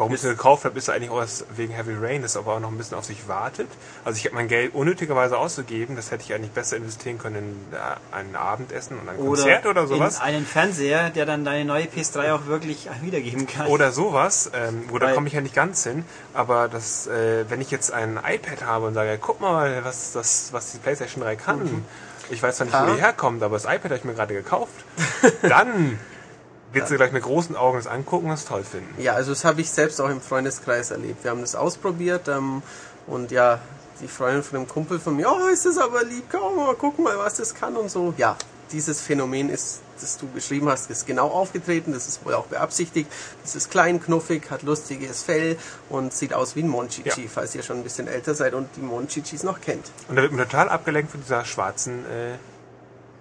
Warum 0.00 0.14
ich 0.14 0.24
es 0.24 0.26
gekauft 0.30 0.64
habe, 0.64 0.78
ist 0.78 0.88
eigentlich 0.88 1.10
auch 1.10 1.22
wegen 1.56 1.74
Heavy 1.74 1.94
Rain, 1.94 2.22
das 2.22 2.34
aber 2.34 2.54
auch 2.54 2.60
noch 2.60 2.70
ein 2.70 2.78
bisschen 2.78 2.96
auf 2.96 3.04
sich 3.04 3.28
wartet. 3.28 3.68
Also 4.02 4.16
ich 4.16 4.24
habe 4.24 4.34
mein 4.34 4.48
Geld 4.48 4.74
unnötigerweise 4.74 5.36
ausgegeben, 5.36 5.94
das 5.94 6.10
hätte 6.10 6.22
ich 6.24 6.32
eigentlich 6.32 6.52
besser 6.52 6.78
investieren 6.78 7.18
können 7.18 7.36
in 7.36 7.76
äh, 7.76 8.16
ein 8.16 8.34
Abendessen 8.34 8.98
und 8.98 9.06
ein 9.10 9.18
Konzert 9.18 9.66
oder 9.66 9.86
sowas. 9.86 10.16
in 10.16 10.22
einen 10.22 10.46
Fernseher, 10.46 11.10
der 11.10 11.26
dann 11.26 11.44
deine 11.44 11.66
neue 11.66 11.84
PS3 11.84 12.32
auch 12.32 12.46
wirklich 12.46 12.88
wiedergeben 13.02 13.46
kann. 13.46 13.66
Oder 13.66 13.92
sowas, 13.92 14.50
ähm, 14.54 14.84
wo 14.88 14.98
da 14.98 15.12
komme 15.12 15.26
ich 15.26 15.34
ja 15.34 15.42
nicht 15.42 15.54
ganz 15.54 15.82
hin. 15.84 16.06
Aber 16.32 16.68
das, 16.68 17.06
äh, 17.06 17.44
wenn 17.50 17.60
ich 17.60 17.70
jetzt 17.70 17.92
ein 17.92 18.16
iPad 18.26 18.64
habe 18.64 18.86
und 18.86 18.94
sage, 18.94 19.18
guck 19.20 19.42
mal, 19.42 19.84
was 19.84 20.12
das, 20.12 20.48
was 20.52 20.72
die 20.72 20.78
PlayStation 20.78 21.22
3 21.22 21.36
kann. 21.36 21.58
Mhm. 21.62 21.84
Ich 22.30 22.42
weiß 22.42 22.56
zwar 22.56 22.64
nicht, 22.64 22.74
wo 22.74 22.84
Ah. 22.84 22.94
die 22.94 23.02
herkommt, 23.02 23.42
aber 23.42 23.56
das 23.56 23.64
iPad 23.64 23.84
habe 23.84 23.96
ich 23.96 24.04
mir 24.04 24.14
gerade 24.14 24.32
gekauft. 24.32 24.72
Dann 25.42 25.98
wird 26.72 26.88
sie 26.88 26.96
gleich 26.96 27.12
mit 27.12 27.22
großen 27.22 27.56
Augen 27.56 27.78
das 27.78 27.86
angucken 27.86 28.26
und 28.26 28.32
es 28.32 28.44
toll 28.44 28.62
finden. 28.64 29.00
Ja, 29.02 29.14
also 29.14 29.32
das 29.32 29.44
habe 29.44 29.60
ich 29.60 29.70
selbst 29.70 30.00
auch 30.00 30.08
im 30.08 30.20
Freundeskreis 30.20 30.90
erlebt. 30.90 31.24
Wir 31.24 31.30
haben 31.32 31.40
das 31.40 31.54
ausprobiert 31.54 32.28
ähm, 32.28 32.62
und 33.06 33.30
ja, 33.30 33.60
die 34.00 34.08
Freundin 34.08 34.42
von 34.42 34.58
einem 34.58 34.68
Kumpel 34.68 34.98
von 34.98 35.16
mir, 35.16 35.30
oh, 35.30 35.48
ist 35.48 35.66
das 35.66 35.78
aber 35.78 36.04
lieb, 36.04 36.24
komm 36.30 36.56
mal, 36.56 36.74
guck 36.78 36.98
mal, 36.98 37.18
was 37.18 37.34
das 37.34 37.54
kann 37.54 37.76
und 37.76 37.90
so. 37.90 38.14
Ja, 38.16 38.36
dieses 38.72 39.00
Phänomen 39.00 39.50
ist, 39.50 39.80
das 40.00 40.16
du 40.16 40.26
beschrieben 40.28 40.68
hast, 40.70 40.88
ist 40.90 41.06
genau 41.06 41.26
aufgetreten, 41.28 41.92
das 41.92 42.06
ist 42.08 42.24
wohl 42.24 42.32
auch 42.34 42.46
beabsichtigt. 42.46 43.10
Das 43.42 43.56
ist 43.56 43.70
klein, 43.70 44.00
knuffig, 44.00 44.50
hat 44.50 44.62
lustiges 44.62 45.22
Fell 45.24 45.58
und 45.90 46.14
sieht 46.14 46.32
aus 46.32 46.56
wie 46.56 46.62
ein 46.62 46.68
Monchichi, 46.68 47.22
Ja. 47.24 47.28
falls 47.28 47.54
ihr 47.54 47.62
schon 47.62 47.78
ein 47.78 47.82
bisschen 47.82 48.06
älter 48.08 48.34
seid 48.34 48.54
und 48.54 48.68
die 48.76 48.80
Monchichis 48.80 49.42
noch 49.42 49.60
kennt. 49.60 49.90
Und 50.08 50.16
da 50.16 50.22
wird 50.22 50.32
man 50.32 50.44
total 50.48 50.68
abgelenkt 50.70 51.10
von 51.10 51.20
dieser 51.20 51.44
schwarzen, 51.44 52.06
äh, 52.06 52.36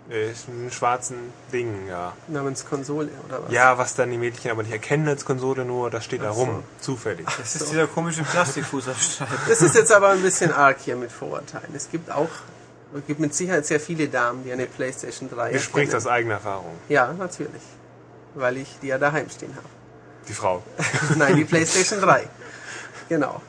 äh, 0.09 0.33
schwarzen 0.71 1.17
Ding, 1.53 1.87
ja. 1.87 2.13
Namens 2.27 2.65
Konsole 2.65 3.09
oder 3.27 3.43
was? 3.43 3.51
Ja, 3.51 3.77
was 3.77 3.93
dann 3.95 4.09
die 4.09 4.17
Mädchen 4.17 4.49
aber 4.51 4.63
nicht 4.63 4.71
erkennen 4.71 5.07
als 5.07 5.23
Konsole, 5.25 5.65
nur 5.65 5.89
das 5.91 6.05
steht 6.05 6.23
da 6.23 6.31
rum. 6.31 6.63
Zufällig. 6.79 7.25
das 7.37 7.55
ist 7.55 7.71
dieser 7.71 7.87
komische 7.87 8.23
Plastikfußabschneid. 8.23 9.29
Das 9.47 9.61
ist 9.61 9.75
jetzt 9.75 9.91
aber 9.91 10.09
ein 10.09 10.21
bisschen 10.21 10.51
arg 10.51 10.77
hier 10.79 10.95
mit 10.95 11.11
Vorurteilen. 11.11 11.69
Es 11.75 11.89
gibt 11.91 12.09
auch, 12.11 12.29
es 12.95 13.05
gibt 13.05 13.19
mit 13.19 13.33
Sicherheit 13.35 13.65
sehr 13.67 13.79
viele 13.79 14.07
Damen, 14.07 14.43
die 14.43 14.51
eine 14.51 14.65
Playstation 14.65 15.29
3 15.29 15.51
Du 15.53 15.59
sprichst 15.59 15.93
aus 15.93 16.07
eigener 16.07 16.35
Erfahrung. 16.35 16.73
Ja, 16.89 17.13
natürlich. 17.13 17.61
Weil 18.33 18.57
ich 18.57 18.77
die 18.81 18.87
ja 18.87 18.97
daheim 18.97 19.29
stehen 19.29 19.55
habe. 19.55 19.67
Die 20.27 20.33
Frau. 20.33 20.63
Nein, 21.17 21.35
die 21.35 21.45
PlayStation 21.45 22.01
3. 22.01 22.27
Genau. 23.09 23.41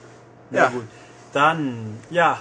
Ja, 0.51 0.65
Ja. 0.65 0.69
gut. 0.69 0.85
Dann, 1.33 1.99
ja, 2.11 2.41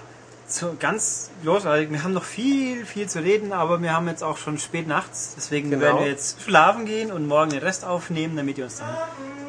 zu, 0.49 0.75
ganz 0.79 1.29
großartig. 1.43 1.91
Wir 1.91 2.03
haben 2.03 2.13
noch 2.13 2.23
viel, 2.23 2.85
viel 2.85 3.07
zu 3.09 3.19
reden, 3.19 3.53
aber 3.53 3.81
wir 3.81 3.93
haben 3.93 4.07
jetzt 4.07 4.23
auch 4.23 4.37
schon 4.37 4.57
spät 4.57 4.87
nachts. 4.87 5.33
Deswegen 5.37 5.69
Genau. 5.69 5.81
werden 5.83 5.99
wir 5.99 6.07
jetzt 6.07 6.41
schlafen 6.41 6.85
gehen 6.85 7.11
und 7.11 7.27
morgen 7.27 7.51
den 7.51 7.59
Rest 7.61 7.85
aufnehmen, 7.85 8.35
damit 8.35 8.57
ihr 8.57 8.65
uns 8.65 8.77
dann 8.79 8.95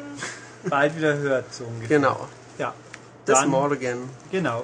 bald 0.69 0.95
wieder 0.97 1.15
hört. 1.17 1.53
So 1.53 1.65
ungefähr. 1.65 1.97
Genau. 1.99 2.27
Ja. 2.57 2.73
Bis 3.25 3.39
Dann- 3.39 3.49
morgen. 3.49 4.09
Genau. 4.31 4.63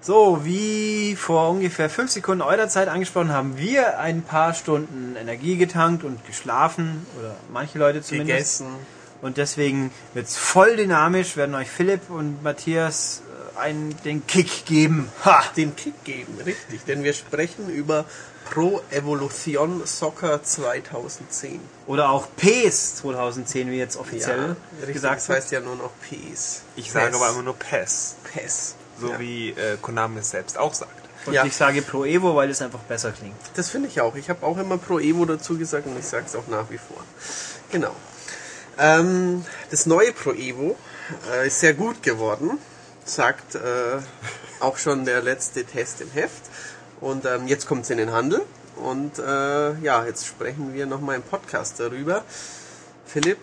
So, 0.00 0.44
wie 0.44 1.16
vor 1.16 1.48
ungefähr 1.50 1.88
fünf 1.88 2.10
Sekunden 2.10 2.42
eurer 2.42 2.68
Zeit 2.68 2.88
angesprochen, 2.88 3.32
haben 3.32 3.56
wir 3.56 3.98
ein 3.98 4.20
paar 4.22 4.52
Stunden 4.52 5.16
Energie 5.16 5.56
getankt 5.56 6.04
und 6.04 6.26
geschlafen. 6.26 7.06
Oder 7.18 7.34
manche 7.50 7.78
Leute 7.78 8.02
zumindest. 8.02 8.58
Gegessen. 8.58 8.66
Und 9.22 9.38
deswegen 9.38 9.90
wird's 10.12 10.36
voll 10.36 10.76
dynamisch, 10.76 11.38
werden 11.38 11.54
euch 11.54 11.70
Philipp 11.70 12.10
und 12.10 12.42
Matthias 12.42 13.22
einen, 13.56 13.96
den 14.04 14.26
Kick 14.26 14.66
geben. 14.66 15.10
Ha! 15.24 15.44
Den 15.56 15.74
Kick 15.76 16.04
geben, 16.04 16.38
richtig. 16.44 16.84
Denn 16.84 17.02
wir 17.04 17.12
sprechen 17.12 17.68
über 17.68 18.04
Pro 18.50 18.82
Evolution 18.90 19.86
Soccer 19.86 20.42
2010. 20.42 21.60
Oder 21.86 22.10
auch 22.10 22.28
PES 22.36 22.96
2010, 22.96 23.70
wie 23.70 23.78
jetzt 23.78 23.96
offiziell 23.96 24.56
richtig, 24.78 24.94
gesagt 24.94 25.16
das 25.16 25.28
heißt 25.28 25.52
ja 25.52 25.60
nur 25.60 25.76
noch 25.76 25.90
PES. 26.08 26.62
Ich 26.76 26.90
sage 26.92 27.10
PES. 27.10 27.16
aber 27.16 27.30
immer 27.30 27.42
nur 27.42 27.54
PES. 27.56 28.16
PES. 28.32 28.74
So 29.00 29.08
ja. 29.10 29.18
wie 29.18 29.50
äh, 29.50 29.76
Konami 29.80 30.20
es 30.20 30.30
selbst 30.30 30.58
auch 30.58 30.74
sagt. 30.74 30.92
Und 31.26 31.32
Ja. 31.32 31.44
ich 31.44 31.56
sage 31.56 31.80
Pro 31.82 32.04
Evo, 32.04 32.36
weil 32.36 32.50
es 32.50 32.60
einfach 32.60 32.80
besser 32.80 33.12
klingt. 33.12 33.34
Das 33.54 33.70
finde 33.70 33.88
ich 33.88 34.00
auch. 34.00 34.14
Ich 34.14 34.28
habe 34.28 34.44
auch 34.44 34.58
immer 34.58 34.76
Pro 34.76 34.98
Evo 34.98 35.24
dazu 35.24 35.56
gesagt 35.56 35.86
und 35.86 35.98
ich 35.98 36.04
sage 36.06 36.26
es 36.26 36.36
auch 36.36 36.46
nach 36.48 36.70
wie 36.70 36.78
vor. 36.78 37.02
Genau. 37.72 37.94
Ähm, 38.78 39.44
das 39.70 39.86
neue 39.86 40.12
Pro 40.12 40.32
Evo 40.32 40.76
äh, 41.32 41.46
ist 41.46 41.60
sehr 41.60 41.74
gut 41.74 42.02
geworden, 42.02 42.58
sagt 43.04 43.54
äh, 43.54 43.98
auch 44.60 44.78
schon 44.78 45.04
der 45.04 45.22
letzte 45.22 45.64
Test 45.64 46.00
im 46.00 46.10
Heft. 46.10 46.42
Und 47.00 47.26
ähm, 47.26 47.46
jetzt 47.46 47.66
kommt 47.66 47.84
es 47.84 47.90
in 47.90 47.98
den 47.98 48.12
Handel. 48.12 48.42
Und 48.76 49.18
äh, 49.18 49.74
ja, 49.80 50.04
jetzt 50.04 50.26
sprechen 50.26 50.74
wir 50.74 50.86
nochmal 50.86 51.16
im 51.16 51.22
Podcast 51.22 51.78
darüber. 51.80 52.24
Philipp, 53.06 53.38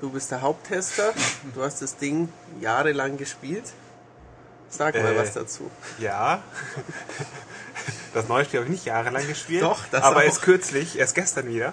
du 0.00 0.10
bist 0.10 0.30
der 0.30 0.42
Haupttester. 0.42 1.12
Du 1.54 1.62
hast 1.62 1.82
das 1.82 1.96
Ding 1.96 2.28
jahrelang 2.60 3.16
gespielt. 3.16 3.64
Sag 4.70 4.94
mal 4.94 5.14
Äh, 5.14 5.18
was 5.18 5.32
dazu. 5.32 5.70
Ja. 5.98 6.42
Das 8.14 8.28
neue 8.28 8.44
Spiel 8.44 8.60
habe 8.60 8.66
ich 8.68 8.72
nicht 8.72 8.84
jahrelang 8.86 9.26
gespielt. 9.26 9.62
Doch, 9.62 9.84
das 9.90 10.02
aber 10.02 10.18
auch. 10.18 10.22
erst 10.22 10.42
kürzlich, 10.42 10.98
erst 10.98 11.14
gestern 11.14 11.48
wieder. 11.48 11.72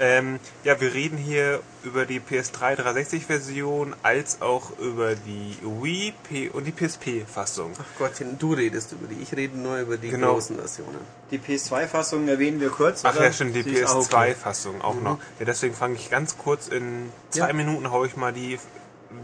Ähm, 0.00 0.40
ja, 0.64 0.80
wir 0.80 0.94
reden 0.94 1.18
hier 1.18 1.60
über 1.84 2.06
die 2.06 2.18
PS3 2.18 2.76
360-Version 2.76 3.94
als 4.02 4.40
auch 4.40 4.76
über 4.78 5.14
die 5.14 5.56
Wii 5.62 6.14
P 6.28 6.48
und 6.48 6.64
die 6.64 6.72
PSP-Fassung. 6.72 7.72
Ach 7.78 7.98
Gottchen, 7.98 8.38
du 8.38 8.54
redest 8.54 8.92
über 8.92 9.06
die. 9.06 9.22
Ich 9.22 9.34
rede 9.36 9.56
nur 9.58 9.78
über 9.78 9.98
die 9.98 10.08
Genau. 10.08 10.32
großen 10.34 10.56
Versionen. 10.56 10.98
Die 11.30 11.38
PS2-Fassung 11.38 12.26
erwähnen 12.26 12.60
wir 12.60 12.70
kurz. 12.70 13.04
Ach 13.04 13.14
oder? 13.14 13.26
ja, 13.26 13.32
stimmt, 13.32 13.54
die 13.54 13.62
Sie 13.62 13.70
ist 13.74 13.90
auch 13.90 13.96
okay. 14.06 14.32
PS2-Fassung 14.32 14.80
auch 14.80 15.00
noch. 15.00 15.18
Ja, 15.38 15.44
deswegen 15.44 15.74
fange 15.74 15.94
ich 15.96 16.10
ganz 16.10 16.38
kurz 16.38 16.68
in 16.68 17.10
zwei 17.30 17.48
Ja. 17.48 17.52
Minuten 17.52 17.90
hau 17.90 18.04
ich 18.04 18.16
mal 18.16 18.32
die 18.32 18.58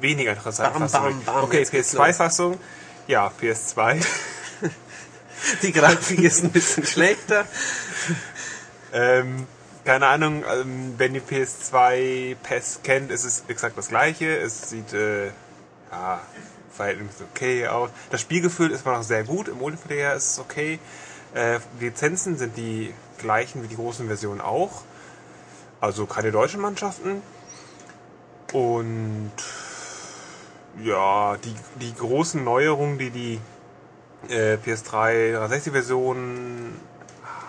weniger 0.00 0.32
interessante 0.32 0.78
Bam, 0.78 0.88
Fassung. 0.88 1.02
bam, 1.24 1.34
bam, 1.34 1.44
okay, 1.44 1.58
jetzt 1.60 1.70
geht's 1.70 1.92
los. 1.94 2.04
PS2-Fassung. 2.06 2.58
Ja, 3.06 3.32
PS2. 3.40 4.04
Die 5.62 5.72
Grafik 5.72 6.18
ist 6.20 6.42
ein 6.44 6.50
bisschen 6.50 6.84
schlechter. 6.86 7.46
Ähm, 8.92 9.46
keine 9.88 10.06
Ahnung, 10.06 10.44
ähm, 10.46 10.96
wenn 10.98 11.14
die 11.14 11.20
PS2 11.22 12.36
PES 12.42 12.80
kennt, 12.84 13.10
ist 13.10 13.24
es 13.24 13.44
exakt 13.48 13.78
das 13.78 13.88
gleiche. 13.88 14.36
Es 14.36 14.68
sieht 14.68 14.92
äh, 14.92 15.28
ja, 15.90 16.20
verhältnismäßig 16.70 17.26
okay 17.34 17.66
aus. 17.68 17.88
Das 18.10 18.20
Spielgefühl 18.20 18.70
ist 18.70 18.84
immer 18.84 18.98
noch 18.98 19.02
sehr 19.02 19.24
gut. 19.24 19.48
Im 19.48 19.56
Multiplayer 19.56 20.14
ist 20.14 20.32
es 20.32 20.38
okay. 20.40 20.78
Äh, 21.32 21.60
Lizenzen 21.80 22.36
sind 22.36 22.58
die 22.58 22.92
gleichen 23.16 23.62
wie 23.62 23.68
die 23.68 23.76
großen 23.76 24.06
Versionen 24.08 24.42
auch. 24.42 24.82
Also 25.80 26.04
keine 26.04 26.32
deutschen 26.32 26.60
Mannschaften. 26.60 27.22
Und 28.52 29.32
ja, 30.84 31.38
die, 31.38 31.54
die 31.80 31.94
großen 31.94 32.44
Neuerungen, 32.44 32.98
die 32.98 33.08
die 33.08 33.40
äh, 34.28 34.56
PS3 34.56 35.48
360-Version 35.48 36.74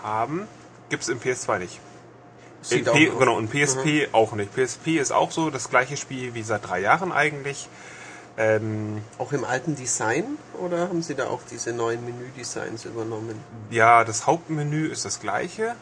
haben, 0.02 0.48
gibt 0.88 1.02
es 1.02 1.10
im 1.10 1.20
PS2 1.20 1.58
nicht. 1.58 1.80
Auch 2.62 2.92
P 2.92 3.06
genau, 3.06 3.36
und 3.36 3.50
PSP 3.50 4.08
auch 4.12 4.32
nicht. 4.32 4.54
PSP 4.54 4.98
ist 4.98 5.12
auch 5.12 5.30
so 5.30 5.50
das 5.50 5.70
gleiche 5.70 5.96
Spiel 5.96 6.34
wie 6.34 6.42
seit 6.42 6.68
drei 6.68 6.80
Jahren 6.80 7.12
eigentlich. 7.12 7.68
Ähm, 8.36 9.02
Auch 9.18 9.32
im 9.32 9.44
alten 9.44 9.74
Design 9.74 10.24
oder 10.58 10.88
haben 10.88 11.02
sie 11.02 11.14
da 11.14 11.26
auch 11.26 11.40
diese 11.50 11.72
neuen 11.72 12.04
Menüdesigns 12.04 12.84
übernommen? 12.84 13.34
ja, 13.70 14.04
das 14.04 14.26
Hauptmenü 14.26 14.86
ist 14.86 15.04
das 15.04 15.20
gleiche, 15.20 15.74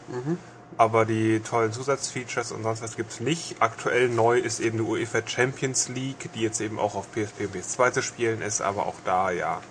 aber 0.77 1.05
die 1.05 1.41
tollen 1.41 1.71
Zusatzfeatures 1.71 2.51
und 2.51 2.63
sonst 2.63 2.81
was 2.81 2.95
gibt's 2.95 3.19
nicht. 3.19 3.57
Aktuell 3.61 4.09
neu 4.09 4.39
ist 4.39 4.59
eben 4.59 4.77
die 4.77 4.83
UEFA 4.83 5.21
Champions 5.25 5.89
League, 5.89 6.31
die 6.33 6.41
jetzt 6.41 6.59
eben 6.59 6.79
auch 6.79 6.95
auf 6.95 7.11
PSP 7.11 7.41
und 7.45 7.55
PS2 7.55 7.91
zu 7.91 8.01
spielen 8.01 8.41
ist, 8.41 8.61
aber 8.61 8.87
auch 8.87 8.95
da, 9.05 9.31
ja, 9.31 9.61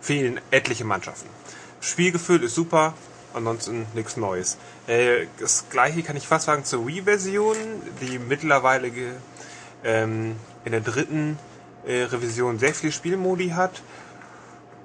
fehlen 0.00 0.40
etliche 0.50 0.84
Mannschaften. 0.84 1.28
Spielgefühl 1.80 2.42
ist 2.44 2.54
super, 2.54 2.94
ansonsten 3.34 3.86
nichts 3.94 4.16
Neues. 4.16 4.58
Äh, 4.86 5.26
das 5.38 5.66
gleiche 5.70 6.02
kann 6.02 6.16
ich 6.16 6.26
fast 6.26 6.46
sagen 6.46 6.64
zur 6.64 6.86
Wii-Version, 6.86 7.56
die 8.00 8.18
mittlerweile 8.18 8.90
ähm, 9.84 10.36
in 10.64 10.72
der 10.72 10.80
dritten 10.80 11.38
äh, 11.86 12.02
Revision 12.04 12.58
sehr 12.58 12.74
viele 12.74 12.92
Spielmodi 12.92 13.50
hat 13.50 13.82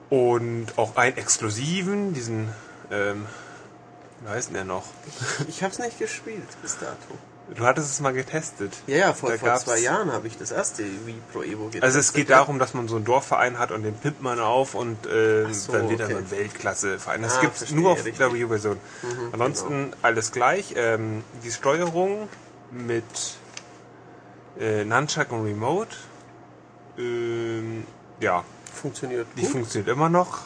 und 0.10 0.78
auch 0.78 0.96
einen 0.96 1.18
exklusiven, 1.18 2.14
diesen, 2.14 2.50
ähm, 2.92 3.26
wie 4.22 4.30
heißt 4.30 4.50
denn 4.50 4.56
der 4.56 4.66
noch? 4.66 4.86
Ich 5.48 5.64
habe 5.64 5.74
es 5.74 5.80
nicht 5.80 6.00
gespielt 6.00 6.48
bis 6.62 6.78
dato. 6.78 7.18
Du 7.56 7.64
hattest 7.64 7.90
es 7.92 8.00
mal 8.02 8.14
getestet. 8.14 8.74
Ja, 8.88 8.98
ja, 8.98 9.14
vor, 9.14 9.32
vor 9.38 9.56
zwei 9.56 9.80
Jahren 9.80 10.12
habe 10.12 10.28
ich 10.28 10.38
das 10.38 10.52
erste 10.52 10.84
Wii 10.84 11.16
Pro 11.32 11.44
Evo 11.44 11.66
getestet. 11.66 11.84
Also 11.84 12.00
es 12.00 12.12
geht 12.12 12.30
darum, 12.30 12.60
dass 12.60 12.74
man 12.74 12.88
so 12.90 12.98
einen 12.98 13.06
Dorfverein 13.06 13.58
hat 13.58 13.72
und 13.72 13.84
den 13.84 13.94
pimpt 13.96 14.22
man 14.22 14.40
auf 14.40 14.76
und 14.76 15.06
äh, 15.06 15.52
so, 15.54 15.72
dann 15.72 15.90
wird 15.90 16.02
er 16.02 16.08
okay. 16.08 16.14
so 16.16 16.20
ein 16.20 16.32
Weltklasse-Verein. 16.32 17.22
Das 17.22 17.38
Ah, 17.38 17.42
gibt's 17.42 17.60
verstehe, 17.60 17.80
nur 17.80 17.92
auf 17.92 18.00
richtig. 18.00 18.18
der 18.18 18.34
Wii-Version. 18.34 18.78
Ansonsten 19.32 19.94
alles 20.02 20.32
gleich. 20.34 20.74
Ähm, 20.76 21.24
die 21.44 21.52
Steuerung 21.52 22.28
mit 22.72 23.04
äh, 24.60 24.84
Nunchuck 24.84 25.32
und 25.32 25.46
Remote, 25.46 25.96
ähm, 26.98 27.86
ja, 28.20 28.44
Funktioniert 28.74 29.28
die 29.38 29.42
gut. 29.42 29.52
funktioniert 29.52 29.88
immer 29.90 30.10
noch 30.10 30.40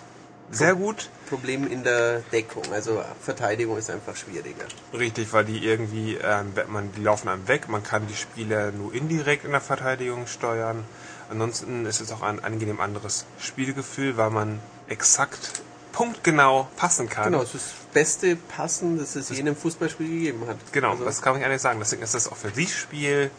sehr 0.52 0.76
gut. 0.76 1.10
Problem 1.32 1.66
in 1.72 1.84
der 1.84 2.20
Deckung. 2.32 2.64
Also 2.74 3.02
Verteidigung 3.22 3.78
ist 3.78 3.90
einfach 3.90 4.16
schwieriger. 4.16 4.66
Richtig, 4.94 5.32
weil 5.32 5.45
die 5.45 5.66
irgendwie, 5.66 6.16
ähm, 6.22 6.52
man, 6.68 6.91
die 6.91 7.02
laufen 7.02 7.30
einem 7.30 7.48
weg, 7.48 7.70
man 7.70 7.84
kann 7.84 8.06
die 8.08 8.16
Spieler 8.16 8.72
nur 8.72 8.94
indirekt 8.94 9.45
in 9.45 9.52
der 9.52 9.62
Verteidigung 9.62 10.28
steuern. 10.28 10.84
Ansonsten 11.30 11.86
ist 11.86 12.02
es 12.02 12.12
auch 12.12 12.22
ein 12.22 12.44
angenehm 12.44 12.82
anderes 12.82 13.26
Spielgefühl, 13.40 14.18
weil 14.18 14.30
man 14.30 14.60
exakt 14.90 15.62
punktgenau 15.94 16.68
passen 16.76 17.08
kann. 17.10 17.32
Genau, 17.32 17.41
es 17.44 17.56
ist 17.56 17.68
das 17.68 17.94
beste 17.94 18.36
Passen, 18.36 18.98
das 18.99 19.16
es 19.16 19.30
je 19.30 19.38
in 19.40 19.48
einem 19.48 19.56
Fußballspiel 19.56 20.08
gegeben 20.10 20.44
hat. 20.48 20.58
Genau, 20.74 20.91
Also, 20.91 21.06
das 21.06 21.22
kann 21.22 21.34
man 21.34 21.41
ehrlich 21.41 21.62
sagen. 21.62 21.80
Deswegen 21.80 22.02
ist 22.02 22.14
das 22.14 22.30
Offensivspiel 22.32 23.32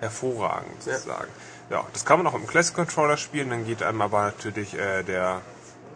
hervorragend 0.00 0.84
Ja. 0.84 0.94
sozusagen. 0.94 1.28
Ja. 1.70 1.84
das 1.92 2.04
kann 2.04 2.18
man 2.18 2.26
auch 2.28 2.34
im 2.34 2.46
Classic 2.46 2.74
Controller 2.74 3.16
spielen, 3.16 3.50
dann 3.50 3.66
geht 3.66 3.82
einem 3.82 4.00
aber 4.00 4.22
natürlich 4.26 4.74
äh, 4.74 5.02
der, 5.02 5.40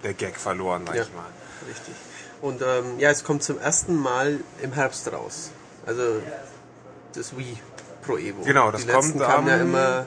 der 0.03 0.15
Gag 0.15 0.37
verloren, 0.37 0.85
sag 0.87 0.97
Ja. 0.97 1.03
ich 1.03 1.13
mal. 1.15 1.27
Richtig. 1.69 1.95
Und 2.41 2.63
ähm, 2.63 2.99
ja, 2.99 3.11
es 3.11 3.23
kommt 3.25 3.43
zum 3.43 3.59
ersten 3.59 3.97
Mal 3.97 4.41
im 4.63 4.73
Herbst 4.73 5.13
raus. 5.13 5.51
Also 5.87 6.03
das 7.15 7.37
Wii 7.37 7.59
Pro 8.03 8.17
Evo. 8.17 8.43
Genau, 8.45 8.71
das 8.71 8.87
Die 8.87 8.89
kommt 8.93 9.19
kamen 9.21 9.49
ja 9.49 9.57
immer 9.59 10.07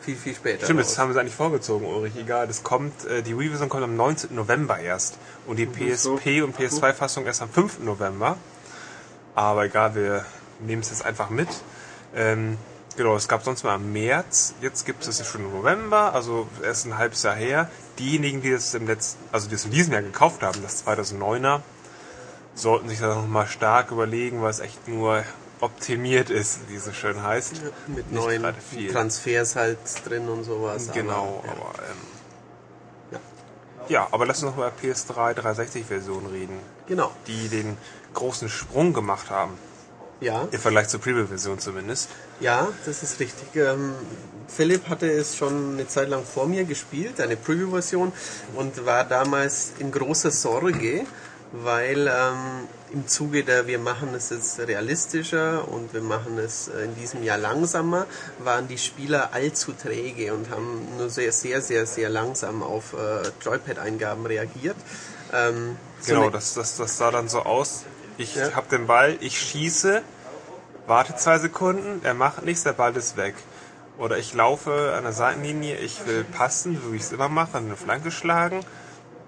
viel, 0.00 0.16
viel 0.16 0.34
später 0.34 0.64
Stimmt, 0.64 0.80
raus. 0.80 0.88
das 0.88 0.98
haben 0.98 1.14
wir 1.14 1.20
eigentlich 1.20 1.34
vorgezogen, 1.36 1.86
Ulrich. 1.86 2.16
Egal, 2.16 2.46
das 2.48 2.62
kommt, 2.64 3.04
äh, 3.06 3.22
die 3.22 3.38
Wii-Version 3.38 3.68
kommt 3.68 3.84
am 3.84 3.96
19. 3.96 4.34
November 4.34 4.78
erst 4.78 5.16
und 5.46 5.56
die 5.56 5.66
PSP 5.66 6.42
und 6.42 6.56
PS2-Fassung 6.58 7.26
erst 7.26 7.42
am 7.42 7.50
5. 7.50 7.80
November. 7.80 8.36
Aber 9.36 9.64
egal, 9.66 9.94
wir 9.94 10.24
nehmen 10.60 10.82
es 10.82 10.90
jetzt 10.90 11.04
einfach 11.04 11.30
mit. 11.30 11.48
Ähm, 12.14 12.56
genau, 12.96 13.16
es 13.16 13.28
gab 13.28 13.44
sonst 13.44 13.62
mal 13.64 13.76
im 13.76 13.92
März, 13.92 14.54
jetzt 14.60 14.84
gibt 14.86 15.06
es 15.06 15.20
es 15.20 15.26
schon 15.26 15.42
im 15.44 15.52
November, 15.52 16.14
also 16.14 16.46
erst 16.62 16.86
ein 16.86 16.98
halbes 16.98 17.22
Jahr 17.22 17.34
her. 17.34 17.70
Diejenigen, 17.98 18.42
die 18.42 18.50
das 18.50 18.74
im 18.74 18.86
letzten, 18.86 19.18
also 19.32 19.48
die 19.48 19.54
es 19.54 19.64
in 19.64 19.70
diesem 19.70 19.92
Jahr 19.92 20.02
gekauft 20.02 20.42
haben, 20.42 20.60
das 20.62 20.86
2009er, 20.86 21.60
sollten 22.54 22.88
sich 22.88 23.00
da 23.00 23.14
nochmal 23.14 23.46
stark 23.46 23.90
überlegen, 23.90 24.42
was 24.42 24.60
echt 24.60 24.88
nur 24.88 25.22
optimiert 25.60 26.28
ist, 26.30 26.68
wie 26.68 26.74
es 26.76 26.84
so 26.84 26.92
schön 26.92 27.22
heißt. 27.22 27.62
mit 27.86 28.10
Nicht 28.10 28.12
neuen. 28.12 28.44
Transfers 28.92 29.56
halt 29.56 29.78
drin 30.04 30.28
und 30.28 30.44
sowas. 30.44 30.90
Genau, 30.92 31.42
aber, 31.44 31.46
ja. 31.46 31.52
aber 31.52 31.78
ähm, 31.90 31.96
Ja. 33.12 33.18
ja, 33.88 34.08
aber 34.10 34.26
lass 34.26 34.42
uns 34.42 34.52
noch 34.52 34.56
mal 34.58 34.70
über 34.82 34.92
PS3 34.92 35.34
360-Version 35.34 36.26
reden, 36.26 36.58
Genau. 36.86 37.10
die 37.26 37.48
den 37.48 37.76
großen 38.14 38.48
Sprung 38.48 38.92
gemacht 38.92 39.30
haben, 39.30 39.54
Ja, 40.20 40.48
im 40.50 40.58
Vergleich 40.58 40.88
zur 40.88 41.00
Preview-Version 41.00 41.58
zumindest. 41.58 42.08
ja, 42.40 42.68
das 42.86 43.02
ist 43.02 43.20
richtig. 43.20 43.54
Ähm, 43.54 43.94
Philipp 44.48 44.88
hatte 44.88 45.10
es 45.10 45.36
schon 45.36 45.74
eine 45.74 45.88
Zeit 45.88 46.08
lang 46.08 46.24
vor 46.24 46.46
mir 46.46 46.64
gespielt, 46.64 47.20
eine 47.20 47.36
Preview-Version, 47.36 48.12
und 48.54 48.86
war 48.86 49.04
damals 49.04 49.72
in 49.78 49.90
großer 49.90 50.30
Sorge, 50.30 51.04
weil 51.52 52.08
ähm, 52.08 52.68
im 52.92 53.06
Zuge 53.06 53.44
der 53.44 53.66
wir 53.66 53.78
machen 53.78 54.14
es 54.14 54.30
jetzt 54.30 54.58
realistischer 54.60 55.68
und 55.68 55.92
wir 55.92 56.00
machen 56.00 56.38
es 56.38 56.68
äh, 56.68 56.84
in 56.84 56.94
diesem 56.96 57.22
Jahr 57.22 57.38
langsamer, 57.38 58.06
waren 58.38 58.68
die 58.68 58.78
Spieler 58.78 59.30
allzu 59.32 59.72
träge 59.72 60.32
und 60.32 60.50
haben 60.50 60.96
nur 60.96 61.10
sehr, 61.10 61.32
sehr, 61.32 61.60
sehr, 61.60 61.86
sehr 61.86 62.08
langsam 62.08 62.62
auf 62.62 62.94
äh, 62.94 63.28
Joypad-Eingaben 63.44 64.26
reagiert. 64.26 64.76
Ähm, 65.32 65.76
so 66.00 66.14
Genau, 66.14 66.30
das, 66.30 66.54
das, 66.54 66.76
das 66.76 66.96
sah 66.96 67.10
dann 67.10 67.28
so 67.28 67.40
aus. 67.40 67.84
Ich 68.18 68.34
Ja. 68.34 68.54
hab 68.54 68.68
den 68.68 68.86
Ball, 68.86 69.16
ich 69.20 69.38
schieße, 69.38 70.02
warte 70.86 71.16
zwei 71.16 71.38
Sekunden, 71.38 72.00
er 72.04 72.14
macht 72.14 72.44
nichts, 72.44 72.62
der 72.62 72.72
Ball 72.72 72.96
ist 72.96 73.16
weg. 73.16 73.34
Oder 73.98 74.18
ich 74.18 74.34
laufe 74.34 74.94
an 74.96 75.04
der 75.04 75.12
Seitenlinie, 75.12 75.76
ich 75.78 76.06
will 76.06 76.24
passen, 76.24 76.78
so 76.82 76.92
wie 76.92 76.96
ich 76.96 77.02
es 77.02 77.12
immer 77.12 77.28
mache, 77.28 77.58
eine 77.58 77.76
Flanke 77.76 78.10
schlagen. 78.10 78.60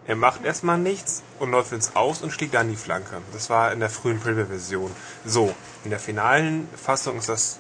Er 0.07 0.17
macht 0.17 0.45
erstmal 0.45 0.79
nichts 0.79 1.23
und 1.39 1.51
läuft 1.51 1.73
ins 1.73 1.95
Aus 1.95 2.23
und 2.23 2.31
schlägt 2.33 2.55
dann 2.55 2.71
die 2.71 2.77
Flanke. 2.77 3.19
Das 3.33 3.51
war 3.51 3.73
in 3.73 3.81
der 3.81 3.91
frühen 3.91 4.21
Preview-Version. 4.21 4.91
So, 5.25 5.55
in 5.85 5.91
der 5.91 5.99
finalen 6.01 6.67
Fassung 6.83 7.19
ist 7.19 7.29
das 7.29 7.59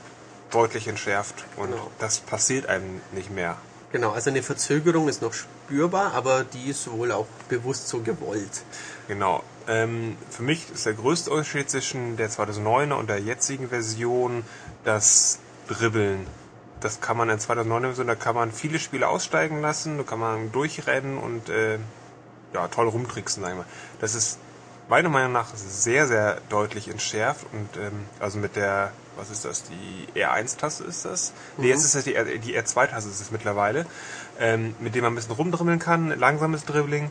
deutlich 0.50 0.88
entschärft 0.88 1.44
und 1.56 1.70
Genau. 1.72 1.90
das 1.98 2.18
passiert 2.20 2.66
einem 2.66 3.02
nicht 3.12 3.30
mehr. 3.30 3.56
Genau, 3.92 4.12
also 4.12 4.30
eine 4.30 4.42
Verzögerung 4.42 5.08
ist 5.08 5.20
noch 5.22 5.32
spürbar, 5.34 6.12
aber 6.14 6.44
die 6.44 6.70
ist 6.70 6.90
wohl 6.90 7.12
auch 7.12 7.26
bewusst 7.48 7.88
so 7.88 8.00
gewollt. 8.00 8.62
Genau. 9.08 9.42
Ähm, 9.68 10.16
für 10.30 10.42
mich 10.42 10.70
ist 10.72 10.86
der 10.86 10.94
größte 10.94 11.30
Unterschied 11.30 11.68
zwischen 11.68 12.16
der 12.16 12.30
2009er 12.30 12.94
und 12.94 13.10
der 13.10 13.20
jetzigen 13.20 13.68
Version 13.68 14.42
das 14.84 15.38
Dribbeln. 15.68 16.26
Das 16.80 17.00
kann 17.00 17.16
man 17.16 17.28
in 17.28 17.38
2009er 17.38 17.80
Version, 17.82 18.06
da 18.06 18.14
kann 18.14 18.34
man 18.34 18.50
viele 18.50 18.78
Spiele 18.78 19.08
aussteigen 19.08 19.60
lassen, 19.60 19.98
da 19.98 20.04
kann 20.04 20.18
man 20.18 20.52
durchrennen 20.52 21.18
und 21.18 21.50
äh, 21.50 21.78
ja, 22.54 22.68
toll 22.68 22.88
rumtricksen, 22.88 23.42
sag 23.42 23.50
ich 23.50 23.58
mal. 23.58 23.66
Das 24.00 24.14
ist 24.14 24.38
meiner 24.88 25.10
Meinung 25.10 25.32
nach 25.32 25.54
sehr, 25.54 26.06
sehr 26.06 26.40
deutlich 26.48 26.88
entschärft 26.88 27.46
und 27.52 27.76
ähm, 27.76 28.06
also 28.20 28.38
mit 28.38 28.56
der, 28.56 28.92
was 29.16 29.28
ist 29.30 29.44
das, 29.44 29.64
die 29.64 30.18
R1-Taste 30.18 30.84
ist 30.84 31.04
das? 31.04 31.34
Nee, 31.58 31.68
jetzt 31.68 31.84
ist 31.84 31.94
das 31.94 32.04
die, 32.04 32.14
R, 32.14 32.24
die 32.24 32.58
R2-Taste 32.58 33.10
ist 33.10 33.20
es 33.20 33.30
mittlerweile, 33.30 33.84
ähm, 34.40 34.74
mit 34.78 34.94
dem 34.94 35.02
man 35.02 35.12
ein 35.12 35.16
bisschen 35.16 35.34
rumdribbeln 35.34 35.78
kann, 35.78 36.18
langsames 36.18 36.64
Dribbling 36.64 37.10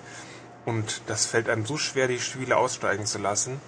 und 0.68 1.02
das 1.08 1.26
fällt 1.26 1.48
einem 1.48 1.66
so 1.66 1.78
schwer, 1.78 2.10
die 2.10 2.20
Spiele 2.20 2.58
aussteigen 2.58 3.06
zu 3.06 3.20
lassen. 3.20 3.62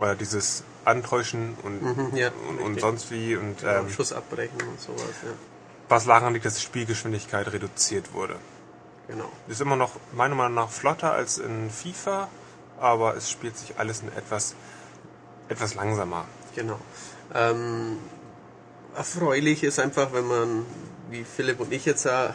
Oder 0.00 0.14
dieses 0.14 0.64
Antäuschen 0.84 1.56
und, 1.62 1.82
Mhm, 1.82 2.14
ja, 2.14 2.30
und, 2.46 2.58
und 2.58 2.78
sonst 2.78 3.10
wie 3.10 3.36
und 3.36 3.62
ähm, 3.64 3.88
Schuss 3.88 4.12
abbrechen 4.12 4.60
und 4.68 4.78
sowas, 4.78 5.16
ja. 5.22 5.30
was 5.88 6.04
daran 6.04 6.34
liegt, 6.34 6.44
dass 6.44 6.56
die 6.56 6.60
Spielgeschwindigkeit 6.60 7.50
reduziert 7.50 8.12
wurde. 8.12 8.36
Genau. 9.08 9.32
Ist 9.48 9.62
immer 9.62 9.76
noch 9.76 9.92
meiner 10.12 10.34
Meinung 10.34 10.56
nach 10.56 10.68
flotter 10.68 11.14
als 11.14 11.38
in 11.38 11.70
FIFA, 11.70 12.28
aber 12.78 13.16
es 13.16 13.30
spielt 13.30 13.56
sich 13.56 13.78
alles 13.78 14.02
in 14.02 14.08
etwas, 14.08 14.54
etwas 15.48 15.74
langsamer. 15.74 16.26
Genau. 16.54 16.78
Ähm, 17.34 17.96
erfreulich 18.94 19.64
ist 19.64 19.78
einfach, 19.78 20.12
wenn 20.12 20.26
man, 20.26 20.66
wie 21.08 21.24
Philipp 21.24 21.60
und 21.60 21.72
ich 21.72 21.86
jetzt 21.86 22.04
ja 22.04 22.34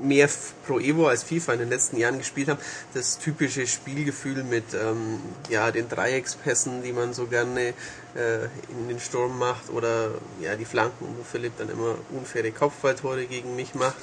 mehr 0.00 0.28
Pro 0.66 0.78
Evo 0.78 1.08
als 1.08 1.22
FIFA 1.22 1.54
in 1.54 1.58
den 1.60 1.68
letzten 1.68 1.96
Jahren 1.96 2.18
gespielt 2.18 2.48
haben, 2.48 2.60
das 2.94 3.18
typische 3.18 3.66
Spielgefühl 3.66 4.42
mit 4.44 4.74
ähm, 4.74 5.20
ja, 5.48 5.70
den 5.70 5.88
Dreieckspässen, 5.88 6.82
die 6.82 6.92
man 6.92 7.12
so 7.12 7.26
gerne 7.26 7.74
äh, 8.14 8.44
in 8.70 8.88
den 8.88 9.00
Sturm 9.00 9.38
macht 9.38 9.70
oder 9.70 10.12
ja, 10.40 10.56
die 10.56 10.64
Flanken, 10.64 11.06
wo 11.18 11.24
Philipp 11.24 11.52
dann 11.58 11.68
immer 11.68 11.96
unfaire 12.10 12.50
Kopfballtore 12.52 13.26
gegen 13.26 13.56
mich 13.56 13.74
macht, 13.74 13.96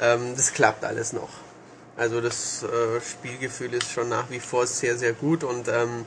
ähm, 0.00 0.34
das 0.36 0.52
klappt 0.52 0.84
alles 0.84 1.12
noch. 1.12 1.30
Also 1.96 2.20
das 2.20 2.62
äh, 2.62 3.00
Spielgefühl 3.00 3.72
ist 3.74 3.90
schon 3.90 4.08
nach 4.08 4.30
wie 4.30 4.40
vor 4.40 4.66
sehr, 4.66 4.98
sehr 4.98 5.12
gut 5.12 5.44
und 5.44 5.68
ähm, 5.68 6.04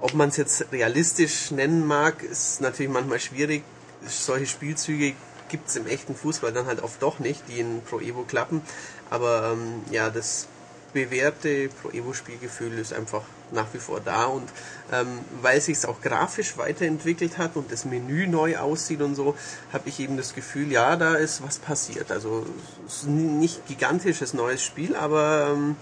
ob 0.00 0.14
man 0.14 0.28
es 0.28 0.36
jetzt 0.36 0.72
realistisch 0.72 1.50
nennen 1.50 1.86
mag, 1.86 2.22
ist 2.22 2.60
natürlich 2.60 2.92
manchmal 2.92 3.18
schwierig. 3.18 3.62
Solche 4.06 4.46
Spielzüge 4.46 5.14
gibt 5.48 5.68
es 5.68 5.76
im 5.76 5.86
echten 5.86 6.14
Fußball 6.14 6.52
dann 6.52 6.66
halt 6.66 6.82
oft 6.82 7.02
doch 7.02 7.18
nicht, 7.18 7.42
die 7.48 7.60
in 7.60 7.82
Pro 7.82 8.00
Evo 8.00 8.22
klappen. 8.22 8.62
Aber 9.10 9.52
ähm, 9.52 9.82
ja, 9.90 10.10
das 10.10 10.48
bewährte 10.92 11.68
Pro 11.68 11.90
Evo 11.90 12.12
Spielgefühl 12.12 12.78
ist 12.78 12.92
einfach 12.92 13.22
nach 13.52 13.66
wie 13.72 13.78
vor 13.78 14.00
da 14.00 14.24
und 14.24 14.48
ähm, 14.92 15.18
weil 15.42 15.60
sich 15.60 15.76
es 15.76 15.84
auch 15.84 16.00
grafisch 16.00 16.56
weiterentwickelt 16.56 17.38
hat 17.38 17.56
und 17.56 17.70
das 17.70 17.84
Menü 17.84 18.26
neu 18.26 18.56
aussieht 18.56 19.02
und 19.02 19.14
so, 19.14 19.36
habe 19.72 19.88
ich 19.88 20.00
eben 20.00 20.16
das 20.16 20.34
Gefühl, 20.34 20.72
ja, 20.72 20.96
da 20.96 21.14
ist 21.14 21.42
was 21.42 21.58
passiert. 21.58 22.10
Also 22.10 22.46
es 22.86 23.02
ist 23.02 23.06
nicht 23.08 23.66
gigantisches 23.66 24.34
neues 24.34 24.62
Spiel, 24.62 24.96
aber 24.96 25.50
ähm, 25.52 25.76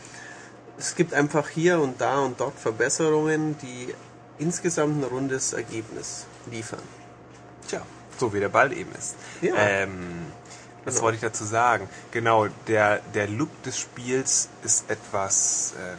es 0.78 0.96
gibt 0.96 1.14
einfach 1.14 1.48
hier 1.48 1.80
und 1.80 2.00
da 2.00 2.18
und 2.20 2.40
dort 2.40 2.58
Verbesserungen, 2.58 3.56
die 3.62 3.94
insgesamt 4.38 5.00
ein 5.00 5.04
rundes 5.04 5.52
Ergebnis 5.52 6.26
liefern. 6.50 6.82
Tja, 7.68 7.82
so 8.18 8.32
wie 8.32 8.40
der 8.40 8.48
Ball 8.48 8.72
eben 8.72 8.92
ist. 8.92 9.14
Ja. 9.40 9.54
Ähm, 9.56 10.26
was 10.84 10.94
Genau. 10.94 11.04
wollte 11.06 11.16
ich 11.16 11.22
dazu 11.22 11.44
sagen? 11.44 11.88
Genau, 12.10 12.46
der, 12.68 13.00
der 13.14 13.26
Look 13.28 13.62
des 13.62 13.78
Spiels 13.78 14.48
ist 14.62 14.90
etwas 14.90 15.74
ähm, 15.78 15.98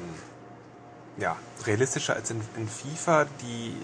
ja, 1.18 1.38
realistischer 1.66 2.16
als 2.16 2.30
in, 2.30 2.42
in 2.58 2.68
FIFA. 2.68 3.26
Die, 3.42 3.76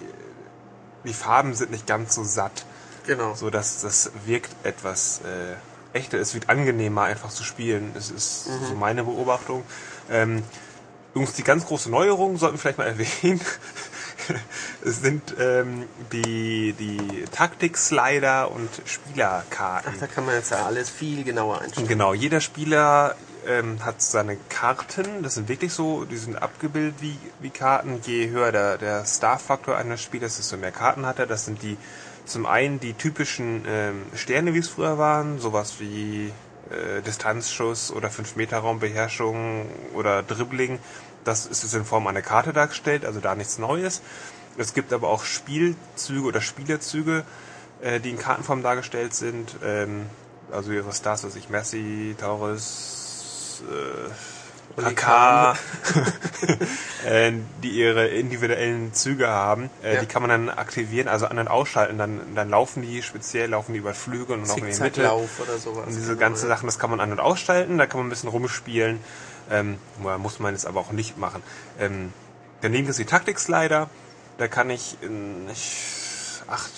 die 1.03 1.13
Farben 1.13 1.55
sind 1.55 1.71
nicht 1.71 1.87
ganz 1.87 2.13
so 2.15 2.23
satt. 2.23 2.65
Genau. 3.07 3.33
so 3.33 3.49
dass 3.49 3.81
das 3.81 4.11
wirkt 4.25 4.51
etwas 4.63 5.21
äh, 5.25 5.97
echter. 5.97 6.19
Es 6.19 6.35
wird 6.35 6.49
angenehmer 6.49 7.01
einfach 7.03 7.31
zu 7.31 7.43
spielen. 7.43 7.91
Es 7.97 8.11
ist 8.11 8.47
Mhm. 8.47 8.65
so 8.67 8.75
meine 8.75 9.03
Beobachtung. 9.03 9.63
Ähm, 10.09 10.43
Jungs, 11.15 11.33
die 11.33 11.43
ganz 11.43 11.65
große 11.65 11.89
Neuerung 11.89 12.37
sollten 12.37 12.55
wir 12.55 12.59
vielleicht 12.59 12.77
mal 12.77 12.85
erwähnen. 12.87 13.41
es 14.85 15.01
sind 15.01 15.35
ähm, 15.39 15.85
die, 16.11 16.73
die 16.73 17.25
Taktik-Slider 17.31 18.51
und 18.51 18.69
Spielerkarten. 18.85 19.93
Ach, 19.95 19.99
da 19.99 20.07
kann 20.07 20.25
man 20.25 20.35
jetzt 20.35 20.51
ja 20.51 20.65
alles 20.65 20.89
viel 20.89 21.23
genauer 21.23 21.61
einstellen. 21.61 21.87
genau, 21.87 22.13
jeder 22.13 22.41
Spieler 22.41 23.15
ähm, 23.47 23.83
hat 23.83 24.01
seine 24.01 24.37
Karten, 24.49 25.23
das 25.23 25.35
sind 25.35 25.49
wirklich 25.49 25.73
so, 25.73 26.05
die 26.05 26.17
sind 26.17 26.41
abgebildet 26.41 26.95
wie, 26.99 27.17
wie 27.39 27.49
Karten. 27.49 27.99
Je 28.05 28.29
höher 28.29 28.51
der, 28.51 28.77
der 28.77 29.05
Star-Faktor 29.05 29.77
eines 29.77 30.01
Spielers, 30.01 30.37
desto 30.37 30.57
mehr 30.57 30.71
Karten 30.71 31.05
hat 31.05 31.19
er. 31.19 31.27
Das 31.27 31.45
sind 31.45 31.61
die 31.61 31.77
zum 32.25 32.45
einen 32.45 32.79
die 32.79 32.93
typischen 32.93 33.63
ähm, 33.67 34.03
Sterne, 34.15 34.53
wie 34.53 34.59
es 34.59 34.69
früher 34.69 34.97
waren, 34.97 35.39
sowas 35.39 35.75
wie 35.79 36.31
äh, 36.69 37.01
Distanzschuss 37.01 37.91
oder 37.91 38.09
5-Meter-Raumbeherrschung 38.09 39.65
oder 39.93 40.23
Dribbling. 40.23 40.79
Das 41.23 41.45
ist 41.45 41.63
jetzt 41.63 41.73
in 41.75 41.85
Form 41.85 42.07
einer 42.07 42.21
Karte 42.21 42.53
dargestellt, 42.53 43.05
also 43.05 43.19
da 43.19 43.35
nichts 43.35 43.57
Neues. 43.57 44.01
Es 44.57 44.73
gibt 44.73 44.91
aber 44.91 45.09
auch 45.09 45.23
Spielzüge 45.23 46.23
oder 46.27 46.41
Spielerzüge, 46.41 47.23
äh, 47.81 47.99
die 47.99 48.09
in 48.09 48.17
Kartenform 48.19 48.63
dargestellt 48.63 49.13
sind. 49.13 49.55
Ähm, 49.63 50.07
also 50.51 50.71
ihre 50.71 50.91
Stars, 50.91 51.23
was 51.23 51.35
ich 51.35 51.49
Messi, 51.49 52.15
Torres, 52.19 53.63
äh, 53.69 54.81
Kaká, 54.81 55.55
äh, 57.05 57.31
die 57.61 57.69
ihre 57.69 58.07
individuellen 58.07 58.93
Züge 58.93 59.27
haben. 59.27 59.69
Äh, 59.83 59.95
Ja. 59.95 59.99
Die 60.01 60.05
kann 60.07 60.21
man 60.21 60.29
dann 60.29 60.49
aktivieren, 60.49 61.07
also 61.07 61.25
an- 61.27 61.37
und 61.39 61.47
ausschalten. 61.47 61.97
Dann, 61.97 62.19
dann 62.35 62.49
laufen 62.49 62.81
die 62.81 63.01
speziell, 63.03 63.49
laufen 63.49 63.73
die 63.73 63.79
über 63.79 63.93
Flügel 63.93 64.37
und 64.37 64.47
laufen 64.47 64.65
in 64.67 64.73
die 64.75 64.81
Mitte. 64.81 65.01
Oder 65.11 65.57
sowas. 65.57 65.85
Und 65.87 65.95
diese 65.95 66.13
Genau, 66.13 66.19
ganzen 66.19 66.49
ja. 66.49 66.55
Sachen, 66.55 66.65
das 66.67 66.79
kann 66.79 66.89
man 66.89 66.99
an- 66.99 67.11
und 67.11 67.19
ausschalten, 67.19 67.77
da 67.77 67.85
kann 67.85 67.99
man 67.99 68.07
ein 68.07 68.09
bisschen 68.09 68.29
rumspielen. 68.29 68.99
Ähm, 69.49 69.77
muss 69.99 70.39
man 70.39 70.53
jetzt 70.53 70.65
aber 70.65 70.79
auch 70.79 70.91
nicht 70.91 71.17
machen. 71.17 71.41
Ähm, 71.79 72.13
daneben 72.61 72.87
ist 72.87 72.99
die 72.99 73.05
Taktik-Slider. 73.05 73.89
Da 74.37 74.47
kann 74.47 74.69
ich 74.69 74.97
in 75.01 75.49
ich, 75.49 76.41
acht 76.47 76.71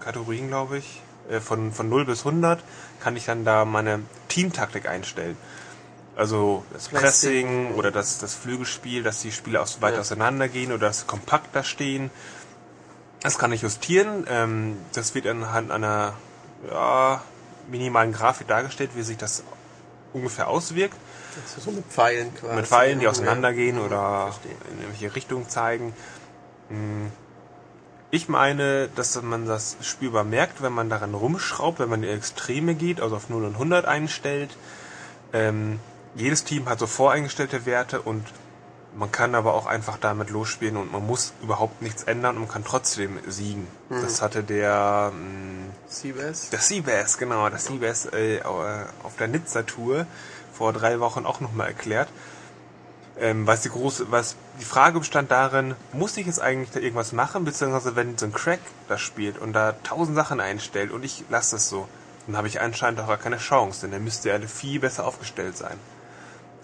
Kategorien, 0.00 0.48
glaube 0.48 0.78
ich, 0.78 1.02
äh, 1.30 1.40
von, 1.40 1.72
von 1.72 1.88
0 1.88 2.04
bis 2.06 2.20
100, 2.26 2.62
kann 3.00 3.16
ich 3.16 3.26
dann 3.26 3.44
da 3.44 3.64
meine 3.64 4.00
Teamtaktik 4.28 4.88
einstellen. 4.88 5.36
Also 6.16 6.64
das 6.72 6.88
Pressing. 6.88 7.46
Pressing 7.46 7.74
oder 7.74 7.92
das, 7.92 8.18
das 8.18 8.34
Flügelspiel, 8.34 9.04
dass 9.04 9.22
die 9.22 9.30
Spiele 9.30 9.60
aus, 9.60 9.80
weit 9.80 9.94
Ja. 9.94 10.00
auseinandergehen 10.00 10.72
oder 10.72 10.88
dass 10.88 11.00
sie 11.00 11.06
kompakter 11.06 11.62
stehen. 11.62 12.10
Das 13.22 13.38
kann 13.38 13.52
ich 13.52 13.62
justieren. 13.62 14.26
Ähm, 14.28 14.76
das 14.94 15.14
wird 15.14 15.26
anhand 15.28 15.70
einer 15.70 16.14
ja, 16.68 17.22
minimalen 17.68 18.12
Grafik 18.12 18.48
dargestellt, 18.48 18.90
wie 18.94 19.02
sich 19.02 19.16
das 19.16 19.44
ungefähr 20.12 20.48
auswirkt. 20.48 20.96
So 21.46 21.70
mit 21.70 21.84
Pfeilen 21.86 22.34
quasi. 22.34 22.54
Mit 22.56 22.66
Pfeilen, 22.66 23.00
die 23.00 23.08
auseinandergehen 23.08 23.78
oder 23.78 24.28
verstehe. 24.32 24.52
in 24.70 24.80
irgendwelche 24.80 25.14
Richtungen 25.14 25.48
zeigen. 25.48 25.94
Hm. 26.68 27.10
Ich 28.10 28.28
meine, 28.28 28.88
dass 28.88 29.20
man 29.20 29.46
das 29.46 29.76
spürbar 29.82 30.24
merkt, 30.24 30.62
wenn 30.62 30.72
man 30.72 30.88
daran 30.88 31.12
rumschraubt, 31.12 31.78
wenn 31.78 31.90
man 31.90 32.02
in 32.02 32.08
die 32.08 32.14
Extreme 32.14 32.74
geht, 32.74 33.02
also 33.02 33.16
auf 33.16 33.28
0 33.28 33.44
und 33.44 33.54
100 33.54 33.84
einstellt. 33.84 34.56
Ähm, 35.34 35.78
jedes 36.14 36.44
Team 36.44 36.68
hat 36.70 36.78
so 36.78 36.86
voreingestellte 36.86 37.66
Werte 37.66 38.00
und 38.00 38.24
man 38.96 39.12
kann 39.12 39.34
aber 39.34 39.54
auch 39.54 39.66
einfach 39.66 39.98
damit 39.98 40.30
losspielen 40.30 40.76
und 40.76 40.90
man 40.90 41.06
muss 41.06 41.32
überhaupt 41.42 41.82
nichts 41.82 42.04
ändern 42.04 42.36
und 42.36 42.42
man 42.42 42.50
kann 42.50 42.64
trotzdem 42.64 43.18
siegen. 43.26 43.68
Mhm. 43.90 44.02
Das 44.02 44.22
hatte 44.22 44.42
der 44.42 45.12
hm, 45.12 45.70
Seabass. 45.86 46.50
der 46.50 46.60
Seabass, 46.60 47.18
genau, 47.18 47.48
der 47.48 47.58
Seabass 47.58 48.06
äh, 48.06 48.40
auf 48.42 49.16
der 49.18 49.28
Nizza-Tour 49.28 50.06
vor 50.58 50.72
drei 50.72 50.98
Wochen 50.98 51.24
auch 51.24 51.40
nochmal 51.40 51.68
erklärt. 51.68 52.08
Ähm, 53.20 53.46
was 53.46 53.62
die 53.62 53.70
große, 53.70 54.10
was 54.10 54.36
die 54.60 54.64
Frage 54.64 54.98
bestand 54.98 55.30
darin, 55.30 55.74
muss 55.92 56.16
ich 56.16 56.26
jetzt 56.26 56.40
eigentlich 56.40 56.70
da 56.70 56.80
irgendwas 56.80 57.12
machen, 57.12 57.44
beziehungsweise 57.44 57.96
wenn 57.96 58.18
so 58.18 58.26
ein 58.26 58.32
Crack 58.32 58.60
das 58.88 59.00
spielt 59.00 59.38
und 59.38 59.52
da 59.52 59.72
tausend 59.84 60.16
Sachen 60.16 60.40
einstellt 60.40 60.90
und 60.90 61.04
ich 61.04 61.24
lasse 61.30 61.56
das 61.56 61.68
so, 61.68 61.88
dann 62.26 62.36
habe 62.36 62.48
ich 62.48 62.60
anscheinend 62.60 63.00
auch 63.00 63.08
gar 63.08 63.16
keine 63.16 63.38
Chance, 63.38 63.82
denn 63.82 63.92
dann 63.92 64.04
müsste 64.04 64.30
er 64.30 64.40
viel 64.42 64.80
besser 64.80 65.06
aufgestellt 65.06 65.56
sein. 65.56 65.78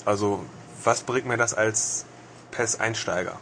Also, 0.05 0.45
was 0.83 1.03
bringt 1.03 1.27
mir 1.27 1.39
das 1.39 1.55
als 1.55 2.05
PES-Einsteiger? 2.51 3.37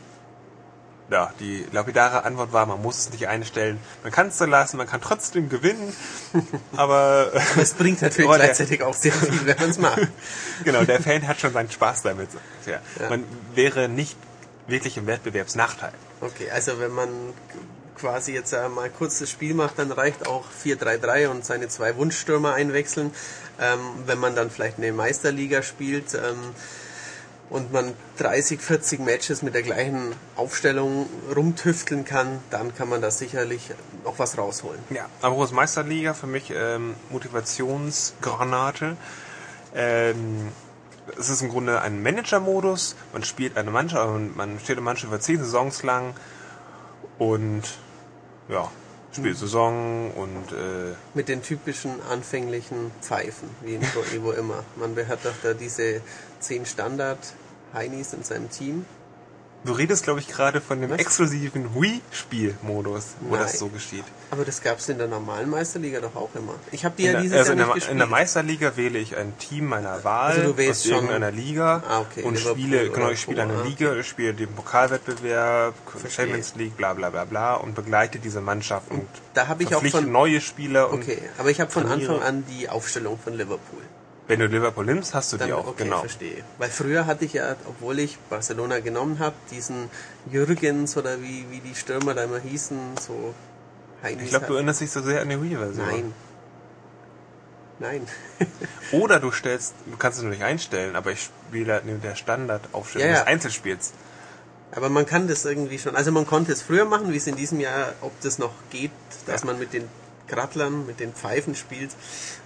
Ja, 1.12 1.30
die 1.40 1.66
lapidare 1.72 2.24
Antwort 2.24 2.55
war, 2.55 2.64
man 2.64 2.80
muss 2.80 2.98
es 2.98 3.10
nicht 3.10 3.28
einstellen. 3.28 3.78
Man 4.02 4.10
kann 4.10 4.28
es 4.28 4.39
so 4.39 4.47
lassen, 4.47 4.78
man 4.78 4.86
kann 4.86 5.02
trotzdem 5.02 5.51
gewinnen, 5.51 5.93
aber 6.76 7.30
es 7.60 7.74
bringt 7.74 8.01
natürlich 8.01 8.30
der- 8.30 8.39
gleichzeitig 8.39 8.82
auch 8.82 8.94
sehr 8.94 9.12
viel, 9.12 9.44
wenn 9.44 9.59
man 9.59 9.68
es 9.68 9.76
macht. 9.78 10.09
genau, 10.64 10.84
der 10.84 11.02
Fan 11.02 11.28
hat 11.28 11.39
schon 11.39 11.52
seinen 11.52 11.70
Spaß 11.70 12.01
damit. 12.01 12.30
Ja. 12.64 12.80
Ja. 12.98 13.10
Man 13.10 13.24
wäre 13.55 13.90
nicht 13.90 14.16
wirklich 14.66 14.97
im 14.97 15.06
Wettbewerbsnachteil. 15.06 15.93
Okay, 16.22 16.51
also 16.51 16.80
wenn 16.80 16.93
man 16.93 17.10
quasi 17.98 18.32
jetzt 18.32 18.55
äh, 18.55 18.70
mal 18.70 18.89
kurz 18.89 19.18
das 19.18 19.28
Spiel 19.30 19.52
macht, 19.52 19.78
dann 19.78 19.93
reicht 19.93 20.26
auch 20.26 20.44
4-3-3 20.64 21.28
und 21.28 21.44
seine 21.44 21.68
zwei 21.68 21.94
Wunschstürmer 21.97 22.55
einwechseln. 22.55 23.10
Ähm, 23.60 23.80
wenn 24.06 24.18
man 24.18 24.34
dann 24.34 24.51
vielleicht 24.51 24.78
eine 24.78 24.93
Meisterliga 24.93 25.62
spielt 25.62 26.14
ähm, 26.14 26.55
und 27.53 27.73
man 27.73 27.93
30, 28.19 28.61
40 28.61 29.01
Matches 29.01 29.43
mit 29.43 29.55
der 29.55 29.62
gleichen 29.62 30.15
Aufstellung 30.37 31.07
rumtüfteln 31.37 32.05
kann, 32.05 32.41
dann 32.51 32.74
kann 32.74 32.89
man 32.89 33.03
da 33.03 33.11
sicherlich 33.11 33.70
noch 34.05 34.19
was 34.19 34.39
rausholen. 34.39 34.81
Ja, 34.91 35.07
aber 35.20 35.37
Meisterliga 35.53 36.15
für 36.15 36.27
mich 36.27 36.51
ähm, 36.57 36.95
Motivationsgranate. 37.11 38.97
Ähm, 39.74 40.49
es 41.19 41.29
ist 41.29 41.43
im 41.43 41.51
Grunde 41.51 41.81
ein 41.83 42.03
Manager-Modus. 42.03 42.97
Man 43.12 43.24
spielt 43.24 43.57
eine 43.57 43.70
Mannschaft, 43.70 44.09
man- 44.09 44.37
man 44.37 44.59
steht 44.61 44.77
eine 44.77 44.83
Mannschaft 44.85 45.09
über 45.09 45.20
zehn 45.20 45.39
Saisons 45.39 45.83
lang 45.83 46.15
und 47.19 47.62
ja, 48.49 48.70
spielt 49.12 49.37
Saison 49.37 50.11
und 50.12 50.53
äh, 50.53 50.95
Mit 51.15 51.29
den 51.29 51.43
typischen 51.43 52.01
anfänglichen 52.11 52.91
Pfeifen, 53.03 53.51
wie 53.62 53.74
in 53.74 53.83
wo 54.23 54.31
immer. 54.33 54.62
Man 54.77 54.97
hat 55.09 55.24
doch 55.24 55.35
da 55.43 55.53
diese 55.55 56.01
10 56.41 56.65
Standard-Heinis 57.73 58.12
in 58.15 58.23
seinem 58.23 58.51
Team. 58.51 58.85
du 59.65 59.73
redest, 59.73 60.03
glaube 60.03 60.19
ich, 60.20 60.27
gerade 60.27 60.61
von 60.61 60.81
dem 60.81 60.90
Was? 60.90 60.99
exklusiven 60.99 61.73
Wii-Spielmodus, 61.81 63.15
wo 63.20 63.35
Nein. 63.36 63.44
das 63.44 63.59
so 63.61 63.69
geschieht. 63.69 64.05
Aber 64.32 64.44
das 64.44 64.61
gab 64.61 64.78
es 64.78 64.89
in 64.89 64.99
der 64.99 65.07
normalen 65.07 65.49
Meisterliga 65.49 66.01
doch 66.01 66.16
auch 66.16 66.31
immer. 66.35 66.55
Ich 66.73 66.85
habe 66.85 66.97
die 66.99 67.05
In 67.05 67.07
ja 67.07 67.12
der, 67.12 67.23
dieses 67.23 67.39
also 67.39 67.53
Jahr 67.53 67.53
in, 67.53 67.59
der, 67.59 67.66
nicht 67.66 67.74
in 67.74 67.81
gespielt. 67.81 68.01
der 68.01 68.07
Meisterliga 68.09 68.77
wähle 68.77 68.99
ich 68.99 69.16
ein 69.16 69.39
Team 69.39 69.66
meiner 69.69 70.03
Wahl 70.03 70.32
Also 70.32 70.43
du 70.51 70.57
wählst 70.57 70.81
aus 70.81 70.86
schon- 70.89 70.94
irgendeiner 70.94 71.31
Liga 71.31 71.82
Ah, 71.89 72.01
okay, 72.01 72.23
und 72.24 72.35
Liverpool 72.35 72.61
spiele, 72.61 72.90
genau, 72.90 73.11
ich 73.11 73.20
spiele 73.20 73.43
eine 73.43 73.53
ah, 73.55 73.62
Liga, 73.62 73.94
ich 73.94 74.09
spiele 74.09 74.35
den 74.35 74.49
Pokalwettbewerb, 74.53 75.74
Verstehe. 75.86 76.11
Champions 76.11 76.55
League, 76.57 76.77
bla 76.77 76.93
bla 76.94 77.11
bla 77.11 77.24
bla 77.24 77.55
und 77.55 77.74
begleite 77.77 78.19
diese 78.19 78.40
Mannschaft 78.40 78.90
und 78.90 79.07
da 79.35 79.47
habe 79.47 79.62
ich 79.62 79.74
auch 79.77 79.85
von 79.86 80.11
neue 80.11 80.40
Spieler 80.40 80.90
und 80.90 81.03
Okay, 81.03 81.19
aber 81.39 81.51
ich 81.51 81.61
habe 81.61 81.70
von. 81.70 81.86
Anfang 81.86 82.20
an 82.23 82.44
die 82.51 82.69
Aufstellung 82.69 83.16
von 83.19 83.35
Liverpool. 83.35 83.82
Wenn 84.32 84.40
du 84.40 84.46
Liverpool 84.46 84.86
nimmst, 84.86 85.12
hast 85.14 85.32
du 85.32 85.36
Dann, 85.36 85.48
die 85.48 85.52
auch, 85.52 85.66
okay, 85.66 85.84
genau. 85.84 86.00
verstehe. 86.00 86.42
Weil 86.59 86.70
früher 86.70 87.04
hatte 87.06 87.24
ich 87.26 87.34
ja, 87.34 87.54
obwohl 87.66 87.98
ich 87.98 88.18
Barcelona 88.30 88.80
genommen 88.80 89.18
habe, 89.18 89.34
diesen 89.50 89.90
Jürgens 90.30 90.96
oder 90.96 91.20
wie, 91.20 91.46
wie 91.50 91.60
die 91.60 91.74
Stürmer 91.74 92.14
da 92.14 92.24
immer 92.24 92.38
hießen, 92.38 92.78
so 92.98 93.34
Heinis 94.02 94.24
Ich 94.24 94.30
glaube, 94.30 94.46
du 94.46 94.54
erinnerst 94.54 94.80
dich 94.80 94.90
so 94.90 95.02
sehr 95.02 95.20
an 95.20 95.28
die 95.28 95.40
Wii-Version. 95.42 95.86
Nein. 95.86 96.14
Nein. 97.78 98.06
Oder 98.92 99.18
du 99.18 99.32
stellst, 99.32 99.74
du 99.86 99.96
kannst 99.96 100.18
es 100.18 100.24
nicht 100.24 100.42
einstellen, 100.42 100.94
aber 100.94 101.10
ich 101.10 101.24
spiele 101.48 101.72
halt 101.72 101.84
mit 101.84 102.02
der 102.04 102.14
Standardaufstellung 102.14 103.09
Ja, 103.09 103.14
ja. 103.14 103.18
des 103.20 103.26
Einzelspiels. 103.26 103.92
Aber 104.70 104.88
man 104.88 105.04
kann 105.04 105.26
das 105.28 105.44
irgendwie 105.44 105.78
schon. 105.78 105.96
Also 105.96 106.12
man 106.12 106.24
konnte 106.26 106.52
es 106.52 106.62
früher 106.62 106.84
machen, 106.84 107.12
wie 107.12 107.16
es 107.16 107.26
in 107.26 107.34
diesem 107.36 107.60
Jahr, 107.60 107.92
ob 108.00 108.12
das 108.22 108.38
noch 108.38 108.52
geht, 108.70 108.92
dass 109.26 109.40
Ja. 109.42 109.46
man 109.48 109.59
mit 109.59 109.72
den 109.72 109.88
Grattlern, 110.28 110.86
mit 110.86 111.01
den 111.01 111.12
Pfeifen 111.12 111.55
spielt. 111.55 111.90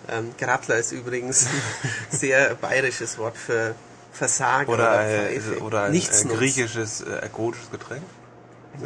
Ähm, 0.08 0.32
Grattler 0.38 0.76
ist 0.76 0.92
übrigens 0.92 1.46
ein 1.46 1.50
sehr 2.18 2.54
bayerisches 2.56 3.18
Wort 3.18 3.36
für 3.36 3.74
Versager 4.12 4.72
oder, 4.72 4.90
Oder, 4.92 5.30
äh, 5.30 5.40
Pfeife. 5.40 5.60
oder 5.62 5.82
ein 5.84 5.90
äh, 5.92 5.94
Nichtsnutz. 5.96 6.38
griechisches 6.38 7.00
äh, 7.02 7.18
alkoholisches 7.22 7.70
Getränk. 7.70 8.02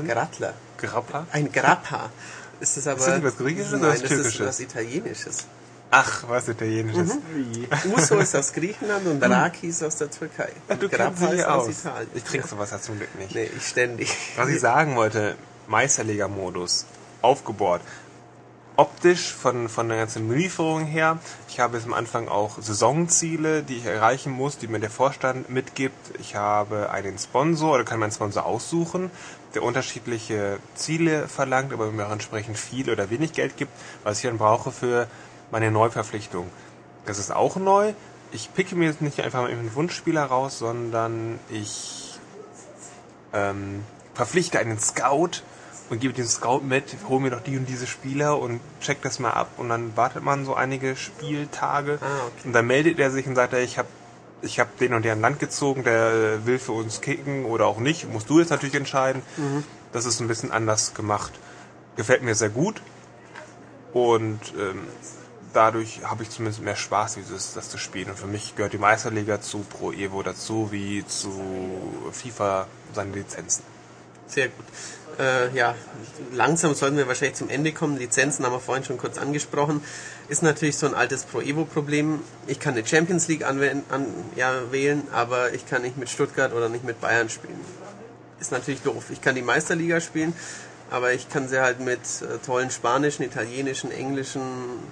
Grattler. 0.07 0.55
Grappa. 0.79 1.27
Ein 1.33 1.51
Grappa. 1.53 2.11
Ist 2.61 2.77
das 2.77 2.87
aber. 2.87 2.99
das 2.99 3.09
nicht 3.15 3.25
was 3.25 3.37
Griechisches 3.37 3.73
oder 3.73 3.81
Nein, 3.89 3.91
was 3.93 4.03
das 4.03 4.11
ist 4.11 4.17
Türkisches? 4.19 4.47
was 4.47 4.61
Italienisches. 4.61 5.39
Ach, 5.93 6.25
was 6.29 6.47
Italienisches. 6.49 7.15
Mhm. 7.15 7.93
Uso 7.97 8.19
ist 8.19 8.37
aus 8.37 8.53
Griechenland 8.53 9.07
und 9.07 9.23
Raki 9.23 9.69
ist 9.69 9.83
aus 9.83 9.97
der 9.97 10.11
Türkei. 10.11 10.51
Ja, 10.69 10.77
du 10.77 10.87
dich 10.89 10.99
ist 11.39 11.45
aus 11.47 11.67
aus. 11.67 11.81
Italien. 11.81 12.11
Ich 12.15 12.23
trinke 12.23 12.47
sowas 12.47 12.71
ja 12.71 12.81
zum 12.81 12.99
Glück 12.99 13.12
nicht. 13.19 13.35
Nee, 13.35 13.51
ich 13.57 13.67
ständig. 13.67 14.17
Was 14.37 14.49
ich 14.49 14.61
sagen 14.61 14.95
wollte, 14.95 15.35
Meisterliga-Modus, 15.67 16.87
aufgebohrt. 17.23 17.83
Optisch 18.81 19.35
von, 19.35 19.69
von 19.69 19.90
der 19.90 19.98
ganzen 19.98 20.32
Lieferung 20.32 20.86
her, 20.86 21.19
ich 21.51 21.61
habe 21.61 21.77
jetzt 21.77 21.85
am 21.86 21.93
Anfang 21.93 22.28
auch 22.28 22.62
Saisonziele, 22.62 23.62
die 23.62 23.77
ich 23.77 23.85
erreichen 23.85 24.32
muss, 24.32 24.57
die 24.57 24.69
mir 24.69 24.81
der 24.81 24.89
Vorstand 24.89 25.51
mitgibt. 25.51 26.19
Ich 26.19 26.35
habe 26.35 26.89
einen 26.89 27.19
Sponsor 27.19 27.74
oder 27.74 27.85
kann 27.85 27.98
meinen 27.98 28.11
Sponsor 28.11 28.47
aussuchen, 28.47 29.11
der 29.55 29.65
unterschiedliche 29.65 30.61
Ziele 30.74 31.28
verlangt, 31.28 31.74
aber 31.74 31.93
mir 31.93 32.07
auch 32.07 32.12
entsprechend 32.12 32.57
viel 32.57 32.89
oder 32.89 33.11
wenig 33.11 33.35
Geld 33.35 33.59
gibt, 33.59 33.70
was 34.02 34.16
ich 34.16 34.24
dann 34.24 34.39
brauche 34.39 34.73
für 34.73 35.09
meine 35.51 35.70
Neuverpflichtung. 35.70 36.48
Das 37.05 37.19
ist 37.19 37.32
auch 37.36 37.57
neu. 37.57 37.93
Ich 38.32 38.55
picke 38.55 38.77
mir 38.77 38.86
jetzt 38.86 39.02
nicht 39.02 39.20
einfach 39.20 39.44
einen 39.44 39.74
Wunschspieler 39.74 40.24
raus, 40.24 40.59
sondern 40.59 41.39
ich 41.51 42.19
ähm, 43.35 43.85
verpflichte 44.15 44.59
einen 44.59 44.81
Scout 44.81 45.43
und 45.91 46.01
gebe 46.01 46.15
den 46.15 46.27
Scout 46.27 46.61
mit, 46.62 46.97
hol 47.09 47.21
mir 47.21 47.31
doch 47.31 47.43
die 47.43 47.57
und 47.59 47.69
diese 47.69 47.87
Spieler 47.87 48.39
und 48.39 48.61
check 48.81 49.03
das 49.03 49.19
mal 49.19 49.33
ab 49.33 49.49
und 49.59 49.69
dann 49.69 49.97
wartet 49.97 50.23
man 50.23 50.45
so 50.45 50.55
einige 50.55 50.97
Spieltage 50.97 51.99
Ah, 52.01 52.27
okay. 52.27 52.47
und 52.47 52.53
dann 52.53 52.67
meldet 52.67 52.99
er 52.99 53.11
sich 53.11 53.27
und 53.27 53.35
sagt, 53.35 53.53
ich 53.55 53.77
habe 53.77 53.89
ich 54.43 54.59
hab 54.59 54.79
den 54.79 54.95
und 54.95 55.05
den 55.05 55.12
an 55.12 55.21
Land 55.21 55.39
gezogen, 55.39 55.85
der 55.85 56.47
will 56.47 56.59
für 56.59 56.73
uns 56.73 57.03
kicken 57.03 57.45
oder 57.45 57.67
auch 57.67 57.79
nicht, 57.79 58.11
musst 58.11 58.31
du 58.31 58.41
jetzt 58.41 58.49
natürlich 58.51 58.75
entscheiden. 58.75 59.21
Mhm. 59.37 59.65
Das 59.93 60.07
ist 60.07 60.21
ein 60.21 60.29
bisschen 60.29 60.51
anders 60.51 60.95
gemacht. 60.95 61.33
Gefällt 61.97 62.23
mir 62.23 62.35
sehr 62.35 62.49
gut 62.49 62.81
und 63.93 64.41
ähm, 64.59 64.85
dadurch 65.53 66.01
habe 66.05 66.23
ich 66.23 66.31
zumindest 66.31 66.62
mehr 66.62 66.77
Spaß, 66.77 67.17
dieses, 67.17 67.53
das 67.55 67.69
zu 67.69 67.77
spielen. 67.77 68.09
Und 68.11 68.19
für 68.19 68.29
mich 68.29 68.55
gehört 68.57 68.73
die 68.73 68.79
Meisterliga 68.79 69.41
zu 69.41 69.59
Pro 69.59 69.93
Evo 69.93 70.23
dazu, 70.23 70.69
wie 70.71 71.05
zu 71.07 71.33
FIFA 72.12 72.67
seine 72.95 73.12
Lizenzen. 73.12 73.65
Sehr 74.27 74.49
gut. 74.49 74.65
Äh, 75.19 75.55
ja, 75.55 75.74
langsam 76.32 76.74
sollten 76.74 76.97
wir 76.97 77.07
wahrscheinlich 77.07 77.37
zum 77.37 77.51
Ende 77.51 77.73
kommen. 77.73 77.99
Lizenzen 77.99 78.45
haben 78.45 78.53
wir 78.53 78.61
vorhin 78.61 78.85
schon 78.85 78.99
kurz 78.99 79.19
angesprochen. 79.19 79.82
Ist 80.28 80.43
natürlich 80.43 80.77
so 80.77 80.87
ein 80.87 80.95
altes 80.95 81.24
Pro 81.24 81.41
Evo-Problem. 81.41 82.20
Ich 82.47 82.61
kann 82.61 82.74
eine 82.74 82.87
Champions 82.87 83.28
League 83.28 83.45
anwählen, 83.45 83.82
an, 83.91 84.07
ja, 84.37 84.70
wählen, 84.70 85.03
aber 85.12 85.53
ich 85.53 85.66
kann 85.66 85.82
nicht 85.82 85.97
mit 85.97 86.09
Stuttgart 86.09 86.53
oder 86.53 86.69
nicht 86.69 86.85
mit 86.85 87.01
Bayern 87.01 87.28
spielen. 87.28 87.61
Ist 88.41 88.53
natürlich 88.53 88.82
doof. 88.82 89.05
Ich 89.11 89.20
kann 89.20 89.35
die 89.35 89.43
Meisterliga 89.43 90.01
spielen, 90.01 90.32
aber 90.91 91.12
ich 91.12 91.28
kann 91.28 91.49
sie 91.49 91.61
halt 91.61 91.81
mit 91.81 92.01
äh, 92.01 92.39
tollen 92.45 92.70
spanischen, 92.70 93.23
italienischen, 93.23 93.91
englischen, 93.91 94.43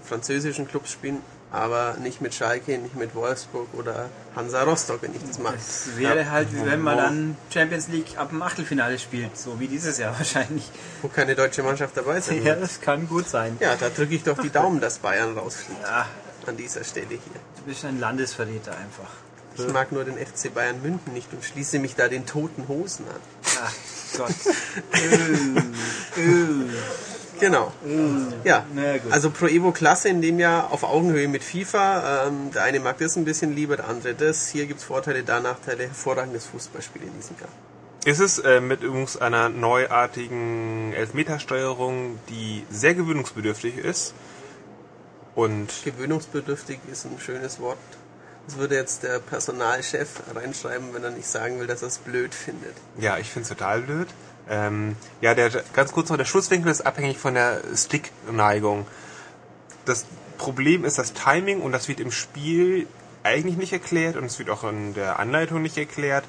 französischen 0.05 0.69
Clubs 0.69 0.93
spielen, 0.93 1.23
aber 1.51 1.95
nicht 2.03 2.20
mit 2.20 2.35
Schalke, 2.35 2.77
nicht 2.79 2.95
mit 2.97 3.15
Wolfsburg 3.15 3.69
oder 3.73 4.11
Hansa 4.37 4.62
Rostock, 4.65 5.01
wenn 5.03 5.15
ich 5.15 5.23
das 5.27 5.39
mag. 5.39 5.55
Es 5.57 5.97
wäre 5.97 6.31
halt, 6.31 6.53
wie 6.55 6.65
wenn 6.66 6.81
man 6.83 6.97
dann 6.99 7.37
Champions 7.53 7.89
League 7.89 8.16
ab 8.19 8.29
dem 8.31 8.43
Achtelfinale 8.43 8.99
spielt, 8.99 9.37
so 9.39 9.59
wie 9.59 9.66
dieses 9.69 9.97
Jahr 9.99 10.12
wahrscheinlich. 10.19 10.70
Wo 11.03 11.09
keine 11.09 11.35
deutsche 11.35 11.62
Mannschaft 11.62 11.97
dabei 11.97 12.20
sein 12.20 12.39
Ja, 12.39 12.45
wird. 12.47 12.62
das 12.62 12.81
kann 12.81 13.09
gut 13.09 13.29
sein. 13.29 13.57
Ja, 13.61 13.77
da 13.77 13.89
drücke 13.89 14.15
ich 14.15 14.23
doch 14.25 14.39
die 14.39 14.51
Daumen, 14.51 14.81
dass 14.81 14.99
Bayern 14.99 15.37
rausfliegt. 15.39 15.81
Ja, 15.83 16.07
An 16.47 16.57
dieser 16.57 16.85
Stelle 16.85 17.07
hier. 17.09 17.19
du 17.57 17.62
bist 17.66 17.85
ein 17.85 17.99
Landesverräter 17.99 18.73
einfach. 18.73 19.11
Ich 19.57 19.66
mag 19.73 19.91
nur 19.91 20.05
den 20.05 20.15
FC 20.16 20.55
Bayern 20.55 20.81
München 20.83 21.12
nicht 21.15 21.33
und 21.33 21.45
schließe 21.45 21.81
mich 21.81 21.97
da 21.97 22.07
den 22.09 22.27
toten 22.27 22.69
Hosen 22.69 23.07
an. 23.09 23.20
Ach 23.65 23.73
Gott. 24.16 24.31
Genau. 27.40 27.73
Ja, 28.44 28.65
Na 28.74 28.98
gut. 28.98 29.12
also 29.12 29.31
Pro 29.31 29.47
Evo 29.47 29.73
Klasse 29.73 30.09
in 30.09 30.20
dem 30.23 30.39
Jahr 30.39 30.73
auf 30.73 30.82
Augenhöhe 30.82 31.28
mit 31.28 31.44
FIFA. 31.44 32.27
Ähm, 32.27 32.51
der 32.52 32.62
eine 32.65 32.81
mag 32.81 32.98
das 32.98 33.16
ein 33.16 33.24
bisschen 33.24 33.55
lieber, 33.55 33.77
der 33.77 33.89
andere 33.89 34.15
das. 34.15 34.48
Hier 34.48 34.66
gibt's 34.66 34.85
Vorteile, 34.85 35.23
da 35.23 35.40
Nachteile. 35.40 35.85
Hervorragendes 35.85 36.47
Fußballspiel 36.47 37.02
in 37.02 37.15
diesem 37.16 37.36
Jahr. 37.39 37.48
Ist 38.05 38.20
es 38.20 38.39
äh, 38.39 38.60
mit 38.60 38.82
übrigens 38.82 39.16
einer 39.16 39.48
neuartigen 39.48 40.93
Elfmetersteuerung, 40.94 42.19
die 42.28 42.65
sehr 42.70 42.94
gewöhnungsbedürftig 42.94 43.77
ist. 43.78 44.15
Und 45.35 45.69
Gewöhnungsbedürftig 45.85 46.81
ist 46.90 47.05
ein 47.05 47.19
schönes 47.20 47.60
Wort. 47.60 47.78
Das 48.47 48.56
würde 48.56 48.77
jetzt 48.77 49.02
der 49.02 49.19
Personalchef 49.19 50.09
reinschreiben, 50.35 50.94
wenn 50.94 51.05
er 51.05 51.10
nicht 51.10 51.28
sagen 51.28 51.60
will, 51.60 51.66
dass 51.66 51.82
er 51.82 51.89
es 51.89 51.98
blöd 51.98 52.35
findet. 52.35 52.74
ja, 52.98 53.19
ich 53.19 53.28
finde 53.31 53.43
es 53.43 53.48
total 53.51 53.82
blöd. 53.82 54.09
Ähm, 54.51 54.97
ja, 55.20 55.35
der, 55.35 55.51
ganz 55.73 55.93
kurz 55.93 56.09
noch, 56.09 56.16
der 56.16 56.25
Schusswinkel 56.25 56.70
ist 56.70 56.83
abhängig 56.83 57.19
von 57.19 57.35
der 57.35 57.61
Stickneigung. 57.75 58.87
Das 59.85 60.07
Problem 60.39 60.85
ist 60.85 60.99
das 60.99 61.12
Timing 61.12 61.61
und 61.61 61.73
das 61.73 61.89
wird 61.89 62.01
im 62.01 62.11
Spiel 62.11 62.87
eigentlich 63.23 63.57
nicht 63.57 63.73
erklärt 63.73 64.16
und 64.16 64.25
es 64.25 64.39
wird 64.39 64.51
auch 64.51 64.65
in 64.65 64.95
der 64.95 65.19
Anleitung 65.19 65.61
nicht 65.61 65.77
erklärt. 65.77 66.25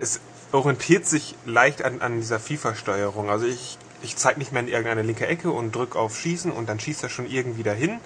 Es 0.00 0.20
orientiert 0.52 1.06
sich 1.06 1.34
leicht 1.44 1.82
an, 1.84 2.00
an 2.00 2.20
dieser 2.20 2.38
FIFA-Steuerung. 2.38 3.30
Also 3.30 3.46
ich, 3.46 3.78
ich 4.02 4.16
zeige 4.16 4.38
nicht 4.38 4.52
mehr 4.52 4.62
in 4.62 4.68
irgendeine 4.68 5.02
linke 5.02 5.26
Ecke 5.26 5.50
und 5.50 5.74
drücke 5.74 5.98
auf 5.98 6.16
Schießen 6.16 6.52
und 6.52 6.68
dann 6.68 6.80
schießt 6.80 7.02
er 7.02 7.08
schon 7.08 7.26
irgendwie 7.26 7.62
dahin, 7.62 8.00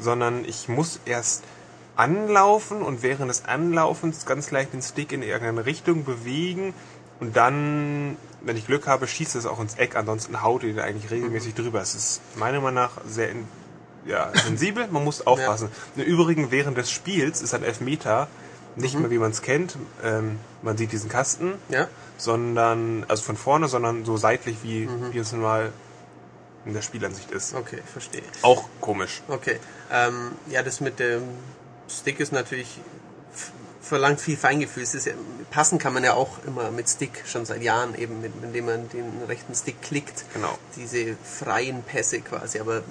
sondern 0.00 0.44
ich 0.44 0.68
muss 0.68 1.00
erst 1.04 1.44
anlaufen 1.96 2.82
und 2.82 3.02
während 3.02 3.30
des 3.30 3.44
Anlaufens 3.44 4.24
ganz 4.26 4.50
leicht 4.50 4.72
den 4.72 4.82
Stick 4.82 5.12
in 5.12 5.22
irgendeine 5.22 5.66
Richtung 5.66 6.04
bewegen 6.04 6.74
und 7.22 7.36
dann, 7.36 8.16
wenn 8.40 8.56
ich 8.56 8.66
Glück 8.66 8.88
habe, 8.88 9.06
schießt 9.06 9.36
es 9.36 9.46
auch 9.46 9.60
ins 9.60 9.76
Eck, 9.76 9.94
ansonsten 9.94 10.42
haut 10.42 10.64
ihr 10.64 10.82
eigentlich 10.82 11.08
regelmäßig 11.12 11.54
drüber. 11.54 11.80
Es 11.80 11.94
ist 11.94 12.20
meiner 12.34 12.60
Meinung 12.60 12.74
nach 12.74 12.90
sehr 13.06 13.30
in, 13.30 13.46
ja, 14.04 14.32
sensibel, 14.44 14.88
man 14.90 15.04
muss 15.04 15.24
aufpassen. 15.24 15.68
Im 15.94 16.02
Übrigen, 16.02 16.50
während 16.50 16.76
des 16.76 16.90
Spiels 16.90 17.40
ist 17.40 17.54
ein 17.54 17.62
Elfmeter 17.62 18.26
nicht 18.74 18.98
mehr 18.98 19.10
wie 19.12 19.18
man 19.18 19.30
es 19.30 19.40
kennt, 19.40 19.76
ähm, 20.02 20.40
man 20.62 20.76
sieht 20.76 20.90
diesen 20.90 21.08
Kasten, 21.08 21.52
Ja? 21.68 21.86
sondern, 22.16 23.04
also 23.06 23.22
von 23.22 23.36
vorne, 23.36 23.68
sondern 23.68 24.04
so 24.04 24.16
seitlich, 24.16 24.56
wie, 24.64 24.88
wie 25.12 25.18
es 25.18 25.30
normal 25.30 25.72
in 26.64 26.72
der 26.74 26.82
Spielansicht 26.82 27.30
ist. 27.30 27.54
Okay, 27.54 27.78
verstehe. 27.92 28.22
Auch 28.42 28.64
komisch. 28.80 29.22
Okay. 29.28 29.60
Ähm, 29.92 30.32
ja, 30.48 30.64
das 30.64 30.80
mit 30.80 30.98
dem 30.98 31.22
Stick 31.88 32.18
ist 32.18 32.32
natürlich 32.32 32.80
verlangt 33.82 34.20
viel 34.20 34.36
Feingefühl. 34.36 34.82
Es 34.84 34.94
ist 34.94 35.06
ja, 35.06 35.12
passen 35.50 35.78
kann 35.78 35.92
man 35.92 36.04
ja 36.04 36.14
auch 36.14 36.42
immer 36.46 36.70
mit 36.70 36.88
Stick 36.88 37.22
schon 37.26 37.44
seit 37.44 37.62
Jahren 37.62 37.94
eben, 37.96 38.20
mit, 38.20 38.32
indem 38.42 38.66
man 38.66 38.88
den 38.88 39.22
rechten 39.28 39.54
Stick 39.54 39.82
klickt. 39.82 40.24
Genau. 40.32 40.56
Diese 40.76 41.16
freien 41.22 41.82
Pässe 41.82 42.20
quasi, 42.20 42.60
aber 42.60 42.82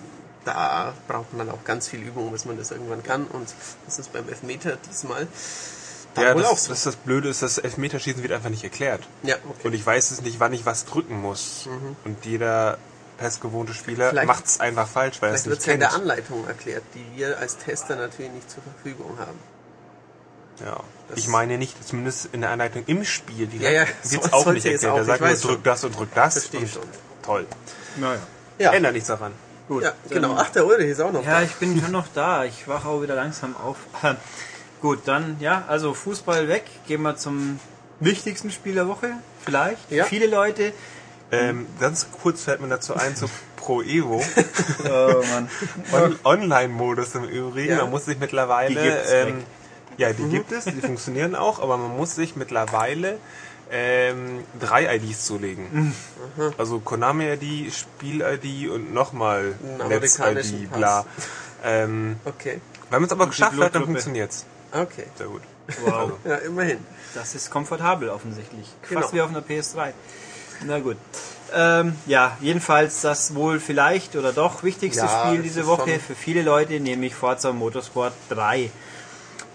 da 0.46 0.94
braucht 1.08 1.34
man 1.34 1.50
auch 1.50 1.64
ganz 1.64 1.88
viel 1.88 2.02
Übung, 2.02 2.32
bis 2.32 2.46
man 2.46 2.58
das 2.58 2.72
irgendwann 2.72 3.04
kann. 3.04 3.26
Und 3.26 3.48
das 3.86 4.00
ist 4.00 4.12
beim 4.12 4.28
Elfmeter 4.28 4.78
diesmal 4.90 5.28
Ja, 6.18 6.36
wohl 6.36 6.44
auch 6.46 6.52
das, 6.52 6.64
so. 6.66 6.70
das, 6.72 6.84
das 6.84 6.96
Blöde 6.98 7.30
ist, 7.30 7.42
das 7.42 7.58
Elfmeterschießen 7.58 8.22
wird 8.22 8.34
einfach 8.34 8.50
nicht 8.50 8.64
erklärt. 8.64 9.08
ja, 9.24 9.36
okay. 9.48 9.68
Und 9.68 9.74
ich 9.74 9.86
weiß 9.86 10.12
es 10.12 10.22
nicht, 10.22 10.40
wann 10.40 10.52
ich 10.54 10.66
was 10.66 10.86
drücken 10.86 11.22
muss. 11.22 11.70
Und 12.04 12.26
jeder 12.26 12.78
passgewohnte 13.18 13.74
Spieler 13.76 14.10
Vielleicht- 14.10 14.28
macht 14.28 14.46
es 14.48 14.60
einfach 14.60 14.88
falsch, 14.88 15.22
weil 15.22 15.30
er 15.30 15.36
es 15.36 15.44
Vielleicht 15.44 15.46
nicht 15.46 15.52
wird 15.52 15.60
es 15.60 15.66
ja 15.68 15.74
in 15.74 15.80
der 15.80 15.94
Anleitung 15.94 16.48
erklärt, 16.48 16.84
die 16.96 17.18
wir 17.18 17.38
als 17.38 17.58
Tester 17.58 17.96
natürlich 17.96 18.32
nicht 18.32 18.50
zur 18.50 18.64
Verfügung 18.64 19.18
haben. 19.20 19.38
Ja. 20.66 20.80
Das- 21.10 21.18
Ich 21.20 21.28
meine 21.28 21.58
nicht, 21.58 21.76
zumindest 21.88 22.30
in 22.32 22.42
der 22.42 22.52
Anleitung 22.52 22.84
im 22.88 23.04
Spiel, 23.04 23.48
die 23.48 23.58
Ja, 23.58 23.70
ja, 23.72 23.86
wird 24.04 24.24
soll- 24.24 24.32
auch 24.34 24.46
nicht 24.52 24.66
es 24.66 24.84
erklärt. 24.84 25.02
ich 25.02 25.08
sagt 25.08 25.42
schon. 25.42 25.52
drück 25.52 25.64
das 25.64 25.84
und 25.84 25.98
drück 25.98 26.10
das. 26.16 26.34
Verstehe 26.34 26.60
und 26.62 26.70
schon. 26.70 26.84
Toll. 27.24 27.46
Naja. 27.98 28.20
Ja, 28.58 28.72
Ändert 28.74 28.94
nichts 28.94 29.08
daran. 29.08 29.32
Gut. 29.68 29.84
ja 29.84 29.94
genau. 30.10 30.36
Ach, 30.38 30.50
der 30.50 30.66
Ulrich 30.66 30.90
ist 30.90 31.00
auch 31.02 31.12
noch 31.12 31.24
Ja, 31.26 31.40
da. 31.40 31.42
ich 31.44 31.54
bin 31.56 31.80
schon 31.82 31.92
noch 31.92 32.08
da. 32.14 32.44
Ich 32.46 32.68
wache 32.68 32.88
auch 32.88 33.02
wieder 33.02 33.16
langsam 33.16 33.56
auf. 33.56 33.78
Gut, 34.82 35.02
dann, 35.06 35.38
ja, 35.40 35.64
also 35.68 35.94
Fußball 35.94 36.48
weg. 36.48 36.64
Gehen 36.88 37.02
wir 37.04 37.16
zum 37.16 37.60
wichtigsten 38.00 38.50
Spiel 38.52 38.74
der 38.76 38.88
Woche. 38.88 39.12
Vielleicht. 39.46 39.92
Ja. 39.92 40.06
Viele 40.06 40.28
Leute. 40.28 40.74
Ähm, 41.32 41.68
ganz 41.80 42.08
kurz 42.22 42.44
fällt 42.44 42.60
mir 42.62 42.68
dazu 42.68 42.94
ein, 42.96 43.16
zu 43.16 43.28
Pro 43.56 43.82
Evo. 43.84 44.22
Oh 44.86 45.24
Mann. 45.32 45.50
On 45.94 46.20
Online-Modus 46.24 47.16
im 47.16 47.26
Übrigen. 47.26 47.72
Ja. 47.74 47.84
Man 47.84 47.92
muss 47.92 48.06
sich 48.06 48.18
mittlerweile. 48.20 48.70
Die 48.70 48.76
gibt's 48.82 49.12
ähm. 49.12 49.44
Ja, 49.98 50.14
die 50.14 50.24
gibt 50.30 50.52
es, 50.52 50.66
die 50.66 50.82
funktionieren 50.82 51.36
auch, 51.36 51.60
aber 51.60 51.78
man 51.78 51.96
muss 51.96 52.16
sich 52.16 52.36
mittlerweile 52.36 53.18
ähm, 53.72 54.44
drei 54.60 54.96
IDs 54.96 55.26
zulegen. 55.26 55.94
Also 56.58 56.80
Konami-ID, 56.80 57.74
Spiel-ID 57.74 58.70
und 58.70 58.94
nochmal 58.94 59.56
Netz-ID, 59.88 60.72
bla. 60.72 61.06
Ähm, 61.64 62.18
Okay, 62.26 62.60
wenn 62.90 63.02
man 63.02 63.08
es 63.08 63.12
aber 63.12 63.28
geschafft 63.28 63.60
hat, 63.60 63.76
dann 63.76 63.86
funktioniert's. 63.86 64.46
okay. 64.74 65.06
Sehr 65.18 65.28
gut. 65.28 65.42
Wow. 65.86 66.14
Ja, 66.26 66.36
immerhin. 66.36 66.80
Das 67.14 67.36
ist 67.36 67.50
komfortabel 67.50 68.10
offensichtlich. 68.10 68.68
Genau. 68.90 69.02
Fast 69.02 69.14
wie 69.14 69.22
auf 69.22 69.30
einer 69.30 69.42
PS3. 69.42 69.94
Na 70.66 70.80
gut. 70.80 70.98
Ähm, 71.54 71.96
ja, 72.06 72.38
jedenfalls 72.42 73.02
das 73.02 73.36
wohl 73.36 73.60
vielleicht 73.60 74.16
oder 74.16 74.32
doch 74.32 74.64
wichtigste 74.64 75.06
Ja, 75.06 75.26
Spiel 75.28 75.42
diese 75.42 75.68
Woche 75.68 76.00
für 76.00 76.16
viele 76.16 76.42
Leute, 76.42 76.80
nämlich 76.80 77.14
Forza 77.16 77.52
Motorsport 77.52 78.14
3. 78.30 78.70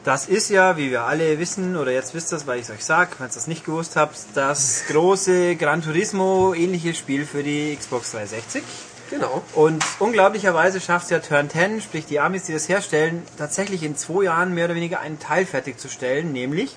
Das 0.07 0.29
ist 0.29 0.51
ja, 0.51 0.77
wie 0.77 0.93
wir 0.93 1.03
alle 1.03 1.37
wissen, 1.41 1.77
oder 1.77 1.91
jetzt 1.91 2.15
wisst 2.15 2.33
ihr 2.33 2.37
es, 2.37 2.47
weil 2.47 2.61
ich 2.61 2.67
es 2.67 2.71
euch 2.71 2.85
sag, 2.85 3.19
wenn 3.19 3.27
ihr 3.27 3.33
das 3.35 3.49
nicht 3.49 3.65
gewusst 3.65 3.97
habt, 3.97 4.17
das 4.35 4.85
große 4.89 5.57
Gran 5.57 5.83
Turismo 5.83 6.55
ähnliche 6.55 6.95
Spiel 6.95 7.27
für 7.27 7.43
die 7.43 7.75
Xbox 7.77 8.13
360. 8.13 8.63
Genau. 9.11 9.43
Und 9.57 9.85
unglaublicherweise 9.99 10.81
schafft 10.81 11.07
es 11.07 11.11
ja 11.11 11.19
Turn 11.19 11.51
10, 11.51 11.81
sprich 11.81 12.07
die 12.07 12.21
Amis, 12.21 12.45
die 12.45 12.53
das 12.53 12.69
herstellen, 12.69 13.25
tatsächlich 13.37 13.83
in 13.83 13.97
zwei 13.97 14.23
Jahren 14.23 14.55
mehr 14.55 14.67
oder 14.67 14.77
weniger 14.77 15.01
einen 15.01 15.19
Teil 15.19 15.45
fertigzustellen, 15.45 16.33
nämlich 16.33 16.77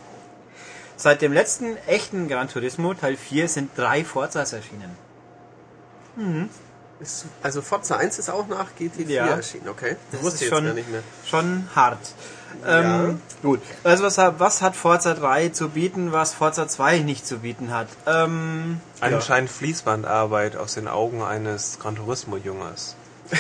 seit 0.96 1.22
dem 1.22 1.32
letzten 1.32 1.78
echten 1.86 2.30
Gran 2.30 2.50
Turismo, 2.50 2.96
Teil 2.96 3.16
4, 3.16 3.48
sind 3.48 3.70
drei 3.78 4.04
Forzas 4.04 4.54
erschienen. 4.54 4.98
Ist, 7.00 7.26
also 7.44 7.62
Forza 7.62 7.98
1 7.98 8.18
ist 8.18 8.30
auch 8.32 8.48
nach 8.48 8.70
GT4 8.80 9.08
Ja. 9.08 9.28
erschienen, 9.28 9.70
okay? 9.70 9.98
Das, 10.10 10.20
Das 10.20 10.32
wusste 10.32 10.46
ist 10.46 10.50
schon, 10.50 10.66
gar 10.66 10.74
nicht 10.74 10.90
mehr. 10.90 11.04
schon 11.26 11.70
hart. 11.76 12.00
Ähm, 12.68 13.22
gut. 13.42 13.62
Also 13.84 14.04
was, 14.04 14.18
hat- 14.18 14.40
was 14.40 14.62
hat 14.62 14.76
Forza 14.76 15.14
3 15.14 15.50
zu 15.50 15.70
bieten, 15.70 16.12
was 16.12 16.34
Forza 16.34 16.68
2 16.68 17.00
nicht 17.00 17.26
zu 17.26 17.40
bieten 17.40 17.72
hat? 17.74 17.88
Ähm, 18.06 18.82
Anscheinend 19.02 19.50
Fließbandarbeit 19.50 20.58
aus 20.58 20.74
den 20.74 20.88
Augen 20.88 21.22
eines 21.24 21.80
Gran 21.80 21.96
Turismo-Jungers. 21.96 22.96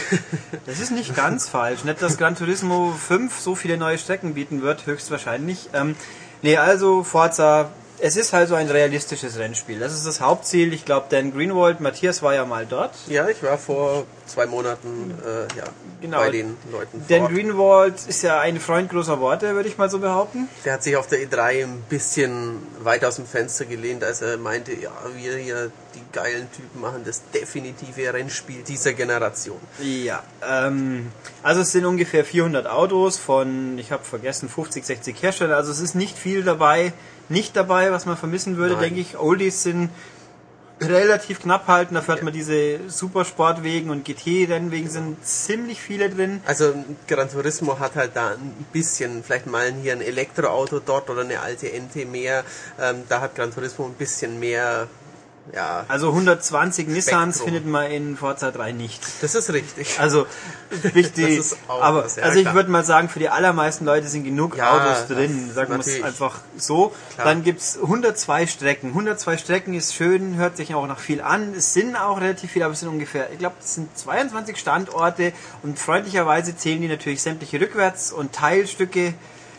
Das 0.65 0.79
ist 0.79 0.91
nicht 0.91 1.15
ganz 1.15 1.49
falsch. 1.49 1.83
Nicht, 1.83 2.01
dass 2.01 2.17
Gran 2.17 2.35
Turismo 2.35 2.91
5 2.91 3.39
so 3.39 3.55
viele 3.55 3.77
neue 3.77 3.97
Strecken 3.97 4.33
bieten 4.35 4.61
wird, 4.61 4.85
höchstwahrscheinlich. 4.85 5.69
Ähm, 5.73 5.95
nee, 6.41 6.57
also 6.57 7.03
Forza 7.03 7.69
es 8.01 8.15
ist 8.15 8.33
halt 8.33 8.49
so 8.49 8.55
ein 8.55 8.69
realistisches 8.69 9.37
Rennspiel. 9.37 9.79
Das 9.79 9.93
ist 9.93 10.05
das 10.05 10.21
Hauptziel. 10.21 10.73
Ich 10.73 10.85
glaube, 10.85 11.07
Dan 11.09 11.33
Greenwald, 11.33 11.79
Matthias 11.81 12.21
war 12.21 12.33
ja 12.33 12.45
mal 12.45 12.65
dort. 12.65 12.93
Ja, 13.07 13.27
ich 13.27 13.41
war 13.43 13.57
vor 13.57 14.05
zwei 14.25 14.45
Monaten 14.45 15.11
äh, 15.25 15.57
ja, 15.57 15.65
Genau. 16.01 16.17
bei 16.19 16.29
den 16.29 16.55
Leuten 16.71 16.99
vor 16.99 17.07
Dan 17.09 17.21
Ort. 17.23 17.33
Greenwald 17.33 17.95
ist 18.07 18.21
ja 18.21 18.39
ein 18.39 18.59
Freund 18.59 18.89
großer 18.89 19.19
Worte, 19.19 19.53
würde 19.55 19.67
ich 19.67 19.77
mal 19.77 19.89
so 19.89 19.99
behaupten. 19.99 20.47
Der 20.63 20.73
hat 20.73 20.83
sich 20.83 20.95
auf 20.95 21.07
der 21.07 21.19
E3 21.19 21.63
ein 21.63 21.83
bisschen 21.89 22.57
weit 22.81 23.03
aus 23.03 23.17
dem 23.17 23.25
Fenster 23.25 23.65
gelehnt, 23.65 24.03
als 24.03 24.21
er 24.21 24.37
meinte, 24.37 24.71
ja, 24.73 24.91
wir 25.17 25.35
hier, 25.37 25.71
die 25.95 26.01
geilen 26.13 26.47
Typen, 26.53 26.79
machen 26.79 27.01
das 27.05 27.21
definitive 27.33 28.13
Rennspiel 28.13 28.63
dieser 28.63 28.93
Generation. 28.93 29.57
Ja, 29.81 30.23
ähm, 30.47 31.11
also 31.43 31.61
es 31.61 31.71
sind 31.71 31.85
ungefähr 31.85 32.23
400 32.23 32.67
Autos 32.67 33.17
von, 33.17 33.77
ich 33.77 33.91
habe 33.91 34.03
vergessen, 34.05 34.47
50, 34.47 34.85
60 34.85 35.21
Hersteller. 35.21 35.57
Also 35.57 35.71
es 35.71 35.79
ist 35.79 35.95
nicht 35.95 36.17
viel 36.17 36.43
dabei, 36.43 36.93
nicht 37.29 37.55
dabei, 37.55 37.91
was 37.91 38.05
man 38.05 38.17
vermissen 38.17 38.57
würde, 38.57 38.73
Nein. 38.73 38.83
denke 38.83 38.99
ich. 38.99 39.17
Oldies 39.17 39.63
sind 39.63 39.89
relativ 40.81 41.41
knapp 41.41 41.67
halten, 41.67 41.95
dafür 41.95 42.15
hat 42.15 42.23
man 42.23 42.33
diese 42.33 42.89
Supersportwegen 42.89 43.89
und 43.89 44.05
GT-Rennwegen 44.05 44.89
sind 44.89 45.25
ziemlich 45.25 45.81
viele 45.81 46.09
drin. 46.09 46.41
Also 46.45 46.73
Gran 47.07 47.29
Turismo 47.29 47.79
hat 47.79 47.95
halt 47.95 48.11
da 48.15 48.29
ein 48.31 48.65
bisschen, 48.71 49.23
vielleicht 49.23 49.45
mal 49.45 49.73
hier 49.73 49.93
ein 49.93 50.01
Elektroauto 50.01 50.79
dort 50.79 51.09
oder 51.09 51.21
eine 51.21 51.41
alte 51.41 51.67
NT 51.67 52.09
mehr. 52.09 52.43
Ähm, 52.79 53.03
da 53.09 53.21
hat 53.21 53.35
Gran 53.35 53.53
Turismo 53.53 53.85
ein 53.85 53.93
bisschen 53.93 54.39
mehr, 54.39 54.87
ja, 55.53 55.85
Also 55.87 56.09
120 56.09 56.87
Nissans 56.87 57.35
Spektrum. 57.37 57.45
findet 57.53 57.65
man 57.71 57.89
in 57.91 58.17
Forza 58.17 58.51
3 58.51 58.71
nicht. 58.71 59.01
das 59.21 59.35
ist 59.35 59.51
richtig. 59.51 59.99
Also 59.99 60.25
wichtig, 60.93 61.41
aber 61.67 62.05
ja, 62.07 62.23
also 62.23 62.39
ich 62.39 62.53
würde 62.53 62.69
mal 62.69 62.83
sagen, 62.83 63.09
für 63.09 63.19
die 63.19 63.29
allermeisten 63.29 63.85
Leute 63.85 64.07
sind 64.07 64.23
genug 64.23 64.55
Ja, 64.57 64.73
Autos 64.75 65.07
drin, 65.07 65.51
sagen 65.53 65.71
wir 65.73 65.79
es 65.79 66.03
einfach 66.03 66.39
so. 66.57 66.93
Klar. 67.15 67.25
Dann 67.27 67.43
gibt's 67.43 67.77
102 67.81 68.47
Strecken. 68.47 68.89
102 68.89 69.37
Strecken 69.37 69.73
ist 69.73 69.95
schön, 69.95 70.35
hört 70.35 70.57
sich 70.57 70.73
auch 70.75 70.85
nach 70.87 70.99
viel 70.99 71.21
an. 71.21 71.53
Es 71.55 71.73
sind 71.73 71.95
auch 71.95 72.19
relativ 72.21 72.51
viele, 72.51 72.65
aber 72.65 72.73
es 72.73 72.79
sind 72.81 72.89
ungefähr, 72.89 73.31
ich 73.31 73.39
glaube, 73.39 73.55
es 73.59 73.75
sind 73.75 73.97
22 73.97 74.57
Standorte 74.57 75.33
und 75.63 75.79
freundlicherweise 75.79 76.55
zählen 76.55 76.81
die 76.81 76.87
natürlich 76.87 77.21
sämtliche 77.21 77.57
Rückwärts- 77.59 78.11
und 78.11 78.33
Teilstücke 78.33 79.13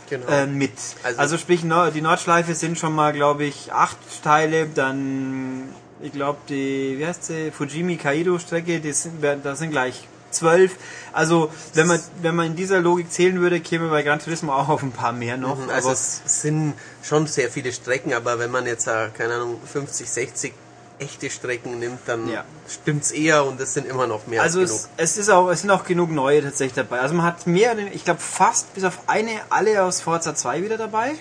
Genau. 0.08 0.26
äh, 0.26 0.44
mit. 0.46 0.72
Also- 1.04 1.20
Also, 1.20 1.38
sprich, 1.38 1.60
die 1.60 2.00
Nordschleife 2.00 2.54
sind 2.56 2.76
schon 2.80 2.92
mal, 2.92 3.12
glaube 3.12 3.44
ich, 3.44 3.72
acht 3.72 3.96
Teile, 4.24 4.66
dann, 4.66 5.68
ich 6.02 6.12
glaube, 6.12 6.38
die, 6.48 6.96
wie 6.98 7.06
heißt 7.06 7.24
sie, 7.24 7.50
Fujimi 7.50 7.96
Kaido 7.96 8.38
Strecke, 8.38 8.80
das 8.80 9.02
sind, 9.02 9.70
gleich 9.70 10.08
zwölf. 10.30 10.72
Also, 11.12 11.50
wenn 11.74 11.88
man, 11.88 12.00
wenn 12.22 12.36
man 12.36 12.46
in 12.46 12.56
dieser 12.56 12.80
Logik 12.80 13.10
zählen 13.10 13.40
würde, 13.40 13.60
käme 13.60 13.88
bei 13.88 14.02
Gran 14.02 14.20
Turismo 14.20 14.52
auch 14.52 14.68
auf 14.68 14.82
ein 14.82 14.92
paar 14.92 15.12
mehr 15.12 15.36
noch. 15.36 15.58
Also 15.68 15.88
aber 15.88 15.92
es 15.92 16.22
sind 16.24 16.74
schon 17.02 17.26
sehr 17.26 17.50
viele 17.50 17.72
Strecken, 17.72 18.14
aber 18.14 18.38
wenn 18.38 18.50
man 18.50 18.66
jetzt, 18.66 18.86
äh, 18.86 19.08
keine 19.16 19.34
Ahnung, 19.34 19.58
50, 19.64 20.08
60 20.08 20.52
echte 21.00 21.30
Strecken 21.30 21.78
nimmt, 21.78 22.00
dann 22.06 22.28
Ja. 22.28 22.44
stimmt's 22.68 23.10
eher 23.10 23.44
und 23.46 23.58
es 23.58 23.72
sind 23.74 23.86
immer 23.86 24.06
noch 24.06 24.26
mehr 24.26 24.42
also 24.42 24.60
als 24.60 24.70
genug. 24.70 24.84
es, 24.98 25.12
es 25.12 25.16
ist 25.16 25.30
auch, 25.30 25.48
es 25.48 25.62
sind 25.62 25.70
auch 25.70 25.84
genug 25.84 26.10
neue 26.10 26.42
tatsächlich 26.42 26.74
dabei. 26.74 27.00
Also 27.00 27.14
man 27.14 27.24
hat 27.24 27.46
mehr, 27.46 27.74
ich 27.92 28.04
glaube 28.04 28.20
fast 28.20 28.72
bis 28.74 28.84
auf 28.84 28.98
eine 29.06 29.30
alle 29.48 29.82
aus 29.82 30.02
Forza 30.02 30.34
2 30.34 30.62
wieder 30.62 30.76
dabei. 30.76 31.12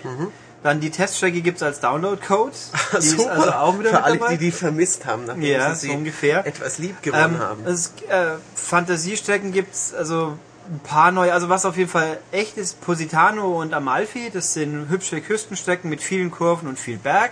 Dann 0.61 0.81
die 0.81 0.90
Teststrecke 0.90 1.41
gibt's 1.41 1.64
als 1.64 1.80
Download-Code. 1.80 2.52
Die 2.91 2.98
ist 2.98 3.11
Super. 3.18 3.31
also 3.31 3.52
auch 3.53 3.80
wieder 3.80 3.91
Für 3.91 4.03
alle, 4.03 4.19
die 4.31 4.38
die 4.38 4.52
vermisst 4.52 5.06
haben, 5.06 5.26
nachdem 5.26 5.44
Ja, 5.44 5.73
sie 5.73 5.88
so 5.88 5.94
ungefähr. 5.94 6.45
etwas 6.45 6.80
lieb 6.80 7.02
gewonnen 7.02 7.36
Ähm, 7.36 7.40
haben. 7.40 7.65
Es, 7.65 7.94
äh, 8.10 8.31
Fantasiestrecken 8.56 9.53
gibt's 9.53 9.94
also 9.94 10.38
ein 10.69 10.80
paar 10.81 11.11
neue. 11.11 11.34
Also 11.34 11.48
was 11.48 11.65
auf 11.65 11.77
jeden 11.77 11.90
Fall 11.90 12.19
echt 12.34 12.57
ist, 12.57 12.81
Positano 12.81 13.61
und 13.61 13.73
Amalfi. 13.73 14.31
Das 14.34 14.53
sind 14.53 14.90
hübsche 14.90 15.22
Küstenstrecken 15.22 15.90
mit 15.90 16.02
vielen 16.02 16.30
Kurven 16.30 16.68
und 16.68 16.77
viel 16.77 16.98
Berg. 16.98 17.31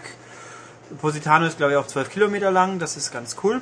Positano 1.01 1.45
ist 1.45 1.57
glaube 1.57 1.73
ich 1.73 1.77
auch 1.77 1.87
12 1.87 2.09
Kilometer 2.09 2.49
lang. 2.49 2.79
Das 2.79 2.95
ist 2.95 3.11
ganz 3.11 3.35
cool. 3.43 3.61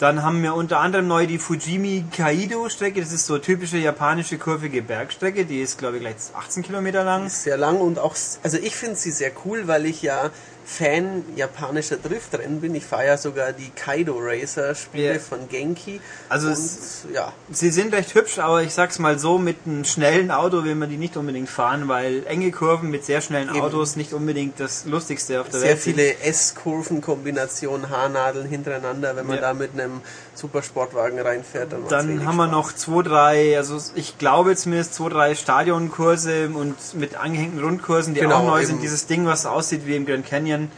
Dann 0.00 0.22
haben 0.22 0.42
wir 0.42 0.54
unter 0.54 0.80
anderem 0.80 1.08
neu 1.08 1.26
die 1.26 1.36
Fujimi 1.36 2.06
Kaido 2.10 2.70
Strecke. 2.70 3.02
Das 3.02 3.12
ist 3.12 3.26
so 3.26 3.36
typische 3.36 3.76
japanische 3.76 4.38
kurvige 4.38 4.80
Bergstrecke. 4.80 5.44
Die 5.44 5.60
ist 5.60 5.76
glaube 5.76 5.98
ich 5.98 6.00
gleich 6.00 6.14
18 6.32 6.62
Kilometer 6.62 7.04
lang. 7.04 7.28
Sehr 7.28 7.58
lang 7.58 7.76
und 7.76 7.98
auch, 7.98 8.16
also 8.42 8.56
ich 8.56 8.74
finde 8.74 8.96
sie 8.96 9.10
sehr 9.10 9.30
cool, 9.44 9.68
weil 9.68 9.84
ich 9.84 10.00
ja 10.00 10.30
Fan 10.72 11.24
japanischer 11.34 11.96
Driftrennen 11.96 12.60
bin. 12.60 12.74
Ich 12.76 12.84
fahre 12.84 13.06
ja 13.06 13.16
sogar 13.16 13.52
die 13.52 13.70
Kaido 13.70 14.16
Racer 14.20 14.74
Spiele 14.76 15.14
Ja. 15.14 15.18
von 15.18 15.48
Genki. 15.48 16.00
Also 16.28 16.46
und 16.46 16.52
es- 16.52 17.06
ja, 17.12 17.32
Sie 17.50 17.70
sind 17.70 17.92
recht 17.92 18.14
hübsch, 18.14 18.38
aber 18.38 18.62
ich 18.62 18.72
sag's 18.72 19.00
mal 19.00 19.18
so, 19.18 19.36
mit 19.38 19.56
einem 19.66 19.84
schnellen 19.84 20.30
Auto 20.30 20.62
will 20.62 20.76
man 20.76 20.88
die 20.88 20.96
nicht 20.96 21.16
unbedingt 21.16 21.48
fahren, 21.50 21.88
weil 21.88 22.24
enge 22.26 22.52
Kurven 22.52 22.88
mit 22.90 23.04
sehr 23.04 23.20
schnellen 23.20 23.48
Eben. 23.48 23.60
Autos 23.62 23.96
nicht 23.96 24.12
unbedingt 24.12 24.60
das 24.60 24.84
Lustigste 24.84 25.40
auf 25.40 25.48
der 25.48 25.58
sehr 25.58 25.70
Welt 25.70 25.82
sind. 25.82 25.94
viele 25.96 26.20
S-Kurven-Kombinationen, 26.20 27.90
Haarnadeln 27.90 28.46
hintereinander. 28.48 29.16
Wenn 29.16 29.26
man 29.26 29.36
Ja. 29.36 29.42
da 29.42 29.54
mit 29.54 29.72
einem 29.72 30.00
Supersportwagen 30.34 31.18
reinfährt, 31.18 31.72
dann, 31.72 31.86
Dann 31.88 32.08
wenig 32.08 32.26
haben 32.26 32.36
wir 32.36 32.46
noch 32.46 32.72
zwei, 32.72 33.02
drei, 33.02 33.56
also 33.56 33.78
ich 33.94 34.16
glaube 34.18 34.56
zumindest 34.56 34.94
zwei, 34.94 35.08
drei 35.08 35.34
Stadionkurse 35.34 36.48
und 36.54 36.76
mit 36.94 37.16
angehängten 37.16 37.60
Rundkursen, 37.62 38.14
die 38.14 38.20
Genau, 38.20 38.36
auch 38.38 38.44
neu 38.46 38.64
sind. 38.64 38.82
Dieses 38.82 39.06
Ding, 39.06 39.26
was 39.26 39.46
aussieht 39.46 39.86
wie 39.86 39.96
im 39.96 40.06
Grand 40.06 40.26
Canyon, 40.26 40.70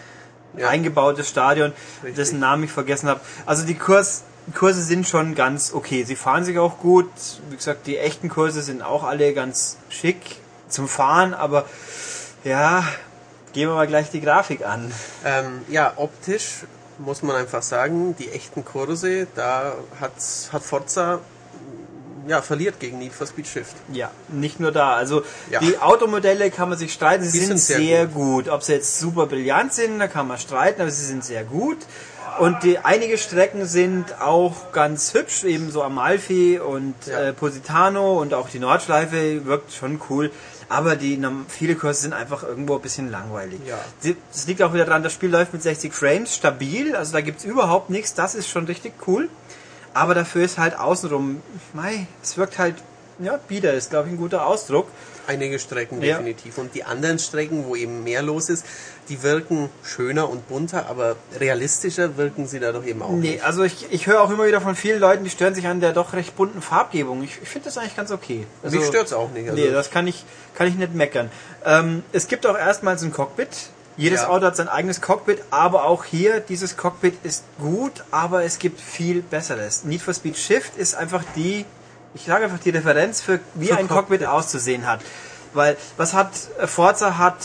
Ja. 0.57 0.69
eingebautes 0.69 1.29
Stadion, 1.29 1.73
Richtig. 2.03 2.17
dessen 2.17 2.41
Namen 2.41 2.65
ich 2.65 2.73
vergessen 2.73 3.09
habe. 3.09 3.21
Also 3.47 3.65
die 3.65 3.75
Kurs, 3.75 4.25
Kurse 4.55 4.83
sind 4.83 5.07
schon 5.07 5.35
ganz 5.35 5.73
okay. 5.73 6.03
Sie 6.05 6.17
fahren 6.17 6.45
sich 6.45 6.59
auch 6.59 6.79
gut. 6.79 7.09
Wie 7.49 7.57
gesagt, 7.57 7.87
die 7.87 7.97
echten 7.99 8.29
Kurse 8.29 8.63
sind 8.63 8.83
auch 8.83 9.05
alle 9.05 9.33
ganz 9.35 9.77
schick 9.89 10.19
zum 10.69 10.89
Fahren, 10.89 11.33
aber 11.35 11.65
ja, 12.45 12.85
gehen 13.53 13.69
wir 13.69 13.75
mal 13.77 13.87
gleich 13.87 14.11
die 14.11 14.21
Grafik 14.21 14.67
an. 14.67 14.91
Ähm, 15.25 15.61
ja, 15.69 15.93
optisch 15.97 16.65
muss 17.05 17.23
man 17.23 17.37
einfach 17.37 17.63
sagen, 17.63 18.15
die 18.19 18.31
echten 18.31 18.65
Kurse, 18.65 19.27
da 19.35 19.75
hat's, 20.01 20.51
hat 20.53 20.63
Forza 20.63 21.21
ja, 22.29 22.41
verliert 22.41 22.79
gegen 22.79 22.99
Need 22.99 23.13
for 23.13 23.27
Speed 23.27 23.49
Shift. 23.49 23.75
Ja, 23.93 24.11
nicht 24.29 24.61
nur 24.61 24.71
da. 24.71 24.95
Also 24.95 25.23
Ja. 25.51 25.59
die 25.59 25.79
Automodelle 25.79 26.51
kann 26.53 26.69
man 26.69 26.79
sich 26.79 26.93
streiten, 26.93 27.25
sie 27.25 27.39
sind, 27.41 27.49
sind 27.49 27.59
sehr, 27.59 27.79
sehr 27.79 28.07
gut. 28.07 28.49
Ob 28.49 28.63
sie 28.63 28.75
jetzt 28.75 29.01
super 29.01 29.27
brillant 29.27 29.73
sind, 29.75 29.99
da 29.99 30.07
kann 30.07 30.29
man 30.29 30.39
streiten, 30.39 30.81
aber 30.83 30.91
sie 30.91 31.05
sind 31.05 31.25
sehr 31.25 31.43
gut. 31.45 31.79
Und 32.39 32.63
die, 32.63 32.79
einige 32.79 33.19
Strecken 33.19 33.67
sind 33.67 34.21
auch 34.21 34.73
ganz 34.73 35.13
hübsch, 35.13 35.45
eben 35.45 35.71
so 35.71 35.83
Amalfi 35.83 36.59
und 36.61 36.95
Ja. 37.07 37.21
äh, 37.21 37.33
Positano 37.33 38.21
und 38.21 38.33
auch 38.35 38.49
die 38.49 38.59
Nordschleife 38.61 39.45
wirkt 39.45 39.73
schon 39.73 40.01
cool. 40.09 40.31
Aber 40.73 40.97
die 40.97 41.23
viele 41.49 41.75
Kurse 41.75 42.01
sind 42.01 42.15
einfach 42.15 42.43
irgendwo 42.43 42.77
ein 42.77 42.81
bisschen 42.81 43.11
langweilig. 43.11 43.61
Ja. 43.67 43.79
Es 44.33 44.47
liegt 44.47 44.63
auch 44.63 44.73
wieder 44.73 44.87
daran, 44.87 45.03
das 45.03 45.13
Spiel 45.13 45.29
läuft 45.29 45.53
mit 45.53 45.63
60 45.63 45.93
Frames, 45.93 46.35
stabil, 46.35 46.97
also 46.97 47.13
da 47.13 47.21
gibt's 47.21 47.45
überhaupt 47.45 47.91
nichts, 47.91 48.15
das 48.15 48.35
ist 48.35 48.49
schon 48.49 48.65
richtig 48.65 48.95
cool. 49.07 49.29
Aber 49.93 50.15
dafür 50.15 50.43
ist 50.43 50.57
halt 50.57 50.79
außenrum, 50.79 51.43
mei, 51.75 52.07
es 52.23 52.39
wirkt 52.39 52.59
halt, 52.59 52.77
ja, 53.19 53.37
bieder 53.37 53.75
ist, 53.75 53.91
glaube 53.91 54.09
ich, 54.09 54.15
ein 54.15 54.17
guter 54.17 54.47
Ausdruck. 54.47 54.89
Einige 55.27 55.59
Strecken 55.59 56.01
Ja. 56.01 56.17
definitiv. 56.17 56.57
Und 56.57 56.75
die 56.75 56.85
anderen 56.85 57.19
Strecken, 57.19 57.67
wo 57.67 57.77
eben 57.77 58.03
mehr 58.03 58.23
los 58.23 58.49
ist, 58.49 58.65
die 59.09 59.23
wirken 59.23 59.69
schöner 59.83 60.29
und 60.31 60.49
bunter, 60.49 60.87
aber 60.89 61.17
realistischer 61.39 62.17
wirken 62.17 62.47
sie 62.47 62.61
dadurch 62.61 62.87
eben 62.87 63.03
auch 63.03 63.11
Nee, 63.11 63.33
nicht. 63.33 63.45
also 63.45 63.63
ich, 63.65 63.87
ich 63.91 64.07
höre 64.07 64.21
auch 64.23 64.31
immer 64.31 64.47
wieder 64.47 64.61
von 64.61 64.75
vielen 64.77 65.01
Leuten, 65.01 65.25
die 65.25 65.31
stören 65.31 65.55
sich 65.55 65.67
an 65.67 65.81
der 65.81 65.93
doch 65.93 66.13
recht 66.13 66.37
bunten 66.37 66.63
Farbgebung. 66.63 67.23
Ich, 67.23 67.41
ich 67.43 67.49
finde 67.49 67.67
das 67.67 67.79
eigentlich 67.79 67.97
ganz 67.97 68.11
okay. 68.13 68.47
Also, 68.63 68.79
Mich 68.79 68.87
stört's 68.87 69.13
auch 69.13 69.31
nicht. 69.31 69.49
Also, 69.51 69.61
nee, 69.63 69.71
das 69.71 69.91
kann 69.91 70.07
ich, 70.07 70.25
kann 70.55 70.67
ich 70.69 70.75
nicht 70.77 70.95
meckern. 70.95 71.31
Ähm, 71.65 72.03
es 72.13 72.29
gibt 72.29 72.47
auch 72.47 72.57
erstmals 72.57 73.03
ein 73.03 73.13
Cockpit. 73.13 73.49
Jedes 73.97 74.23
Ja. 74.23 74.29
Auto 74.29 74.47
hat 74.47 74.57
sein 74.57 74.69
eigenes 74.69 75.01
Cockpit, 75.03 75.43
aber 75.51 75.85
auch 75.85 76.05
hier, 76.05 76.41
dieses 76.41 76.77
Cockpit 76.79 77.15
ist 77.25 77.45
gut, 77.61 78.05
aber 78.11 78.43
es 78.45 78.59
gibt 78.59 78.81
viel 78.81 79.21
Besseres. 79.21 79.85
Need 79.85 80.01
for 80.01 80.15
Speed 80.15 80.39
Shift 80.39 80.79
ist 80.79 80.95
einfach 80.95 81.23
die, 81.37 81.67
ich 82.15 82.25
sage 82.25 82.45
einfach 82.45 82.59
die 82.61 82.71
Referenz 82.71 83.21
für 83.21 83.41
wie 83.55 83.67
Für 83.67 83.77
ein 83.77 83.89
Cockpit 83.89 84.21
Cockpit. 84.21 84.27
auszusehen 84.29 84.87
hat. 84.87 85.01
Weil, 85.53 85.77
was 85.99 86.15
hat, 86.15 86.31
äh, 86.59 86.67
Forza 86.67 87.19
hat, 87.19 87.37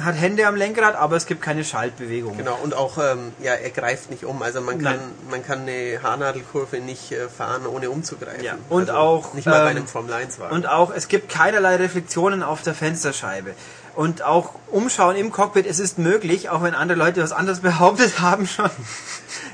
hat 0.00 0.14
Hände 0.14 0.46
am 0.46 0.56
Lenkrad, 0.56 0.94
aber 0.94 1.16
es 1.16 1.26
gibt 1.26 1.42
keine 1.42 1.64
Schaltbewegung. 1.64 2.36
Genau, 2.36 2.58
und 2.62 2.74
auch, 2.74 2.98
ähm, 2.98 3.32
ja, 3.42 3.52
er 3.54 3.70
greift 3.70 4.10
nicht 4.10 4.24
um. 4.24 4.40
Also 4.42 4.60
man 4.60 4.82
kann, 4.82 4.96
Nein. 4.96 5.10
man 5.30 5.44
kann 5.44 5.60
eine 5.62 6.00
Haarnadelkurve 6.02 6.78
nicht 6.80 7.12
äh, 7.12 7.28
fahren, 7.28 7.66
ohne 7.66 7.90
umzugreifen. 7.90 8.42
Ja, 8.44 8.54
und 8.68 8.90
also 8.90 9.00
auch, 9.00 9.34
Nicht 9.34 9.46
mal 9.46 9.64
bei 9.64 9.70
ähm, 9.70 9.76
einem 9.78 9.86
Formel 9.86 10.12
1 10.12 10.38
Wagen. 10.38 10.54
Und 10.54 10.68
auch, 10.68 10.92
es 10.94 11.08
gibt 11.08 11.28
keinerlei 11.28 11.76
Reflexionen 11.76 12.42
auf 12.42 12.62
der 12.62 12.74
Fensterscheibe. 12.74 13.54
Und 13.94 14.22
auch 14.22 14.54
Umschauen 14.70 15.16
im 15.16 15.32
Cockpit, 15.32 15.66
es 15.66 15.80
ist 15.80 15.98
möglich, 15.98 16.50
auch 16.50 16.62
wenn 16.62 16.74
andere 16.74 16.96
Leute 16.96 17.20
was 17.20 17.32
anderes 17.32 17.60
behauptet 17.62 18.20
haben 18.20 18.46
schon. 18.46 18.70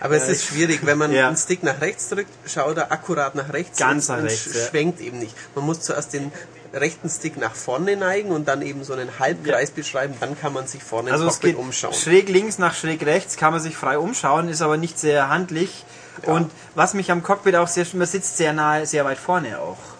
Aber 0.00 0.16
es 0.16 0.28
ist 0.28 0.44
schwierig, 0.44 0.80
wenn 0.84 0.98
man 0.98 1.12
Ja. 1.14 1.28
einen 1.28 1.36
Stick 1.36 1.62
nach 1.62 1.80
rechts 1.80 2.10
drückt, 2.10 2.30
schaut 2.46 2.76
er 2.76 2.92
akkurat 2.92 3.34
nach 3.34 3.52
rechts 3.54 3.78
Ganz 3.78 4.08
und, 4.10 4.16
nach 4.16 4.22
und 4.22 4.28
rechts, 4.28 4.54
ja. 4.54 4.66
schwenkt 4.66 5.00
eben 5.00 5.18
nicht. 5.18 5.34
Man 5.54 5.64
muss 5.64 5.80
zuerst 5.80 6.12
den 6.12 6.30
rechten 6.74 7.08
Stick 7.08 7.36
nach 7.36 7.54
vorne 7.54 7.96
neigen 7.96 8.30
und 8.30 8.48
dann 8.48 8.62
eben 8.62 8.84
so 8.84 8.92
einen 8.92 9.18
Halbkreis 9.18 9.70
beschreiben, 9.70 10.14
dann 10.20 10.38
kann 10.38 10.52
man 10.52 10.66
sich 10.66 10.82
vorne 10.82 11.12
Also 11.12 11.24
im 11.24 11.28
es 11.28 11.34
Cockpit 11.34 11.56
geht 11.56 11.58
umschauen. 11.58 11.94
schräg 11.94 12.28
links 12.28 12.58
nach 12.58 12.74
schräg 12.74 13.04
rechts, 13.06 13.36
kann 13.36 13.52
man 13.52 13.62
sich 13.62 13.76
frei 13.76 13.98
umschauen, 13.98 14.48
ist 14.48 14.62
aber 14.62 14.76
nicht 14.76 14.98
sehr 14.98 15.28
handlich. 15.28 15.84
Und 16.22 16.50
was 16.74 16.94
mich 16.94 17.10
am 17.10 17.22
Cockpit 17.22 17.56
auch 17.56 17.68
sehr, 17.68 17.86
man 17.94 18.06
sitzt 18.06 18.36
sehr 18.36 18.52
nahe, 18.52 18.86
sehr 18.86 19.04
weit 19.04 19.18
vorne 19.18 19.58
auch. 19.58 19.93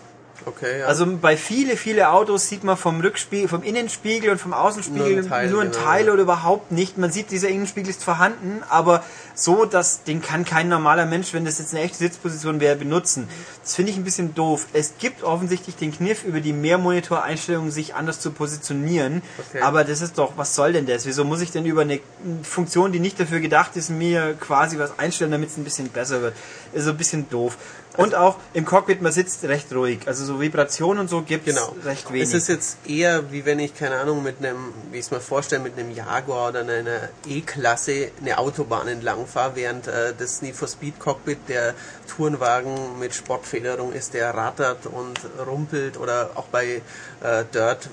Okay, 0.47 0.81
ja. 0.81 0.87
Also 0.87 1.07
bei 1.17 1.37
viele, 1.37 1.77
viele 1.77 2.11
Autos 2.11 2.49
sieht 2.49 2.65
man 2.65 2.77
vom 2.77 3.01
Rückspiegel, 3.01 3.49
vom 3.49 3.63
Innenspiegel 3.63 4.31
und 4.31 4.41
vom 4.41 4.53
Außenspiegel 4.53 5.09
Nur 5.09 5.19
ein 5.23 5.29
Teil, 5.29 5.51
nur 5.51 5.63
ein 5.63 5.71
genau, 5.71 5.85
Teil 5.85 6.11
oder 6.11 6.23
überhaupt 6.23 6.71
nicht. 6.71 6.99
Man 6.99 7.11
sieht, 7.11 7.31
dieser 7.31 7.49
Innenspiegel 7.49 7.91
ist 7.91 8.05
vorhanden, 8.05 8.63
aber 8.69 9.03
so, 9.35 9.65
dass 9.65 10.05
den 10.05 10.23
kann 10.23 10.45
kein 10.45 10.69
normaler 10.69 11.07
Mensch, 11.07 11.33
wenn 11.33 11.45
das 11.45 11.59
jetzt 11.59 11.75
eine 11.75 11.83
echte 11.83 11.99
Sitzposition 11.99 12.61
wäre, 12.61 12.77
benutzen. 12.77 13.29
Das 13.63 13.75
finde 13.75 13.91
ich 13.91 13.97
ein 13.97 14.05
bisschen 14.05 14.35
doof. 14.35 14.67
Es 14.73 14.95
gibt 14.99 15.23
offensichtlich 15.23 15.77
den 15.77 15.93
Kniff, 15.93 16.25
über 16.25 16.41
die 16.41 16.53
Mehrmonitoreinstellungen 16.53 17.71
sich 17.71 17.95
anders 17.95 18.21
zu 18.21 18.31
positionieren. 18.31 19.23
Okay. 19.49 19.63
Aber 19.63 19.85
das 19.85 20.03
ist 20.03 20.19
doch, 20.19 20.35
was 20.37 20.55
soll 20.55 20.73
denn 20.73 20.87
das? 20.87 21.07
Wieso 21.07 21.25
muss 21.25 21.41
ich 21.41 21.51
denn 21.51 21.65
über 21.65 21.83
eine 21.83 22.01
Funktion, 22.43 22.93
die 22.93 23.01
nicht 23.01 23.19
dafür 23.19 23.41
gedacht 23.41 23.77
ist, 23.77 23.91
mir 23.91 24.35
quasi 24.35 24.79
was 24.79 24.99
einstellen, 24.99 25.31
damit 25.31 25.51
es 25.51 25.57
ein 25.57 25.65
bisschen 25.65 25.89
besser 25.89 26.23
wird? 26.23 26.35
Ist 26.73 26.85
so 26.85 26.91
ein 26.91 26.97
bisschen 26.97 27.29
doof. 27.29 27.57
Und 27.97 28.15
auch 28.15 28.37
im 28.55 28.65
Cockpit, 28.65 29.03
man 29.03 29.13
sitzt 29.13 29.45
recht 29.45 29.73
ruhig. 29.73 30.01
Also 30.07 30.25
so 30.25 30.41
Vibrationen 30.41 30.99
und 31.01 31.09
so 31.09 31.23
gibt 31.23 31.47
es 31.47 31.55
Genau. 31.55 31.75
recht 31.85 32.11
wenig. 32.13 32.25
Es 32.29 32.35
ist 32.35 32.49
jetzt 32.49 32.79
eher, 32.89 33.31
wie 33.31 33.45
wenn 33.45 33.61
ich, 33.61 33.75
keine 33.77 33.97
Ahnung, 33.99 34.23
mit 34.23 34.39
einem, 34.39 34.73
wie 34.91 34.99
ich 34.99 35.05
es 35.07 35.11
mir 35.13 35.21
vorstelle, 35.21 35.63
mit 35.63 35.79
einem 35.79 35.93
Jaguar 35.93 36.49
oder 36.49 36.61
einer 36.61 37.09
E-Klasse 37.27 38.11
eine 38.21 38.39
Autobahn 38.39 38.89
entlang 38.89 39.27
fahre, 39.27 39.53
während 39.55 39.87
äh, 39.87 40.13
das 40.19 40.43
Need 40.43 40.57
for 40.57 40.67
Speed 40.67 40.99
Cockpit 40.99 41.39
der 41.49 41.75
Tourenwagen 42.09 42.99
mit 42.99 43.15
Sportfederung 43.15 43.93
ist, 43.93 44.15
der 44.15 44.35
rattert 44.35 44.87
und 44.87 45.21
rumpelt 45.47 45.97
oder 45.97 46.31
auch 46.35 46.47
bei 46.47 46.83
äh, 47.23 47.45
Dirt 47.53 47.89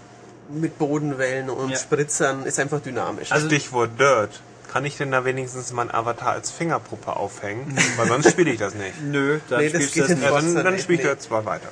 mit 0.50 0.78
Bodenwellen 0.78 1.50
und 1.50 1.70
Ja. 1.70 1.78
Spritzern 1.78 2.46
ist 2.46 2.60
einfach 2.60 2.82
dynamisch. 2.82 3.32
Also- 3.32 3.48
Stichwort 3.48 3.92
Dirt. 4.00 4.32
Kann 4.72 4.86
ich 4.86 4.96
denn 4.98 5.12
da 5.12 5.26
wenigstens 5.26 5.74
meinen 5.74 5.92
Avatar 5.92 6.32
als 6.32 6.50
Fingerpuppe 6.50 7.16
aufhängen? 7.16 7.78
Weil 7.98 8.08
sonst 8.08 8.32
spiele 8.32 8.52
ich 8.52 8.60
das 8.60 8.74
nicht. 8.74 9.02
Nö, 9.04 9.40
dann 9.50 9.60
Nee, 9.60 9.70
das 9.70 9.84
spielst 9.84 10.10
das 10.10 10.10
in 10.12 10.20
nicht. 10.20 10.32
Dann, 10.32 10.64
dann 10.64 10.80
spiele 10.80 11.00
ich 11.00 11.06
nee. 11.06 11.12
jetzt 11.12 11.30
mal 11.30 11.46
weiter. 11.46 11.68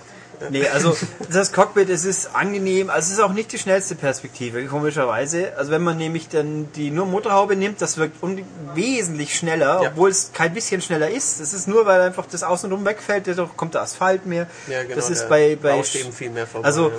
Nee, 0.52 0.68
also 0.68 0.96
das 1.32 1.52
Cockpit, 1.52 1.90
es 1.90 2.06
ist 2.06 2.34
angenehm, 2.34 2.90
also 2.90 3.08
es 3.08 3.18
ist 3.18 3.20
auch 3.20 3.34
nicht 3.34 3.52
die 3.52 3.58
schnellste 3.58 3.96
Perspektive, 3.96 4.64
komischerweise. 4.66 5.54
Also 5.58 5.72
wenn 5.72 5.82
man 5.84 5.98
nämlich 5.98 6.30
dann 6.30 6.72
die 6.74 6.92
nur 6.92 7.06
Motorhaube 7.06 7.56
nimmt, 7.56 7.82
das 7.82 7.98
wirkt 7.98 8.16
wesentlich 8.74 9.36
schneller, 9.36 9.82
Ja. 9.84 9.90
obwohl 9.90 10.10
es 10.10 10.32
kein 10.34 10.54
bisschen 10.54 10.82
schneller 10.82 11.10
ist. 11.10 11.40
Es 11.42 11.54
ist 11.54 11.68
nur, 11.68 11.86
weil 11.86 12.02
einfach 12.02 12.26
das 12.26 12.44
Außenrum 12.44 12.86
wegfällt, 12.86 13.28
dadurch 13.28 13.56
kommt 13.58 13.74
der 13.74 13.82
Asphalt 13.82 14.26
mehr. 14.26 14.48
ja, 14.68 14.84
genau, 14.84 14.96
das 14.96 15.10
ist 15.10 15.28
bei, 15.28 15.58
bei 15.62 15.84
viel 15.84 16.30
mehr 16.30 16.48
vorbei. 16.48 16.66
Also 16.66 16.90
ja. 16.90 16.96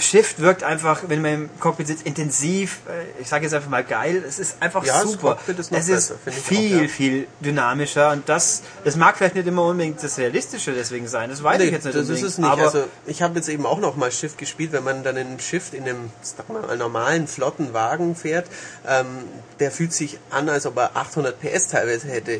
Shift 0.00 0.40
wirkt 0.40 0.62
einfach, 0.62 1.02
wenn 1.08 1.22
man 1.22 1.32
im 1.34 1.50
Cockpit 1.60 1.86
sitzt, 1.86 2.06
intensiv. 2.06 2.78
äh, 2.88 3.22
Ich 3.22 3.28
sage 3.28 3.44
jetzt 3.44 3.54
einfach 3.54 3.68
mal 3.70 3.84
geil. 3.84 4.22
Es 4.26 4.38
ist 4.38 4.56
einfach 4.60 4.84
Ja, 4.84 5.02
super. 5.06 5.38
Ist 5.46 5.58
es 5.58 5.58
ist 5.58 5.70
besser, 5.70 6.14
ich 6.26 6.34
viel, 6.34 6.76
auch, 6.78 6.82
ja. 6.82 6.88
viel 6.88 7.26
dynamischer 7.40 8.10
und 8.12 8.28
das, 8.28 8.62
das 8.84 8.96
mag 8.96 9.16
vielleicht 9.16 9.34
nicht 9.34 9.46
immer 9.46 9.64
unbedingt 9.64 10.02
das 10.02 10.18
Realistische 10.18 10.72
deswegen 10.72 11.08
sein. 11.08 11.30
Das 11.30 11.42
weiß 11.42 11.60
ich 11.60 11.66
Nee, 11.66 11.72
jetzt 11.76 11.84
nicht 11.84 11.96
das 11.96 12.02
ist 12.04 12.08
unbedingt. 12.08 12.28
es 12.28 12.38
nicht. 12.38 12.48
Aber 12.50 12.62
also 12.62 12.84
ich 13.06 13.22
habe 13.22 13.36
jetzt 13.36 13.48
eben 13.48 13.66
auch 13.66 13.78
noch 13.80 13.96
mal 13.96 14.10
Shift 14.10 14.38
gespielt, 14.38 14.72
wenn 14.72 14.84
man 14.84 15.02
dann 15.02 15.16
in 15.16 15.38
Shift 15.40 15.74
in 15.74 15.84
einem 15.84 16.10
sag 16.22 16.48
mal, 16.48 16.76
normalen, 16.76 17.26
flotten 17.28 17.72
Wagen 17.72 18.16
fährt, 18.16 18.46
ähm, 18.86 19.06
der 19.58 19.70
fühlt 19.70 19.92
sich 19.92 20.18
an, 20.30 20.48
als 20.48 20.66
ob 20.66 20.76
er 20.78 20.96
800 20.96 21.40
PS 21.40 21.68
teilweise 21.68 22.08
hätte. 22.08 22.38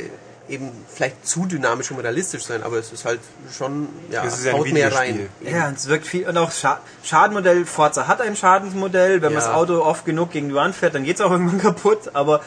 Eben 0.51 0.71
vielleicht 0.93 1.27
zu 1.27 1.47
dynamisch, 1.47 1.91
um 1.93 1.99
realistisch 1.99 2.43
sein, 2.45 2.63
aber 2.63 2.77
es 2.77 2.93
ist 2.93 3.05
halt 3.05 3.21
schon, 3.57 3.89
ja, 4.11 4.25
Es 4.25 4.41
ist 4.41 4.53
haut 4.53 4.71
mehr 4.73 4.93
rein. 4.95 5.29
Ja, 5.43 5.69
und 5.69 5.79
es 5.79 5.87
wirkt 5.89 6.07
viel. 6.07 6.29
Und 6.29 6.37
auch 6.37 6.51
Scha 6.51 6.81
Schadenmodell, 7.05 7.65
Forza 7.65 8.07
hat 8.09 8.21
ein 8.21 8.35
Schadensmodell. 8.37 9.23
Wenn 9.23 9.33
man 9.33 9.43
Ja. 9.43 9.49
das 9.49 9.55
Auto 9.57 9.81
oft 9.83 10.05
genug 10.05 10.33
gegen 10.33 10.49
die 10.49 10.55
Wand 10.55 10.75
fährt, 10.75 10.95
dann 10.95 11.05
geht's 11.05 11.21
auch 11.21 11.31
irgendwann 11.33 11.61
kaputt. 11.61 12.11
Aber 12.15 12.41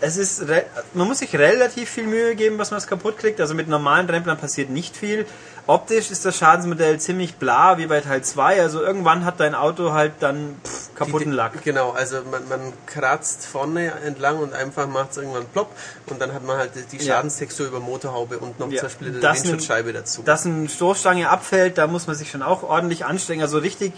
es 0.00 0.16
ist, 0.16 0.42
re- 0.48 0.64
man 0.94 1.08
muss 1.08 1.18
sich 1.18 1.34
relativ 1.36 1.90
viel 1.90 2.06
Mühe 2.06 2.36
geben, 2.36 2.58
was 2.58 2.70
man 2.70 2.78
es 2.78 2.86
kaputt 2.86 3.18
kriegt. 3.18 3.40
Also 3.40 3.54
mit 3.54 3.66
normalen 3.68 4.08
Rennplan 4.08 4.38
passiert 4.38 4.70
nicht 4.70 4.96
viel. 4.96 5.26
Optisch 5.68 6.10
ist 6.10 6.24
das 6.24 6.38
Schadensmodell 6.38 6.98
ziemlich 6.98 7.36
bla, 7.36 7.76
wie 7.76 7.86
bei 7.86 8.00
Teil 8.00 8.24
2. 8.24 8.60
Also 8.62 8.80
irgendwann 8.82 9.24
hat 9.26 9.38
dein 9.38 9.54
Auto 9.54 9.92
halt 9.92 10.14
dann 10.20 10.56
pff, 10.64 10.94
kaputten 10.94 11.30
Lack. 11.30 11.62
Genau, 11.62 11.90
also 11.90 12.22
man, 12.30 12.48
man 12.48 12.72
kratzt 12.86 13.44
vorne 13.46 13.92
entlang 14.06 14.38
und 14.38 14.54
einfach 14.54 14.86
macht 14.88 15.10
es 15.10 15.18
irgendwann 15.18 15.44
plopp 15.44 15.70
und 16.06 16.20
dann 16.22 16.32
hat 16.32 16.42
man 16.42 16.56
halt 16.56 16.70
die 16.90 16.96
Ja. 16.96 17.16
Schadenstextur 17.16 17.66
über 17.66 17.80
Motorhaube 17.80 18.38
und 18.38 18.58
noch 18.58 18.70
Ja, 18.72 18.80
zersplitterte 18.80 19.20
das 19.20 19.44
Windschutzscheibe 19.44 19.92
dazu. 19.92 20.22
Dass 20.22 20.46
eine 20.46 20.70
Stoßstange 20.70 21.28
abfällt, 21.28 21.76
da 21.76 21.86
muss 21.86 22.06
man 22.06 22.16
sich 22.16 22.30
schon 22.30 22.42
auch 22.42 22.62
ordentlich 22.62 23.04
anstrengen. 23.04 23.42
Also 23.42 23.58
richtig, 23.58 23.92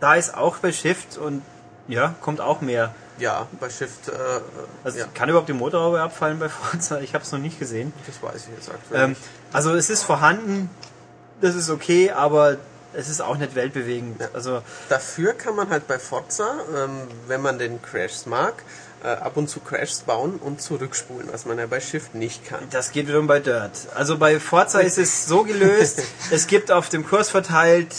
da 0.00 0.16
ist 0.16 0.36
auch 0.36 0.58
bei 0.58 0.70
Shift 0.70 1.16
und 1.16 1.40
ja, 1.88 2.14
kommt 2.20 2.42
auch 2.42 2.60
mehr. 2.60 2.94
ja, 3.18 3.46
bei 3.58 3.70
Shift, 3.70 4.08
äh, 4.08 4.12
Also 4.84 4.98
ja, 4.98 5.06
kann 5.14 5.30
überhaupt 5.30 5.48
die 5.48 5.54
Motorhaube 5.54 6.00
abfallen 6.02 6.38
bei 6.38 6.48
Forza? 6.50 7.00
Ich 7.00 7.14
habe 7.14 7.24
es 7.24 7.32
noch 7.32 7.38
nicht 7.40 7.58
gesehen. 7.58 7.94
das 8.06 8.22
weiß 8.22 8.42
ich 8.48 8.54
jetzt 8.54 8.70
aktuell 8.70 9.04
Ähm, 9.04 9.16
also 9.52 9.74
es 9.74 9.88
ist 9.90 10.02
vorhanden, 10.04 10.70
das 11.40 11.54
ist 11.54 11.70
okay, 11.70 12.10
aber 12.10 12.58
es 12.92 13.08
ist 13.08 13.20
auch 13.20 13.36
nicht 13.36 13.54
weltbewegend. 13.54 14.20
Also 14.34 14.62
Dafür 14.88 15.32
kann 15.32 15.54
man 15.54 15.70
halt 15.70 15.86
bei 15.86 15.98
Forza, 15.98 16.58
ähm, 16.76 17.02
wenn 17.28 17.40
man 17.40 17.58
den 17.58 17.80
Crashs 17.82 18.26
mag, 18.26 18.62
äh, 19.02 19.08
ab 19.08 19.36
und 19.36 19.48
zu 19.48 19.60
Crashs 19.60 20.00
bauen 20.00 20.36
und 20.42 20.60
zurückspulen, 20.60 21.28
was 21.32 21.46
man 21.46 21.58
ja 21.58 21.66
bei 21.66 21.80
Shift 21.80 22.14
nicht 22.14 22.44
kann. 22.46 22.60
das 22.70 22.92
geht 22.92 23.06
wiederum 23.08 23.26
bei 23.26 23.40
Dirt. 23.40 23.70
Also 23.94 24.18
bei 24.18 24.40
Forza 24.40 24.80
ist 24.80 24.98
es 24.98 25.26
so 25.26 25.44
gelöst, 25.44 26.02
es 26.30 26.46
gibt 26.46 26.70
auf 26.70 26.88
dem 26.88 27.06
Kurs 27.06 27.30
verteilt 27.30 27.94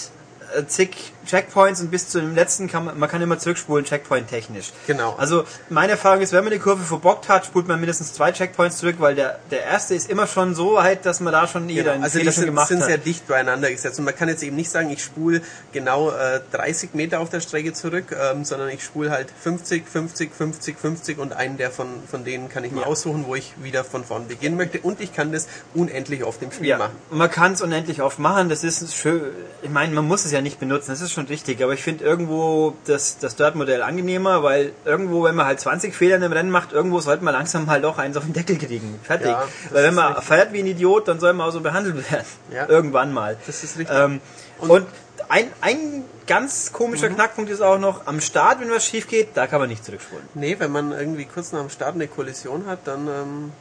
äh, 0.55 0.65
zig 0.65 1.13
Checkpoints 1.25 1.81
und 1.81 1.91
bis 1.91 2.09
zu 2.09 2.19
dem 2.19 2.35
letzten 2.35 2.67
kann 2.67 2.85
man, 2.85 2.97
man 2.99 3.09
kann 3.09 3.21
immer 3.21 3.37
zurückspulen, 3.39 3.85
Checkpoint 3.85 4.27
technisch. 4.29 4.71
Genau. 4.87 5.15
Also 5.17 5.43
meine 5.69 5.93
Erfahrung 5.93 6.21
ist, 6.21 6.33
wenn 6.33 6.43
man 6.43 6.51
die 6.53 6.59
Kurve 6.59 6.83
verbockt 6.83 7.29
hat, 7.29 7.45
spult 7.45 7.67
man 7.67 7.79
mindestens 7.79 8.13
zwei 8.13 8.31
Checkpoints 8.31 8.77
zurück, 8.77 8.95
weil 8.99 9.15
der, 9.15 9.39
der 9.51 9.63
erste 9.63 9.93
ist 9.95 10.09
immer 10.09 10.27
schon 10.27 10.55
so 10.55 10.75
weit, 10.75 11.05
dass 11.05 11.19
man 11.19 11.33
da 11.33 11.47
schon 11.47 11.69
jeder 11.69 11.81
Genau. 11.83 11.93
einen 11.95 12.03
Also 12.03 12.17
die 12.17 12.23
Fehler 12.23 12.31
schon 12.33 12.41
sind, 12.43 12.49
gemacht 12.51 12.67
sind 12.69 12.79
hat. 12.81 12.87
sehr 12.87 12.97
dicht 12.97 13.27
beieinander 13.27 13.69
gesetzt 13.71 13.99
und 13.99 14.05
man 14.05 14.15
kann 14.15 14.29
jetzt 14.29 14.43
eben 14.43 14.55
nicht 14.55 14.69
sagen, 14.71 14.89
ich 14.89 15.03
spule 15.03 15.41
genau 15.71 16.09
äh, 16.11 16.41
30 16.51 16.93
Meter 16.93 17.19
auf 17.19 17.29
der 17.29 17.41
Strecke 17.41 17.73
zurück, 17.73 18.15
ähm, 18.19 18.43
sondern 18.45 18.69
ich 18.69 18.83
spule 18.83 19.11
halt 19.11 19.27
50, 19.41 19.87
50, 19.87 20.31
50, 20.33 20.77
50 20.79 21.17
und 21.19 21.33
einen 21.33 21.57
der 21.57 21.71
von, 21.71 21.87
von 22.09 22.23
denen 22.23 22.49
kann 22.49 22.63
ich 22.63 22.71
mir 22.71 22.81
Ja. 22.81 22.87
aussuchen, 22.87 23.25
wo 23.27 23.35
ich 23.35 23.53
wieder 23.61 23.83
von 23.83 24.03
vorn 24.03 24.27
beginnen 24.27 24.57
möchte 24.57 24.79
und 24.79 24.99
ich 25.01 25.13
kann 25.13 25.31
das 25.31 25.47
unendlich 25.73 26.23
oft 26.23 26.41
im 26.41 26.51
Spiel 26.51 26.67
Ja, 26.67 26.77
machen. 26.77 26.95
und 27.09 27.17
man 27.17 27.29
kann 27.29 27.53
es 27.53 27.61
unendlich 27.61 28.01
oft 28.01 28.19
machen. 28.19 28.49
Das 28.49 28.63
ist 28.63 28.95
schön. 28.95 29.21
Ich 29.61 29.69
meine, 29.69 29.93
man 29.93 30.07
muss 30.07 30.25
es 30.25 30.31
ja 30.31 30.41
nicht 30.41 30.59
benutzen. 30.59 30.89
Das 30.91 31.01
ist 31.01 31.10
schon 31.13 31.25
richtig. 31.27 31.61
Aber 31.63 31.73
ich 31.73 31.81
finde 31.83 32.03
irgendwo 32.03 32.75
das, 32.85 33.17
das 33.19 33.35
Dirt-Modell 33.35 33.81
angenehmer, 33.81 34.43
weil 34.43 34.71
irgendwo, 34.85 35.23
wenn 35.23 35.35
man 35.35 35.45
halt 35.45 35.59
20 35.59 35.93
Fehler 35.95 36.15
in 36.17 36.23
einem 36.23 36.33
Rennen 36.33 36.49
macht, 36.51 36.71
irgendwo 36.73 36.99
sollte 36.99 37.23
man 37.23 37.33
langsam 37.33 37.69
halt 37.69 37.85
auch 37.85 37.97
eins 37.97 38.17
auf 38.17 38.23
den 38.23 38.33
Deckel 38.33 38.57
kriegen. 38.57 38.99
Fertig. 39.03 39.27
Ja, 39.27 39.43
weil 39.71 39.83
wenn 39.83 39.89
ist 39.91 39.95
man 39.95 40.07
richtig. 40.13 40.27
fährt 40.27 40.53
wie 40.53 40.59
ein 40.59 40.67
Idiot, 40.67 41.07
dann 41.07 41.19
soll 41.19 41.33
man 41.33 41.47
auch 41.47 41.51
so 41.53 41.61
behandelt 41.61 42.11
werden. 42.11 42.25
Ja. 42.53 42.67
Irgendwann 42.69 43.13
mal. 43.13 43.37
Das 43.47 43.63
ist 43.63 43.77
richtig. 43.77 43.95
Ähm, 43.97 44.21
und 44.59 44.85
ein, 45.29 45.47
ein 45.61 46.03
ganz 46.27 46.71
komischer 46.73 47.09
Mhm. 47.09 47.15
Knackpunkt 47.15 47.49
ist 47.51 47.61
auch 47.61 47.77
noch, 47.79 48.05
am 48.07 48.21
Start, 48.21 48.59
wenn 48.61 48.69
was 48.69 48.85
schief 48.85 49.07
geht, 49.07 49.29
da 49.35 49.47
kann 49.47 49.59
man 49.59 49.69
nicht 49.69 49.83
zurückspulen. 49.85 50.23
Nee, 50.33 50.55
wenn 50.59 50.71
man 50.71 50.91
irgendwie 50.91 51.25
kurz 51.25 51.51
nach 51.51 51.61
dem 51.61 51.69
Start 51.69 51.95
eine 51.95 52.07
Kollision 52.07 52.65
hat, 52.67 52.79
dann 52.85 53.07
ähm, 53.07 53.51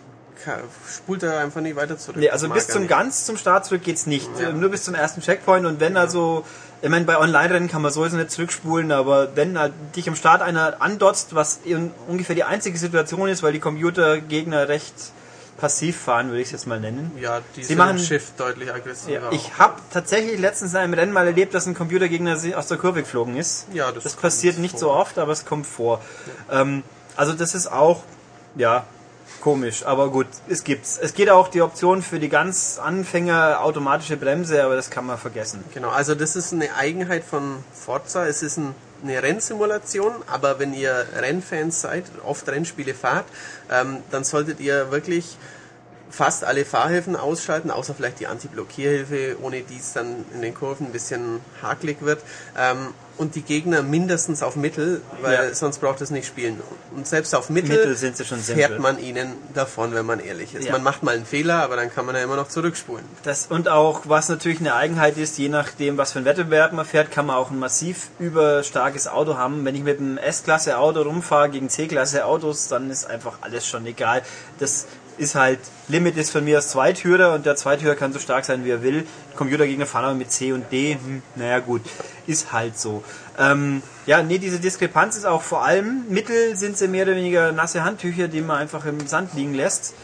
ka- 0.45 0.59
spult 0.89 1.23
er 1.23 1.39
einfach 1.39 1.61
nicht 1.61 1.77
weiter 1.77 1.97
zurück. 1.99 2.17
Nee, 2.19 2.31
also 2.31 2.49
bis 2.49 2.67
zum 2.69 2.83
nicht. 2.83 2.91
ganz 2.91 3.25
zum 3.25 3.37
Start 3.37 3.67
zurück 3.67 3.83
geht's 3.83 4.07
nicht. 4.07 4.29
Ja. 4.41 4.53
Nur 4.53 4.71
bis 4.71 4.85
zum 4.85 4.95
ersten 4.95 5.21
Checkpoint 5.21 5.65
und 5.67 5.81
wenn 5.81 5.97
also, 5.97 6.45
ich 6.83 6.89
meine, 6.89 7.05
bei 7.05 7.19
Online-Rennen 7.19 7.69
kann 7.69 7.83
man 7.83 7.93
sowieso 7.93 8.17
nicht 8.17 8.31
zurückspulen, 8.31 8.91
aber 8.93 9.37
wenn 9.37 9.59
halt 9.59 9.73
dich 9.97 10.09
am 10.09 10.17
Start 10.17 10.43
einer 10.43 10.81
andotzt, 10.81 11.35
was 11.35 11.61
ungefähr 12.09 12.35
die 12.35 12.45
einzige 12.45 12.79
Situation 12.79 13.29
ist, 13.29 13.43
weil 13.43 13.53
die 13.53 13.61
Computergegner 13.61 14.69
recht 14.69 14.95
passiv 15.59 16.01
fahren, 16.01 16.29
würde 16.29 16.41
ich 16.41 16.47
es 16.49 16.53
jetzt 16.53 16.67
mal 16.67 16.81
nennen. 16.81 17.13
Ja, 17.21 17.41
die 17.55 17.61
Sie 17.63 17.69
sind 17.69 17.79
machen- 17.79 17.99
im 17.99 18.03
Shift 18.03 18.41
deutlich 18.41 18.73
aggressiver. 18.73 19.13
Ja, 19.27 19.31
ich 19.33 19.59
habe 19.59 19.75
tatsächlich 19.93 20.41
letztens 20.41 20.73
in 20.73 20.79
einem 20.79 20.95
Rennen 20.95 21.13
mal 21.13 21.27
erlebt, 21.27 21.53
dass 21.53 21.67
ein 21.67 21.75
Computergegner 21.75 22.39
aus 22.57 22.67
der 22.69 22.79
Kurve 22.79 23.03
geflogen 23.03 23.37
ist. 23.37 23.67
Ja, 23.75 23.93
das 23.93 24.05
das 24.05 24.15
passiert 24.15 24.57
nicht 24.59 24.79
so 24.79 24.91
oft, 24.91 25.19
aber 25.19 25.33
es 25.33 25.45
kommt 25.45 25.67
vor. 25.67 26.01
Ähm, 26.51 26.83
also 27.15 27.35
das 27.35 27.55
ist 27.55 27.71
auch, 27.71 28.03
ja, 28.55 28.85
komisch, 29.41 29.85
aber 29.85 30.11
gut, 30.11 30.27
es 30.49 30.65
gibt's. 30.65 30.99
Es 31.01 31.15
geht 31.15 31.31
auch 31.31 31.49
die 31.49 31.63
Option 31.63 32.03
für 32.03 32.19
die 32.19 32.29
ganz 32.29 32.79
Anfänger 32.83 33.61
automatische 33.63 34.17
Bremse, 34.17 34.63
aber 34.65 34.77
das 34.77 34.91
kann 34.91 35.07
man 35.07 35.19
vergessen. 35.19 35.65
Genau, 35.75 35.89
also 35.91 36.15
das 36.15 36.37
ist 36.37 36.53
eine 36.53 36.75
Eigenheit 36.75 37.25
von 37.25 37.65
Forza. 37.73 38.27
Es 38.27 38.43
ist 38.43 38.59
ein, 38.59 38.75
eine 39.03 39.23
Rennsimulation, 39.23 40.13
aber 40.27 40.59
wenn 40.59 40.75
ihr 40.75 41.07
Rennfans 41.17 41.81
seid, 41.81 42.05
oft 42.25 42.49
Rennspiele 42.49 42.95
fahrt, 42.95 43.27
ähm, 43.71 43.99
dann 44.11 44.25
solltet 44.25 44.61
ihr 44.61 44.91
wirklich 44.91 45.37
fast 46.11 46.45
alle 46.45 46.65
Fahrhilfen 46.65 47.17
ausschalten, 47.17 47.71
außer 47.71 47.95
vielleicht 47.95 48.21
die 48.21 48.27
Anti-Blockierhilfe, 48.27 49.37
ohne 49.41 49.63
die 49.63 49.77
es 49.77 49.93
dann 49.93 50.25
in 50.35 50.43
den 50.43 50.55
Kurven 50.55 50.87
ein 50.87 50.93
bisschen 50.93 51.41
hakelig 51.63 52.03
wird. 52.03 52.21
Ähm, 52.59 52.89
und 53.21 53.35
die 53.35 53.43
Gegner 53.43 53.83
mindestens 53.83 54.43
auf 54.43 54.57
Mittel, 54.57 55.03
weil 55.21 55.35
Ja. 55.35 55.55
sonst 55.55 55.79
braucht 55.79 56.01
es 56.01 56.11
nicht 56.11 56.27
spielen. 56.27 56.59
Und 56.97 57.07
selbst 57.07 57.35
auf 57.35 57.51
Mittel, 57.51 57.77
Mittel 57.77 57.95
sind 57.95 58.17
sie 58.17 58.25
schon 58.25 58.39
fährt 58.41 58.71
simpel. 58.71 58.79
man 58.81 58.99
ihnen 58.99 59.35
davon, 59.53 59.93
wenn 59.95 60.07
man 60.07 60.21
ehrlich 60.21 60.55
ist. 60.55 60.65
Ja. 60.65 60.73
Man 60.73 60.83
macht 60.83 61.03
mal 61.03 61.15
einen 61.15 61.27
Fehler, 61.27 61.57
aber 61.63 61.77
dann 61.77 61.93
kann 61.93 62.07
man 62.07 62.15
ja 62.15 62.23
immer 62.23 62.37
noch 62.37 62.49
zurückspulen. 62.49 63.05
Das, 63.23 63.47
und 63.49 63.69
auch, 63.69 64.03
was 64.07 64.31
natürlich 64.31 64.61
eine 64.61 64.75
Eigenheit 64.75 65.19
ist, 65.19 65.37
je 65.37 65.51
nachdem, 65.51 65.99
was 65.99 66.13
für 66.13 66.21
ein 66.21 66.25
Wettbewerb 66.25 66.73
man 66.73 66.87
fährt, 66.87 67.11
kann 67.11 67.27
man 67.27 67.37
auch 67.37 67.51
ein 67.51 67.59
massiv 67.59 68.09
überstarkes 68.19 69.07
Auto 69.07 69.37
haben. 69.37 69.65
Wenn 69.67 69.75
ich 69.75 69.83
mit 69.83 69.99
einem 70.01 70.17
S-Klasse-Auto 70.17 71.03
rumfahre 71.03 71.51
gegen 71.51 71.69
C-Klasse-Autos, 71.69 72.69
dann 72.69 72.91
ist 72.91 73.05
einfach 73.05 73.35
alles 73.43 73.67
schon 73.67 73.85
egal. 73.85 74.23
Das 74.59 74.87
ist 75.21 75.35
halt, 75.35 75.61
Limit 75.89 76.17
ist 76.17 76.31
von 76.31 76.45
mir 76.45 76.59
aus 76.59 76.69
Zweitürer 76.69 77.35
und 77.35 77.45
der 77.45 77.55
Zweitürer 77.55 77.95
kann 77.95 78.13
so 78.13 78.19
stark 78.19 78.45
sein, 78.45 78.65
wie 78.65 78.71
er 78.71 78.83
will. 78.83 79.07
Computergegner 79.37 79.87
fahren 79.87 80.07
aber 80.07 80.15
mit 80.15 80.33
C 80.33 80.53
und 80.53 80.73
D, 80.73 80.95
hm, 80.95 81.23
naja 81.37 81.59
gut, 81.59 81.83
ist 82.27 82.53
halt 82.53 82.79
so. 82.79 83.05
Ähm, 83.39 83.83
ja, 84.07 84.23
nee, 84.23 84.39
diese 84.39 84.59
Diskrepanz 84.59 85.17
ist 85.17 85.27
auch 85.27 85.43
vor 85.43 85.65
allem, 85.65 86.05
Mittel 86.09 86.57
sind 86.57 86.79
sie 86.79 86.89
mehr 86.89 87.05
oder 87.05 87.17
weniger 87.17 87.53
nasse 87.53 87.85
Handtücher, 87.85 88.29
die 88.29 88.41
man 88.41 88.57
einfach 88.57 88.87
im 88.87 89.07
Sand 89.07 89.35
liegen 89.35 89.55
lässt. 89.55 89.95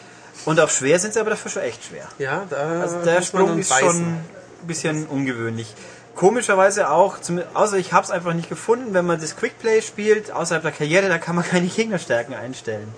Und 0.45 0.61
auf 0.61 0.71
schwer 0.71 0.99
sind 0.99 1.15
sie 1.15 1.21
aber 1.21 1.31
dafür 1.31 1.51
schon 1.51 1.63
echt 1.63 1.85
schwer. 1.85 2.07
Ja, 2.19 2.45
da 2.51 2.83
Also 2.83 2.99
der 2.99 3.23
Sprung 3.23 3.59
ist 3.59 3.73
schon 3.73 3.97
ein 3.97 4.25
bisschen 4.67 5.07
ungewöhnlich. 5.07 5.75
Komischerweise 6.15 6.91
auch, 6.91 7.19
außer 7.55 7.77
ich 7.79 7.93
habe 7.93 8.05
es 8.05 8.11
einfach 8.11 8.35
nicht 8.35 8.49
gefunden, 8.49 8.93
wenn 8.93 9.07
man 9.07 9.21
das 9.21 9.37
Quickplay 9.37 9.83
spielt, 9.83 10.31
außerhalb 10.31 10.63
der 10.63 10.73
Karriere, 10.73 11.09
da 11.09 11.19
kann 11.19 11.37
man 11.37 11.45
keine 11.45 11.67
Gegnerstärken 11.67 12.35
einstellen. 12.35 12.89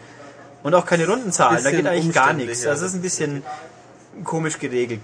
Und 0.62 0.74
auch 0.74 0.84
keine 0.86 1.06
Rundenzahlen, 1.06 1.62
da 1.62 1.70
geht 1.70 1.86
eigentlich 1.86 2.14
gar 2.14 2.32
nichts. 2.32 2.64
ja. 2.64 2.70
Das 2.70 2.82
ist 2.82 2.94
ein 2.94 3.02
bisschen 3.02 3.42
komisch 4.24 4.58
geregelt. 4.58 5.00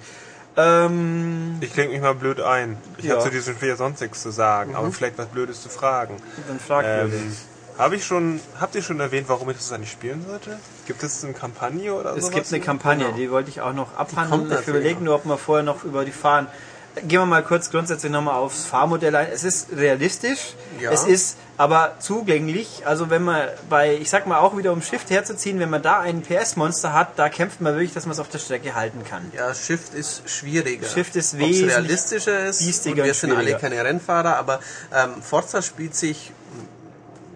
Ähm, 0.57 1.57
Ich 1.61 1.73
klinge 1.73 1.93
mich 1.93 2.01
mal 2.01 2.15
blöd 2.15 2.41
ein. 2.41 2.77
Ich 2.99 3.05
Ja. 3.05 3.15
habe 3.15 3.25
zu 3.25 3.31
diesem 3.31 3.55
Spiel 3.57 3.69
ja 3.71 3.77
sonst 3.77 4.01
nichts 4.01 4.23
zu 4.23 4.31
sagen, 4.31 4.75
aber 4.77 4.91
vielleicht 4.93 5.19
was 5.19 5.27
Blödes 5.27 5.63
zu 5.63 5.69
fragen. 5.69 6.17
dann 6.49 6.59
fragt 6.61 6.87
Ähm, 6.89 7.35
habe 7.77 7.97
ich 7.97 8.05
schon, 8.05 8.41
habt 8.61 8.75
ihr 8.77 8.83
schon 8.83 9.01
erwähnt, 9.01 9.29
warum 9.29 9.51
ich 9.51 9.57
das 9.57 9.73
eigentlich 9.73 9.91
spielen 9.91 10.25
sollte? 10.29 10.59
Gibt 10.87 11.03
es 11.03 11.25
eine 11.25 11.33
Kampagne 11.33 11.93
oder 11.93 12.15
Es 12.17 12.23
sowas? 12.27 12.35
gibt 12.35 12.53
eine 12.53 12.61
Kampagne, 12.63 13.05
Genau. 13.07 13.17
die 13.17 13.31
wollte 13.33 13.51
ich 13.51 13.61
auch 13.63 13.73
noch 13.73 13.97
abhandeln. 13.97 14.57
Ich 14.61 14.69
überlege 14.69 15.03
nur, 15.03 15.17
ob 15.17 15.25
wir 15.25 15.39
vorher 15.39 15.65
noch 15.65 15.83
über 15.85 16.05
die 16.05 16.13
fahren. 16.13 16.47
Gehen 16.97 17.19
wir 17.21 17.27
mal 17.27 17.43
kurz 17.43 17.71
grundsätzlich 17.71 18.13
nochmal 18.13 18.37
aufs 18.37 18.67
Fahrmodell 18.67 19.17
ein. 19.17 19.27
Es 19.33 19.43
ist 19.43 19.69
realistisch, 19.77 20.55
Ja. 20.81 20.93
es 20.93 21.05
ist 21.05 21.37
aber 21.57 21.95
zugänglich. 21.99 22.83
Also 22.87 23.11
wenn 23.11 23.23
man 23.25 23.49
bei, 23.69 23.95
ich 23.97 24.11
sag 24.11 24.27
mal 24.29 24.39
auch 24.39 24.57
wieder 24.57 24.73
um 24.73 24.81
Shift 24.81 25.11
herzuziehen, 25.11 25.59
wenn 25.59 25.71
man 25.71 25.83
da 25.83 25.99
einen 26.01 26.23
PS-Monster 26.23 26.93
hat, 26.93 27.11
da 27.19 27.29
kämpft 27.29 27.61
man 27.61 27.75
wirklich, 27.75 27.93
dass 27.95 28.07
man 28.07 28.13
es 28.13 28.21
auf 28.21 28.29
der 28.29 28.39
Strecke 28.39 28.77
halten 28.77 29.03
kann. 29.09 29.31
Ja, 29.37 29.53
Shift 29.55 29.93
ist 29.95 30.29
schwieriger. 30.31 30.87
Shift 30.87 31.17
ist 31.17 31.35
Ob's 31.35 31.43
wesentlich 31.43 31.73
realistischer 31.73 32.47
ist. 32.47 32.59
biestiger 32.61 33.03
und 33.03 33.05
wir 33.05 33.13
und 33.13 33.15
sind 33.17 33.33
alle 33.37 33.57
keine 33.59 33.85
Rennfahrer, 33.85 34.37
aber 34.37 34.61
ähm, 34.95 35.21
Forza 35.21 35.63
spielt 35.63 35.97
sich, 35.97 36.31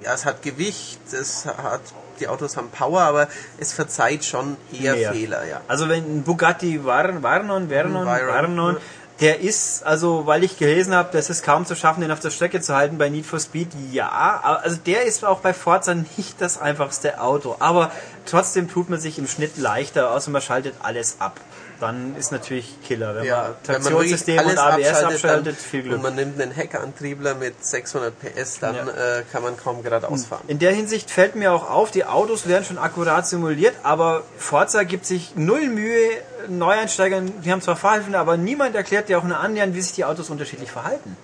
ja, 0.02 0.14
es 0.14 0.24
hat 0.24 0.42
Gewicht, 0.42 1.00
es 1.12 1.46
hat, 1.46 1.80
die 2.20 2.28
Autos 2.28 2.56
haben 2.56 2.70
Power, 2.70 3.00
aber 3.02 3.28
es 3.58 3.72
verzeiht 3.72 4.24
schon 4.24 4.56
eher 4.72 4.94
Mehr. 4.94 5.12
Fehler, 5.12 5.44
ja. 5.46 5.60
Also 5.68 5.88
wenn 5.88 6.04
ein 6.18 6.22
Bugatti 6.22 6.84
Var- 6.84 7.22
Varnon, 7.22 7.68
Vernon, 7.68 8.06
Varnon. 8.06 8.76
Der 9.20 9.40
ist, 9.40 9.84
also 9.84 10.26
weil 10.26 10.44
ich 10.44 10.58
gelesen 10.58 10.94
habe, 10.94 11.08
das 11.12 11.28
ist 11.28 11.42
kaum 11.42 11.66
zu 11.66 11.74
schaffen, 11.74 12.00
den 12.00 12.10
auf 12.10 12.20
der 12.20 12.30
Strecke 12.30 12.60
zu 12.60 12.74
halten 12.74 12.98
bei 12.98 13.08
Need 13.08 13.26
for 13.26 13.40
Speed, 13.40 13.68
ja, 13.90 14.40
also 14.62 14.76
der 14.76 15.02
ist 15.02 15.24
auch 15.24 15.40
bei 15.40 15.52
Forza 15.52 15.94
nicht 15.94 16.40
das 16.40 16.60
einfachste 16.60 17.20
Auto, 17.20 17.56
aber 17.58 17.90
trotzdem 18.26 18.70
tut 18.70 18.90
man 18.90 19.00
sich 19.00 19.18
im 19.18 19.26
Schnitt 19.26 19.56
leichter, 19.56 20.12
außer 20.12 20.30
man 20.30 20.42
schaltet 20.42 20.74
alles 20.82 21.16
ab. 21.18 21.40
Dann 21.80 22.16
ist 22.16 22.32
natürlich 22.32 22.74
Killer, 22.82 23.14
wenn 23.14 23.24
Ja, 23.24 23.36
man 23.36 23.44
wenn 23.66 23.72
man 23.74 23.82
Traktionssystem 23.92 24.38
und 24.46 24.58
ABS 24.58 24.86
abschaltet, 24.88 25.04
abschaltet, 25.14 25.56
viel 25.56 25.82
Glück. 25.82 25.94
und 25.94 26.02
man 26.02 26.16
nimmt 26.16 26.40
einen 26.40 26.50
Heckantriebler 26.50 27.36
mit 27.36 27.64
600 27.64 28.14
PS, 28.18 28.58
dann 28.58 28.74
Ja. 28.74 28.82
äh, 28.88 29.22
kann 29.30 29.44
man 29.44 29.56
kaum 29.56 29.84
geradeaus 29.84 30.24
fahren. 30.26 30.42
In 30.48 30.58
der 30.58 30.72
Hinsicht 30.72 31.08
fällt 31.08 31.36
mir 31.36 31.52
auch 31.52 31.70
auf, 31.70 31.92
die 31.92 32.04
Autos 32.04 32.48
werden 32.48 32.64
schon 32.64 32.78
akkurat 32.78 33.28
simuliert, 33.28 33.74
aber 33.84 34.24
Forza 34.38 34.82
gibt 34.82 35.06
sich 35.06 35.36
null 35.36 35.68
Mühe, 35.68 36.08
Neueinsteigern, 36.48 37.32
die 37.44 37.52
haben 37.52 37.62
zwar 37.62 37.76
Fahrhilfen, 37.76 38.16
aber 38.16 38.36
niemand 38.36 38.74
erklärt 38.74 39.08
dir 39.08 39.18
auch 39.18 39.24
nur 39.24 39.38
annähernd, 39.38 39.74
wie 39.76 39.80
sich 39.80 39.92
die 39.92 40.04
Autos 40.04 40.30
unterschiedlich 40.30 40.72
verhalten. 40.72 41.16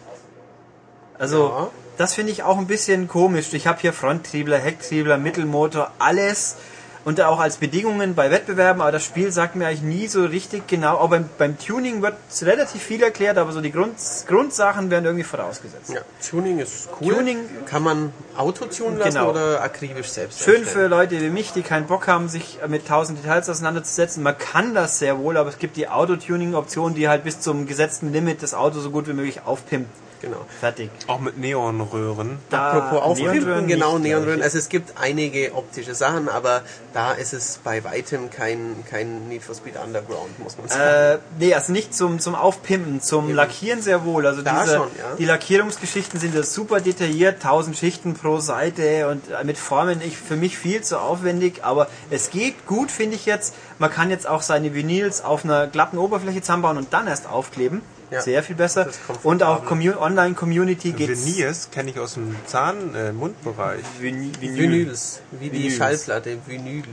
Also, 1.18 1.48
Ja. 1.48 1.70
das 1.96 2.14
finde 2.14 2.30
ich 2.32 2.42
auch 2.44 2.58
ein 2.58 2.66
bisschen 2.66 3.08
komisch. 3.08 3.52
Ich 3.52 3.66
habe 3.66 3.80
hier 3.80 3.92
Fronttriebler, 3.92 4.58
Hecktriebler, 4.58 5.16
Mittelmotor, 5.18 5.90
alles. 5.98 6.56
Und 7.04 7.20
auch 7.20 7.38
als 7.38 7.58
Bedingungen 7.58 8.14
bei 8.14 8.30
Wettbewerben, 8.30 8.80
aber 8.80 8.90
das 8.90 9.04
Spiel 9.04 9.30
sagt 9.30 9.56
mir 9.56 9.66
eigentlich 9.66 9.82
nie 9.82 10.06
so 10.06 10.24
richtig 10.24 10.66
genau. 10.66 10.96
Auch 10.96 11.10
beim, 11.10 11.28
beim 11.36 11.58
Tuning 11.58 12.00
wird 12.00 12.14
relativ 12.40 12.82
viel 12.82 13.02
erklärt, 13.02 13.36
aber 13.36 13.52
so 13.52 13.60
die 13.60 13.70
Grund, 13.72 13.94
Grundsachen 14.26 14.90
werden 14.90 15.04
irgendwie 15.04 15.24
vorausgesetzt. 15.24 15.90
Ja, 15.92 16.00
Tuning 16.26 16.60
ist 16.60 16.88
cool. 17.02 17.14
Tuning- 17.14 17.40
kann 17.66 17.82
man 17.82 18.12
Autotunen 18.38 18.98
lassen 18.98 19.10
Genau. 19.18 19.30
oder 19.30 19.60
akribisch 19.62 20.08
selbst 20.08 20.40
Schön 20.42 20.62
erstellen. 20.62 20.82
für 20.84 20.86
Leute 20.88 21.20
wie 21.20 21.28
mich, 21.28 21.52
die 21.52 21.60
keinen 21.62 21.86
Bock 21.86 22.06
haben, 22.08 22.28
sich 22.30 22.58
mit 22.68 22.88
tausend 22.88 23.18
Details 23.22 23.50
auseinanderzusetzen. 23.50 24.22
Man 24.22 24.38
kann 24.38 24.74
das 24.74 24.98
sehr 24.98 25.18
wohl, 25.18 25.36
aber 25.36 25.50
es 25.50 25.58
gibt 25.58 25.76
die 25.76 25.88
Autotuning-Option, 25.88 26.94
die 26.94 27.08
halt 27.08 27.24
bis 27.24 27.38
zum 27.40 27.66
gesetzten 27.66 28.12
Limit 28.12 28.42
das 28.42 28.54
Auto 28.54 28.80
so 28.80 28.90
gut 28.90 29.06
wie 29.08 29.12
möglich 29.12 29.42
aufpimpt. 29.44 29.90
Genau. 30.24 30.46
Fertig. 30.60 30.90
Auch 31.06 31.20
mit 31.20 31.36
Neonröhren. 31.38 32.38
Da 32.48 32.72
Apropos 32.72 33.02
Aufpimpen, 33.02 33.34
Neonröhren 33.34 33.66
genau, 33.66 33.98
Neonröhren. 33.98 34.42
Also 34.42 34.58
es 34.58 34.70
gibt 34.70 34.94
einige 34.98 35.54
optische 35.54 35.94
Sachen, 35.94 36.28
aber 36.28 36.62
da 36.94 37.12
ist 37.12 37.34
es 37.34 37.60
bei 37.62 37.84
weitem 37.84 38.30
kein, 38.30 38.84
kein 38.88 39.28
Need 39.28 39.42
for 39.42 39.54
Speed 39.54 39.74
Underground, 39.76 40.38
muss 40.38 40.56
man 40.56 40.68
sagen. 40.68 40.82
Äh, 40.82 41.18
nee, 41.38 41.54
also 41.54 41.72
nicht 41.72 41.94
zum, 41.94 42.20
zum 42.20 42.34
Aufpimpen, 42.34 43.02
zum 43.02 43.32
Lackieren 43.34 43.82
sehr 43.82 44.04
wohl. 44.04 44.26
Also 44.26 44.40
Da 44.40 44.62
diese, 44.62 44.76
schon, 44.76 44.88
ja. 44.98 45.16
die 45.18 45.26
Lackierungsgeschichten 45.26 46.18
sind 46.18 46.34
ja 46.34 46.42
super 46.42 46.80
detailliert, 46.80 47.42
tausend 47.42 47.76
Schichten 47.76 48.14
pro 48.14 48.38
Seite 48.38 49.08
und 49.08 49.22
mit 49.44 49.58
Formen 49.58 50.00
ich, 50.00 50.16
für 50.16 50.36
mich 50.36 50.56
viel 50.56 50.82
zu 50.82 50.98
aufwendig, 50.98 51.64
aber 51.64 51.88
es 52.10 52.30
geht 52.30 52.66
gut, 52.66 52.90
finde 52.90 53.16
ich 53.16 53.26
jetzt. 53.26 53.54
Man 53.78 53.90
kann 53.90 54.08
jetzt 54.08 54.26
auch 54.26 54.40
seine 54.40 54.74
Vinyls 54.74 55.22
auf 55.22 55.44
einer 55.44 55.66
glatten 55.66 55.98
Oberfläche 55.98 56.40
zusammenbauen 56.40 56.78
und 56.78 56.92
dann 56.92 57.06
erst 57.06 57.28
aufkleben. 57.28 57.82
Ja, 58.14 58.22
Sehr 58.22 58.42
viel 58.44 58.54
besser. 58.54 58.88
Und 59.24 59.42
auch 59.42 59.64
Commu 59.64 59.98
Online-Community 59.98 60.92
geht 60.92 61.08
Veneers 61.08 61.70
kenne 61.70 61.90
ich 61.90 61.98
aus 61.98 62.14
dem 62.14 62.36
Zahn-Mundbereich. 62.46 63.82
Vinyl. 63.98 64.32
Vinyls, 64.40 65.20
wie 65.32 65.50
die 65.50 65.64
Vinyls. 65.64 65.76
Schallplatte, 65.76 66.38
Vinyl. 66.46 66.84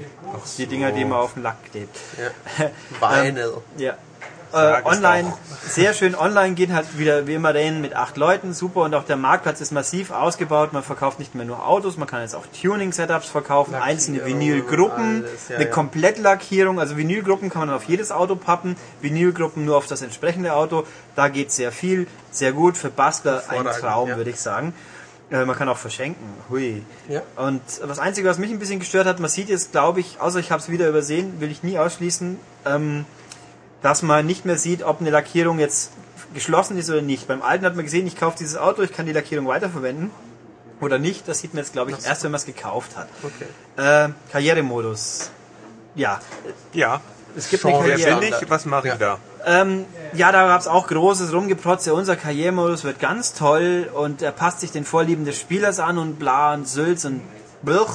Die 0.57 0.65
Dinger, 0.65 0.91
die 0.91 1.05
man 1.05 1.19
auf 1.19 1.35
den 1.35 1.43
Lack 1.43 1.57
klebt. 1.71 1.95
Ja. 2.17 2.71
Vinyl. 3.23 3.57
Ja. 3.77 3.97
Äh, 4.53 4.81
online, 4.83 5.33
sehr 5.65 5.93
schön. 5.93 6.15
Online 6.15 6.55
geht 6.55 6.71
halt 6.71 6.97
wieder 6.97 7.27
wie 7.27 7.35
immer 7.35 7.53
Rennen 7.53 7.81
mit 7.81 7.95
acht 7.95 8.17
Leuten, 8.17 8.53
super. 8.53 8.81
Und 8.81 8.93
auch 8.93 9.05
der 9.05 9.15
Marktplatz 9.15 9.61
ist 9.61 9.71
massiv 9.71 10.11
ausgebaut. 10.11 10.73
Man 10.73 10.83
verkauft 10.83 11.19
nicht 11.19 11.35
mehr 11.35 11.45
nur 11.45 11.65
Autos, 11.65 11.97
man 11.97 12.07
kann 12.07 12.21
jetzt 12.21 12.35
auch 12.35 12.45
Tuning-Setups 12.61 13.27
verkaufen, 13.27 13.71
Lackierung, 13.71 13.89
einzelne 13.89 14.25
Vinylgruppen, 14.25 15.23
alles, 15.23 15.49
ja, 15.49 15.55
eine 15.55 15.65
ja. 15.65 15.71
Komplettlackierung. 15.71 16.79
Also 16.79 16.97
Vinylgruppen 16.97 17.49
kann 17.49 17.67
man 17.67 17.75
auf 17.75 17.85
jedes 17.85 18.11
Auto 18.11 18.35
pappen, 18.35 18.75
Vinylgruppen 19.01 19.65
nur 19.65 19.77
auf 19.77 19.87
das 19.87 20.01
entsprechende 20.01 20.53
Auto. 20.53 20.85
Da 21.15 21.29
geht 21.29 21.51
sehr 21.51 21.71
viel, 21.71 22.07
sehr 22.31 22.51
gut. 22.51 22.77
Für 22.77 22.89
Bastler 22.89 23.43
ein 23.47 23.65
Traum, 23.65 24.09
ja. 24.09 24.17
würde 24.17 24.31
ich 24.31 24.39
sagen. 24.39 24.73
Äh, 25.31 25.45
man 25.45 25.55
kann 25.55 25.69
auch 25.69 25.77
verschenken. 25.77 26.25
Hui. 26.49 26.83
Ja. 27.07 27.21
Und 27.37 27.61
das 27.87 27.99
Einzige, 27.99 28.27
was 28.27 28.37
mich 28.37 28.51
ein 28.51 28.59
bisschen 28.59 28.79
gestört 28.79 29.07
hat, 29.07 29.19
man 29.19 29.29
sieht 29.29 29.49
jetzt, 29.49 29.71
glaube 29.71 30.01
ich, 30.01 30.19
außer 30.19 30.39
ich 30.39 30.51
habe 30.51 30.61
es 30.61 30.69
wieder 30.69 30.89
übersehen, 30.89 31.39
will 31.39 31.49
ich 31.49 31.63
nie 31.63 31.79
ausschließen, 31.79 32.37
ähm, 32.65 33.05
dass 33.81 34.01
man 34.03 34.25
nicht 34.25 34.45
mehr 34.45 34.57
sieht, 34.57 34.83
ob 34.83 35.01
eine 35.01 35.09
Lackierung 35.09 35.59
jetzt 35.59 35.91
geschlossen 36.33 36.77
ist 36.77 36.89
oder 36.89 37.01
nicht. 37.01 37.27
Beim 37.27 37.41
alten 37.41 37.65
hat 37.65 37.75
man 37.75 37.85
gesehen, 37.85 38.07
ich 38.07 38.15
kaufe 38.15 38.37
dieses 38.39 38.57
Auto, 38.57 38.81
ich 38.83 38.93
kann 38.93 39.05
die 39.05 39.11
Lackierung 39.13 39.47
weiterverwenden 39.47 40.11
oder 40.79 40.97
nicht. 40.99 41.27
Das 41.27 41.39
sieht 41.39 41.53
man 41.53 41.63
jetzt, 41.63 41.73
glaube 41.73 41.91
ich, 41.91 42.05
erst, 42.05 42.23
wenn 42.23 42.31
man 42.31 42.39
es 42.39 42.45
gekauft 42.45 42.95
hat. 42.95 43.07
Okay. 43.23 43.45
Äh, 44.07 44.09
Karrieremodus. 44.31 45.31
Ja, 45.95 46.19
Ja. 46.73 47.01
es 47.35 47.49
gibt 47.49 47.63
Genre 47.63 47.83
eine 47.83 48.01
Karriere. 48.01 48.25
ich? 48.41 48.49
Was 48.49 48.65
mache 48.65 48.89
ich 48.89 48.93
da? 48.95 49.17
Ähm, 49.45 49.85
ja, 50.13 50.31
da 50.31 50.47
gab's 50.47 50.67
auch 50.67 50.87
großes 50.87 51.33
Rumgeprotze. 51.33 51.93
Unser 51.93 52.15
Karrieremodus 52.15 52.83
wird 52.83 52.99
ganz 52.99 53.33
toll 53.33 53.89
und 53.93 54.21
er 54.21 54.31
passt 54.31 54.61
sich 54.61 54.71
den 54.71 54.85
Vorlieben 54.85 55.25
des 55.25 55.39
Spielers 55.39 55.79
an 55.79 55.97
und 55.97 56.19
bla 56.19 56.53
und 56.53 56.67
Sülz 56.67 57.03
und 57.05 57.21
Blch. 57.61 57.89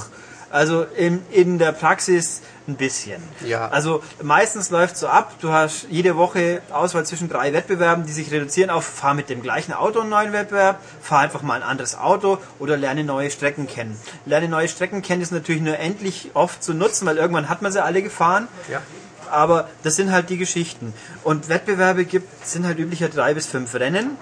Also 0.50 0.82
in, 0.82 1.22
in 1.30 1.58
der 1.58 1.72
Praxis 1.72 2.42
ein 2.68 2.76
bisschen. 2.76 3.22
Ja. 3.44 3.68
Also 3.68 4.02
meistens 4.22 4.70
läuft 4.70 4.97
so 4.97 5.09
ab, 5.09 5.34
du 5.40 5.52
hast 5.52 5.86
jede 5.90 6.16
Woche 6.16 6.62
Auswahl 6.70 7.06
zwischen 7.06 7.28
drei 7.28 7.52
Wettbewerben, 7.52 8.06
die 8.06 8.12
sich 8.12 8.30
reduzieren 8.30 8.70
auf 8.70 8.84
fahr 8.84 9.14
mit 9.14 9.28
dem 9.28 9.43
gleichen 9.43 9.72
Auto 9.72 10.01
einen 10.01 10.10
neuen 10.10 10.32
Wettbewerb, 10.32 10.80
fahr 11.01 11.20
einfach 11.20 11.43
mal 11.43 11.55
ein 11.55 11.62
anderes 11.62 11.97
Auto 11.97 12.38
oder 12.59 12.76
lerne 12.76 13.05
neue 13.05 13.30
Strecken 13.30 13.66
kennen. 13.66 13.98
Lerne 14.24 14.48
neue 14.48 14.68
Strecken 14.68 15.02
kennen 15.02 15.22
ist 15.22 15.32
natürlich 15.32 15.62
nur 15.62 15.78
endlich 15.78 16.30
oft 16.34 16.62
zu 16.62 16.74
nutzen, 16.74 17.06
weil 17.06 17.16
irgendwann 17.16 17.48
hat 17.48 17.62
man 17.62 17.72
sie 17.72 17.82
alle 17.82 18.02
gefahren. 18.02 18.48
Ja. 18.70 18.82
Aber 19.30 19.68
das 19.82 19.97
sind 19.97 20.12
halt 20.12 20.30
die 20.30 20.36
Geschichten. 20.36 20.94
Und 21.24 21.48
Wettbewerbe 21.48 22.05
gibt, 22.05 22.47
sind 22.47 22.64
halt 22.64 22.78
üblicher 22.78 23.09
drei 23.09 23.34
bis 23.34 23.47
fünf 23.47 23.74
Rennen. 23.74 24.16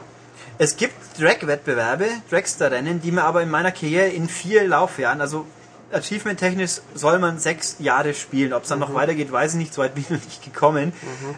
Es 0.57 0.77
gibt 0.77 0.95
Drag-Wettbewerbe, 1.19 2.07
Dragster-Rennen, 2.31 3.03
die 3.03 3.11
man 3.11 3.25
aber 3.25 3.43
in 3.43 3.51
meiner 3.51 3.73
Karriere 3.73 4.09
in 4.09 4.29
vier 4.29 4.67
Laufjahren, 4.67 5.21
also 5.21 5.47
achievement-technisch 5.95 6.81
soll 6.95 7.19
man 7.19 7.39
sechs 7.39 7.77
Jahre 7.79 8.15
spielen. 8.15 8.53
Ob 8.53 8.65
es 8.65 8.69
dann 8.69 8.79
noch 8.79 8.95
weitergeht, 8.95 9.31
weiß 9.31 9.53
ich 9.53 9.59
nicht, 9.59 9.75
so 9.75 9.83
weit 9.83 9.95
bin 9.95 10.05
ich 10.05 10.11
noch 10.11 10.25
nicht 10.25 10.45
gekommen. 10.45 10.93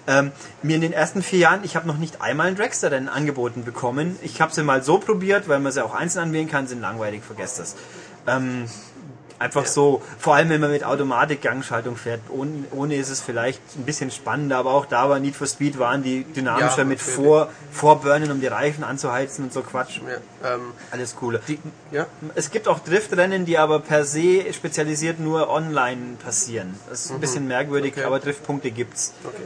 Ähm, 0.06 0.32
mir 0.62 0.76
in 0.76 0.82
den 0.82 0.92
ersten 0.92 1.22
vier 1.22 1.38
Jahren, 1.38 1.60
ich 1.64 1.76
habe 1.76 1.86
noch 1.86 1.98
nicht 1.98 2.20
einmal 2.20 2.48
ein 2.48 2.56
Dragster-Rennen 2.56 3.08
angeboten 3.08 3.64
bekommen. 3.64 4.16
Ich 4.22 4.40
habe 4.40 4.52
sie 4.52 4.62
mal 4.62 4.82
so 4.82 4.98
probiert, 4.98 5.48
weil 5.48 5.60
man 5.60 5.72
sie 5.72 5.84
auch 5.84 5.94
einzeln 5.94 6.24
anwählen 6.24 6.48
kann, 6.48 6.66
sind 6.66 6.80
langweilig, 6.80 7.22
vergesst 7.24 7.58
das. 7.58 7.76
Ähm, 8.26 8.64
Einfach 9.38 9.64
Ja. 9.64 9.68
so, 9.70 10.02
vor 10.18 10.34
allem 10.34 10.48
wenn 10.48 10.60
man 10.60 10.70
mit 10.70 10.82
Automatik-Gangschaltung 10.84 11.96
fährt. 11.96 12.20
Ohne, 12.30 12.64
ohne 12.72 12.94
ist 12.96 13.10
es 13.10 13.20
vielleicht 13.20 13.60
ein 13.76 13.84
bisschen 13.84 14.10
spannender, 14.10 14.56
aber 14.56 14.72
auch 14.72 14.86
da 14.86 15.08
war 15.10 15.18
Need 15.18 15.36
for 15.36 15.46
Speed 15.46 15.78
waren 15.78 16.02
die 16.02 16.24
dynamischer 16.24 16.78
Ja, 16.78 16.84
mit 16.84 17.00
vor, 17.00 17.50
Vorburnen, 17.70 18.30
um 18.30 18.40
die 18.40 18.46
Reifen 18.46 18.82
anzuheizen 18.84 19.44
und 19.44 19.52
so 19.52 19.62
Quatsch. 19.62 20.00
Ja, 20.42 20.54
ähm, 20.54 20.72
Alles 20.90 21.16
coole. 21.16 21.40
die, 21.48 21.58
ja, 21.90 22.06
Es 22.34 22.50
gibt 22.50 22.66
auch 22.68 22.78
Driftrennen, 22.78 23.44
die 23.44 23.58
aber 23.58 23.80
per 23.80 24.04
se 24.04 24.52
spezialisiert 24.52 25.20
nur 25.20 25.50
online 25.50 26.16
passieren. 26.24 26.74
Das 26.88 27.04
ist 27.04 27.10
ein 27.12 27.20
bisschen 27.20 27.46
merkwürdig, 27.46 27.92
Mhm. 27.94 27.98
Okay. 28.00 28.06
aber 28.06 28.20
Driftpunkte 28.20 28.70
gibt's. 28.70 29.12
okay. 29.24 29.42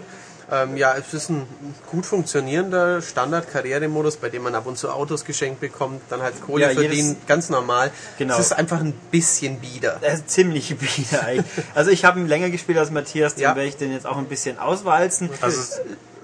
Ähm, 0.53 0.77
ja, 0.77 0.95
es 0.97 1.15
ist 1.15 1.29
ein 1.31 1.47
gut 1.91 2.05
funktionierender 2.07 3.01
Standard-Karrieremodus, 3.03 4.17
bei 4.17 4.29
dem 4.31 4.43
man 4.43 4.55
ab 4.55 4.67
und 4.67 4.77
zu 4.77 4.91
Autos 4.91 5.25
geschenkt 5.25 5.61
bekommt, 5.61 6.01
dann 6.11 6.23
halt 6.23 6.41
Kohle 6.45 6.65
Ja, 6.65 6.71
verdient, 6.81 7.27
ganz 7.29 7.51
normal. 7.51 7.91
Genau. 8.19 8.35
Es 8.35 8.47
ist 8.47 8.53
einfach 8.53 8.81
ein 8.81 8.93
bisschen 9.11 9.61
bieder. 9.61 9.99
Er 10.01 10.15
ist 10.15 10.29
ziemlich 10.31 10.77
bieder 10.77 11.23
eigentlich. 11.25 11.47
Also 11.75 11.91
ich 11.91 12.05
habe 12.05 12.19
ihn 12.21 12.27
länger 12.27 12.51
gespielt 12.51 12.79
als 12.79 12.91
Matthias, 12.91 13.35
dann 13.35 13.43
Ja. 13.43 13.55
werde 13.57 13.69
ich 13.69 13.77
den 13.77 13.93
jetzt 13.93 14.07
auch 14.07 14.17
ein 14.19 14.27
bisschen 14.27 14.59
auswalzen. 14.59 15.31
Also 15.41 15.61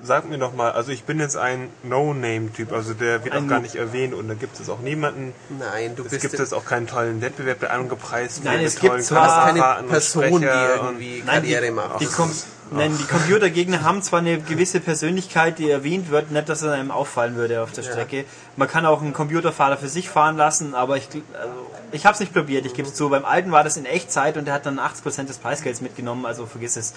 sag 0.02 0.28
mir 0.28 0.38
noch 0.38 0.54
mal, 0.54 0.70
also 0.72 0.92
ich 0.92 1.02
bin 1.04 1.18
jetzt 1.18 1.36
ein 1.36 1.68
No-Name-Typ, 1.82 2.72
also 2.72 2.94
der 2.94 3.24
wird 3.24 3.34
Ein 3.34 3.44
auch 3.44 3.48
gar 3.48 3.60
nicht 3.60 3.74
erwähnt 3.74 4.14
und 4.14 4.28
da 4.28 4.34
gibt 4.34 4.58
es 4.60 4.68
auch 4.68 4.78
niemanden. 4.80 5.32
Nein, 5.58 5.96
du 5.96 6.04
Es 6.04 6.10
bist 6.10 6.22
gibt 6.22 6.38
jetzt 6.38 6.54
auch 6.54 6.64
keinen 6.64 6.86
tollen 6.86 7.20
Wettbewerb, 7.20 7.60
der 7.60 7.72
angepreist 7.72 8.44
Nein, 8.44 8.58
mit 8.58 8.66
es 8.68 8.74
gibt 8.76 8.86
tollen 8.92 9.02
zwar- 9.02 9.52
du 9.52 9.60
hast 9.62 9.78
keine 9.78 9.88
Person, 9.88 10.40
die 10.40 10.46
irgendwie 10.46 11.22
Nein, 11.26 11.42
die, 11.42 11.52
Karriere 11.52 11.72
macht. 11.72 12.00
die, 12.00 12.06
Com 12.06 12.30
Nein, 12.70 12.96
die 12.98 13.04
Computergegner 13.04 13.82
haben 13.82 14.02
zwar 14.02 14.18
eine 14.20 14.40
gewisse 14.40 14.80
Persönlichkeit, 14.80 15.58
die 15.58 15.70
erwähnt 15.70 16.10
wird, 16.10 16.30
nicht, 16.32 16.48
dass 16.48 16.62
er 16.62 16.72
einem 16.72 16.90
auffallen 16.90 17.36
würde 17.36 17.62
auf 17.62 17.72
der 17.72 17.84
Ja. 17.84 17.90
Strecke. 17.92 18.24
Man 18.56 18.68
kann 18.68 18.86
auch 18.86 19.02
einen 19.02 19.12
Computerfahrer 19.12 19.76
für 19.76 19.88
sich 19.88 20.08
fahren 20.08 20.36
lassen, 20.36 20.74
aber 20.74 20.96
ich, 20.96 21.08
also, 21.12 21.54
ich 21.92 22.04
habe 22.06 22.14
es 22.14 22.20
nicht 22.20 22.32
probiert, 22.32 22.66
ich 22.66 22.74
gebe 22.74 22.88
es 22.88 22.94
zu. 22.94 23.08
Beim 23.08 23.24
alten 23.24 23.52
war 23.52 23.62
das 23.62 23.76
in 23.76 23.84
Echtzeit 23.84 24.36
und 24.36 24.46
der 24.46 24.54
hat 24.54 24.66
dann 24.66 24.80
80% 24.80 25.24
des 25.28 25.38
Preisgelds 25.38 25.80
mitgenommen, 25.80 26.26
also 26.26 26.46
vergiss 26.46 26.76
es. 26.76 26.94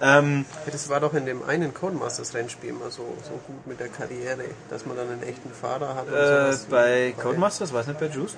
Ähm, 0.00 0.44
Ja, 0.66 0.72
Das 0.72 0.88
war 0.88 1.00
doch 1.00 1.14
in 1.14 1.26
dem 1.26 1.42
einen 1.42 1.74
Codemasters 1.74 2.34
Rennspiel 2.34 2.70
immer 2.70 2.90
so, 2.90 3.16
so 3.22 3.32
gut 3.46 3.66
mit 3.66 3.80
der 3.80 3.88
Karriere, 3.88 4.44
dass 4.68 4.86
man 4.86 4.96
dann 4.96 5.10
einen 5.10 5.22
echten 5.24 5.50
Fahrer 5.52 5.94
hat 5.96 6.06
und 6.06 6.14
äh, 6.14 6.56
bei 6.70 7.14
Codemasters, 7.20 7.72
war 7.72 7.80
es 7.80 7.86
nicht 7.88 7.98
bei 7.98 8.06
Juiced? 8.06 8.36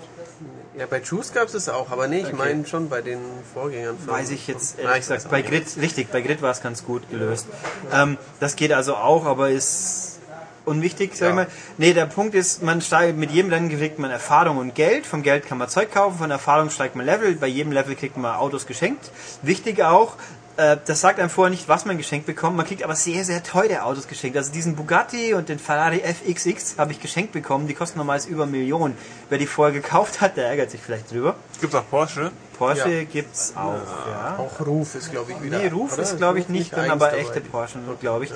Ja, 0.78 0.86
bei 0.86 1.00
Juice 1.02 1.34
gab 1.34 1.48
es 1.48 1.54
es 1.54 1.68
auch, 1.68 1.90
aber 1.90 2.08
nee, 2.08 2.20
ich 2.20 2.32
meine 2.32 2.66
schon 2.66 2.88
bei 2.88 3.02
den 3.02 3.20
Vorgängern. 3.52 3.96
Weiß 4.06 4.30
ich 4.30 4.46
jetzt 4.46 4.78
ehrlich 4.78 5.00
gesagt. 5.00 5.24
weiß 5.24 5.30
Bei. 5.30 5.42
Grid, 5.42 5.66
richtig, 5.78 6.10
bei 6.10 6.22
Grid 6.22 6.40
war 6.40 6.50
es 6.50 6.61
ganz 6.62 6.84
gut 6.84 7.08
gelöst. 7.10 7.46
Ähm, 7.92 8.16
das 8.40 8.56
geht 8.56 8.72
also 8.72 8.94
auch, 8.96 9.26
aber 9.26 9.50
ist 9.50 10.20
unwichtig, 10.64 11.10
sag 11.16 11.26
ich 11.26 11.30
Ja. 11.30 11.34
mal. 11.34 11.46
Nee, 11.76 11.92
der 11.92 12.06
Punkt 12.06 12.34
ist, 12.34 12.62
man 12.62 12.80
steigt, 12.80 13.18
mit 13.18 13.30
jedem 13.32 13.50
Rennen 13.52 13.68
kriegt 13.68 13.98
man 13.98 14.10
Erfahrung 14.10 14.58
und 14.58 14.74
Geld. 14.74 15.06
Vom 15.06 15.22
Geld 15.22 15.46
kann 15.46 15.58
man 15.58 15.68
Zeug 15.68 15.90
kaufen, 15.92 16.18
von 16.18 16.30
Erfahrung 16.30 16.70
steigt 16.70 16.94
man 16.96 17.04
Level. 17.04 17.34
Bei 17.34 17.48
jedem 17.48 17.72
Level 17.72 17.96
kriegt 17.96 18.16
man 18.16 18.34
Autos 18.36 18.66
geschenkt. 18.66 19.10
Wichtig 19.42 19.82
auch, 19.82 20.14
äh, 20.56 20.76
das 20.84 21.00
sagt 21.00 21.18
einem 21.18 21.30
vorher 21.30 21.50
nicht, 21.50 21.66
was 21.68 21.84
man 21.84 21.96
geschenkt 21.98 22.26
bekommt. 22.26 22.56
Man 22.56 22.64
kriegt 22.66 22.84
aber 22.84 22.94
sehr, 22.94 23.24
sehr 23.24 23.42
teure 23.42 23.82
Autos 23.82 24.06
geschenkt. 24.06 24.36
Also 24.36 24.52
diesen 24.52 24.76
Bugatti 24.76 25.34
und 25.34 25.48
den 25.48 25.58
Ferrari 25.58 26.00
FXX 26.00 26.76
habe 26.78 26.92
ich 26.92 27.00
geschenkt 27.00 27.32
bekommen. 27.32 27.66
Die 27.66 27.74
kosten 27.74 27.98
normalerweise 27.98 28.28
über 28.28 28.46
Millionen. 28.46 28.96
Wer 29.30 29.38
die 29.38 29.46
vorher 29.46 29.72
gekauft 29.74 30.20
hat, 30.20 30.36
der 30.36 30.46
ärgert 30.46 30.70
sich 30.70 30.80
vielleicht 30.80 31.10
drüber. 31.10 31.34
Gibt's 31.60 31.74
auch 31.74 31.88
Porsche? 31.90 32.30
Porsche 32.62 32.90
Ja. 32.90 33.04
gibt's 33.04 33.52
auch, 33.56 33.74
ja. 34.08 34.36
Auch 34.38 34.66
Ruf 34.66 34.94
ist, 34.94 35.10
glaube 35.10 35.32
ich, 35.32 35.42
wieder. 35.42 35.58
Nee, 35.58 35.68
Ruf 35.68 35.94
oder? 35.94 36.02
ist 36.02 36.16
glaube 36.16 36.38
ich 36.38 36.48
nicht 36.48 36.74
drin, 36.74 36.90
aber 36.90 37.06
dabei. 37.06 37.18
echte 37.18 37.40
Porsche, 37.40 37.78
glaube 38.00 38.24
ich. 38.26 38.32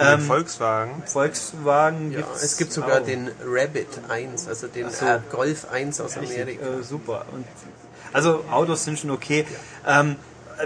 Ähm, 0.00 0.20
Volkswagen? 0.20 1.02
Volkswagen 1.06 2.12
Ja, 2.12 2.18
gibt's 2.18 2.42
es 2.42 2.56
gibt 2.56 2.72
sogar 2.72 3.00
auch. 3.00 3.04
den 3.04 3.30
Rabbit 3.44 3.88
1, 4.08 4.46
also 4.48 4.68
den 4.68 4.90
so. 4.90 5.04
äh, 5.04 5.18
Golf 5.30 5.66
1 5.72 6.00
aus 6.00 6.16
Richtig, 6.16 6.36
Amerika. 6.40 6.66
äh, 6.66 6.82
super. 6.82 7.24
Und, 7.32 7.44
also 8.12 8.44
Autos 8.50 8.84
sind 8.84 8.98
schon 8.98 9.10
okay. 9.10 9.44
Ähm, 9.86 10.16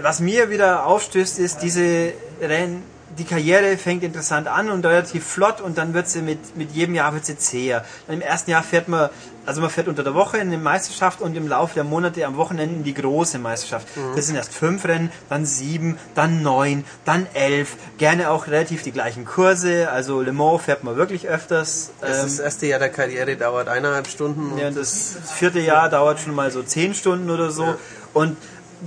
was 0.01 0.19
mir 0.19 0.49
wieder 0.49 0.85
aufstößt, 0.85 1.39
ist 1.39 1.61
diese 1.61 2.13
Rennen. 2.41 2.83
Die 3.17 3.25
Karriere 3.25 3.77
fängt 3.77 4.03
interessant 4.03 4.47
an 4.47 4.69
und 4.69 4.85
relativ 4.85 5.25
flott 5.25 5.61
und 5.61 5.77
dann 5.77 5.93
wird 5.93 6.07
sie 6.09 6.21
mit, 6.21 6.57
mit 6.57 6.71
jedem 6.71 6.95
Jahr 6.95 7.13
wird 7.13 7.25
sie 7.25 7.37
zäher. 7.37 7.85
Im 8.07 8.21
ersten 8.21 8.51
Jahr 8.51 8.63
fährt 8.63 8.87
man, 8.87 9.09
also 9.45 9.61
man 9.61 9.69
fährt 9.69 9.87
unter 9.87 10.03
der 10.03 10.13
Woche 10.15 10.37
in 10.37 10.49
die 10.49 10.57
Meisterschaft 10.57 11.21
und 11.21 11.35
im 11.35 11.47
Laufe 11.47 11.75
der 11.75 11.83
Monate 11.83 12.25
am 12.25 12.37
Wochenende 12.37 12.75
in 12.75 12.83
die 12.83 12.93
große 12.93 13.37
Meisterschaft. 13.39 13.87
Das 14.15 14.27
sind 14.27 14.35
erst 14.35 14.53
fünf 14.53 14.85
Rennen, 14.85 15.11
dann 15.29 15.45
sieben, 15.45 15.97
dann 16.15 16.41
neun, 16.41 16.85
dann 17.05 17.27
elf. 17.33 17.75
Gerne 17.97 18.29
auch 18.31 18.47
relativ 18.47 18.83
die 18.83 18.91
gleichen 18.91 19.25
Kurse. 19.25 19.89
Also 19.91 20.21
Le 20.21 20.33
Mans 20.33 20.63
fährt 20.63 20.83
man 20.83 20.95
wirklich 20.95 21.27
öfters. 21.27 21.91
Das, 22.01 22.17
Ähm, 22.17 22.23
das 22.23 22.39
erste 22.39 22.65
Jahr 22.65 22.79
der 22.79 22.89
Karriere 22.89 23.35
dauert 23.35 23.67
eineinhalb 23.67 24.07
Stunden. 24.07 24.57
ja, 24.57 24.69
und 24.69 24.77
das 24.77 25.15
vierte 25.35 25.59
Jahr 25.59 25.89
dauert 25.89 26.19
schon 26.19 26.33
mal 26.33 26.49
so 26.51 26.63
zehn 26.63 26.93
Stunden 26.95 27.29
oder 27.29 27.51
so. 27.51 27.75
Und 28.13 28.37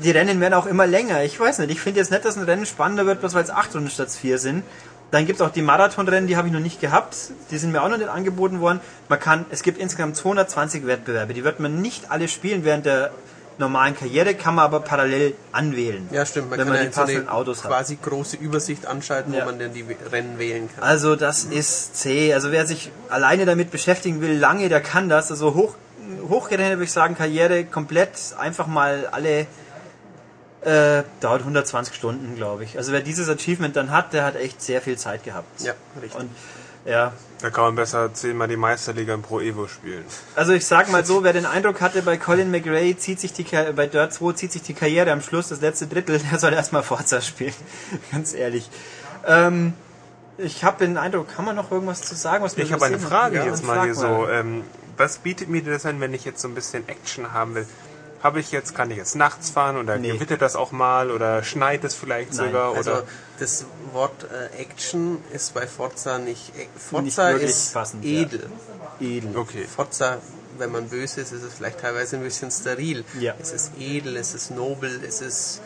die 0.03 0.11
Rennen 0.11 0.41
werden 0.41 0.55
auch 0.55 0.67
immer 0.67 0.87
länger. 0.87 1.23
Ich 1.25 1.39
weiß 1.39 1.59
nicht, 1.61 1.71
ich 1.71 1.81
finde 1.81 2.01
jetzt 2.01 2.11
nicht, 2.11 2.25
dass 2.25 2.37
ein 2.37 2.45
Rennen 2.45 2.67
spannender 2.67 3.07
wird, 3.07 3.21
bloß 3.21 3.35
weil 3.35 3.45
es 3.45 3.51
acht 3.51 3.75
Runden 3.75 3.91
statt 3.91 4.11
vier 4.11 4.39
sind. 4.39 4.63
Dann 5.13 5.25
gibt 5.25 5.41
es 5.41 5.47
auch 5.47 5.51
die 5.53 5.63
Marathonrennen, 5.63 6.27
die 6.27 6.37
habe 6.37 6.49
ich 6.49 6.53
noch 6.55 6.61
nicht 6.61 6.81
gehabt. 6.81 7.17
Die 7.51 7.59
sind 7.59 7.71
mir 7.73 7.83
auch 7.83 7.89
noch 7.89 7.97
nicht 7.97 8.09
angeboten 8.09 8.61
worden. 8.61 8.81
Man 9.09 9.21
kann, 9.21 9.47
es 9.51 9.63
gibt 9.63 9.79
insgesamt 9.79 10.17
220 10.17 10.87
Wettbewerbe. 10.87 11.33
Die 11.33 11.45
wird 11.45 11.61
man 11.61 11.81
nicht 11.81 12.11
alle 12.11 12.27
spielen 12.29 12.65
während 12.65 12.87
der 12.87 13.13
normalen 13.59 13.97
Karriere, 13.97 14.35
kann 14.35 14.55
man 14.57 14.65
aber 14.67 14.81
parallel 14.81 15.35
anwählen. 15.53 16.07
ja, 16.11 16.27
stimmt. 16.27 16.51
Man 16.51 16.59
wenn 16.59 16.67
kann 16.67 16.75
man 16.75 16.83
ja 16.83 16.89
die 16.89 16.95
so 16.95 17.01
passenden 17.01 17.29
Autos 17.29 17.65
hat. 17.65 17.71
quasi 17.71 17.97
große 18.03 18.37
Übersicht 18.37 18.85
anschalten, 18.85 19.33
Ja. 19.33 19.43
wo 19.43 19.47
man 19.47 19.59
dann 19.59 19.73
die 19.73 19.85
Rennen 20.13 20.39
wählen 20.39 20.69
kann. 20.75 20.85
Also 20.85 21.17
das 21.17 21.45
ist 21.45 21.97
zäh. 21.97 22.35
Also 22.35 22.51
wer 22.53 22.67
sich 22.67 22.91
alleine 23.09 23.47
damit 23.47 23.71
beschäftigen 23.71 24.21
will, 24.21 24.37
lange, 24.37 24.69
der 24.69 24.83
kann 24.83 25.09
das. 25.09 25.31
Also 25.31 25.55
hoch, 25.55 25.75
hochgerechnet 26.29 26.73
würde 26.79 26.85
ich 26.85 26.93
sagen, 26.93 27.17
Karriere 27.17 27.65
komplett 27.65 28.11
einfach 28.39 28.67
mal 28.67 29.09
alle 29.13 29.47
äh, 30.63 31.03
dauert 31.21 31.41
120 31.41 31.95
Stunden, 31.95 32.37
glaube 32.37 32.65
ich. 32.65 32.77
Also 32.77 32.93
wer 32.93 33.01
dieses 33.01 33.29
Achievement 33.29 33.77
dann 33.77 33.91
hat, 33.91 34.13
der 34.13 34.25
hat 34.25 34.37
echt 34.37 34.61
sehr 34.63 34.81
viel 34.81 34.97
Zeit 34.99 35.25
gehabt. 35.25 35.61
Ja, 35.61 35.75
richtig. 36.01 36.21
Und 36.21 36.31
ja, 36.85 37.13
Da 37.43 37.51
kann 37.51 37.65
man 37.65 37.75
besser 37.75 38.15
zehnmal 38.15 38.49
die 38.49 38.57
Meisterliga 38.57 39.13
im 39.15 39.23
Pro 39.23 39.41
Evo 39.41 39.67
spielen. 39.67 40.05
also 40.37 40.53
ich 40.53 40.65
sag 40.65 40.91
mal 40.91 41.05
so, 41.05 41.23
wer 41.25 41.33
den 41.33 41.47
Eindruck 41.47 41.81
hatte, 41.81 42.03
bei 42.03 42.17
Colin 42.17 42.51
McRae 42.51 42.97
zieht 42.97 43.21
sich 43.21 43.33
die 43.33 43.45
bei 43.45 43.87
Dirt 43.87 44.13
2 44.13 44.33
zieht 44.33 44.53
sich 44.53 44.63
die 44.63 44.75
Karriere 44.75 45.11
am 45.13 45.21
Schluss, 45.21 45.49
das 45.49 45.61
letzte 45.61 45.87
Drittel, 45.87 46.19
der 46.31 46.39
soll 46.39 46.53
erstmal 46.53 46.83
Forza 46.83 47.21
spielen. 47.21 47.55
Ganz 48.13 48.35
ehrlich. 48.35 48.71
Ähm, 49.27 49.73
ich 50.39 50.65
habe 50.65 50.85
den 50.85 50.97
Eindruck, 50.97 51.29
kann 51.35 51.45
man 51.45 51.57
noch 51.57 51.71
irgendwas 51.71 52.03
zu 52.03 52.15
sagen? 52.15 52.45
Was 52.45 52.57
Ich 52.57 52.73
habe 52.73 52.85
eine? 52.85 52.99
Frage 52.99 53.37
Ja, 53.37 53.47
jetzt 53.47 53.65
mal 53.65 53.85
hier 53.85 53.95
so. 53.95 54.29
Ähm, 54.29 54.65
was 54.97 55.19
bietet 55.19 55.49
mir 55.49 55.63
das 55.63 55.87
an, 55.87 56.01
wenn 56.01 56.15
ich 56.15 56.25
jetzt 56.25 56.41
so 56.41 56.49
ein 56.49 56.55
bisschen 56.55 56.89
Action 56.89 57.33
haben 57.33 57.55
will? 57.55 57.67
Habe 58.27 58.41
ich 58.41 58.51
jetzt, 58.51 58.75
kann 58.75 58.91
ich 58.91 58.97
jetzt 58.97 59.15
nachts 59.15 59.51
fahren 59.51 59.77
oder 59.77 59.97
Nee. 59.99 60.11
gewittert 60.13 60.43
das 60.43 60.57
auch 60.57 60.73
mal 60.73 61.11
oder 61.17 61.43
schneit 61.45 61.85
es 61.85 61.95
vielleicht 61.95 62.35
Nein, 62.35 62.47
sogar 62.49 62.75
Also 62.75 62.91
oder 62.91 63.03
das 63.39 63.65
Wort 63.93 64.21
äh, 64.25 64.63
Action 64.63 65.19
ist 65.33 65.55
bei 65.55 65.67
Forza 65.67 66.19
nicht. 66.19 66.45
Nicht 66.57 66.71
Forza 66.91 67.29
wirklich 67.31 67.51
ist 67.51 67.73
passend, 67.73 68.05
ja. 68.05 68.23
edel. 68.23 68.51
Edel. 69.01 69.37
okay. 69.37 69.65
Forza, 69.77 70.19
wenn 70.59 70.73
man 70.73 70.89
böse 70.89 71.21
ist, 71.21 71.33
ist 71.33 71.43
es 71.43 71.55
vielleicht 71.55 71.81
teilweise 71.81 72.17
ein 72.17 72.23
bisschen 72.23 72.51
steril. 72.51 73.05
Ja. 73.21 73.35
Es 73.39 73.53
ist 73.53 73.71
edel, 73.79 74.17
es 74.17 74.35
ist 74.35 74.51
nobel, 74.51 74.91
es 75.07 75.21
ist 75.21 75.61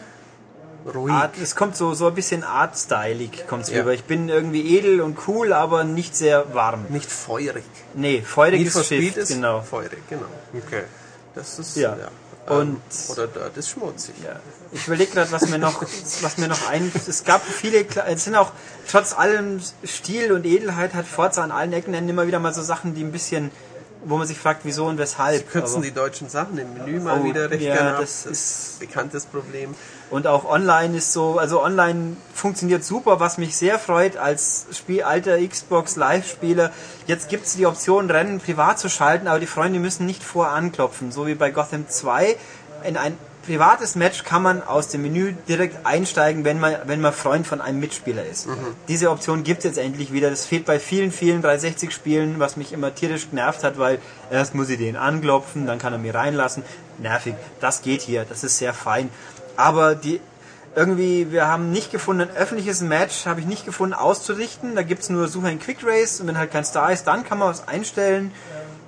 ruhig. 0.95 1.13
Art, 1.13 1.35
es 1.43 1.55
kommt 1.57 1.77
so, 1.77 1.95
so 1.95 2.09
ein 2.09 2.15
bisschen 2.15 2.43
artstylig 2.45 3.47
kommt's 3.47 3.71
Ja. 3.71 3.79
rüber. 3.81 3.93
Ich 3.93 4.05
bin 4.05 4.29
irgendwie 4.29 4.77
edel 4.77 5.01
und 5.01 5.17
cool, 5.29 5.53
aber 5.55 5.85
nicht 5.85 6.15
sehr 6.17 6.53
warm. 6.55 6.87
Nicht 6.89 7.11
feurig. 7.11 7.65
Nee, 7.95 8.21
feurig 8.23 8.61
Need 8.61 8.69
ist 8.69 8.85
Speed 8.85 9.17
ist 9.17 9.29
genau. 9.29 9.63
feurig, 9.63 10.03
genau. 10.09 10.27
Okay. 10.67 10.85
Das 11.35 11.59
ist 11.59 11.77
Ja. 11.77 11.93
Ähm, 11.95 11.99
Und- 12.59 12.81
oder 13.09 13.27
dort 13.27 13.57
ist 13.57 13.71
schmutzig. 13.71 14.15
Ja. 14.25 14.41
Ich 14.73 14.87
überlege 14.87 15.13
gerade, 15.13 15.31
was 15.33 15.49
mir 15.49 15.59
noch, 15.59 15.83
was 16.23 16.39
mir 16.39 16.49
noch 16.49 16.69
ein, 16.69 16.91
es 17.09 17.25
gab 17.25 17.43
viele, 17.45 17.85
es 18.07 18.25
sind 18.25 18.35
auch, 18.35 18.53
trotz 18.91 19.13
allem 19.13 19.61
Stil 19.85 20.33
und 20.33 20.45
Edelheit 20.47 20.95
hat 20.95 21.07
Forza 21.07 21.43
an 21.43 21.51
allen 21.53 21.73
Ecken 21.73 21.95
immer 22.09 22.27
wieder 22.27 22.39
mal 22.39 22.53
so 22.55 22.63
Sachen, 22.63 22.95
die 22.95 23.03
ein 23.03 23.13
bisschen, 23.13 23.51
wo 24.05 24.17
man 24.17 24.27
sich 24.27 24.39
fragt, 24.39 24.61
wieso 24.65 24.87
und 24.87 24.99
weshalb. 24.99 25.51
Kürzen 25.51 25.77
Aber- 25.77 25.85
die 25.85 25.93
deutschen 25.93 26.29
Sachen 26.29 26.57
im 26.59 26.73
Menü 26.75 27.01
mal 27.01 27.21
Oh, 27.21 27.25
wieder 27.25 27.51
recht 27.51 27.63
ja, 27.63 27.75
gerne 27.75 27.95
ab. 27.97 28.01
das 28.01 28.23
Das 28.25 28.33
ist 28.33 28.75
ein 28.77 28.79
bekanntes 28.87 29.27
Problem. 29.27 29.75
Und 30.11 30.27
auch 30.27 30.45
online 30.45 30.97
ist 30.97 31.13
so, 31.13 31.39
also 31.39 31.63
online 31.63 32.17
funktioniert 32.35 32.85
super, 32.85 33.21
was 33.21 33.39
mich 33.39 33.57
sehr 33.57 33.79
freut 33.79 34.17
als 34.17 34.67
Spiel, 34.73 35.05
alter 35.05 35.39
Xbox 35.39 35.97
Live-Spieler. 35.97 36.73
Jetzt 37.07 37.29
gibt 37.29 37.47
es 37.47 37.55
die 37.55 37.67
Option, 37.67 38.11
Rennen 38.11 38.41
privat 38.41 38.79
zu 38.81 38.89
schalten, 38.89 39.29
aber 39.29 39.39
die 39.39 39.47
Freunde 39.47 39.79
müssen 39.79 40.07
nicht 40.07 40.25
voranklopfen. 40.25 41.13
So 41.13 41.29
wie 41.29 41.37
bei 41.37 41.51
Gotham 41.51 41.89
2. 41.89 42.37
In 42.85 42.97
ein 42.97 43.17
privates 43.47 43.95
Match 43.95 44.25
kann 44.25 44.43
man 44.43 44.63
aus 44.63 44.89
dem 44.89 45.03
Menü 45.03 45.35
direkt 45.49 45.87
einsteigen, 45.87 46.45
wenn 46.45 46.61
man, 46.61 46.77
wenn 46.87 47.01
man 47.01 47.13
Freund 47.13 47.47
von 47.47 47.61
einem 47.61 47.81
Mitspieler 47.81 48.25
ist. 48.25 48.49
Diese 48.89 49.11
Option 49.11 49.45
gibt 49.45 49.59
es 49.59 49.65
jetzt 49.65 49.79
endlich 49.79 50.13
wieder. 50.13 50.29
Das 50.31 50.45
fehlt 50.45 50.67
bei 50.67 50.79
vielen, 50.79 51.13
vielen 51.13 51.43
360-Spielen, 51.43 52.39
was 52.39 52.57
mich 52.57 52.73
immer 52.73 52.95
tierisch 52.95 53.31
genervt 53.31 53.65
hat, 53.65 53.79
weil 53.79 53.99
erst 54.31 54.55
muss 54.55 54.69
ich 54.71 54.79
den 54.79 54.97
anklopfen, 54.97 55.67
dann 55.67 55.79
kann 55.79 55.93
er 55.93 55.99
mir 55.99 56.15
reinlassen. 56.15 56.65
Nervig. 56.99 57.35
Das 57.61 57.83
geht 57.83 58.03
hier. 58.03 58.25
Das 58.29 58.45
ist 58.45 58.59
sehr 58.59 58.75
fein. 58.75 59.09
Aber 59.61 59.95
die 59.95 60.21
irgendwie, 60.75 61.33
wir 61.33 61.49
haben 61.49 61.71
nicht 61.71 61.91
gefunden, 61.91 62.23
ein 62.23 62.37
öffentliches 62.37 62.81
Match 62.81 63.27
habe 63.27 63.41
ich 63.41 63.47
nicht 63.47 63.67
gefunden 63.67 63.93
auszurichten. 63.93 64.75
Da 64.75 64.83
gibt 64.83 65.03
es 65.03 65.11
nur 65.11 65.29
Suche 65.29 65.51
in 65.51 65.59
Quick 65.59 65.79
Race 65.85 66.21
und 66.21 66.29
wenn 66.29 66.39
halt 66.39 66.51
kein 66.51 66.65
Star 66.65 66.93
ist, 66.93 67.07
dann 67.07 67.25
kann 67.25 67.39
man 67.39 67.49
was 67.49 67.69
einstellen. 67.69 68.33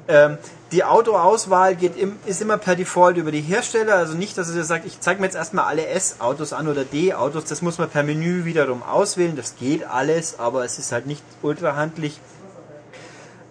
Ähm, 0.08 0.38
die 0.70 0.84
Autoauswahl 0.84 1.76
geht 1.76 1.98
im, 1.98 2.16
ist 2.24 2.40
immer 2.40 2.56
per 2.56 2.74
Default 2.74 3.18
über 3.18 3.30
die 3.30 3.42
Hersteller, 3.42 3.96
also 3.96 4.14
nicht, 4.14 4.38
dass 4.38 4.54
er 4.54 4.64
sagt, 4.64 4.86
ich 4.86 5.00
zeige 5.00 5.20
mir 5.20 5.26
jetzt 5.26 5.36
erstmal 5.36 5.66
alle 5.66 5.86
S-Autos 5.86 6.54
an 6.54 6.66
oder 6.66 6.84
D-Autos, 6.84 7.44
das 7.44 7.60
muss 7.60 7.78
man 7.78 7.90
per 7.90 8.02
Menü 8.02 8.46
wiederum 8.46 8.82
auswählen, 8.82 9.36
das 9.36 9.56
geht 9.56 9.84
alles, 9.84 10.38
aber 10.38 10.64
es 10.64 10.78
ist 10.78 10.90
halt 10.90 11.06
nicht 11.06 11.22
ultra 11.42 11.76
handlich. 11.76 12.18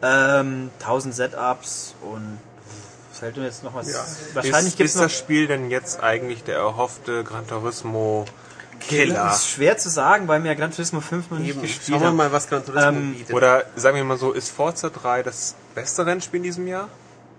Ähm, 0.02 0.72
1000 0.80 1.14
Setups 1.14 1.94
und 2.02 2.40
fällt 3.22 3.38
mir 3.38 3.46
jetzt 3.46 3.64
noch 3.64 3.76
was? 3.76 3.88
Ja. 3.92 4.04
Wahrscheinlich 4.34 4.80
ist, 4.80 4.86
ist 4.92 4.96
noch 4.96 5.04
das 5.04 5.16
Spiel 5.16 5.46
denn 5.46 5.70
jetzt 5.70 6.02
eigentlich 6.02 6.44
der 6.44 6.58
erhoffte 6.58 7.24
Gran 7.24 7.48
Turismo 7.48 8.26
Das 8.80 8.88
Killer? 8.88 9.30
ist 9.32 9.48
schwer 9.48 9.78
zu 9.78 9.90
sagen, 9.90 10.28
weil 10.28 10.40
mir 10.40 10.56
Gran 10.56 10.72
Turismo 10.72 11.02
5 11.02 11.30
noch 11.30 11.38
nicht 11.38 11.52
Eben. 11.52 11.62
gespielt 11.62 12.00
Schauen 12.00 12.02
wir 12.02 12.12
mal, 12.14 12.32
was 12.32 12.50
Gran 12.50 12.66
Turismo 12.66 12.90
Ähm, 12.90 13.14
bietet. 13.14 13.36
Oder 13.36 13.66
sagen 13.76 13.96
wir 13.96 14.04
mal 14.04 14.18
so, 14.18 14.32
ist 14.32 14.50
Forza 14.50 14.90
3 14.90 15.22
das 15.22 15.54
beste 15.76 16.04
Rennspiel 16.04 16.38
in 16.38 16.44
diesem 16.44 16.66
Jahr? 16.66 16.90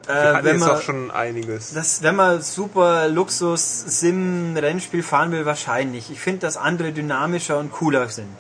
Äh, 0.06 0.34
wenn 0.44 0.46
jetzt 0.54 0.60
man, 0.60 0.68
doch 0.68 0.82
schon 0.82 1.10
einiges. 1.10 1.74
das, 1.74 2.02
wenn 2.02 2.14
man 2.14 2.40
super 2.42 3.09
Luxus 3.09 3.84
Sim 3.84 4.56
Rennspiel 4.56 5.02
fahren 5.02 5.32
will, 5.32 5.46
wahrscheinlich. 5.46 6.12
Ich 6.12 6.20
finde, 6.20 6.40
dass 6.40 6.56
andere 6.56 6.92
dynamischer 6.92 7.59
und 7.59 7.72
cooler 7.72 8.09
sind. 8.09 8.36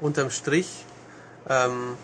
Unterm 0.00 0.30
Strich, 0.30 0.68
ähm, 1.48 1.96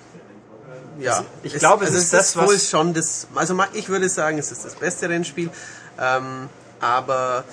ja. 1.00 1.24
ich 1.42 1.54
glaube, 1.54 1.84
es 1.84 1.94
ist 1.94 2.12
das, 2.12 2.36
was- 2.36 2.46
wohl 2.48 2.58
schon 2.58 2.94
das, 2.94 3.26
also 3.34 3.56
ich 3.72 3.88
würde 3.88 4.08
sagen, 4.08 4.38
es 4.38 4.50
ist 4.52 4.64
das 4.64 4.74
beste 4.74 5.08
Rennspiel, 5.08 5.50
ähm, 6.00 6.48
aber 6.80 7.44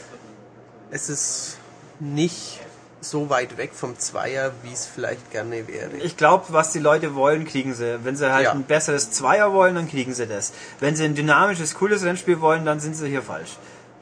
es 0.92 1.10
ist 1.10 1.58
nicht 2.00 2.60
so 3.04 3.30
weit 3.32 3.58
weg 3.58 3.72
vom 3.74 3.98
Zweier, 3.98 4.52
wie 4.62 4.72
es 4.74 4.86
vielleicht 4.86 5.32
gerne 5.32 5.68
wäre. 5.68 5.98
Ich 6.04 6.18
glaube, 6.18 6.46
was 6.50 6.72
die 6.72 6.80
Leute 6.80 7.16
wollen, 7.16 7.46
kriegen 7.46 7.74
sie. 7.74 8.04
Wenn 8.04 8.16
sie 8.16 8.32
halt 8.32 8.46
Ja. 8.46 8.52
ein 8.52 8.64
besseres 8.64 9.10
Zweier 9.12 9.54
wollen, 9.54 9.74
dann 9.74 9.90
kriegen 9.90 10.14
sie 10.14 10.28
das. 10.28 10.54
Wenn 10.80 10.96
sie 10.96 11.06
ein 11.06 11.16
dynamisches, 11.16 11.74
cooles 11.74 12.04
Rennspiel 12.04 12.42
wollen, 12.42 12.64
dann 12.64 12.80
sind 12.80 12.96
sie 12.96 13.08
hier 13.08 13.24
falsch. 13.24 13.58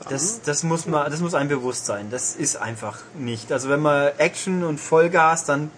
Das, 0.09 0.41
das 0.41 0.63
muss 0.63 0.85
man, 0.85 1.09
das 1.11 1.19
muss 1.21 1.33
einem 1.33 1.49
bewusst 1.49 1.85
sein. 1.85 2.07
Das 2.09 2.35
ist 2.35 2.55
einfach 2.57 2.97
nicht. 3.17 3.51
Also 3.53 3.69
wenn 3.69 3.81
man 3.81 4.11
Action 4.17 4.63
und 4.65 4.79
Vollgas, 4.79 5.45
dann 5.45 5.71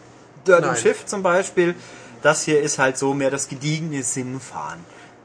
Dirt 0.48 0.62
Nein. 0.62 0.70
und 0.72 0.78
Shift 0.80 1.08
zum 1.10 1.22
Beispiel. 1.22 1.76
Das 2.22 2.43
hier 2.43 2.61
ist 2.61 2.80
halt 2.80 2.98
so 2.98 3.14
mehr 3.14 3.31
das 3.31 3.48
gediegene 3.48 4.03
Simfahren. 4.03 4.80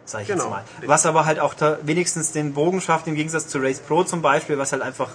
Sag 0.05 0.23
ich 0.23 0.29
Genau. 0.29 0.45
jetzt 0.45 0.51
mal. 0.51 0.65
Was 0.87 1.05
aber 1.05 1.25
halt 1.27 1.41
auch 1.41 1.55
wenigstens 1.83 2.33
den 2.33 2.55
Bogen 2.55 2.81
schafft, 2.81 3.07
im 3.09 3.17
Gegensatz 3.17 3.49
zu 3.49 3.59
Race 3.59 3.81
Pro 3.81 4.05
zum 4.05 4.23
Beispiel, 4.23 4.57
was 4.57 4.73
halt 4.73 4.83
einfach 4.83 5.11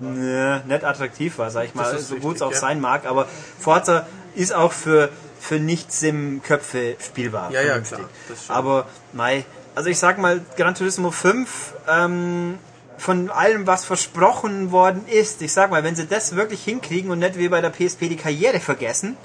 ne, 0.00 0.62
nicht 0.66 0.84
attraktiv 0.84 1.38
war, 1.38 1.50
sag 1.50 1.64
ich 1.64 1.74
mal, 1.74 1.98
so 1.98 2.16
gut 2.16 2.36
es 2.36 2.42
auch 2.42 2.52
ja. 2.52 2.58
sein 2.58 2.80
mag. 2.80 3.06
Aber 3.06 3.26
Forza 3.58 4.06
ist 4.34 4.54
auch 4.54 4.72
für, 4.72 5.08
für 5.40 5.58
Nicht-Sim-Köpfe 5.58 6.96
spielbar. 7.00 7.50
Ja, 7.50 7.60
ja, 7.60 7.66
vernünftig. 7.68 7.98
klar, 7.98 8.10
das 8.28 8.46
schon. 8.46 8.56
Aber, 8.56 8.86
mei, 9.12 9.44
also 9.74 9.88
ich 9.88 9.98
sag 9.98 10.18
mal, 10.18 10.40
Gran 10.56 10.74
Turismo 10.74 11.10
5, 11.10 11.74
ähm, 11.88 12.58
von 12.98 13.30
allem, 13.30 13.66
was 13.66 13.86
versprochen 13.86 14.72
worden 14.72 15.06
ist, 15.08 15.40
ich 15.40 15.52
sag 15.52 15.70
mal, 15.70 15.82
wenn 15.82 15.96
sie 15.96 16.06
das 16.06 16.36
wirklich 16.36 16.62
hinkriegen 16.62 17.10
und 17.10 17.18
nicht 17.20 17.38
wie 17.38 17.48
bei 17.48 17.62
der 17.62 17.70
PSP 17.70 18.10
die 18.10 18.16
Karriere 18.16 18.60
vergessen, 18.60 19.16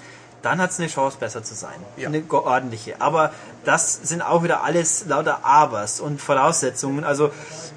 dann 0.45 0.61
hat 0.61 0.69
es 0.71 0.79
eine 0.79 0.87
Chance, 0.87 1.17
besser 1.19 1.43
zu 1.43 1.55
sein. 1.55 1.73
Ja. 1.97 2.07
Eine 2.07 2.23
ordentliche. 2.29 3.01
Aber 3.01 3.31
das 3.63 3.95
sind 4.03 4.21
auch 4.21 4.43
wieder 4.43 4.63
alles 4.63 5.05
lauter 5.07 5.43
Abers 5.43 5.99
und 5.99 6.21
Voraussetzungen. 6.21 7.03
Also 7.03 7.31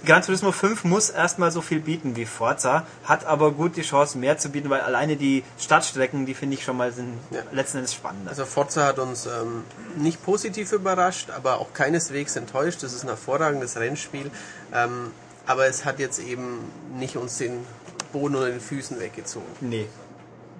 Gran 0.05 0.23
Turismo 0.23 0.53
5 0.53 0.85
muss 0.85 1.09
erstmal 1.11 1.51
so 1.51 1.61
viel 1.63 1.81
bieten 1.81 2.15
wie 2.15 2.27
Forza, 2.27 2.85
hat 3.05 3.25
aber 3.25 3.53
gut 3.53 3.77
die 3.77 3.83
Chance, 3.83 4.19
mehr 4.19 4.37
zu 4.39 4.51
bieten, 4.51 4.69
weil 4.71 4.83
alleine 4.83 5.17
die 5.17 5.43
Stadtstrecken, 5.59 6.27
die 6.27 6.35
finde 6.35 6.55
ich 6.57 6.65
schon 6.65 6.77
mal 6.77 6.93
sind 6.93 7.19
Ja. 7.31 7.41
letzten 7.53 7.79
Endes 7.79 7.95
spannender. 7.95 8.31
Also 8.31 8.45
Forza 8.45 8.85
hat 8.87 8.99
uns 8.99 9.27
ähm, 9.27 9.65
nicht 9.97 10.23
positiv 10.25 10.71
überrascht, 10.73 11.31
aber 11.31 11.59
auch 11.59 11.73
keineswegs 11.73 12.37
enttäuscht. 12.37 12.83
Das 12.83 12.93
ist 12.93 13.03
ein 13.03 13.09
hervorragendes 13.09 13.77
Rennspiel. 13.77 14.31
Ähm, 14.75 15.11
aber 15.47 15.67
es 15.67 15.87
hat 15.87 15.99
jetzt 15.99 16.19
eben 16.19 16.71
nicht 16.99 17.17
uns 17.17 17.39
den 17.39 17.65
Boden 18.13 18.35
unter 18.37 18.51
den 18.51 18.61
Füßen 18.61 19.01
weggezogen. 19.01 19.47
nee, 19.61 19.89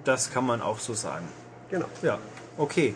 das 0.05 0.31
kann 0.31 0.45
man 0.45 0.61
auch 0.61 0.79
so 0.79 0.93
sagen. 0.95 1.27
Genau. 1.69 1.85
Ja, 2.01 2.17
okay. 2.57 2.95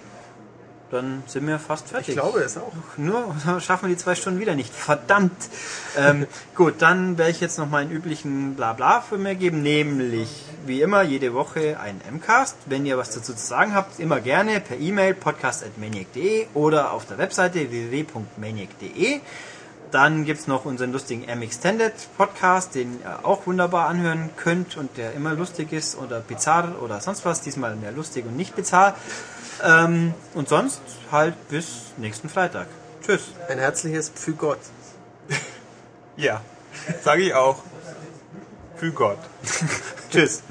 Dann 0.93 1.23
sind 1.25 1.47
wir 1.47 1.57
fast 1.57 1.87
fertig. 1.89 2.09
Ich 2.09 2.15
glaube 2.15 2.41
es 2.41 2.55
auch. 2.55 2.71
Nur 2.97 3.35
schaffen 3.61 3.87
wir 3.87 3.95
die 3.95 4.01
zwei 4.01 4.13
Stunden 4.13 4.39
wieder 4.39 4.53
nicht. 4.53 4.71
Verdammt. 4.71 5.49
ähm, 5.97 6.27
gut, 6.55 6.75
dann 6.79 7.17
werde 7.17 7.31
ich 7.31 7.41
jetzt 7.41 7.57
noch 7.57 7.67
meinen 7.67 7.89
üblichen 7.89 8.53
Blabla 8.55 9.01
für 9.01 9.17
mir 9.17 9.33
geben, 9.33 9.63
nämlich 9.63 10.29
wie 10.67 10.81
immer 10.81 11.01
jede 11.01 11.33
Woche 11.33 11.79
ein 11.79 11.99
MCAST. 12.11 12.57
Wenn 12.67 12.85
ihr 12.85 12.95
was 12.97 13.09
dazu 13.09 13.33
zu 13.33 13.43
sagen 13.43 13.73
habt, 13.73 13.99
immer 13.99 14.19
gerne 14.21 14.59
per 14.59 14.77
E-Mail 14.77 15.15
podcast.maniac.de 15.15 16.45
oder 16.53 16.91
auf 16.91 17.07
der 17.07 17.17
Webseite 17.17 17.71
www.maniac.de. 17.71 19.19
Dann 19.93 20.25
gibt's 20.25 20.47
noch 20.47 20.65
unseren 20.65 20.91
lustigen 20.91 21.23
M-Extended 21.27 21.93
Podcast, 22.17 22.73
den 22.73 22.99
ihr 23.01 23.19
auch 23.21 23.45
wunderbar 23.45 23.87
anhören 23.87 24.31
könnt 24.35 24.75
und 24.75 24.97
der 24.97 25.13
immer 25.13 25.35
lustig 25.35 25.71
ist 25.71 25.95
oder 25.95 26.19
bizarr 26.19 26.81
oder 26.81 26.99
sonst 26.99 27.25
was. 27.25 27.41
Diesmal 27.41 27.75
mehr 27.75 27.91
lustig 27.91 28.25
und 28.25 28.35
nicht 28.35 28.55
bizarr. 28.55 28.97
Ähm, 29.63 30.15
und 30.33 30.49
sonst 30.49 30.81
halt 31.11 31.35
bis 31.47 31.91
nächsten 31.97 32.27
Freitag. 32.27 32.65
Tschüss. 33.05 33.33
Ein 33.47 33.59
herzliches 33.59 34.09
Pfü 34.09 34.33
Gott. 34.33 34.57
Ja, 36.17 36.41
sage 37.03 37.21
ich 37.21 37.35
auch. 37.35 37.61
Für 38.75 38.91
Gott. 38.91 39.19
Tschüss. 40.09 40.41